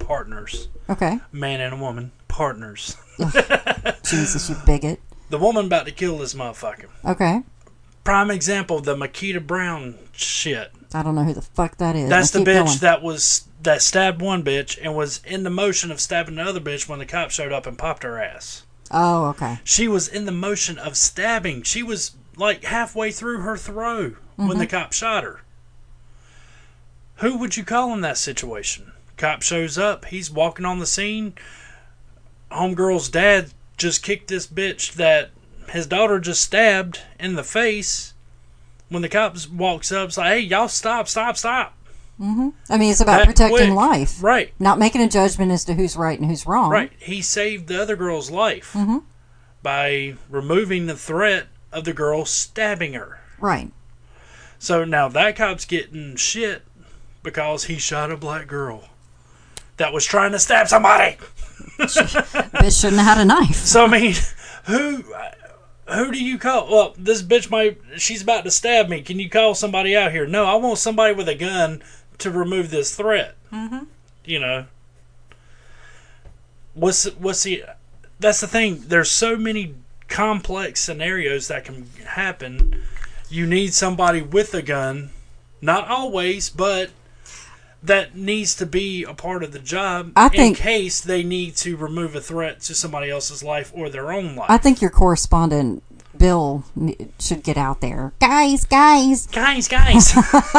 partners, 0.00 0.68
Okay. 0.88 1.20
man 1.32 1.60
and 1.60 1.74
a 1.74 1.76
woman, 1.76 2.10
partners. 2.28 2.96
Jesus, 4.04 4.48
you 4.48 4.56
bigot. 4.66 5.00
The 5.30 5.38
woman 5.38 5.66
about 5.66 5.86
to 5.86 5.92
kill 5.92 6.18
this 6.18 6.34
motherfucker. 6.34 6.86
Okay. 7.04 7.42
Prime 8.04 8.30
example, 8.30 8.80
the 8.80 8.96
Makita 8.96 9.44
Brown 9.46 9.96
shit. 10.12 10.72
I 10.92 11.02
don't 11.02 11.14
know 11.14 11.24
who 11.24 11.34
the 11.34 11.42
fuck 11.42 11.76
that 11.78 11.96
is. 11.96 12.08
That's 12.08 12.34
Now 12.34 12.40
the 12.40 12.50
bitch 12.50 12.64
going. 12.66 12.78
that 12.78 13.02
was 13.02 13.48
that 13.62 13.82
stabbed 13.82 14.20
one 14.20 14.42
bitch 14.42 14.78
and 14.82 14.96
was 14.96 15.20
in 15.24 15.44
the 15.44 15.50
motion 15.50 15.90
of 15.90 16.00
stabbing 16.00 16.38
another 16.38 16.60
bitch 16.60 16.88
when 16.88 16.98
the 16.98 17.06
cop 17.06 17.30
showed 17.30 17.52
up 17.52 17.66
and 17.66 17.78
popped 17.78 18.02
her 18.02 18.20
ass. 18.20 18.64
Oh, 18.90 19.26
okay. 19.26 19.60
She 19.62 19.86
was 19.86 20.08
in 20.08 20.24
the 20.24 20.32
motion 20.32 20.78
of 20.78 20.96
stabbing. 20.96 21.62
She 21.62 21.82
was 21.82 22.16
like 22.36 22.64
halfway 22.64 23.12
through 23.12 23.40
her 23.40 23.56
throw 23.56 24.16
when 24.36 24.58
the 24.58 24.66
mm-hmm. 24.66 24.76
cop 24.76 24.92
shot 24.92 25.22
her. 25.22 25.42
Who 27.16 27.36
would 27.36 27.56
you 27.56 27.64
call 27.64 27.92
in 27.92 28.00
that 28.00 28.18
situation? 28.18 28.92
Cop 29.16 29.42
shows 29.42 29.76
up, 29.76 30.06
he's 30.06 30.30
walking 30.30 30.64
on 30.64 30.78
the 30.78 30.86
scene. 30.86 31.34
Homegirl's 32.50 33.10
dad 33.10 33.52
just 33.80 34.02
kicked 34.02 34.28
this 34.28 34.46
bitch 34.46 34.92
that 34.94 35.30
his 35.70 35.86
daughter 35.86 36.20
just 36.20 36.42
stabbed 36.42 37.00
in 37.18 37.34
the 37.34 37.42
face. 37.42 38.12
When 38.90 39.02
the 39.02 39.08
cops 39.08 39.48
walks 39.48 39.90
up, 39.90 40.08
it's 40.08 40.18
like, 40.18 40.32
hey, 40.32 40.40
y'all 40.40 40.68
stop, 40.68 41.08
stop, 41.08 41.36
stop. 41.36 41.76
Mm-hmm. 42.20 42.50
I 42.68 42.76
mean, 42.76 42.90
it's 42.90 43.00
about 43.00 43.18
That 43.18 43.26
protecting 43.26 43.56
quick. 43.56 43.70
life. 43.70 44.22
Right. 44.22 44.52
Not 44.58 44.78
making 44.78 45.00
a 45.00 45.08
judgment 45.08 45.50
as 45.52 45.64
to 45.64 45.74
who's 45.74 45.96
right 45.96 46.18
and 46.18 46.28
who's 46.28 46.46
wrong. 46.46 46.70
Right. 46.70 46.92
He 46.98 47.22
saved 47.22 47.68
the 47.68 47.80
other 47.80 47.96
girl's 47.96 48.30
life 48.30 48.74
mm-hmm. 48.74 48.98
by 49.62 50.16
removing 50.28 50.86
the 50.86 50.96
threat 50.96 51.46
of 51.72 51.84
the 51.84 51.94
girl 51.94 52.26
stabbing 52.26 52.92
her. 52.92 53.20
Right. 53.38 53.72
So 54.58 54.84
now 54.84 55.08
that 55.08 55.36
cop's 55.36 55.64
getting 55.64 56.16
shit 56.16 56.62
because 57.22 57.64
he 57.64 57.78
shot 57.78 58.10
a 58.10 58.16
black 58.16 58.46
girl 58.46 58.90
that 59.78 59.92
was 59.94 60.04
trying 60.04 60.32
to 60.32 60.38
stab 60.38 60.68
somebody. 60.68 61.16
Bitch 61.78 62.80
shouldn't 62.80 63.00
have 63.00 63.16
had 63.16 63.18
a 63.18 63.24
knife. 63.24 63.56
So 63.56 63.84
I 63.84 63.88
mean, 63.88 64.14
who 64.66 65.04
who 65.88 66.12
do 66.12 66.22
you 66.22 66.38
call? 66.38 66.70
Well, 66.70 66.94
this 66.96 67.22
bitch 67.22 67.50
might 67.50 67.80
she's 67.96 68.22
about 68.22 68.44
to 68.44 68.50
stab 68.50 68.88
me. 68.88 69.02
Can 69.02 69.18
you 69.18 69.28
call 69.28 69.54
somebody 69.54 69.96
out 69.96 70.12
here? 70.12 70.26
No, 70.26 70.46
I 70.46 70.54
want 70.56 70.78
somebody 70.78 71.14
with 71.14 71.28
a 71.28 71.34
gun 71.34 71.82
to 72.18 72.30
remove 72.30 72.70
this 72.70 72.94
threat. 72.94 73.36
Mm-hmm. 73.52 73.84
You 74.24 74.40
know. 74.40 74.66
What's 76.74 77.04
what's 77.16 77.42
the? 77.42 77.64
That's 78.18 78.40
the 78.40 78.46
thing. 78.46 78.84
There's 78.86 79.10
so 79.10 79.36
many 79.36 79.74
complex 80.08 80.80
scenarios 80.80 81.48
that 81.48 81.64
can 81.64 81.86
happen. 82.06 82.82
You 83.28 83.46
need 83.46 83.72
somebody 83.74 84.20
with 84.20 84.52
a 84.54 84.62
gun, 84.62 85.10
not 85.60 85.88
always, 85.88 86.50
but 86.50 86.90
that 87.82 88.14
needs 88.14 88.54
to 88.56 88.66
be 88.66 89.04
a 89.04 89.14
part 89.14 89.42
of 89.42 89.52
the 89.52 89.58
job 89.58 90.12
I 90.14 90.28
think, 90.28 90.58
in 90.58 90.62
case 90.62 91.00
they 91.00 91.22
need 91.22 91.56
to 91.56 91.76
remove 91.76 92.14
a 92.14 92.20
threat 92.20 92.60
to 92.62 92.74
somebody 92.74 93.10
else's 93.10 93.42
life 93.42 93.72
or 93.74 93.88
their 93.88 94.12
own 94.12 94.36
life. 94.36 94.50
I 94.50 94.58
think 94.58 94.80
your 94.80 94.90
correspondent 94.90 95.82
Bill 96.16 96.64
should 97.18 97.42
get 97.42 97.56
out 97.56 97.80
there. 97.80 98.12
Guys, 98.20 98.66
guys, 98.66 99.26
guys, 99.28 99.68
guys, 99.68 100.12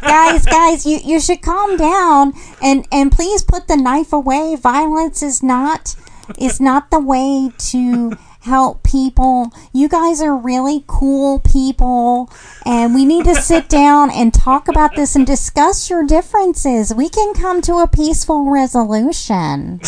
guys, 0.00 0.46
guys, 0.46 0.86
you, 0.86 1.00
you 1.04 1.18
should 1.20 1.42
calm 1.42 1.76
down 1.76 2.32
and 2.62 2.86
and 2.92 3.10
please 3.10 3.42
put 3.42 3.66
the 3.66 3.76
knife 3.76 4.12
away. 4.12 4.54
Violence 4.54 5.22
is 5.22 5.42
not 5.42 5.96
is 6.38 6.60
not 6.60 6.90
the 6.90 7.00
way 7.00 7.50
to 7.58 8.16
help 8.48 8.82
people. 8.82 9.52
You 9.72 9.88
guys 9.88 10.20
are 10.20 10.34
really 10.36 10.84
cool 10.86 11.40
people 11.40 12.30
and 12.66 12.94
we 12.94 13.04
need 13.04 13.24
to 13.26 13.34
sit 13.36 13.68
down 13.80 14.10
and 14.10 14.32
talk 14.34 14.68
about 14.68 14.96
this 14.96 15.14
and 15.14 15.26
discuss 15.26 15.88
your 15.90 16.04
differences. 16.04 16.92
We 16.94 17.08
can 17.08 17.34
come 17.34 17.60
to 17.62 17.76
a 17.76 17.86
peaceful 17.86 18.50
resolution. 18.50 19.80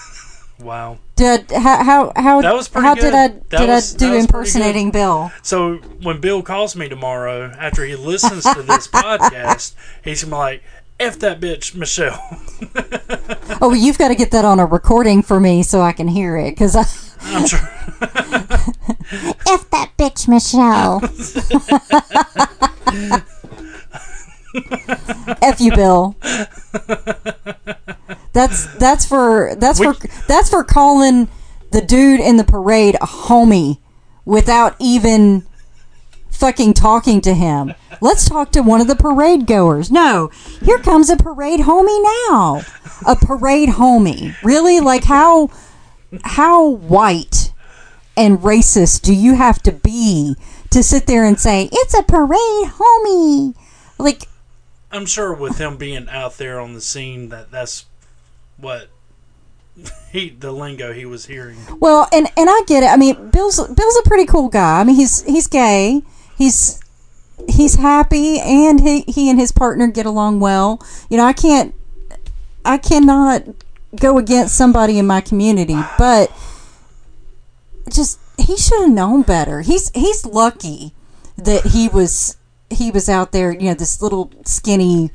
wow. 0.60 0.98
Did 1.16 1.50
how 1.50 1.82
how 1.84 2.12
how, 2.16 2.40
That 2.40 2.54
was 2.54 2.68
pretty 2.68 2.86
how 2.86 2.94
did. 2.94 3.14
I 3.14 3.28
That 3.28 3.42
did 3.50 3.68
was- 3.68 3.94
I 3.94 3.98
do 3.98 4.14
impersonating 4.14 4.90
Bill? 4.90 5.30
So 5.42 5.76
when 6.02 6.20
Bill 6.20 6.42
calls 6.42 6.74
me 6.74 6.88
tomorrow 6.88 7.52
after 7.58 7.84
he 7.84 7.96
listens 7.96 8.44
to 8.44 8.62
this 8.62 8.88
podcast, 9.02 9.74
he's 10.04 10.24
like, 10.26 10.62
"F 11.00 11.18
that 11.20 11.40
bitch, 11.40 11.74
Michelle." 11.74 12.20
Oh, 13.60 13.68
well, 13.68 13.76
you've 13.76 13.98
got 13.98 14.08
to 14.08 14.16
get 14.16 14.32
that 14.32 14.44
on 14.44 14.58
a 14.58 14.66
recording 14.66 15.22
for 15.22 15.38
me 15.38 15.62
so 15.62 15.82
I 15.82 15.92
can 15.92 16.08
hear 16.08 16.36
it 16.36 16.50
because 16.50 16.74
I. 16.74 16.84
I'm 17.20 17.46
sure. 17.46 17.60
F 18.00 19.70
that 19.70 19.92
bitch, 19.96 20.26
Michelle. 20.26 21.00
F 25.42 25.60
you, 25.60 25.70
Bill. 25.76 26.16
That's 28.32 28.66
that's 28.78 29.06
for 29.06 29.54
that's 29.56 29.78
for 29.78 29.94
that's 30.26 30.50
for 30.50 30.64
calling 30.64 31.28
the 31.70 31.82
dude 31.82 32.18
in 32.18 32.36
the 32.36 32.44
parade 32.44 32.96
a 32.96 33.06
homie 33.06 33.78
without 34.24 34.74
even 34.80 35.46
fucking 36.42 36.74
talking 36.74 37.20
to 37.20 37.34
him. 37.34 37.72
Let's 38.00 38.28
talk 38.28 38.50
to 38.50 38.62
one 38.62 38.80
of 38.80 38.88
the 38.88 38.96
parade 38.96 39.46
goers. 39.46 39.92
No, 39.92 40.28
here 40.60 40.78
comes 40.78 41.08
a 41.08 41.16
parade 41.16 41.60
homie 41.60 42.02
now. 42.28 42.62
A 43.06 43.14
parade 43.14 43.68
homie. 43.68 44.34
Really? 44.42 44.80
Like 44.80 45.04
how 45.04 45.50
how 46.24 46.66
white 46.66 47.52
and 48.16 48.40
racist 48.40 49.02
do 49.02 49.14
you 49.14 49.36
have 49.36 49.62
to 49.62 49.70
be 49.70 50.34
to 50.70 50.82
sit 50.82 51.06
there 51.06 51.24
and 51.24 51.38
say 51.38 51.68
it's 51.70 51.96
a 51.96 52.02
parade 52.02 52.72
homie? 52.72 53.54
Like 53.98 54.24
I'm 54.90 55.06
sure 55.06 55.32
with 55.32 55.58
him 55.58 55.76
being 55.76 56.08
out 56.08 56.38
there 56.38 56.58
on 56.58 56.74
the 56.74 56.80
scene, 56.80 57.28
that 57.28 57.52
that's 57.52 57.86
what 58.56 58.88
he 60.10 60.30
the 60.30 60.50
lingo 60.50 60.92
he 60.92 61.06
was 61.06 61.26
hearing. 61.26 61.58
Well, 61.78 62.08
and 62.12 62.26
and 62.36 62.50
I 62.50 62.62
get 62.66 62.82
it. 62.82 62.86
I 62.86 62.96
mean, 62.96 63.30
Bill's 63.30 63.58
Bill's 63.58 63.96
a 64.04 64.08
pretty 64.08 64.26
cool 64.26 64.48
guy. 64.48 64.80
I 64.80 64.82
mean, 64.82 64.96
he's 64.96 65.22
he's 65.22 65.46
gay. 65.46 66.02
He's 66.36 66.80
he's 67.48 67.76
happy, 67.76 68.40
and 68.40 68.80
he 68.80 69.02
he 69.02 69.30
and 69.30 69.38
his 69.38 69.52
partner 69.52 69.86
get 69.86 70.06
along 70.06 70.40
well. 70.40 70.84
You 71.08 71.16
know, 71.16 71.24
I 71.24 71.32
can't 71.32 71.74
I 72.64 72.78
cannot 72.78 73.44
go 73.96 74.18
against 74.18 74.56
somebody 74.56 74.98
in 74.98 75.06
my 75.06 75.20
community, 75.20 75.78
but 75.98 76.30
just 77.90 78.18
he 78.38 78.56
should 78.56 78.80
have 78.80 78.90
known 78.90 79.22
better. 79.22 79.60
He's 79.60 79.90
he's 79.90 80.24
lucky 80.24 80.94
that 81.36 81.66
he 81.66 81.88
was 81.88 82.36
he 82.70 82.90
was 82.90 83.08
out 83.08 83.32
there. 83.32 83.52
You 83.52 83.68
know, 83.68 83.74
this 83.74 84.00
little 84.00 84.32
skinny 84.44 85.10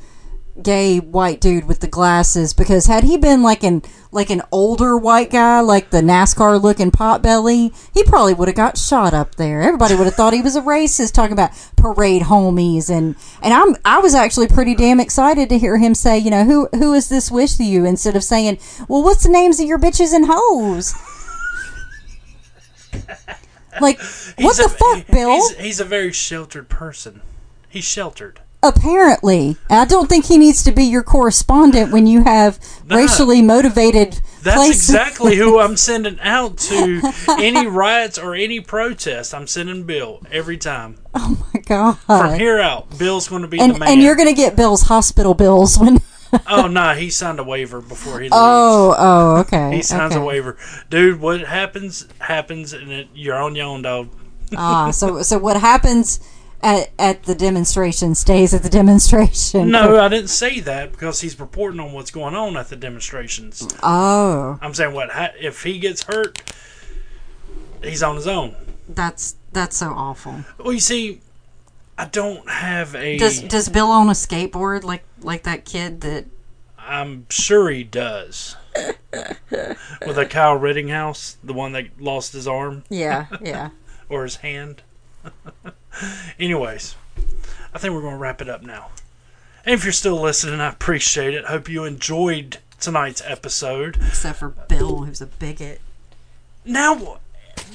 gay 0.64 1.00
white 1.00 1.40
dude 1.40 1.66
with 1.66 1.80
the 1.80 1.88
glasses 1.88 2.54
because 2.54 2.88
had 2.88 3.04
he 3.04 3.18
been 3.18 3.44
like 3.44 3.64
an 3.64 3.82
like 4.12 4.30
an 4.30 4.42
older 4.52 4.98
white 4.98 5.30
guy 5.30 5.60
like 5.60 5.90
the 5.90 6.02
NASCAR 6.02 6.62
looking 6.62 6.92
potbelly, 6.92 7.74
he 7.94 8.04
probably 8.04 8.34
would 8.34 8.48
have 8.48 8.56
got 8.56 8.78
shot 8.78 9.14
up 9.14 9.36
there. 9.36 9.62
Everybody 9.62 9.96
would 9.96 10.06
have 10.06 10.16
thought 10.16 10.34
he 10.34 10.42
was 10.42 10.56
a 10.56 10.62
racist 10.62 11.14
talking 11.14 11.34
about 11.34 11.52
parade 11.76 12.24
homies 12.24 12.90
and 12.90 13.16
and 13.42 13.54
I'm 13.54 13.76
I 13.86 14.00
was 14.00 14.16
actually 14.16 14.48
pretty 14.48 14.76
damn 14.76 15.00
excited 15.00 15.50
to 15.50 15.60
hear 15.60 15.78
him 15.78 15.94
say, 15.94 16.18
you 16.18 16.32
know, 16.32 16.44
who 16.44 16.68
who 16.74 16.94
is 16.94 17.10
this 17.10 17.30
wish 17.32 17.56
to 17.56 17.64
you 17.64 17.86
instead 17.86 18.16
of 18.16 18.24
saying, 18.24 18.60
"Well, 18.88 19.04
what's 19.04 19.24
the 19.24 19.30
names 19.30 19.60
of 19.60 19.68
your 19.68 19.80
bitches 19.80 20.14
and 20.14 20.26
hoes?" 20.28 20.94
like 23.82 24.00
what 24.00 24.38
He's 24.38 24.60
a- 24.60 24.64
the 24.64 24.70
fuck, 24.70 25.08
Bill? 25.08 25.34
He's, 25.36 25.58
he's 25.58 25.80
a 25.80 25.86
very 25.86 26.12
sheltered 26.12 26.70
person. 26.70 27.22
He's 27.70 27.84
sheltered. 27.86 28.40
Apparently, 28.64 29.56
I 29.70 29.86
don't 29.86 30.10
think 30.10 30.26
he 30.26 30.38
needs 30.38 30.64
to 30.64 30.72
be 30.72 30.84
your 30.84 31.04
correspondent 31.04 31.92
when 31.92 32.08
you 32.08 32.24
have 32.24 32.60
Nah. 32.86 32.96
racially 32.98 33.42
motivated 33.42 34.20
That's 34.42 34.56
places. 34.58 34.90
exactly 34.90 35.36
who 35.36 35.60
I'm 35.60 35.78
sending 35.90 36.20
out 36.22 36.58
to 36.60 37.02
any 37.38 37.68
riots 37.68 38.18
or 38.18 38.34
any 38.34 38.60
protest. 38.60 39.34
I'm 39.34 39.46
sending 39.46 39.84
Bill 39.84 40.22
every 40.32 40.58
time. 40.58 40.98
Oh 41.14 41.38
my 41.54 41.60
god! 41.62 41.98
From 42.08 42.40
here 42.40 42.60
out, 42.60 42.98
Bill's 42.98 43.28
going 43.28 43.44
to 43.44 43.48
be 43.48 43.58
the 43.58 43.64
and 43.64 43.80
man. 43.80 43.90
and 43.90 44.02
you're 44.02 44.16
gonna 44.16 44.34
get 44.34 44.56
Bill's 44.56 44.84
hospital 44.84 45.34
bills 45.34 45.78
when. 45.78 46.00
oh 46.48 46.68
no, 46.68 46.94
he 46.94 47.10
signed 47.10 47.40
a 47.40 47.44
waiver 47.44 47.80
before 47.80 48.20
he 48.20 48.26
leaves. 48.26 48.34
oh, 48.36 48.96
oh, 48.98 49.38
okay. 49.42 49.76
he 49.76 49.82
signs 49.82 50.14
okay. 50.14 50.22
a 50.22 50.26
waiver, 50.26 50.58
dude. 50.90 51.20
What 51.22 51.42
happens 51.42 52.08
happens, 52.20 52.74
and 52.74 52.92
it, 52.92 53.08
you're 53.14 53.38
on 53.38 53.56
your 53.56 53.68
own, 53.68 53.84
dog. 53.84 54.10
Ah, 54.56 54.92
so 54.92 55.22
so 55.22 55.38
what 55.38 55.58
happens 55.60 56.20
at 56.62 56.90
at 56.98 57.24
the 57.24 57.36
demonstration 57.36 58.16
stays 58.16 58.54
at 58.54 58.64
the 58.64 58.70
demonstration. 58.70 59.70
No, 59.70 60.00
I 60.04 60.08
didn't 60.08 60.30
say 60.30 60.60
that 60.62 60.92
because 60.92 61.22
he's 61.22 61.40
reporting 61.40 61.80
on 61.80 61.94
what's 61.94 62.12
going 62.12 62.36
on 62.36 62.58
at 62.58 62.70
the 62.70 62.76
demonstrations. 62.76 63.68
Oh, 63.84 64.58
I'm 64.62 64.74
saying 64.74 64.94
what 64.94 65.10
if 65.40 65.64
he 65.64 65.80
gets 65.80 66.04
hurt, 66.04 66.42
he's 67.84 68.04
on 68.04 68.16
his 68.16 68.28
own. 68.28 68.56
that's 68.90 69.36
that's 69.54 69.78
so 69.78 69.88
awful. 69.90 70.44
Well, 70.58 70.74
you 70.74 70.80
see, 70.80 71.22
I 71.98 72.06
don't 72.06 72.48
have 72.50 72.96
a. 72.96 73.18
Does 73.18 73.42
does 73.42 73.70
Bill 73.70 73.92
own 73.92 74.08
a 74.10 74.14
skateboard 74.14 74.84
like 74.84 75.04
like 75.22 75.44
that 75.44 75.66
kid 75.66 76.02
that? 76.02 76.26
I'm 76.80 77.26
sure 77.30 77.70
he 77.70 77.84
does. 77.84 78.56
With 80.06 80.18
a 80.18 80.26
Kyle 80.26 80.56
Rittenhouse, 80.56 81.36
the 81.44 81.52
one 81.54 81.74
that 81.74 82.00
lost 82.00 82.32
his 82.32 82.48
arm 82.48 82.84
Yeah, 82.90 83.26
yeah. 83.42 83.70
or 84.08 84.24
his 84.24 84.38
hand. 84.38 84.84
Anyways, 86.40 86.96
I 87.74 87.78
think 87.78 87.94
we're 87.94 88.02
going 88.02 88.14
to 88.14 88.20
wrap 88.20 88.42
it 88.42 88.50
up 88.50 88.64
now. 88.64 88.90
And 89.66 89.74
if 89.74 89.84
you're 89.84 89.94
still 89.94 90.20
listening, 90.22 90.60
I 90.62 90.70
appreciate 90.70 91.34
it. 91.34 91.46
Hope 91.46 91.68
you 91.70 91.84
enjoyed 91.84 92.58
tonight's 92.80 93.22
episode. 93.26 93.98
Except 94.08 94.40
for 94.40 94.50
Bill, 94.50 95.04
who's 95.04 95.22
a 95.22 95.26
bigot. 95.26 95.82
Now, 96.64 97.20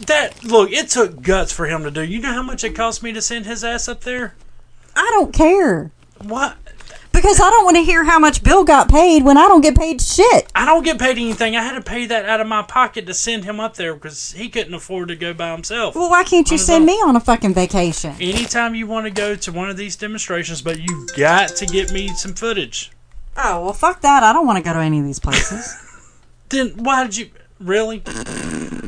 that 0.07 0.43
look, 0.45 0.71
it 0.71 0.89
took 0.89 1.23
guts 1.23 1.53
for 1.53 1.67
him 1.67 1.83
to 1.85 1.91
do. 1.91 2.03
You 2.03 2.21
know 2.21 2.33
how 2.33 2.43
much 2.43 2.65
it 2.65 2.75
cost 2.75 3.03
me 3.03 3.13
to 3.13 3.23
send 3.23 3.47
his 3.47 3.65
ass 3.65 3.89
up 3.89 4.03
there? 4.03 4.35
I 4.95 5.09
don't 5.13 5.33
care 5.33 5.91
What? 6.19 6.57
Because 7.13 7.41
I 7.41 7.51
don't 7.51 7.65
want 7.65 7.77
to 7.77 7.83
hear 7.83 8.05
how 8.05 8.19
much 8.19 8.43
Bill 8.43 8.65
got 8.65 8.91
paid 8.91 9.25
when 9.25 9.37
I 9.37 9.49
don't 9.49 9.61
get 9.61 9.77
paid 9.77 10.01
shit. 10.01 10.51
I 10.55 10.67
don't 10.67 10.85
get 10.85 10.99
paid 10.99 11.19
anything. 11.19 11.57
I 11.57 11.63
had 11.63 11.75
to 11.75 11.83
pay 11.83 12.07
that 12.07 12.29
out 12.29 12.41
of 12.41 12.47
my 12.47 12.63
pocket 12.63 13.07
to 13.07 13.15
send 13.15 13.45
him 13.45 13.61
up 13.61 13.77
there 13.77 13.95
because 13.95 14.33
he 14.33 14.49
couldn't 14.49 14.75
afford 14.75 15.09
to 15.09 15.17
go 15.17 15.33
by 15.35 15.53
himself. 15.53 15.95
Well, 15.95 16.11
why 16.11 16.25
can't 16.25 16.51
you 16.51 16.59
send 16.59 16.83
own. 16.83 16.87
me 16.87 16.95
on 16.95 17.17
a 17.17 17.21
fucking 17.21 17.55
vacation? 17.55 18.15
Anytime 18.21 18.75
you 18.75 18.87
want 18.87 19.07
to 19.07 19.11
go 19.11 19.35
to 19.37 19.53
one 19.53 19.71
of 19.71 19.77
these 19.77 19.97
demonstrations, 19.97 20.63
but 20.63 20.79
you've 20.79 21.15
got 21.17 21.51
to 21.57 21.67
get 21.67 21.93
me 21.93 22.09
some 22.09 22.35
footage. 22.35 22.91
Oh 23.37 23.65
well, 23.65 23.73
fuck 23.73 24.01
that. 24.03 24.23
I 24.23 24.33
don't 24.33 24.47
want 24.47 24.59
to 24.59 24.63
go 24.63 24.73
to 24.73 24.81
any 24.81 24.99
of 24.99 25.05
these 25.05 25.19
places. 25.21 25.89
Then 26.49 26.85
why 26.85 27.05
did 27.05 27.17
you 27.17 27.31
really? 27.59 28.03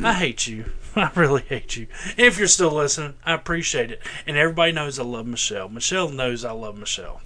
I 0.03 0.13
hate 0.13 0.45
you. 0.45 0.65
I 0.95 1.09
really 1.15 1.41
hate 1.41 1.75
you. 1.75 1.87
If 2.15 2.37
you're 2.37 2.47
still 2.47 2.69
listening, 2.71 3.15
I 3.25 3.33
appreciate 3.33 3.89
it. 3.89 4.01
And 4.27 4.37
everybody 4.37 4.71
knows 4.71 4.99
I 4.99 5.03
love 5.03 5.25
Michelle. 5.25 5.67
Michelle 5.67 6.09
knows 6.09 6.45
I 6.45 6.51
love 6.51 6.77
Michelle. 6.77 7.21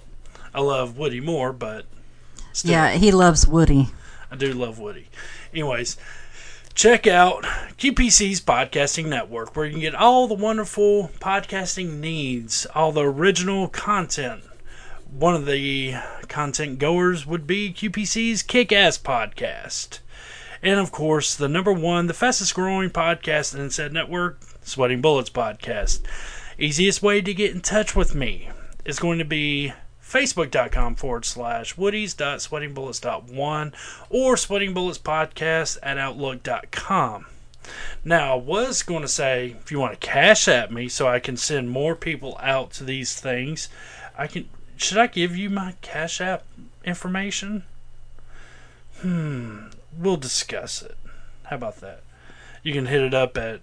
I 0.54 0.60
love 0.60 0.96
Woody 0.96 1.20
more, 1.20 1.52
but 1.52 1.86
still, 2.52 2.72
yeah, 2.72 2.90
he 2.92 3.12
loves 3.12 3.46
Woody. 3.46 3.90
I 4.30 4.36
do 4.36 4.52
love 4.52 4.78
Woody. 4.78 5.08
Anyways, 5.52 5.96
check 6.74 7.06
out 7.06 7.44
QPC's 7.78 8.40
Podcasting 8.40 9.06
Network, 9.06 9.54
where 9.56 9.66
you 9.66 9.72
can 9.72 9.80
get 9.80 9.94
all 9.94 10.26
the 10.26 10.34
wonderful 10.34 11.10
podcasting 11.20 11.98
needs, 11.98 12.66
all 12.74 12.92
the 12.92 13.04
original 13.04 13.68
content. 13.68 14.42
One 15.10 15.34
of 15.34 15.46
the 15.46 15.94
content 16.28 16.78
goers 16.78 17.26
would 17.26 17.46
be 17.46 17.72
QPC's 17.72 18.42
Kick 18.42 18.72
Ass 18.72 18.96
Podcast. 18.96 19.98
And 20.62 20.78
of 20.78 20.92
course, 20.92 21.34
the 21.34 21.48
number 21.48 21.72
one, 21.72 22.06
the 22.06 22.14
fastest 22.14 22.54
growing 22.54 22.90
podcast 22.90 23.58
in 23.58 23.70
said 23.70 23.92
network, 23.92 24.40
Sweating 24.62 25.00
Bullets 25.00 25.30
Podcast. 25.30 26.02
Easiest 26.58 27.02
way 27.02 27.20
to 27.22 27.34
get 27.34 27.52
in 27.54 27.60
touch 27.60 27.96
with 27.96 28.14
me 28.14 28.50
is 28.84 28.98
going 28.98 29.18
to 29.18 29.24
be 29.24 29.72
facebook.com 30.10 30.96
forward 30.96 31.24
slash 31.24 31.76
woodies.sweatingbullets.one 31.76 33.72
or 34.08 34.34
sweatingbullets.podcast 34.34 35.78
at 35.82 35.98
outlook.com. 35.98 37.26
Now, 38.04 38.34
I 38.34 38.36
was 38.36 38.82
going 38.82 39.02
to 39.02 39.08
say, 39.08 39.54
if 39.60 39.70
you 39.70 39.78
want 39.78 39.92
to 39.92 40.06
cash 40.06 40.48
at 40.48 40.72
me 40.72 40.88
so 40.88 41.06
I 41.06 41.20
can 41.20 41.36
send 41.36 41.70
more 41.70 41.94
people 41.94 42.36
out 42.40 42.72
to 42.72 42.84
these 42.84 43.20
things, 43.20 43.68
I 44.18 44.26
can. 44.26 44.48
Should 44.76 44.98
I 44.98 45.06
give 45.06 45.36
you 45.36 45.50
my 45.50 45.74
Cash 45.82 46.20
App 46.20 46.44
information? 46.84 47.64
Hmm, 49.02 49.66
we'll 49.96 50.16
discuss 50.16 50.82
it. 50.82 50.96
How 51.44 51.56
about 51.56 51.80
that? 51.80 52.02
You 52.62 52.72
can 52.72 52.86
hit 52.86 53.02
it 53.02 53.12
up 53.14 53.36
at 53.36 53.60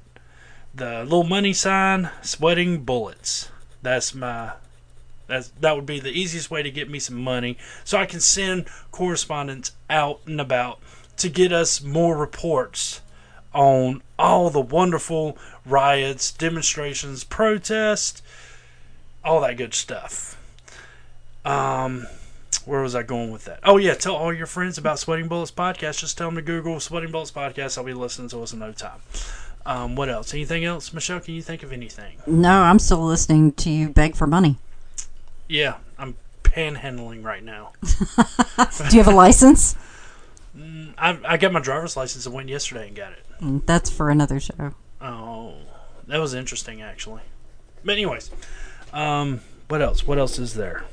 the 0.73 1.03
little 1.03 1.23
money 1.23 1.53
sign, 1.53 2.11
sweating 2.21 2.83
bullets. 2.83 3.49
That's 3.81 4.13
my 4.13 4.53
that's, 5.27 5.49
that 5.59 5.75
would 5.75 5.85
be 5.85 5.99
the 5.99 6.11
easiest 6.11 6.49
way 6.49 6.63
to 6.63 6.71
get 6.71 6.89
me 6.89 6.99
some 6.99 7.17
money 7.17 7.57
so 7.83 7.97
I 7.97 8.05
can 8.05 8.19
send 8.19 8.67
correspondents 8.91 9.73
out 9.89 10.21
and 10.25 10.39
about 10.41 10.79
to 11.17 11.29
get 11.29 11.51
us 11.51 11.81
more 11.81 12.17
reports 12.17 13.01
on 13.53 14.01
all 14.19 14.49
the 14.49 14.61
wonderful 14.61 15.37
riots, 15.65 16.31
demonstrations, 16.31 17.23
protests, 17.23 18.21
all 19.23 19.41
that 19.41 19.57
good 19.57 19.73
stuff. 19.73 20.37
Um, 21.43 22.07
where 22.65 22.81
was 22.81 22.95
I 22.95 23.03
going 23.03 23.31
with 23.31 23.45
that? 23.45 23.59
Oh, 23.63 23.77
yeah, 23.77 23.93
tell 23.93 24.15
all 24.15 24.33
your 24.33 24.45
friends 24.45 24.77
about 24.77 24.99
Sweating 24.99 25.27
Bullets 25.27 25.51
Podcast. 25.51 25.99
Just 25.99 26.17
tell 26.17 26.27
them 26.27 26.35
to 26.35 26.41
Google 26.41 26.79
Sweating 26.79 27.11
Bullets 27.11 27.31
Podcast. 27.31 27.77
I'll 27.77 27.83
be 27.83 27.93
listening 27.93 28.29
to 28.29 28.43
us 28.43 28.53
in 28.53 28.59
no 28.59 28.71
time. 28.73 28.99
Um, 29.65 29.95
what 29.95 30.09
else? 30.09 30.33
Anything 30.33 30.63
else? 30.63 30.93
Michelle, 30.93 31.19
can 31.19 31.33
you 31.33 31.41
think 31.41 31.63
of 31.63 31.73
anything? 31.73 32.17
No, 32.25 32.61
I'm 32.61 32.79
still 32.79 33.05
listening 33.05 33.51
to 33.53 33.69
you 33.69 33.89
beg 33.89 34.15
for 34.15 34.27
money. 34.27 34.57
Yeah, 35.47 35.77
I'm 35.97 36.15
panhandling 36.43 37.23
right 37.23 37.43
now. 37.43 37.73
Do 37.81 38.97
you 38.97 39.03
have 39.03 39.07
a 39.07 39.15
license? 39.15 39.75
I, 40.97 41.19
I 41.23 41.37
got 41.37 41.51
my 41.51 41.59
driver's 41.59 41.95
license 41.95 42.25
and 42.25 42.33
went 42.33 42.49
yesterday 42.49 42.87
and 42.87 42.95
got 42.95 43.11
it. 43.11 43.23
Mm, 43.41 43.65
That's 43.65 43.89
for 43.89 44.09
another 44.09 44.39
show. 44.39 44.73
Oh, 44.99 45.53
that 46.07 46.19
was 46.19 46.33
interesting 46.33 46.81
actually. 46.81 47.21
But 47.85 47.93
anyways, 47.93 48.31
um, 48.91 49.41
what 49.67 49.81
else? 49.81 50.07
What 50.07 50.17
else 50.17 50.39
is 50.39 50.55
there? 50.55 50.85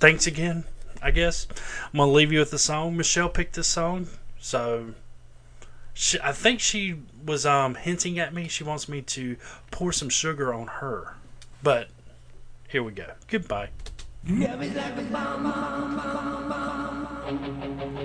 Thanks 0.00 0.26
again. 0.26 0.64
I 1.02 1.10
guess 1.10 1.46
I'm 1.92 1.98
gonna 1.98 2.10
leave 2.12 2.32
you 2.32 2.38
with 2.38 2.50
the 2.50 2.58
song. 2.58 2.96
Michelle 2.96 3.28
picked 3.28 3.54
this 3.54 3.66
song, 3.68 4.06
so 4.40 4.94
she, 5.92 6.18
I 6.22 6.32
think 6.32 6.60
she 6.60 6.96
was 7.24 7.44
um, 7.44 7.74
hinting 7.74 8.18
at 8.18 8.32
me. 8.32 8.48
She 8.48 8.64
wants 8.64 8.88
me 8.88 9.02
to 9.02 9.36
pour 9.70 9.92
some 9.92 10.08
sugar 10.08 10.54
on 10.54 10.68
her, 10.68 11.16
but 11.62 11.88
here 12.68 12.82
we 12.82 12.92
go. 12.92 13.12
Goodbye. 13.28 13.68
Love 14.28 14.62
is 14.62 14.74
like 14.76 14.96
a 14.98 15.02
bomb, 15.02 15.42
bomb, 15.42 15.96
bomb, 15.96 16.48
bomb. 16.48 18.01